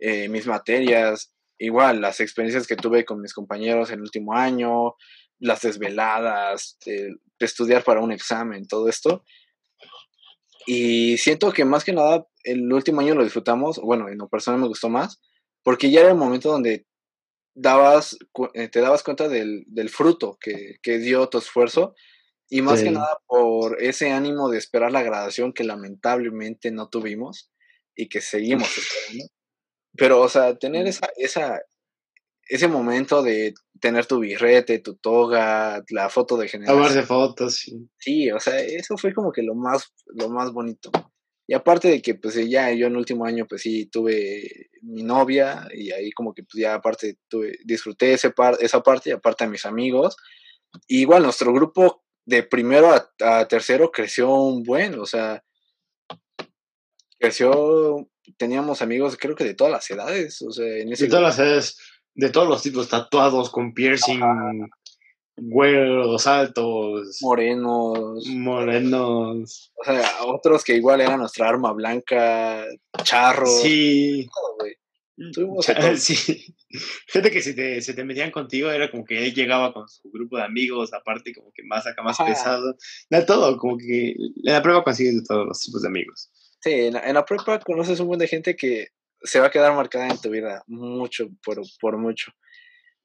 eh, 0.00 0.28
mis 0.28 0.48
materias, 0.48 1.32
igual 1.56 2.00
las 2.00 2.18
experiencias 2.18 2.66
que 2.66 2.74
tuve 2.74 3.04
con 3.04 3.20
mis 3.20 3.32
compañeros 3.32 3.90
en 3.90 3.96
el 3.96 4.02
último 4.02 4.32
año, 4.34 4.96
las 5.38 5.60
desveladas, 5.60 6.78
de, 6.84 7.14
estudiar 7.38 7.84
para 7.84 8.00
un 8.00 8.10
examen, 8.10 8.66
todo 8.66 8.88
esto. 8.88 9.24
Y 10.66 11.18
siento 11.18 11.52
que 11.52 11.64
más 11.64 11.84
que 11.84 11.92
nada 11.92 12.26
el 12.44 12.72
último 12.72 13.00
año 13.00 13.14
lo 13.14 13.24
disfrutamos, 13.24 13.78
bueno, 13.78 14.08
en 14.08 14.18
lo 14.18 14.28
personal 14.28 14.60
me 14.60 14.68
gustó 14.68 14.88
más, 14.88 15.20
porque 15.62 15.90
ya 15.90 16.00
era 16.00 16.10
el 16.10 16.16
momento 16.16 16.50
donde 16.50 16.86
dabas, 17.54 18.18
eh, 18.54 18.68
te 18.68 18.80
dabas 18.80 19.02
cuenta 19.02 19.28
del, 19.28 19.64
del 19.66 19.90
fruto 19.90 20.38
que, 20.40 20.76
que, 20.82 20.98
dio 20.98 21.28
tu 21.28 21.38
esfuerzo 21.38 21.94
y 22.48 22.62
más 22.62 22.82
que 22.82 22.90
nada 22.90 23.18
por 23.26 23.82
ese 23.82 24.10
ánimo 24.10 24.48
de 24.48 24.58
esperar 24.58 24.92
la 24.92 25.02
graduación 25.02 25.52
que 25.52 25.64
lamentablemente 25.64 26.70
no 26.70 26.88
tuvimos 26.88 27.50
y 27.94 28.08
que 28.08 28.20
seguimos 28.66 28.68
esperando. 28.76 29.32
Pero, 29.94 30.20
o 30.20 30.28
sea, 30.28 30.56
tener 30.56 30.86
esa, 30.86 31.08
esa, 31.16 31.60
ese 32.52 32.68
momento 32.68 33.22
de 33.22 33.54
tener 33.80 34.04
tu 34.04 34.20
birrete, 34.20 34.78
tu 34.78 34.94
toga, 34.96 35.82
la 35.88 36.10
foto 36.10 36.36
de 36.36 36.48
generación. 36.48 36.94
de 36.94 37.02
fotos, 37.02 37.56
sí. 37.56 37.88
Sí, 37.96 38.30
o 38.30 38.38
sea, 38.38 38.60
eso 38.60 38.98
fue 38.98 39.14
como 39.14 39.32
que 39.32 39.42
lo 39.42 39.54
más, 39.54 39.90
lo 40.06 40.28
más 40.28 40.52
bonito. 40.52 40.90
Y 41.46 41.54
aparte 41.54 41.88
de 41.88 42.02
que, 42.02 42.14
pues 42.14 42.34
ya 42.50 42.70
yo 42.72 42.86
en 42.86 42.92
el 42.92 42.98
último 42.98 43.24
año, 43.24 43.46
pues 43.48 43.62
sí, 43.62 43.86
tuve 43.86 44.68
mi 44.82 45.02
novia 45.02 45.66
y 45.74 45.92
ahí 45.92 46.12
como 46.12 46.34
que, 46.34 46.42
pues 46.42 46.60
ya 46.62 46.74
aparte 46.74 47.16
tuve, 47.26 47.58
disfruté 47.64 48.12
ese 48.12 48.30
par, 48.30 48.58
esa 48.60 48.82
parte 48.82 49.08
y 49.08 49.12
aparte 49.12 49.44
a 49.44 49.48
mis 49.48 49.64
amigos. 49.64 50.14
igual 50.88 51.22
nuestro 51.22 51.54
grupo 51.54 52.04
de 52.26 52.42
primero 52.42 52.94
a, 53.20 53.48
tercero 53.48 53.90
creció 53.90 54.30
un 54.30 54.62
buen, 54.62 54.98
o 54.98 55.06
sea, 55.06 55.42
creció, 57.18 58.10
teníamos 58.36 58.82
amigos 58.82 59.16
creo 59.18 59.34
que 59.34 59.44
de 59.44 59.54
todas 59.54 59.72
las 59.72 59.90
edades, 59.90 60.42
o 60.42 60.52
sea, 60.52 60.66
en 60.66 60.92
ese 60.92 61.04
De 61.04 61.10
todas 61.10 61.24
las 61.24 61.38
edades, 61.38 61.78
de 62.14 62.30
todos 62.30 62.48
los 62.48 62.62
tipos, 62.62 62.88
tatuados, 62.88 63.50
con 63.50 63.72
piercing, 63.72 64.20
güeros, 65.36 66.26
altos. 66.26 67.18
Morenos. 67.22 68.26
Morenos. 68.26 69.72
O 69.74 69.84
sea, 69.84 70.24
otros 70.26 70.64
que 70.64 70.76
igual 70.76 71.00
era 71.00 71.16
nuestra 71.16 71.48
arma 71.48 71.72
blanca, 71.72 72.64
charros. 73.02 73.62
Sí. 73.62 74.28
sí. 75.96 76.54
Gente 77.06 77.30
que 77.30 77.42
se 77.42 77.54
te, 77.54 77.80
se 77.82 77.94
te 77.94 78.04
metían 78.04 78.30
contigo 78.30 78.70
era 78.70 78.90
como 78.90 79.04
que 79.04 79.24
él 79.26 79.34
llegaba 79.34 79.72
con 79.72 79.88
su 79.88 80.10
grupo 80.10 80.36
de 80.36 80.44
amigos, 80.44 80.92
aparte 80.92 81.34
como 81.34 81.52
que 81.52 81.62
más 81.64 81.86
acá, 81.86 82.02
más 82.02 82.18
pesado. 82.18 82.76
De 83.10 83.22
todo, 83.22 83.56
como 83.58 83.76
que 83.76 84.10
en 84.10 84.32
la 84.36 84.62
prueba 84.62 84.84
consigues 84.84 85.16
de 85.16 85.22
todos 85.22 85.46
los 85.46 85.60
tipos 85.60 85.82
de 85.82 85.88
amigos. 85.88 86.30
Sí, 86.60 86.72
en 86.72 86.94
la, 86.94 87.00
en 87.08 87.14
la 87.14 87.24
prueba 87.24 87.58
conoces 87.60 88.00
un 88.00 88.06
buen 88.06 88.20
de 88.20 88.28
gente 88.28 88.56
que 88.56 88.88
se 89.24 89.40
va 89.40 89.46
a 89.46 89.50
quedar 89.50 89.74
marcada 89.74 90.08
en 90.08 90.20
tu 90.20 90.30
vida 90.30 90.62
mucho, 90.66 91.28
por, 91.44 91.60
por 91.80 91.98
mucho. 91.98 92.32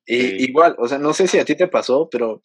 Y, 0.05 0.43
Igual, 0.45 0.76
o 0.78 0.88
sea, 0.88 0.97
no 0.97 1.13
sé 1.13 1.28
si 1.28 1.38
a 1.38 1.45
ti 1.45 1.55
te 1.55 1.68
pasó, 1.68 2.09
pero 2.09 2.41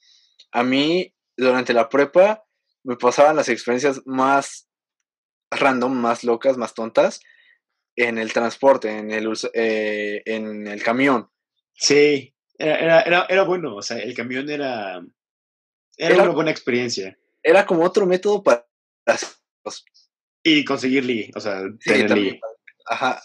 a 0.50 0.62
mí 0.62 1.14
durante 1.36 1.72
la 1.72 1.88
prepa 1.88 2.44
me 2.84 2.96
pasaban 2.96 3.36
las 3.36 3.48
experiencias 3.48 4.02
más 4.04 4.68
random, 5.50 5.92
más 5.92 6.24
locas, 6.24 6.56
más 6.56 6.74
tontas, 6.74 7.20
en 7.96 8.18
el 8.18 8.32
transporte, 8.32 8.90
en 8.90 9.10
el, 9.10 9.32
eh, 9.54 10.22
en 10.24 10.66
el 10.66 10.82
camión. 10.82 11.30
Sí, 11.74 12.34
era, 12.58 13.02
era, 13.02 13.26
era, 13.28 13.42
bueno, 13.44 13.76
o 13.76 13.82
sea, 13.82 13.98
el 13.98 14.14
camión 14.14 14.48
era, 14.50 15.02
era, 15.96 16.22
una 16.22 16.32
buena 16.32 16.50
experiencia. 16.50 17.16
Era 17.42 17.66
como 17.66 17.84
otro 17.84 18.06
método 18.06 18.42
para 18.42 18.66
Y 20.42 20.64
conseguir 20.64 21.04
ligue, 21.04 21.30
o 21.34 21.40
sea, 21.40 21.62
tener 21.84 22.10
ligue. 22.10 22.40
Ajá. 22.86 23.20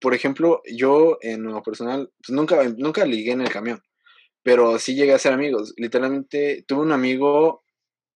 Por 0.00 0.14
ejemplo, 0.14 0.62
yo 0.70 1.18
en 1.20 1.44
lo 1.44 1.62
personal, 1.62 2.10
pues 2.18 2.34
nunca, 2.36 2.62
nunca 2.76 3.04
ligué 3.04 3.32
en 3.32 3.40
el 3.40 3.50
camión, 3.50 3.80
pero 4.42 4.78
sí 4.78 4.94
llegué 4.94 5.12
a 5.14 5.18
ser 5.18 5.32
amigos. 5.32 5.74
Literalmente 5.76 6.64
tuve 6.66 6.82
un 6.82 6.92
amigo, 6.92 7.64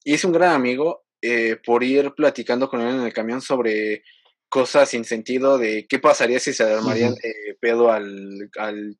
hice 0.04 0.26
un 0.26 0.32
gran 0.32 0.52
amigo 0.52 1.04
eh, 1.22 1.56
por 1.64 1.82
ir 1.82 2.12
platicando 2.14 2.68
con 2.68 2.80
él 2.80 2.94
en 2.94 3.02
el 3.02 3.12
camión 3.12 3.40
sobre 3.40 4.02
cosas 4.48 4.90
sin 4.90 5.04
sentido 5.04 5.58
de 5.58 5.86
qué 5.88 5.98
pasaría 5.98 6.38
si 6.38 6.52
se 6.52 6.62
armaría 6.62 7.08
eh, 7.08 7.56
pedo 7.60 7.90
al, 7.90 8.50
al, 8.58 8.96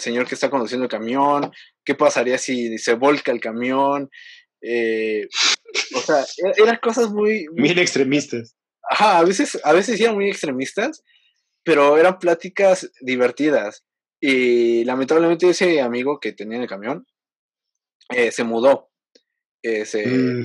señor 0.00 0.26
que 0.26 0.34
está 0.34 0.50
conduciendo 0.50 0.84
el 0.84 0.90
camión, 0.90 1.50
qué 1.84 1.94
pasaría 1.94 2.38
si 2.38 2.78
se 2.78 2.94
volca 2.94 3.32
el 3.32 3.40
camión. 3.40 4.08
Eh, 4.62 5.28
o 5.94 6.00
sea, 6.00 6.20
e-, 6.22 6.62
eran 6.62 6.78
cosas 6.82 7.10
muy, 7.10 7.46
Bien 7.52 7.78
extremistas. 7.78 8.56
Ajá, 8.90 9.18
a 9.18 9.24
veces, 9.24 9.58
a 9.64 9.72
veces 9.72 10.00
eran 10.00 10.14
muy 10.14 10.28
extremistas, 10.28 11.02
pero 11.64 11.98
eran 11.98 12.18
pláticas 12.18 12.90
divertidas. 13.00 13.84
Y 14.20 14.84
lamentablemente 14.84 15.48
ese 15.48 15.80
amigo 15.80 16.20
que 16.20 16.32
tenía 16.32 16.56
en 16.56 16.62
el 16.62 16.68
camión 16.68 17.06
eh, 18.10 18.30
se 18.30 18.44
mudó. 18.44 18.90
se, 19.62 20.06
mm. 20.06 20.44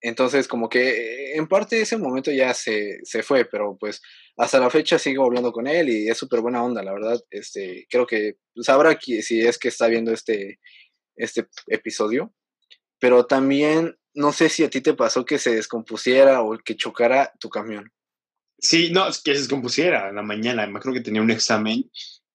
Entonces, 0.00 0.48
como 0.48 0.68
que 0.68 0.90
eh, 0.90 1.36
en 1.36 1.48
parte 1.48 1.80
ese 1.80 1.96
momento 1.96 2.30
ya 2.30 2.52
se, 2.52 3.00
se 3.04 3.22
fue, 3.22 3.46
pero 3.46 3.76
pues 3.78 4.02
hasta 4.36 4.60
la 4.60 4.68
fecha 4.68 4.98
sigo 4.98 5.24
hablando 5.24 5.50
con 5.50 5.66
él 5.66 5.88
y 5.88 6.08
es 6.08 6.18
súper 6.18 6.40
buena 6.40 6.62
onda, 6.62 6.82
la 6.82 6.92
verdad. 6.92 7.18
Este, 7.30 7.86
creo 7.88 8.06
que 8.06 8.34
sabrá 8.60 8.98
que, 8.98 9.22
si 9.22 9.40
es 9.40 9.58
que 9.58 9.68
está 9.68 9.86
viendo 9.88 10.12
este, 10.12 10.60
este 11.16 11.46
episodio. 11.68 12.34
Pero 13.00 13.26
también 13.26 13.96
no 14.12 14.32
sé 14.32 14.50
si 14.50 14.62
a 14.62 14.68
ti 14.70 14.82
te 14.82 14.92
pasó 14.92 15.24
que 15.24 15.38
se 15.38 15.54
descompusiera 15.54 16.42
o 16.42 16.58
que 16.58 16.76
chocara 16.76 17.32
tu 17.40 17.48
camión. 17.48 17.90
Sí, 18.64 18.90
no, 18.90 19.06
que 19.06 19.34
se 19.34 19.40
descompusiera 19.40 20.08
en 20.08 20.16
la 20.16 20.22
mañana. 20.22 20.66
Me 20.66 20.80
creo 20.80 20.94
que 20.94 21.02
tenía 21.02 21.20
un 21.20 21.30
examen 21.30 21.90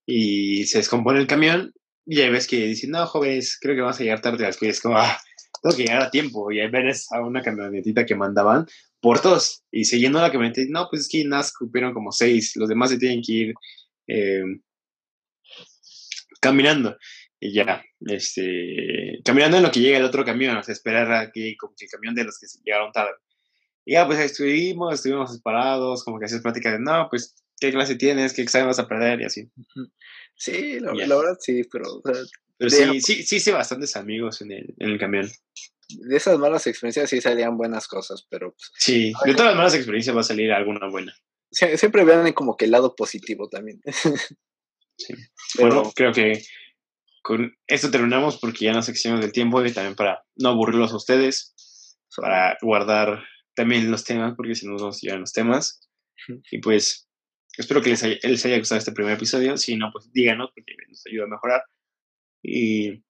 y 0.05 0.65
se 0.65 0.77
descompone 0.77 1.19
el 1.19 1.27
camión 1.27 1.73
y 2.05 2.21
ahí 2.21 2.29
ves 2.29 2.47
que 2.47 2.67
dicen, 2.67 2.91
no, 2.91 3.05
jóvenes, 3.07 3.57
creo 3.59 3.75
que 3.75 3.81
vamos 3.81 3.99
a 3.99 4.03
llegar 4.03 4.21
tarde 4.21 4.45
a 4.45 4.49
las 4.49 4.61
es 4.61 4.79
como, 4.79 4.97
ah, 4.97 5.19
tengo 5.61 5.75
que 5.75 5.83
llegar 5.83 6.03
a 6.03 6.11
tiempo. 6.11 6.51
Y 6.51 6.59
ahí 6.59 6.69
ves 6.69 7.11
a 7.11 7.21
una 7.21 7.41
camionetita 7.41 8.05
que 8.05 8.15
mandaban 8.15 8.67
por 9.01 9.19
todos. 9.21 9.63
Y 9.71 9.85
se 9.85 9.99
llenó 9.99 10.21
la 10.21 10.31
camioneta. 10.31 10.61
no, 10.69 10.87
pues 10.89 11.03
es 11.03 11.09
que 11.09 11.25
nada, 11.25 11.43
cupieron 11.57 11.93
como 11.93 12.11
seis. 12.11 12.55
Los 12.55 12.69
demás 12.69 12.91
se 12.91 12.99
tienen 12.99 13.23
que 13.23 13.33
ir 13.33 13.53
eh, 14.07 14.43
caminando. 16.39 16.95
Y 17.39 17.53
ya, 17.53 17.83
este, 18.01 19.19
caminando 19.25 19.57
en 19.57 19.63
lo 19.63 19.71
que 19.71 19.79
llega 19.79 19.97
el 19.97 20.03
otro 20.03 20.25
camión, 20.25 20.57
o 20.57 20.63
sea, 20.63 20.73
esperar 20.73 21.11
a 21.11 21.31
que 21.31 21.49
el 21.49 21.57
camión 21.91 22.13
de 22.13 22.25
los 22.25 22.37
que 22.37 22.47
llegaron 22.63 22.91
tarde. 22.91 23.13
Y 23.89 23.93
ya, 23.93 24.05
pues 24.05 24.19
estuvimos, 24.19 24.93
estuvimos 24.93 25.41
parados, 25.41 26.03
como 26.03 26.19
que 26.19 26.25
hacías 26.25 26.43
plática 26.43 26.71
de, 26.71 26.77
no, 26.77 27.07
pues, 27.09 27.33
¿qué 27.59 27.71
clase 27.71 27.95
tienes? 27.95 28.33
¿Qué 28.33 28.43
examen 28.43 28.67
vas 28.67 28.77
a 28.77 28.87
perder? 28.87 29.19
Y 29.19 29.25
así. 29.25 29.49
Sí, 30.35 30.79
la, 30.79 30.93
la 30.93 31.15
verdad 31.15 31.37
sí, 31.39 31.63
pero 31.71 31.99
pero 32.03 32.69
sí, 32.69 33.01
sí, 33.01 33.23
sí 33.23 33.37
hice 33.37 33.51
bastantes 33.51 33.95
amigos 33.95 34.43
en 34.43 34.51
el, 34.51 34.75
en 34.77 34.91
el 34.91 34.99
camión. 34.99 35.27
De 35.87 36.15
esas 36.15 36.37
malas 36.37 36.67
experiencias 36.67 37.09
sí 37.09 37.19
salían 37.19 37.57
buenas 37.57 37.87
cosas, 37.87 38.27
pero... 38.29 38.51
Pues, 38.51 38.71
sí, 38.77 39.11
de 39.25 39.33
todas 39.33 39.47
las 39.47 39.57
malas 39.57 39.73
experiencias 39.73 40.15
va 40.15 40.21
a 40.21 40.23
salir 40.23 40.51
alguna 40.51 40.87
buena. 40.87 41.15
Siempre 41.49 42.03
vean 42.03 42.31
como 42.33 42.57
que 42.57 42.65
el 42.65 42.71
lado 42.71 42.95
positivo 42.95 43.49
también. 43.49 43.81
Sí. 45.01 45.13
Bueno, 45.57 45.93
creo 45.95 46.11
que 46.11 46.43
con 47.21 47.55
esto 47.67 47.89
terminamos 47.89 48.37
porque 48.37 48.65
ya 48.65 48.73
nos 48.73 48.89
excedimos 48.89 49.21
del 49.21 49.31
tiempo 49.31 49.63
y 49.63 49.71
también 49.71 49.95
para 49.95 50.25
no 50.35 50.49
aburrirlos 50.49 50.91
a 50.91 50.97
ustedes. 50.97 51.55
para 52.17 52.57
guardar 52.61 53.23
también 53.59 53.91
los 53.91 54.05
temas, 54.05 54.35
porque 54.37 54.55
si 54.55 54.65
no 54.65 54.71
nos 54.71 54.81
vamos 54.83 54.97
a 54.97 55.01
llevar 55.01 55.19
los 55.19 55.33
temas. 55.33 55.81
Y 56.49 56.59
pues 56.59 57.09
espero 57.57 57.81
que 57.81 57.89
les 57.89 58.01
haya, 58.03 58.17
les 58.23 58.45
haya 58.45 58.57
gustado 58.57 58.79
este 58.79 58.93
primer 58.93 59.15
episodio. 59.15 59.57
Si 59.57 59.75
no, 59.75 59.91
pues 59.91 60.09
díganos, 60.13 60.49
porque 60.55 60.75
nos 60.87 61.05
ayuda 61.05 61.25
a 61.25 61.27
mejorar. 61.27 61.63
Y 62.41 63.03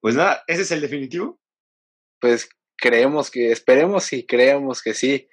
pues 0.00 0.16
nada, 0.16 0.42
ese 0.48 0.62
es 0.62 0.72
el 0.72 0.80
definitivo. 0.80 1.38
Pues 2.20 2.48
creemos 2.76 3.30
que, 3.30 3.52
esperemos 3.52 4.12
y 4.12 4.26
creemos 4.26 4.82
que 4.82 4.94
sí. 4.94 5.28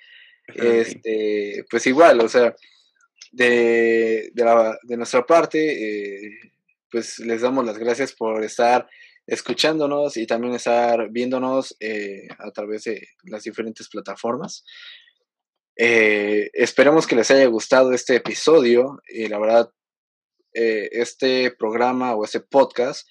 Este, 0.46 1.66
pues 1.72 1.88
igual, 1.88 2.20
o 2.20 2.30
sea, 2.30 2.56
de, 3.32 4.30
de, 4.32 4.46
la, 4.46 4.78
de 4.84 4.98
nuestra 4.98 5.26
parte, 5.26 6.28
eh, 6.28 6.40
pues 6.92 7.18
les 7.18 7.42
damos 7.42 7.66
las 7.66 7.80
gracias 7.80 8.14
por 8.14 8.44
estar 8.44 8.88
escuchándonos 9.26 10.18
y 10.18 10.28
también 10.28 10.54
estar 10.54 11.10
viéndonos 11.10 11.76
eh, 11.80 12.28
a 12.40 12.52
través 12.52 12.84
de 12.86 13.08
las 13.24 13.44
diferentes 13.44 13.90
plataformas. 13.90 14.66
Eh, 15.76 16.50
esperemos 16.54 17.08
que 17.08 17.16
les 17.16 17.32
haya 17.32 17.46
gustado 17.48 17.94
este 17.94 18.16
episodio 18.16 19.02
y 19.08 19.28
la 19.28 19.40
verdad, 19.40 19.72
eh, 20.54 20.90
este 20.92 21.52
programa 21.52 22.16
o 22.16 22.26
este 22.26 22.42
podcast 22.42 23.08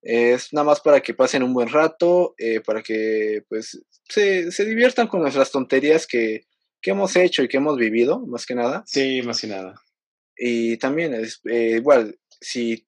es 0.00 0.52
nada 0.52 0.64
más 0.64 0.80
para 0.80 1.00
que 1.00 1.14
pasen 1.14 1.42
un 1.42 1.52
buen 1.52 1.68
rato, 1.68 2.36
para 2.64 2.80
que 2.80 3.42
pues 3.48 3.82
se, 4.08 4.52
se, 4.52 4.64
diviertan 4.64 5.08
con 5.08 5.20
nuestras 5.20 5.50
tonterías 5.50 6.06
que, 6.06 6.46
que, 6.80 6.92
hemos 6.92 7.16
hecho 7.16 7.42
y 7.42 7.48
que 7.48 7.56
hemos 7.56 7.76
vivido, 7.76 8.20
más 8.20 8.46
que 8.46 8.54
nada. 8.54 8.84
Sí, 8.86 9.20
más 9.22 9.40
que 9.40 9.48
nada. 9.48 9.74
Y 10.36 10.76
también, 10.76 11.12
es, 11.12 11.40
igual, 11.44 12.20
si 12.40 12.85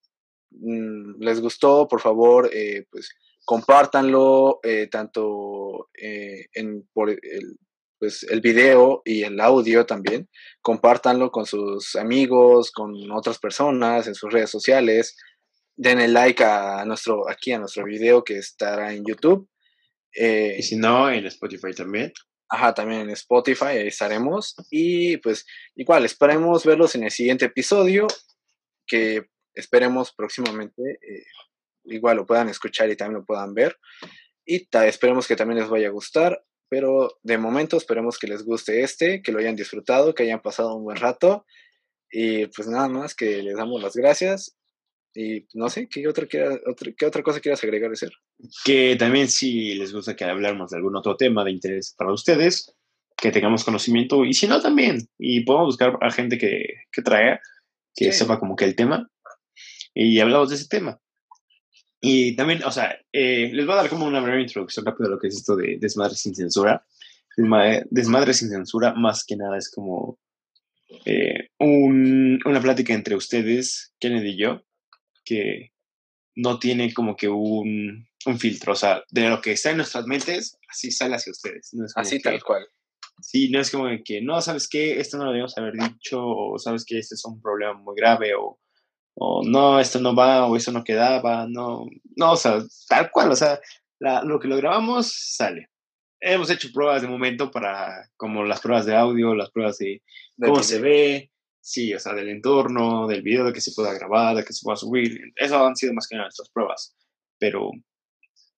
Mm, 0.50 1.20
les 1.22 1.40
gustó, 1.40 1.86
por 1.88 2.00
favor, 2.00 2.50
eh, 2.52 2.86
pues 2.90 3.10
compártanlo 3.44 4.60
eh, 4.62 4.88
tanto 4.90 5.88
eh, 5.94 6.46
en, 6.52 6.88
por 6.92 7.10
el, 7.10 7.58
pues, 7.98 8.24
el 8.24 8.40
video 8.40 9.02
y 9.04 9.22
el 9.22 9.40
audio 9.40 9.86
también. 9.86 10.28
Compártanlo 10.62 11.30
con 11.30 11.46
sus 11.46 11.96
amigos, 11.96 12.70
con 12.72 12.94
otras 13.12 13.38
personas 13.38 14.06
en 14.06 14.14
sus 14.14 14.32
redes 14.32 14.50
sociales. 14.50 15.16
Denle 15.76 16.08
like 16.08 16.42
a 16.44 16.84
nuestro, 16.84 17.28
aquí 17.28 17.52
a 17.52 17.58
nuestro 17.58 17.84
video 17.84 18.24
que 18.24 18.38
estará 18.38 18.92
en 18.92 19.04
YouTube. 19.04 19.48
y 20.12 20.62
si 20.62 20.76
no, 20.76 21.10
en 21.10 21.26
Spotify 21.26 21.72
también. 21.72 22.12
Ajá, 22.50 22.74
también 22.74 23.02
en 23.02 23.10
Spotify, 23.10 23.66
ahí 23.66 23.88
estaremos. 23.88 24.54
Y 24.70 25.18
pues 25.18 25.46
igual, 25.76 26.04
esperemos 26.04 26.64
verlos 26.64 26.94
en 26.94 27.04
el 27.04 27.10
siguiente 27.10 27.44
episodio, 27.46 28.06
que 28.86 29.28
esperemos 29.58 30.12
próximamente 30.12 30.98
eh, 31.02 31.24
igual 31.84 32.16
lo 32.16 32.26
puedan 32.26 32.48
escuchar 32.48 32.90
y 32.90 32.96
también 32.96 33.20
lo 33.20 33.24
puedan 33.24 33.54
ver. 33.54 33.76
Y 34.44 34.68
esperemos 34.72 35.26
que 35.26 35.36
también 35.36 35.60
les 35.60 35.68
vaya 35.68 35.88
a 35.88 35.92
gustar. 35.92 36.42
Pero 36.70 37.18
de 37.22 37.38
momento 37.38 37.78
esperemos 37.78 38.18
que 38.18 38.26
les 38.26 38.44
guste 38.44 38.82
este, 38.82 39.22
que 39.22 39.32
lo 39.32 39.38
hayan 39.38 39.56
disfrutado, 39.56 40.14
que 40.14 40.24
hayan 40.24 40.42
pasado 40.42 40.76
un 40.76 40.84
buen 40.84 40.98
rato. 40.98 41.46
Y 42.10 42.46
pues 42.46 42.68
nada 42.68 42.88
más 42.88 43.14
que 43.14 43.42
les 43.42 43.56
damos 43.56 43.82
las 43.82 43.96
gracias. 43.96 44.56
Y 45.14 45.46
no 45.54 45.70
sé, 45.70 45.88
¿qué 45.88 46.06
otra, 46.06 46.26
qué 46.28 47.06
otra 47.06 47.22
cosa 47.22 47.40
quieras 47.40 47.64
agregar, 47.64 47.96
ser? 47.96 48.12
Que 48.64 48.96
también 48.98 49.28
si 49.28 49.74
les 49.74 49.92
gusta 49.92 50.14
que 50.14 50.24
hablemos 50.24 50.70
de 50.70 50.76
algún 50.76 50.94
otro 50.96 51.16
tema 51.16 51.42
de 51.42 51.52
interés 51.52 51.94
para 51.96 52.12
ustedes, 52.12 52.74
que 53.16 53.32
tengamos 53.32 53.64
conocimiento. 53.64 54.24
Y 54.26 54.34
si 54.34 54.46
no, 54.46 54.60
también. 54.60 55.08
Y 55.18 55.44
podemos 55.44 55.68
buscar 55.68 55.98
a 56.02 56.10
gente 56.10 56.36
que, 56.36 56.62
que 56.92 57.02
traiga, 57.02 57.40
que 57.94 58.12
sepa 58.12 58.38
como 58.38 58.56
que 58.56 58.66
el 58.66 58.76
tema 58.76 59.10
y 59.98 60.20
hablamos 60.20 60.48
de 60.48 60.54
ese 60.54 60.68
tema. 60.68 61.00
Y 62.00 62.36
también, 62.36 62.62
o 62.62 62.70
sea, 62.70 62.96
eh, 63.12 63.50
les 63.52 63.66
voy 63.66 63.74
a 63.74 63.78
dar 63.78 63.90
como 63.90 64.06
una 64.06 64.20
breve 64.20 64.42
introducción 64.42 64.86
rápida 64.86 65.08
de 65.08 65.14
lo 65.14 65.18
que 65.18 65.26
es 65.26 65.34
esto 65.34 65.56
de 65.56 65.76
Desmadre 65.80 66.14
sin 66.14 66.36
censura. 66.36 66.86
Desmadre, 67.90 68.34
sin 68.34 68.48
censura, 68.48 68.94
más 68.94 69.24
que 69.24 69.36
nada, 69.36 69.58
es 69.58 69.70
como 69.70 70.18
eh, 71.04 71.48
un, 71.58 72.38
una 72.44 72.60
plática 72.60 72.94
entre 72.94 73.16
ustedes, 73.16 73.92
Kennedy 73.98 74.30
y 74.30 74.38
yo, 74.38 74.62
que 75.24 75.72
no 76.36 76.60
tiene 76.60 76.94
como 76.94 77.16
que 77.16 77.28
un, 77.28 78.06
un, 78.26 78.38
filtro. 78.38 78.74
O 78.74 78.76
sea, 78.76 79.02
de 79.10 79.28
lo 79.28 79.40
que 79.40 79.52
está 79.52 79.70
en 79.70 79.78
nuestras 79.78 80.06
mentes, 80.06 80.58
así 80.68 80.92
sale 80.92 81.16
hacia 81.16 81.32
ustedes. 81.32 81.72
así 81.96 82.20
tal 82.20 82.42
cual. 82.42 82.64
Sí, 83.20 83.50
no 83.50 83.60
es 83.60 83.70
como 83.72 83.88
que, 84.04 84.22
no, 84.22 84.40
¿sabes 84.40 84.68
qué? 84.68 85.00
Esto 85.00 85.18
no 85.18 85.24
lo 85.24 85.32
debemos 85.32 85.58
haber 85.58 85.74
dicho, 85.74 86.24
o 86.24 86.56
¿sabes 86.58 86.84
que 86.84 86.98
Este 86.98 87.16
es 87.16 87.24
un 87.24 87.42
problema 87.42 87.72
muy 87.72 87.96
grave, 87.96 88.34
o 88.34 88.60
o 89.18 89.42
no, 89.44 89.80
esto 89.80 90.00
no 90.00 90.14
va, 90.14 90.46
o 90.46 90.56
eso 90.56 90.70
no 90.72 90.84
quedaba, 90.84 91.46
no, 91.48 91.86
no, 92.16 92.32
o 92.32 92.36
sea, 92.36 92.62
tal 92.88 93.10
cual, 93.10 93.32
o 93.32 93.36
sea, 93.36 93.60
lo 93.98 94.38
que 94.38 94.48
lo 94.48 94.56
grabamos 94.56 95.12
sale. 95.12 95.68
Hemos 96.20 96.50
hecho 96.50 96.68
pruebas 96.72 97.02
de 97.02 97.08
momento 97.08 97.50
para, 97.50 98.10
como 98.16 98.44
las 98.44 98.60
pruebas 98.60 98.86
de 98.86 98.96
audio, 98.96 99.34
las 99.34 99.50
pruebas 99.50 99.78
de 99.78 100.02
cómo 100.40 100.62
se 100.62 100.80
ve, 100.80 101.30
sí, 101.60 101.92
o 101.94 101.98
sea, 101.98 102.14
del 102.14 102.28
entorno, 102.28 103.06
del 103.06 103.22
video, 103.22 103.44
de 103.44 103.52
que 103.52 103.60
se 103.60 103.72
pueda 103.72 103.92
grabar, 103.94 104.36
de 104.36 104.44
que 104.44 104.52
se 104.52 104.64
pueda 104.64 104.76
subir, 104.76 105.20
eso 105.36 105.66
han 105.66 105.76
sido 105.76 105.94
más 105.94 106.06
que 106.08 106.14
nada 106.14 106.26
nuestras 106.26 106.50
pruebas, 106.50 106.96
pero 107.38 107.70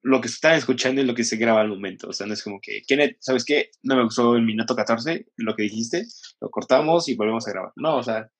lo 0.02 0.20
que 0.20 0.28
se 0.28 0.34
están 0.34 0.54
escuchando 0.54 1.00
es 1.00 1.06
lo 1.06 1.14
que 1.14 1.24
se 1.24 1.36
graba 1.36 1.60
al 1.60 1.68
momento, 1.68 2.08
o 2.08 2.12
sea, 2.12 2.26
no 2.26 2.34
es 2.34 2.42
como 2.42 2.60
que, 2.60 2.82
Kenneth, 2.86 3.16
¿sabes 3.20 3.44
qué? 3.44 3.70
No 3.82 3.96
me 3.96 4.04
gustó 4.04 4.36
el 4.36 4.42
minuto 4.42 4.74
14, 4.74 5.26
lo 5.36 5.54
que 5.54 5.64
dijiste, 5.64 6.06
lo 6.40 6.50
cortamos 6.50 7.08
y 7.08 7.16
volvemos 7.16 7.46
a 7.46 7.50
grabar. 7.50 7.72
No, 7.76 7.96
o 7.96 8.02
sea, 8.02 8.30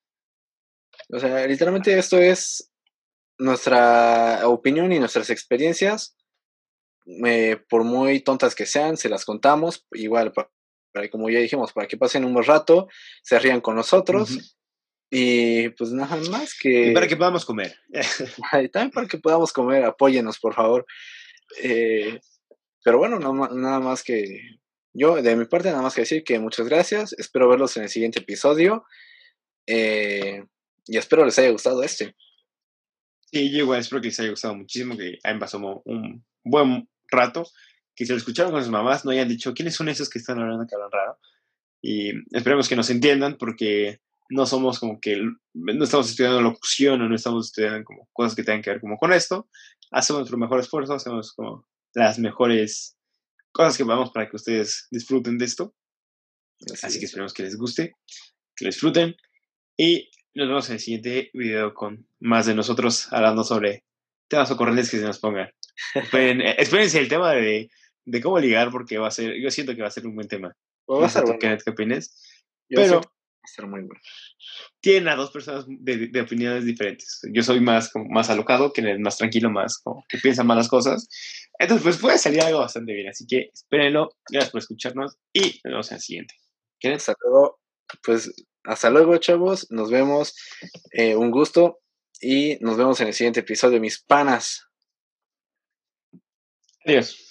o 1.13 1.19
sea, 1.19 1.47
literalmente 1.47 1.99
esto 1.99 2.19
es 2.19 2.71
nuestra 3.39 4.47
opinión 4.49 4.93
y 4.93 4.99
nuestras 4.99 5.31
experiencias. 5.31 6.17
Eh, 7.27 7.59
por 7.69 7.83
muy 7.85 8.21
tontas 8.21 8.55
que 8.55 8.67
sean, 8.67 8.97
se 8.97 9.09
las 9.09 9.25
contamos. 9.25 9.87
Igual, 9.93 10.33
para, 10.33 10.51
como 11.11 11.31
ya 11.31 11.41
dijimos, 11.41 11.73
para 11.73 11.89
que 11.89 11.97
pasen 11.97 12.25
un 12.25 12.35
buen 12.35 12.47
rato, 12.47 12.89
se 13.23 13.39
rían 13.39 13.61
con 13.61 13.77
nosotros. 13.77 14.57
Y 15.11 15.71
pues 15.71 15.91
nada 15.91 16.17
más 16.31 16.57
que. 16.57 16.91
Y 16.91 16.95
para 16.95 17.09
que 17.09 17.17
podamos 17.17 17.45
comer. 17.45 17.77
también 18.73 18.91
para 18.93 19.09
que 19.09 19.19
podamos 19.19 19.53
comer, 19.53 19.85
apóyenos, 19.85 20.39
por 20.39 20.55
favor. 20.55 20.87
Eh, 21.63 22.21
pero 22.85 22.99
bueno, 22.99 23.19
nada 23.19 23.81
más 23.81 24.05
que. 24.05 24.25
Yo, 24.93 25.21
de 25.21 25.37
mi 25.37 25.47
parte, 25.47 25.71
nada 25.71 25.83
más 25.83 25.95
que 25.95 26.03
decir 26.03 26.23
que 26.23 26.39
muchas 26.39 26.69
gracias. 26.69 27.13
Espero 27.15 27.49
verlos 27.49 27.77
en 27.77 27.85
el 27.85 27.89
siguiente 27.89 28.21
episodio. 28.21 28.85
Eh, 29.67 30.45
y 30.91 30.99
espero 30.99 31.25
les 31.25 31.39
haya 31.39 31.51
gustado 31.51 31.85
este. 31.85 32.17
Sí, 33.31 33.53
yo 33.53 33.59
igual 33.59 33.79
espero 33.79 34.03
que 34.03 34.09
les 34.09 34.19
haya 34.19 34.31
gustado 34.31 34.57
muchísimo, 34.57 34.97
que 34.97 35.19
hayan 35.23 35.39
pasado 35.39 35.83
un 35.85 36.27
buen 36.43 36.89
rato, 37.09 37.45
que 37.95 38.05
se 38.05 38.13
lo 38.13 38.19
escucharon 38.19 38.51
con 38.51 38.61
sus 38.61 38.73
mamás, 38.73 39.05
no 39.05 39.13
hayan 39.13 39.29
dicho 39.29 39.55
quiénes 39.55 39.77
son 39.77 39.89
esos 39.89 40.11
que 40.11 40.19
están 40.19 40.41
hablando 40.41 40.67
que 40.67 40.75
hablan 40.75 40.91
raro. 40.91 41.19
Y 41.81 42.11
esperemos 42.37 42.69
que 42.69 42.75
nos 42.75 42.91
entiendan 42.91 43.37
porque 43.39 44.01
no 44.31 44.47
somos 44.47 44.81
como 44.81 45.01
que, 45.01 45.17
no 45.55 45.85
estamos 45.85 46.11
estudiando 46.11 46.43
locución 46.43 47.01
o 47.03 47.09
no 47.09 47.15
estamos 47.15 47.47
estudiando 47.47 47.85
como 47.85 48.09
cosas 48.13 48.35
que 48.35 48.43
tengan 48.43 48.61
que 48.61 48.71
ver 48.71 48.81
como 48.81 48.99
con 48.99 49.13
esto. 49.13 49.49
Hacemos 49.93 50.23
nuestro 50.23 50.39
mejor 50.39 50.59
esfuerzo, 50.59 50.95
hacemos 50.95 51.33
como 51.35 51.69
las 51.95 52.19
mejores 52.19 52.97
cosas 53.53 53.77
que 53.77 53.85
podamos 53.85 54.11
para 54.11 54.29
que 54.29 54.35
ustedes 54.35 54.89
disfruten 54.91 55.39
de 55.39 55.45
esto. 55.45 55.73
Así, 56.83 56.99
que 56.99 57.07
esperemos 57.07 57.33
que 57.33 57.45
les 57.45 57.57
guste, 57.57 57.95
que 58.57 58.65
lo 58.65 58.71
disfruten. 58.71 59.15
Y 59.77 60.11
nos 60.35 60.49
vemos 60.49 60.69
en 60.69 60.75
el 60.75 60.81
siguiente 60.81 61.31
video 61.35 61.75
con 61.75 62.07
más 62.21 62.47
de 62.47 62.55
nosotros 62.55 63.13
hablando 63.13 63.45
sobre 63.45 63.85
temas 64.29 64.51
ocurrentes 64.51 64.91
que 64.91 64.99
se 64.99 65.05
nos 65.05 65.19
pongan. 65.19 65.51
Eh, 66.13 66.55
espérense 66.59 66.99
el 67.01 67.09
tema 67.09 67.33
de, 67.33 67.71
de, 68.05 68.21
cómo 68.21 68.39
ligar 68.39 68.71
porque 68.71 68.99
va 68.99 69.09
a 69.09 69.11
ser, 69.11 69.35
yo 69.41 69.51
siento 69.51 69.75
que 69.75 69.83
va 69.83 69.89
a 69.89 69.93
ser 69.93 70.07
un 70.07 70.15
buen 70.15 70.29
tema. 70.29 70.55
Va 70.89 71.07
a 71.07 71.09
ser 71.09 71.25
¿Qué 71.39 71.71
opinas? 71.71 72.17
Pero 72.69 73.01
va 73.01 73.01
a 73.01 73.47
ser 73.47 73.67
muy 73.67 73.81
bueno. 73.81 74.01
Tienen 74.81 75.09
a 75.09 75.17
dos 75.17 75.31
personas 75.31 75.67
de, 75.69 76.09
de, 76.09 76.21
opiniones 76.21 76.65
diferentes. 76.65 77.21
Yo 77.33 77.43
soy 77.43 77.61
más, 77.61 77.93
como, 77.93 78.07
más 78.09 78.31
alocado, 78.31 78.73
que 78.73 78.81
es 78.89 78.99
más 78.99 79.19
tranquilo, 79.19 79.51
más 79.51 79.79
como 79.79 80.05
que 80.09 80.19
piensa 80.19 80.43
más 80.43 80.57
las 80.57 80.69
cosas. 80.69 81.09
Entonces, 81.59 81.83
pues 81.83 81.99
puede 81.99 82.19
salir 82.19 82.41
algo 82.41 82.61
bastante 82.61 82.93
bien. 82.93 83.09
Así 83.09 83.27
que 83.27 83.51
espérenlo. 83.53 84.11
Gracias 84.29 84.51
por 84.51 84.61
escucharnos 84.61 85.19
y 85.33 85.61
nos 85.65 85.73
vemos 85.73 85.91
en 85.91 85.97
el 85.97 86.01
siguiente. 86.01 86.35
Hasta 86.83 87.15
luego. 87.23 87.61
Pues 88.03 88.33
hasta 88.65 88.91
luego, 88.91 89.17
chavos. 89.19 89.67
Nos 89.71 89.91
vemos. 89.91 90.35
Eh, 90.93 91.17
un 91.17 91.31
gusto. 91.31 91.81
Y 92.21 92.59
nos 92.61 92.77
vemos 92.77 93.01
en 93.01 93.09
el 93.09 93.15
siguiente 93.15 93.41
episodio, 93.41 93.81
mis 93.81 94.03
panas. 94.03 94.67
Adiós. 96.85 97.30